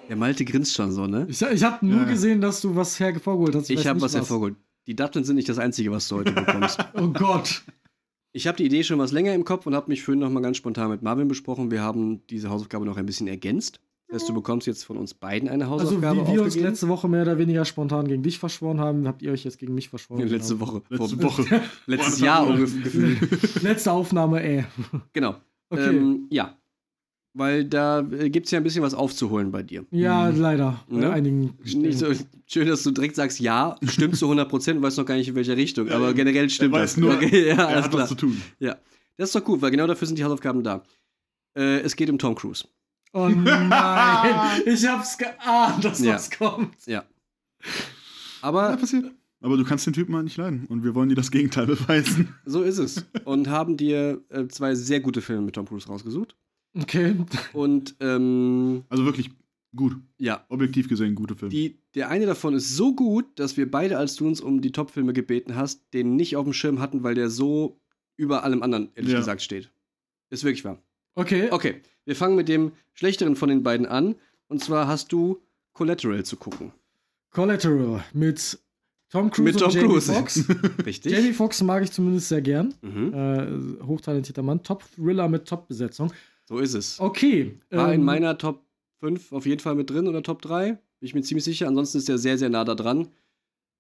Der 0.09 0.17
Malte 0.17 0.45
grinst 0.45 0.75
schon 0.75 0.93
so, 0.93 1.07
ne? 1.07 1.27
Ich, 1.29 1.43
ich 1.43 1.63
habe 1.65 1.85
nur 1.85 2.01
Ja. 2.03 2.05
gesehen, 2.05 2.41
dass 2.41 2.61
du 2.61 2.75
was 2.77 2.99
hervorgeholt 2.99 3.55
hast. 3.55 3.69
Ich 3.71 3.79
weiß 3.81 3.87
habe 3.87 3.97
nicht 3.97 4.05
was 4.05 4.15
hervorgeholt. 4.15 4.57
Die 4.87 4.95
Dublins 4.97 5.27
sind 5.27 5.37
nicht 5.37 5.49
das 5.49 5.59
Einzige, 5.59 5.91
was 5.91 6.09
du 6.09 6.17
heute 6.17 6.33
bekommst. 6.33 6.79
Oh 6.95 7.09
Gott. 7.09 7.63
ich 8.33 8.47
habe 8.47 8.57
die 8.57 8.65
Idee 8.65 8.85
schon 8.85 8.99
was 8.99 9.13
länger 9.13 9.35
im 9.35 9.45
Kopf 9.45 9.67
und 9.67 9.75
habe 9.75 9.91
mich 9.91 10.03
vorhin 10.03 10.21
noch 10.21 10.31
mal 10.31 10.41
ganz 10.41 10.57
spontan 10.57 10.91
mit 10.91 11.03
Marvin 11.03 11.29
besprochen. 11.29 11.71
Wir 11.71 11.83
haben 11.83 12.25
diese 12.29 12.49
Hausaufgabe 12.51 12.87
noch 12.87 12.97
ein 12.97 13.07
bisschen 13.07 13.27
ergänzt. 13.27 13.81
Das 14.09 14.23
heißt, 14.23 14.29
du 14.29 14.35
bekommst 14.35 14.67
jetzt 14.69 14.85
von 14.85 14.97
uns 14.97 15.15
beiden 15.15 15.49
eine 15.49 15.65
Also, 15.65 15.85
Hausaufgabe 15.87 16.29
wie 16.29 16.33
wir 16.35 16.43
uns 16.43 16.55
letzte 16.57 16.87
Woche 16.89 17.09
mehr 17.09 17.23
oder 17.23 17.39
weniger 17.39 17.65
spontan 17.65 18.07
gegen 18.07 18.23
dich 18.23 18.39
verschworen 18.39 18.79
haben, 18.81 19.07
habt 19.09 19.21
ihr 19.23 19.33
euch 19.33 19.43
jetzt 19.45 19.59
gegen 19.59 19.75
mich 19.75 19.89
verschworen. 19.89 20.21
Ja, 20.21 20.27
letzte 20.27 20.55
Genau. 20.55 20.67
Woche. 20.69 20.83
Letzte 20.91 21.17
Vor- 21.17 21.23
Woche. 21.39 21.63
Letztes 21.87 22.21
Jahr 22.21 22.47
ungefähr. 22.47 23.17
Letzte 23.63 23.91
Aufnahme, 23.93 24.43
ey. 24.43 24.65
genau. 25.13 25.35
Okay. 25.71 25.97
Ähm, 25.97 26.27
ja. 26.31 26.57
Weil 27.35 27.65
da 27.67 28.01
äh, 28.01 28.31
gibt 28.31 28.47
es 28.47 28.53
ja 28.53 28.59
ein 28.61 28.63
bisschen 28.63 28.83
was 28.83 28.95
aufzuholen 28.95 29.51
bei 29.51 29.63
dir. 29.63 29.85
ja, 29.91 30.29
leider. 30.29 30.81
Bei 30.89 30.97
Ne? 31.01 31.11
einigen 31.11 31.59
Nicht 31.65 31.99
so 31.99 32.07
schön, 32.47 32.69
dass 32.69 32.83
du 32.85 32.93
direkt 32.93 33.17
sagst, 33.17 33.41
ja, 33.41 33.77
stimmt 33.83 34.17
zu 34.17 34.25
100 34.27 34.49
Prozent, 34.49 34.81
weißt 34.81 34.97
noch 34.97 35.05
gar 35.05 35.17
nicht 35.17 35.29
in 35.29 35.35
welche 35.35 35.55
Richtung, 35.57 35.91
aber 35.91 36.15
generell 36.15 36.45
Er 36.45 36.49
stimmt 36.49 36.73
weiß 36.73 36.93
das. 36.93 36.97
nur, 36.97 37.13
okay, 37.15 37.49
ja, 37.49 37.57
er 37.57 37.69
alles 37.69 37.85
hat 37.87 37.91
klar. 37.91 38.03
was 38.05 38.09
zu 38.11 38.15
tun. 38.15 38.41
Ja. 38.59 38.77
Das 39.19 39.31
ist 39.31 39.35
doch 39.35 39.45
gut, 39.45 39.61
weil 39.61 39.71
genau 39.71 39.87
dafür 39.87 40.07
sind 40.07 40.19
die 40.19 40.25
Hausaufgaben 40.25 40.63
da. 40.63 40.83
Äh, 41.59 41.81
es 41.81 41.97
geht 41.97 42.09
um 42.09 42.19
Tom 42.19 42.35
Cruise. 42.35 42.65
Oh 43.17 43.29
nein, 43.29 44.63
ich 44.67 44.87
hab's 44.87 45.17
geahnt, 45.17 45.85
dass 45.85 46.01
Ja. 46.01 46.15
was 46.15 46.31
kommt. 46.31 46.75
Ja. 46.87 46.93
Ja, 47.03 47.05
Aber 48.43 48.77
passiert. 48.77 49.11
Aber 49.41 49.57
du 49.57 49.65
kannst 49.65 49.87
den 49.87 49.93
Typen 49.93 50.15
halt 50.15 50.25
nicht 50.25 50.37
leiden. 50.37 50.67
Und 50.67 50.83
wir 50.85 50.95
wollen 50.95 51.09
dir 51.09 51.15
das 51.15 51.31
Gegenteil 51.31 51.67
beweisen. 51.67 52.35
so 52.45 52.63
ist 52.63 52.79
es. 52.79 53.05
Und 53.25 53.49
haben 53.49 53.77
dir 53.77 54.23
äh, 54.31 54.47
zwei 54.49 54.75
sehr 54.75 55.01
gute 55.01 55.21
Filme 55.23 55.43
mit 55.43 55.55
Tom 55.55 55.67
Cruise 55.67 55.87
rausgesucht. 55.89 56.37
Okay. 56.79 57.17
Und 57.53 57.95
ähm, 58.01 58.85
Also 58.89 59.05
wirklich 59.05 59.31
gut. 59.75 59.97
ja, 60.19 60.45
Objektiv 60.49 60.89
gesehen, 60.89 61.15
gute 61.15 61.35
Filme. 61.37 61.51
die, 61.51 61.79
der 61.95 62.09
eine 62.11 62.27
davon 62.27 62.55
ist 62.55 62.77
so 62.77 62.95
gut, 62.95 63.27
dass 63.39 63.57
wir 63.57 63.71
beide, 63.71 63.99
als 63.99 64.17
du 64.17 64.27
uns 64.27 64.41
um 64.41 64.61
die 64.61 64.73
Top-Filme 64.73 65.13
gebeten 65.13 65.55
hast, 65.55 65.83
den 65.95 66.17
nicht 66.17 66.37
auf 66.37 66.45
dem 66.45 66.53
Schirm 66.53 66.81
hatten, 66.81 67.03
weil 67.03 67.15
der 67.15 67.31
so 67.31 67.81
über 68.17 68.43
allem 68.45 68.63
anderen, 68.63 68.91
ehrlich 68.95 69.13
Ja. 69.13 69.19
gesagt, 69.19 69.43
steht. 69.43 69.71
Ist 70.31 70.45
wirklich 70.45 70.65
wahr. 70.65 70.83
Okay. 71.15 71.49
Okay, 71.51 71.81
wir 72.07 72.17
fangen 72.17 72.37
mit 72.37 72.49
dem 72.49 72.73
schlechteren 72.95 73.37
von 73.37 73.49
den 73.51 73.63
beiden 73.63 73.85
an. 73.87 74.15
Und 74.49 74.63
zwar 74.63 74.87
hast 74.89 75.13
du 75.13 75.43
Collateral 75.75 76.25
zu 76.25 76.37
gucken. 76.37 76.73
Collateral 77.31 78.03
mit 78.15 78.59
Tom 79.11 79.31
Cruise 79.31 79.43
Mit 79.43 79.59
Tom 79.59 79.69
und 79.69 79.75
Jamie 79.75 79.89
Cruise. 79.89 80.13
Foxx. 80.13 80.45
Richtig? 80.87 81.13
Jamie 81.13 81.33
Foxx 81.33 81.63
mag 81.63 81.83
ich 81.83 81.93
zumindest 81.93 82.29
sehr 82.29 82.41
gern. 82.41 82.75
Mhm. 82.81 83.13
Äh, 83.13 83.85
hochtalentierter 83.85 84.43
Mann. 84.43 84.63
Top-Thriller 84.63 85.29
mit 85.29 85.47
Top-Besetzung. 85.47 86.13
So 86.47 86.59
ist 86.59 86.75
es. 86.75 86.99
Okay. 87.01 87.59
War 87.71 87.93
in 87.93 88.01
ähm, 88.01 88.07
meiner 88.07 88.39
Top 88.39 88.65
5 89.01 89.33
auf 89.33 89.47
jeden 89.47 89.61
Fall 89.61 89.75
mit 89.75 89.91
drin 89.91 90.09
oder 90.09 90.23
Top 90.23 90.43
3. 90.43 90.73
Bin 90.73 90.79
ich 91.01 91.15
mir 91.15 91.23
ziemlich 91.23 91.45
sicher. 91.45 91.69
Ansonsten 91.69 91.99
ist 91.99 92.09
er 92.09 92.19
sehr, 92.19 92.39
sehr 92.39 92.49
nah 92.49 92.65
da 92.65 92.75
dran. 92.75 93.09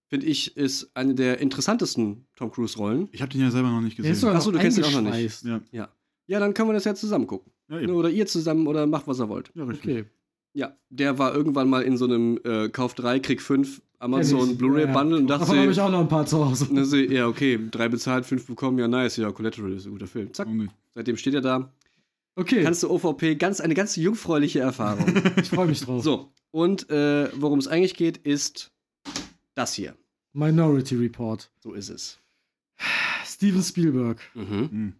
Finde 0.08 0.26
ich, 0.26 0.56
ist 0.56 0.90
eine 0.94 1.14
der 1.14 1.38
interessantesten 1.40 2.26
Tom 2.36 2.52
Cruise-Rollen. 2.52 3.08
Ich 3.10 3.22
habe 3.22 3.32
den 3.32 3.40
ja 3.40 3.50
selber 3.50 3.70
noch 3.70 3.80
nicht 3.80 3.96
gesehen. 3.96 4.14
sogar 4.14 4.36
Ach 4.36 4.40
so, 4.42 4.50
noch 4.50 4.58
du 4.58 4.62
kennst 4.62 4.78
ihn 4.78 4.84
auch 4.84 4.92
noch 4.92 5.10
nicht. 5.12 5.42
Ja, 5.42 5.60
Ja. 5.72 5.88
Ja, 6.28 6.40
dann 6.40 6.54
können 6.54 6.68
wir 6.68 6.74
das 6.74 6.84
ja 6.84 6.94
zusammen 6.94 7.26
gucken. 7.26 7.52
Ja 7.68 7.80
eben. 7.80 7.92
Oder 7.92 8.10
ihr 8.10 8.26
zusammen 8.26 8.66
oder 8.66 8.86
macht, 8.86 9.06
was 9.06 9.20
ihr 9.20 9.28
wollt. 9.28 9.50
Ja, 9.54 9.64
richtig. 9.64 9.98
Okay. 9.98 10.04
Ja, 10.54 10.74
der 10.88 11.18
war 11.18 11.34
irgendwann 11.34 11.68
mal 11.68 11.82
in 11.82 11.98
so 11.98 12.06
einem 12.06 12.40
äh, 12.44 12.68
Kauf 12.70 12.94
3, 12.94 13.20
Krieg 13.20 13.42
5 13.42 13.82
Amazon 13.98 14.40
Kenn 14.40 14.50
ich. 14.52 14.58
Blu-ray-Bundle 14.58 15.18
und 15.18 15.26
Davon 15.26 15.58
habe 15.58 15.70
ich 15.70 15.76
dachte, 15.76 15.84
auch 15.84 15.90
noch 15.90 16.00
ein 16.00 16.08
paar 16.08 16.26
zu 16.26 16.44
Hause. 16.44 16.72
ne, 16.72 16.84
so, 16.84 16.96
ja, 16.96 17.26
okay, 17.26 17.58
drei 17.70 17.88
bezahlt, 17.88 18.26
fünf 18.26 18.46
bekommen, 18.46 18.78
ja, 18.78 18.88
nice, 18.88 19.16
ja, 19.16 19.30
Collateral 19.32 19.72
ist 19.72 19.86
ein 19.86 19.92
guter 19.92 20.06
Film. 20.06 20.32
Zack, 20.32 20.48
nicht? 20.48 20.72
seitdem 20.90 21.16
steht 21.16 21.34
er 21.34 21.40
da. 21.40 21.72
Okay, 22.36 22.62
Kannst 22.62 22.82
du 22.82 22.90
OVP, 22.90 23.36
ganz, 23.36 23.60
eine 23.60 23.74
ganz 23.74 23.96
jungfräuliche 23.96 24.60
Erfahrung. 24.60 25.06
ich 25.36 25.48
freue 25.48 25.66
mich 25.66 25.80
drauf. 25.80 26.02
so, 26.02 26.30
und 26.50 26.90
äh, 26.90 27.28
worum 27.34 27.58
es 27.58 27.68
eigentlich 27.68 27.94
geht, 27.94 28.18
ist 28.18 28.70
das 29.54 29.72
hier. 29.72 29.94
Minority 30.34 30.96
Report. 30.96 31.50
So 31.60 31.72
ist 31.72 31.88
es. 31.88 32.18
Steven 33.24 33.62
Spielberg. 33.62 34.20
Mhm. 34.34 34.70
Hm. 34.70 34.92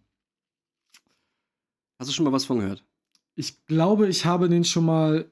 Hast 1.99 2.09
du 2.09 2.13
schon 2.13 2.25
mal 2.25 2.31
was 2.31 2.45
von 2.45 2.59
gehört? 2.59 2.83
Ich 3.35 3.65
glaube, 3.65 4.07
ich 4.07 4.25
habe 4.25 4.49
den 4.49 4.63
schon 4.63 4.85
mal 4.85 5.31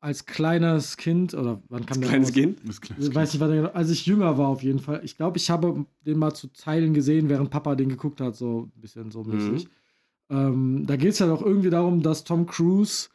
als 0.00 0.26
kleines 0.26 0.96
Kind 0.96 1.34
oder 1.34 1.60
wann 1.68 1.84
kam 1.84 2.00
der 2.00 2.08
Kleines? 2.10 2.32
Kind? 2.32 2.60
Klar. 2.80 2.98
Ich 3.00 3.14
weiß 3.14 3.32
nicht, 3.32 3.40
wann 3.40 3.50
genau, 3.50 3.68
als 3.70 3.90
ich 3.90 4.06
jünger 4.06 4.38
war 4.38 4.48
auf 4.48 4.62
jeden 4.62 4.78
Fall. 4.78 5.00
Ich 5.04 5.16
glaube, 5.16 5.38
ich 5.38 5.50
habe 5.50 5.84
den 6.06 6.18
mal 6.18 6.32
zu 6.34 6.46
Teilen 6.52 6.94
gesehen, 6.94 7.28
während 7.28 7.50
Papa 7.50 7.74
den 7.74 7.88
geguckt 7.88 8.20
hat, 8.20 8.36
so 8.36 8.70
ein 8.76 8.80
bisschen 8.80 9.10
so 9.10 9.24
mäßig. 9.24 9.68
Ähm, 10.30 10.84
da 10.86 10.96
geht 10.96 11.12
es 11.12 11.18
ja 11.18 11.26
doch 11.26 11.42
irgendwie 11.42 11.70
darum, 11.70 12.02
dass 12.02 12.24
Tom 12.24 12.46
Cruise 12.46 13.08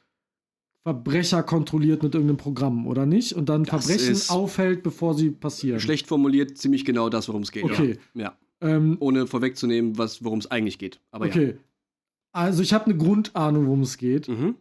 Verbrecher 0.86 1.44
kontrolliert 1.44 2.04
mit 2.04 2.14
irgendeinem 2.14 2.36
Programm, 2.38 2.88
oder 2.88 3.06
nicht? 3.06 3.32
Und 3.34 3.48
dann 3.48 3.64
Das 3.64 3.86
Verbrechen 3.86 4.20
aufhält, 4.30 4.84
bevor 4.84 5.14
sie 5.14 5.32
passieren. 5.32 5.80
Schlecht 5.80 6.08
formuliert, 6.08 6.58
ziemlich 6.58 6.84
genau 6.84 7.08
das, 7.08 7.30
worum 7.30 7.44
es 7.44 7.52
geht. 7.54 7.64
Okay. 7.64 7.98
Ja. 8.14 8.22
ja. 8.24 8.38
Ähm, 8.70 8.98
Ohne 9.00 9.26
vorwegzunehmen, 9.26 9.98
was- 9.98 10.24
worum 10.26 10.40
es 10.40 10.52
eigentlich 10.52 10.78
geht. 10.80 11.00
Aber 11.12 11.28
okay. 11.28 11.56
Also 12.34 12.62
ich 12.64 12.74
habe 12.74 12.86
eine 12.86 12.98
Grundahnung, 12.98 13.68
worum 13.68 13.82
es 13.82 13.98
geht. 13.98 14.28
Mhm. 14.28 14.56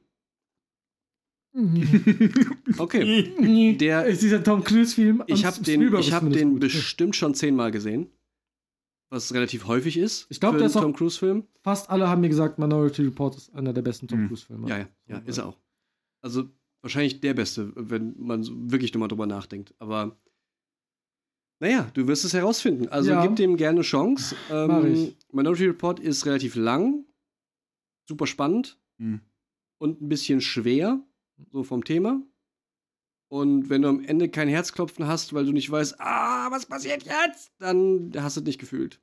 Okay. 2.79 3.77
Der- 3.77 4.07
ist 4.07 4.23
dieser 4.23 4.43
Tom 4.43 4.65
Cruise-Film. 4.65 5.23
Ich 5.27 5.41
und 5.41 5.45
habe 5.47 5.63
den, 5.63 5.95
ich 5.99 6.13
hab 6.13 6.31
den 6.31 6.51
gut. 6.53 6.61
bestimmt 6.61 7.15
schon 7.17 7.35
zehnmal 7.35 7.71
gesehen. 7.71 8.11
Was 9.11 9.35
relativ 9.35 9.67
häufig 9.67 9.99
ist. 9.99 10.27
Ich 10.31 10.41
glaub, 10.41 10.53
für 10.53 10.59
der 10.59 10.69
ist 10.69 10.77
auch- 10.77 10.83
Tom 10.83 10.95
Cruise-Film. 10.95 11.45
Fast 11.63 11.91
alle 11.91 12.09
haben 12.09 12.23
mir 12.23 12.31
gesagt, 12.31 12.59
Minority 12.59 13.03
Report 13.03 13.37
ist 13.37 13.55
einer 13.55 13.73
der 13.75 13.83
besten 13.83 14.09
Tom 14.09 14.23
Mhm. 14.23 14.29
Cruise-Filme. 14.29 14.69
Ja, 14.69 14.79
ja, 14.79 14.89
ja, 15.09 15.19
ist 15.27 15.37
er 15.39 15.47
auch. 15.49 15.59
Also 16.23 16.49
wahrscheinlich 16.81 17.21
der 17.21 17.35
beste, 17.35 17.73
wenn 17.77 18.15
man 18.19 18.43
so 18.43 18.53
wirklich 18.57 18.95
nochmal 18.95 19.09
drüber 19.09 19.27
nachdenkt. 19.27 19.75
Aber 19.79 20.17
naja, 21.61 21.91
du 21.93 22.09
wirst 22.09 22.25
es 22.25 22.33
herausfinden. 22.33 22.89
Also 22.89 23.11
Ja. 23.11 23.27
gib 23.27 23.37
dem 23.37 23.57
gerne 23.59 23.77
eine 23.77 23.83
Chance. 23.83 24.35
Ähm, 24.51 24.69
Mach 24.69 24.85
ich. 24.85 25.17
Minority 25.33 25.67
Report 25.67 26.01
ist 26.01 26.25
relativ 26.25 26.55
lang, 26.57 27.05
super 28.07 28.27
spannend 28.27 28.79
Hm. 28.99 29.21
und 29.79 30.01
ein 30.03 30.09
bisschen 30.09 30.41
schwer, 30.41 31.01
so 31.51 31.65
vom 31.65 31.85
Thema. 31.85 32.21
Und 33.29 33.71
wenn 33.71 33.83
du 33.83 33.89
am 33.89 34.05
Ende 34.05 34.29
kein 34.29 34.49
Herzklopfen 34.49 35.07
hast, 35.07 35.33
weil 35.33 35.47
du 35.47 35.53
nicht 35.53 35.71
weißt, 35.71 35.97
ah, 36.01 36.51
was 36.51 36.67
passiert 36.67 37.05
jetzt, 37.05 37.51
dann 37.59 38.13
hast 38.17 38.37
du 38.37 38.41
es 38.41 38.47
nicht 38.47 38.61
gefühlt. 38.61 39.01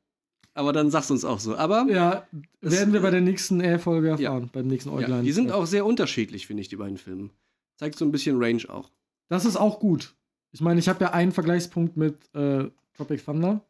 Aber 0.53 0.71
dann 0.73 0.91
sagst 0.91 1.09
du 1.09 1.15
uns 1.15 1.25
auch 1.25 1.39
so. 1.39 1.55
Aber 1.55 1.87
Ja, 1.89 2.27
werden 2.61 2.93
wir 2.93 3.01
bei 3.01 3.09
der 3.11 3.21
nächsten 3.21 3.59
Air-Folge 3.59 4.09
erfahren, 4.09 4.49
beim 4.53 4.67
nächsten 4.67 4.89
ja, 4.91 4.95
Äuglein. 4.97 5.23
die 5.23 5.31
sind 5.31 5.51
auch 5.51 5.65
sehr 5.65 5.85
unterschiedlich, 5.85 6.45
finde 6.47 6.61
ich, 6.61 6.69
die 6.69 6.75
beiden 6.75 6.97
Filme. 6.97 7.29
Zeigt 7.77 7.97
so 7.97 8.05
ein 8.05 8.11
bisschen 8.11 8.37
Range 8.41 8.63
auch. 8.69 8.91
Das 9.29 9.45
ist 9.45 9.55
auch 9.57 9.79
gut. 9.79 10.15
Ich 10.51 10.61
meine, 10.61 10.79
ich 10.79 10.89
habe 10.89 11.03
ja 11.03 11.11
einen 11.11 11.31
Vergleichspunkt 11.31 11.97
mit 11.97 12.33
äh, 12.35 12.69
Tropic 12.95 13.23
Thunder. 13.23 13.63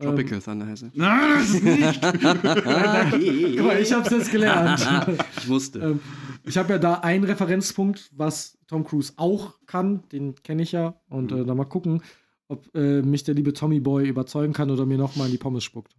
Tropical 0.00 0.40
Thunder 0.40 0.66
heißt 0.66 0.84
er. 0.84 0.90
Nein, 0.94 1.38
das 1.38 1.50
ist 1.50 1.62
nicht. 1.64 2.04
Ähm, 2.04 3.56
guck 3.56 3.66
mal, 3.66 3.80
ich 3.80 3.92
habe 3.92 4.04
es 4.06 4.10
jetzt 4.10 4.30
gelernt. 4.30 4.86
ich 5.38 5.48
musste. 5.48 5.78
ähm, 5.80 6.00
ich 6.44 6.56
habe 6.56 6.72
ja 6.72 6.78
da 6.78 6.94
einen 7.00 7.24
Referenzpunkt, 7.24 8.10
was 8.14 8.56
Tom 8.68 8.84
Cruise 8.84 9.12
auch 9.16 9.54
kann. 9.66 10.02
Den 10.10 10.34
kenne 10.36 10.62
ich 10.62 10.72
ja. 10.72 11.00
Und 11.08 11.32
Mhm. 11.32 11.38
äh, 11.38 11.44
dann 11.44 11.56
mal 11.56 11.64
gucken, 11.64 12.02
ob 12.48 12.72
äh, 12.76 13.02
mich 13.02 13.24
der 13.24 13.34
liebe 13.34 13.52
Tommy 13.52 13.80
Boy 13.80 14.08
überzeugen 14.08 14.52
kann 14.52 14.70
oder 14.70 14.86
mir 14.86 14.98
nochmal 14.98 15.26
in 15.26 15.32
die 15.32 15.38
Pommes 15.38 15.64
spuckt. 15.64 15.96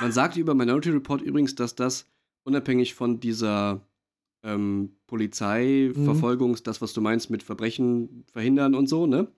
Man 0.00 0.12
sagt 0.12 0.36
über 0.36 0.54
Minority 0.54 0.90
Report 0.90 1.20
übrigens, 1.22 1.54
dass 1.56 1.74
das 1.74 2.06
unabhängig 2.44 2.94
von 2.94 3.18
dieser 3.20 3.80
ähm, 4.44 4.96
Polizeiverfolgungs, 5.06 6.62
das, 6.62 6.80
was 6.80 6.92
du 6.92 7.00
meinst 7.00 7.30
mit 7.30 7.42
Verbrechen 7.42 8.24
verhindern 8.32 8.74
und 8.74 8.88
so, 8.88 9.06
ne? 9.06 9.28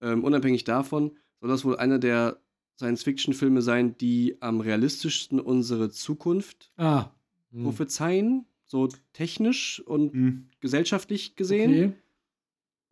Ähm, 0.00 0.24
unabhängig 0.24 0.64
davon 0.64 1.12
soll 1.42 1.50
das 1.50 1.64
wohl 1.64 1.76
einer 1.76 1.98
der 1.98 2.38
Science-Fiction-Filme 2.78 3.60
sein, 3.62 3.96
die 3.98 4.36
am 4.40 4.60
realistischsten 4.60 5.38
unsere 5.40 5.90
Zukunft 5.90 6.72
Ah. 6.76 7.10
Hm. 7.52 7.64
prophezeien, 7.64 8.46
so 8.64 8.88
technisch 9.12 9.80
und 9.84 10.12
Hm. 10.14 10.48
gesellschaftlich 10.60 11.36
gesehen, 11.36 11.70
Okay. 11.70 11.92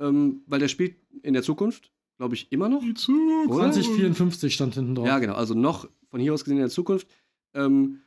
ähm, 0.00 0.42
weil 0.46 0.58
der 0.60 0.68
spielt 0.68 0.96
in 1.22 1.32
der 1.32 1.42
Zukunft, 1.42 1.90
glaube 2.18 2.34
ich, 2.34 2.52
immer 2.52 2.68
noch. 2.68 2.82
Die 2.82 2.92
Zukunft. 2.94 3.48
Oder? 3.50 3.72
2054 3.72 4.52
stand 4.54 4.74
hinten 4.74 4.94
drauf. 4.94 5.06
Ja, 5.06 5.18
genau. 5.18 5.34
Also 5.34 5.54
noch 5.54 5.88
von 6.10 6.20
hier 6.20 6.34
aus 6.34 6.44
gesehen 6.44 6.58
in 6.58 6.62
der 6.64 6.70
Zukunft. 6.70 7.06
Ähm, 7.54 8.00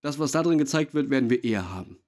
das, 0.00 0.18
was 0.18 0.32
da 0.32 0.42
drin 0.42 0.58
gezeigt 0.58 0.94
wird, 0.94 1.10
werden 1.10 1.28
wir 1.30 1.44
eher 1.44 1.70
haben. 1.70 1.98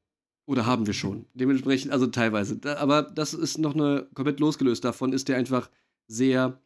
Oder 0.47 0.67
haben 0.67 0.87
wir 0.87 0.95
schon. 0.95 1.27
Dementsprechend, 1.35 1.93
also 1.93 2.07
teilweise. 2.07 2.57
Da, 2.57 2.77
aber 2.77 3.03
das 3.03 3.35
ist 3.35 3.59
noch 3.59 3.75
eine 3.75 4.09
komplett 4.15 4.41
losgelöst 4.41 4.85
davon, 4.85 5.13
ist 5.13 5.29
der 5.29 5.37
einfach 5.37 5.71
sehr 6.07 6.61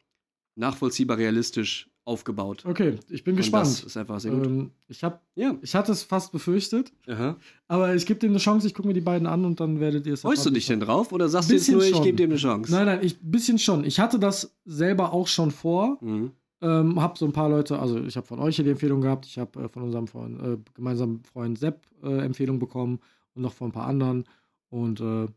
nachvollziehbar 0.55 1.17
realistisch 1.17 1.89
aufgebaut. 2.09 2.65
Okay, 2.65 2.97
ich 3.09 3.23
bin 3.23 3.33
Und 3.33 3.37
gespannt. 3.37 3.67
Das 3.67 3.83
ist 3.83 3.95
einfach 3.95 4.19
sehr 4.19 4.31
gut. 4.31 4.47
Ähm, 4.47 4.71
ich, 4.87 5.03
hab, 5.03 5.21
ja. 5.35 5.55
ich 5.61 5.75
hatte 5.75 5.91
es 5.91 6.01
fast 6.01 6.31
befürchtet, 6.31 6.91
Aha. 7.07 7.37
aber 7.67 7.93
ich 7.93 8.05
gebe 8.05 8.19
dem 8.19 8.31
eine 8.31 8.39
Chance. 8.39 8.65
Ich 8.65 8.73
gucke 8.73 8.87
mir 8.87 8.95
die 8.95 9.01
beiden 9.01 9.27
an 9.27 9.45
und 9.45 9.59
dann 9.59 9.79
werdet 9.79 10.07
ihr 10.07 10.13
es 10.13 10.21
Freust 10.21 10.45
du 10.45 10.49
dich 10.49 10.65
denn 10.65 10.79
drauf 10.79 11.11
oder 11.11 11.29
sagst 11.29 11.51
du 11.51 11.53
jetzt 11.53 11.69
nur, 11.69 11.83
ich 11.83 11.91
schon. 11.91 12.03
gebe 12.03 12.17
dem 12.17 12.31
eine 12.31 12.39
Chance? 12.39 12.71
Nein, 12.71 12.87
nein, 12.87 12.99
ich 13.03 13.19
bisschen 13.21 13.59
schon. 13.59 13.83
Ich 13.83 13.99
hatte 13.99 14.17
das 14.17 14.57
selber 14.65 15.13
auch 15.13 15.27
schon 15.27 15.51
vor. 15.51 15.97
Mhm. 16.01 16.31
Ähm, 16.61 17.01
hab 17.01 17.17
so 17.17 17.25
ein 17.25 17.31
paar 17.31 17.47
Leute, 17.47 17.79
also 17.79 18.03
ich 18.03 18.17
habe 18.17 18.27
von 18.27 18.39
euch 18.39 18.57
hier 18.57 18.65
die 18.65 18.71
Empfehlung 18.71 18.99
gehabt, 18.99 19.25
ich 19.25 19.37
habe 19.37 19.63
äh, 19.63 19.69
von 19.69 19.83
unserem 19.83 20.07
Freund, 20.07 20.41
äh, 20.41 20.57
gemeinsamen 20.73 21.23
Freund 21.23 21.57
Sepp 21.57 21.85
äh, 22.03 22.25
Empfehlung 22.25 22.59
bekommen 22.59 22.99
und 23.33 23.43
noch 23.43 23.53
von 23.53 23.69
ein 23.69 23.71
paar 23.71 23.87
anderen. 23.87 24.25
Und 24.69 24.99
äh, 24.99 25.27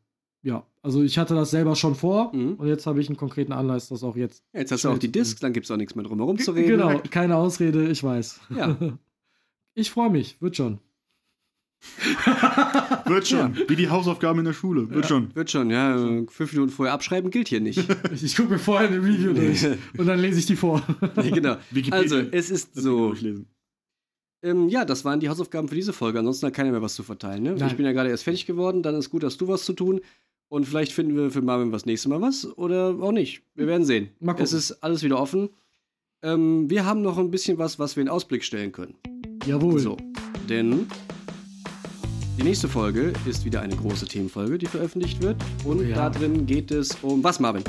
ja, 0.43 0.67
also 0.83 1.03
ich 1.03 1.19
hatte 1.19 1.35
das 1.35 1.51
selber 1.51 1.77
schon 1.77 1.95
vor 1.95 2.35
Mhm. 2.35 2.55
und 2.55 2.67
jetzt 2.67 2.87
habe 2.87 3.01
ich 3.01 3.09
einen 3.09 3.17
konkreten 3.17 3.53
Anlass, 3.53 3.89
das 3.89 4.03
auch 4.03 4.17
jetzt. 4.17 4.43
Ja, 4.53 4.61
jetzt 4.61 4.73
hast 4.73 4.85
du 4.85 4.89
auch 4.91 4.99
die 4.99 5.11
Discs, 5.13 5.41
dann 5.41 5.53
gibt 5.53 5.65
es 5.67 5.71
auch 5.71 5.77
nichts 5.77 5.95
mehr 5.95 6.05
drum 6.05 6.19
herum 6.19 6.39
zu 6.39 6.53
reden. 6.53 6.69
Genau, 6.69 7.01
keine 7.11 7.37
Ausrede, 7.37 7.89
ich 7.89 8.03
weiß. 8.03 8.41
Ja. 8.57 8.77
Ich 9.75 9.91
freue 9.91 10.11
mich, 10.11 10.37
wird 10.43 10.55
schon. 10.55 10.81
Wird 13.07 13.27
schon. 13.27 13.57
Wie 13.69 13.75
die 13.77 13.89
Hausaufgaben 13.89 14.39
in 14.41 14.45
der 14.45 14.53
Schule. 14.53 14.89
Wird 14.91 15.07
schon. 15.07 15.35
Wird 15.35 15.51
schon, 15.51 15.71
ja. 15.71 15.97
Fünf 16.29 16.53
Minuten 16.53 16.71
vorher 16.71 16.93
abschreiben 16.93 17.31
gilt 17.31 17.49
hier 17.49 17.61
nicht. 17.61 17.79
Ich, 18.13 18.23
ich 18.23 18.37
gucke 18.37 18.51
mir 18.51 18.59
vorher 18.59 18.89
eine 18.89 18.99
Review 18.99 19.33
durch 19.33 19.67
und 19.99 20.07
dann 20.07 20.21
lese 20.21 20.39
ich 20.39 20.47
die 20.47 20.57
vor. 20.57 20.83
genau. 21.17 21.57
Wikipedia. 21.71 21.99
Also, 22.03 22.19
es 22.31 22.51
ist 22.51 22.77
Das 22.77 22.85
so. 22.85 23.15
Ähm, 24.43 24.69
ja, 24.69 24.85
das 24.85 25.05
waren 25.05 25.21
die 25.21 25.29
Hausaufgaben 25.29 25.69
für 25.69 25.75
diese 25.75 25.93
Folge. 25.93 26.19
Ansonsten 26.19 26.47
hat 26.47 26.55
keiner 26.55 26.71
mehr 26.71 26.83
was 26.83 26.95
zu 26.95 27.03
verteilen. 27.03 27.43
Ne? 27.45 27.57
Ich 27.67 27.77
bin 27.77 27.87
ja 27.87 27.93
gerade 27.93 28.11
erst 28.11 28.25
fertig 28.25 28.47
geworden. 28.47 28.83
Dann 28.83 28.95
ist 28.97 29.11
gut, 29.11 29.23
dass 29.23 29.37
du 29.39 29.49
was 29.49 29.65
zu 29.65 29.73
tun. 29.73 30.01
Und 30.53 30.67
vielleicht 30.67 30.93
finden 30.93 31.17
wir 31.17 31.31
für 31.31 31.41
Marvin 31.41 31.73
was 31.73 31.87
nächste 31.87 32.11
Mal 32.11 32.21
was 32.21 32.47
oder 32.59 32.95
auch 33.01 33.11
nicht. 33.11 33.41
Wir 33.55 33.67
werden 33.67 33.87
sehen. 33.87 34.11
Mal 34.21 34.33
gucken. 34.33 34.45
Es 34.45 34.53
ist 34.53 34.83
alles 34.83 35.03
wieder 35.03 35.19
offen. 35.19 35.49
Ähm, 36.23 36.69
wir 36.69 36.85
haben 36.85 37.01
noch 37.01 37.17
ein 37.17 37.31
bisschen 37.31 37.57
was, 37.57 37.79
was 37.79 37.97
wir 37.97 38.03
in 38.03 38.11
Ausblick 38.11 38.45
stellen 38.45 38.71
können. 38.71 38.95
Jawohl. 39.47 39.79
So, 39.79 39.97
denn 40.51 40.89
die 42.39 42.43
nächste 42.43 42.69
Folge 42.69 43.15
ist 43.25 43.47
wieder 43.47 43.63
eine 43.63 43.75
große 43.75 44.07
Themenfolge, 44.07 44.59
die 44.59 44.67
veröffentlicht 44.67 45.23
wird. 45.23 45.37
Und 45.65 45.79
Oh 45.79 45.83
ja. 45.85 45.97
da 45.97 46.11
drin 46.11 46.45
geht 46.45 46.71
es 46.71 46.99
um 47.01 47.25
was, 47.25 47.41
Marvin? 47.41 47.65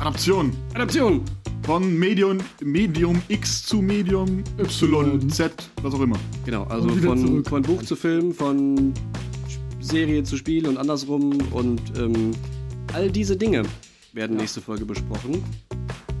Adaption 0.00 0.50
Adaption! 0.74 1.22
von 1.62 1.96
Medium, 1.96 2.38
Medium 2.60 3.22
X 3.28 3.66
zu 3.66 3.80
Medium 3.82 4.42
Y, 4.58 5.30
Z, 5.30 5.52
was 5.80 5.94
auch 5.94 6.00
immer. 6.00 6.18
Genau, 6.44 6.64
also 6.64 6.88
von, 6.88 7.18
zurück. 7.18 7.48
von 7.48 7.62
Buch 7.62 7.82
zu 7.84 7.94
Film, 7.94 8.32
von 8.32 8.92
Serie 9.86 10.22
zu 10.24 10.36
Spiel 10.36 10.66
und 10.68 10.76
andersrum. 10.78 11.38
Und 11.52 11.80
ähm, 11.98 12.32
all 12.92 13.10
diese 13.10 13.36
Dinge 13.36 13.62
werden 14.12 14.36
Ja. 14.36 14.42
nächste 14.42 14.60
Folge 14.60 14.84
besprochen. 14.84 15.42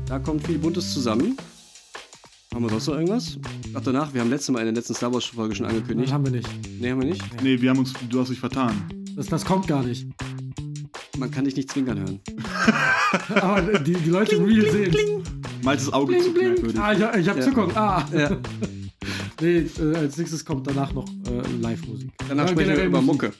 Da 0.06 0.18
kommt 0.18 0.46
viel 0.46 0.58
Buntes 0.58 0.92
zusammen. 0.92 1.36
Haben 2.54 2.64
wir 2.64 2.70
sonst 2.70 2.86
noch 2.86 2.94
irgendwas? 2.94 3.38
Ach, 3.74 3.80
danach, 3.84 4.14
wir 4.14 4.20
haben 4.22 4.30
letztes 4.30 4.50
Mal 4.50 4.60
in 4.60 4.66
der 4.66 4.74
letzten 4.74 4.94
Star 4.94 5.12
Wars 5.12 5.24
Folge 5.24 5.54
schon 5.54 5.66
Nein, 5.66 5.76
angekündigt. 5.76 6.12
haben 6.12 6.24
wir 6.24 6.32
nicht. 6.32 6.48
Nee, 6.80 6.90
haben 6.90 7.00
wir 7.00 7.08
nicht. 7.08 7.42
Nee, 7.42 7.60
wir 7.60 7.68
haben 7.70 7.78
uns, 7.80 7.92
du 8.08 8.20
hast 8.20 8.30
dich 8.30 8.38
vertan. 8.40 8.74
Das, 9.14 9.26
das 9.26 9.44
kommt 9.44 9.66
gar 9.66 9.82
nicht. 9.82 10.06
Man 11.18 11.30
kann 11.30 11.44
dich 11.44 11.56
nicht 11.56 11.70
zwinkern 11.70 11.98
hören. 11.98 12.20
Aber 13.40 13.60
die, 13.80 13.94
die 13.94 14.10
Leute 14.10 14.36
im 14.36 14.44
Real 14.44 14.70
sehen. 14.70 14.94
Maltes 15.62 15.92
Auge 15.92 16.12
Bling, 16.12 16.22
zuckt 16.22 16.34
bling. 16.34 16.48
merkwürdig. 16.52 16.78
Ah, 16.80 16.92
ich, 16.92 17.02
hab- 17.02 17.16
ich 17.16 17.28
hab 17.28 17.36
Ja. 17.36 17.42
Zuckung. 17.42 17.76
Ah. 17.76 18.04
Ja. 18.12 18.36
Nee, 19.40 19.58
äh, 19.80 19.96
als 19.96 20.16
nächstes 20.16 20.44
kommt 20.44 20.66
danach 20.66 20.92
noch 20.92 21.06
äh, 21.08 21.42
Live-Musik. 21.60 22.10
Danach 22.28 22.44
Ja, 22.46 22.52
sprechen 22.52 22.76
wir 22.76 22.84
über. 22.84 23.02
Mucke. 23.02 23.32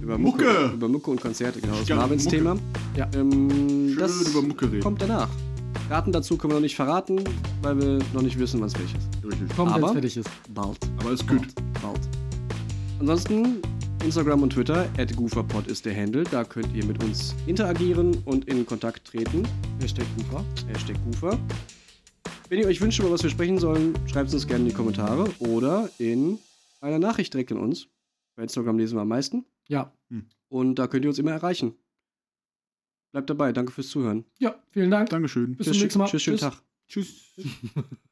Über 0.00 0.18
Mucke. 0.18 0.44
Mucke! 0.44 0.70
Über 0.74 0.88
Mucke 0.88 1.10
und 1.10 1.20
Konzerte, 1.20 1.60
genau. 1.60 1.74
Das 1.74 1.82
ist 1.82 1.90
Marvins 1.90 2.24
Mucke. 2.24 2.36
Thema. 2.36 2.56
Ja. 2.96 3.08
Ähm, 3.14 3.50
Schön 3.90 3.96
das 3.98 4.28
über 4.28 4.42
Mucke 4.42 4.66
reden. 4.70 4.82
kommt 4.82 5.00
danach. 5.02 5.28
Daten 5.88 6.12
dazu 6.12 6.36
können 6.36 6.52
wir 6.52 6.54
noch 6.56 6.62
nicht 6.62 6.76
verraten, 6.76 7.20
weil 7.62 7.78
wir 7.80 7.98
noch 8.12 8.22
nicht 8.22 8.38
wissen, 8.38 8.60
was 8.60 8.72
welches. 8.74 9.02
Richtig. 9.24 9.56
Kommt, 9.56 9.70
wenn 9.70 9.76
Aber- 9.78 9.86
es 9.88 9.92
fertig 9.92 10.16
ist. 10.16 10.30
Bald. 10.54 10.78
Aber 10.98 11.12
ist 11.12 11.26
gut. 11.28 11.46
Bald. 11.82 12.00
Ansonsten 13.00 13.58
Instagram 14.04 14.42
und 14.42 14.50
Twitter, 14.52 14.88
gooferpod 15.16 15.66
ist 15.68 15.84
der 15.86 15.94
Handle. 15.96 16.24
Da 16.30 16.44
könnt 16.44 16.74
ihr 16.74 16.84
mit 16.84 17.02
uns 17.02 17.34
interagieren 17.46 18.16
und 18.24 18.46
in 18.48 18.64
Kontakt 18.66 19.04
treten. 19.06 19.42
Hashtag 19.80 20.04
Ufer. 20.18 20.44
Hashtag 20.68 20.96
Goofer. 21.04 21.38
Wenn 22.52 22.60
ihr 22.60 22.66
euch 22.66 22.82
wünscht, 22.82 22.98
über 22.98 23.10
was 23.10 23.22
wir 23.22 23.30
sprechen 23.30 23.56
sollen, 23.56 23.94
schreibt 24.06 24.28
es 24.28 24.34
uns 24.34 24.46
gerne 24.46 24.64
in 24.64 24.68
die 24.68 24.74
Kommentare 24.74 25.24
oder 25.38 25.88
in 25.96 26.38
einer 26.82 26.98
Nachricht 26.98 27.32
direkt 27.32 27.50
an 27.50 27.56
uns. 27.56 27.88
Bei 28.36 28.42
Instagram 28.42 28.76
lesen 28.76 28.94
wir 28.98 29.00
am 29.00 29.08
meisten. 29.08 29.46
Ja. 29.68 29.90
Und 30.48 30.74
da 30.74 30.86
könnt 30.86 31.02
ihr 31.06 31.08
uns 31.08 31.18
immer 31.18 31.30
erreichen. 31.30 31.74
Bleibt 33.10 33.30
dabei. 33.30 33.54
Danke 33.54 33.72
fürs 33.72 33.88
Zuhören. 33.88 34.26
Ja, 34.38 34.62
vielen 34.68 34.90
Dank. 34.90 35.08
Dankeschön. 35.08 35.56
Bis 35.56 35.68
zum 35.68 35.78
nächsten 35.78 35.98
Mal. 35.98 36.08
Tschüss, 36.08 36.22
schönen 36.24 36.36
Tschüss. 36.36 36.50
Tag. 36.50 36.62
Tschüss. 36.88 37.34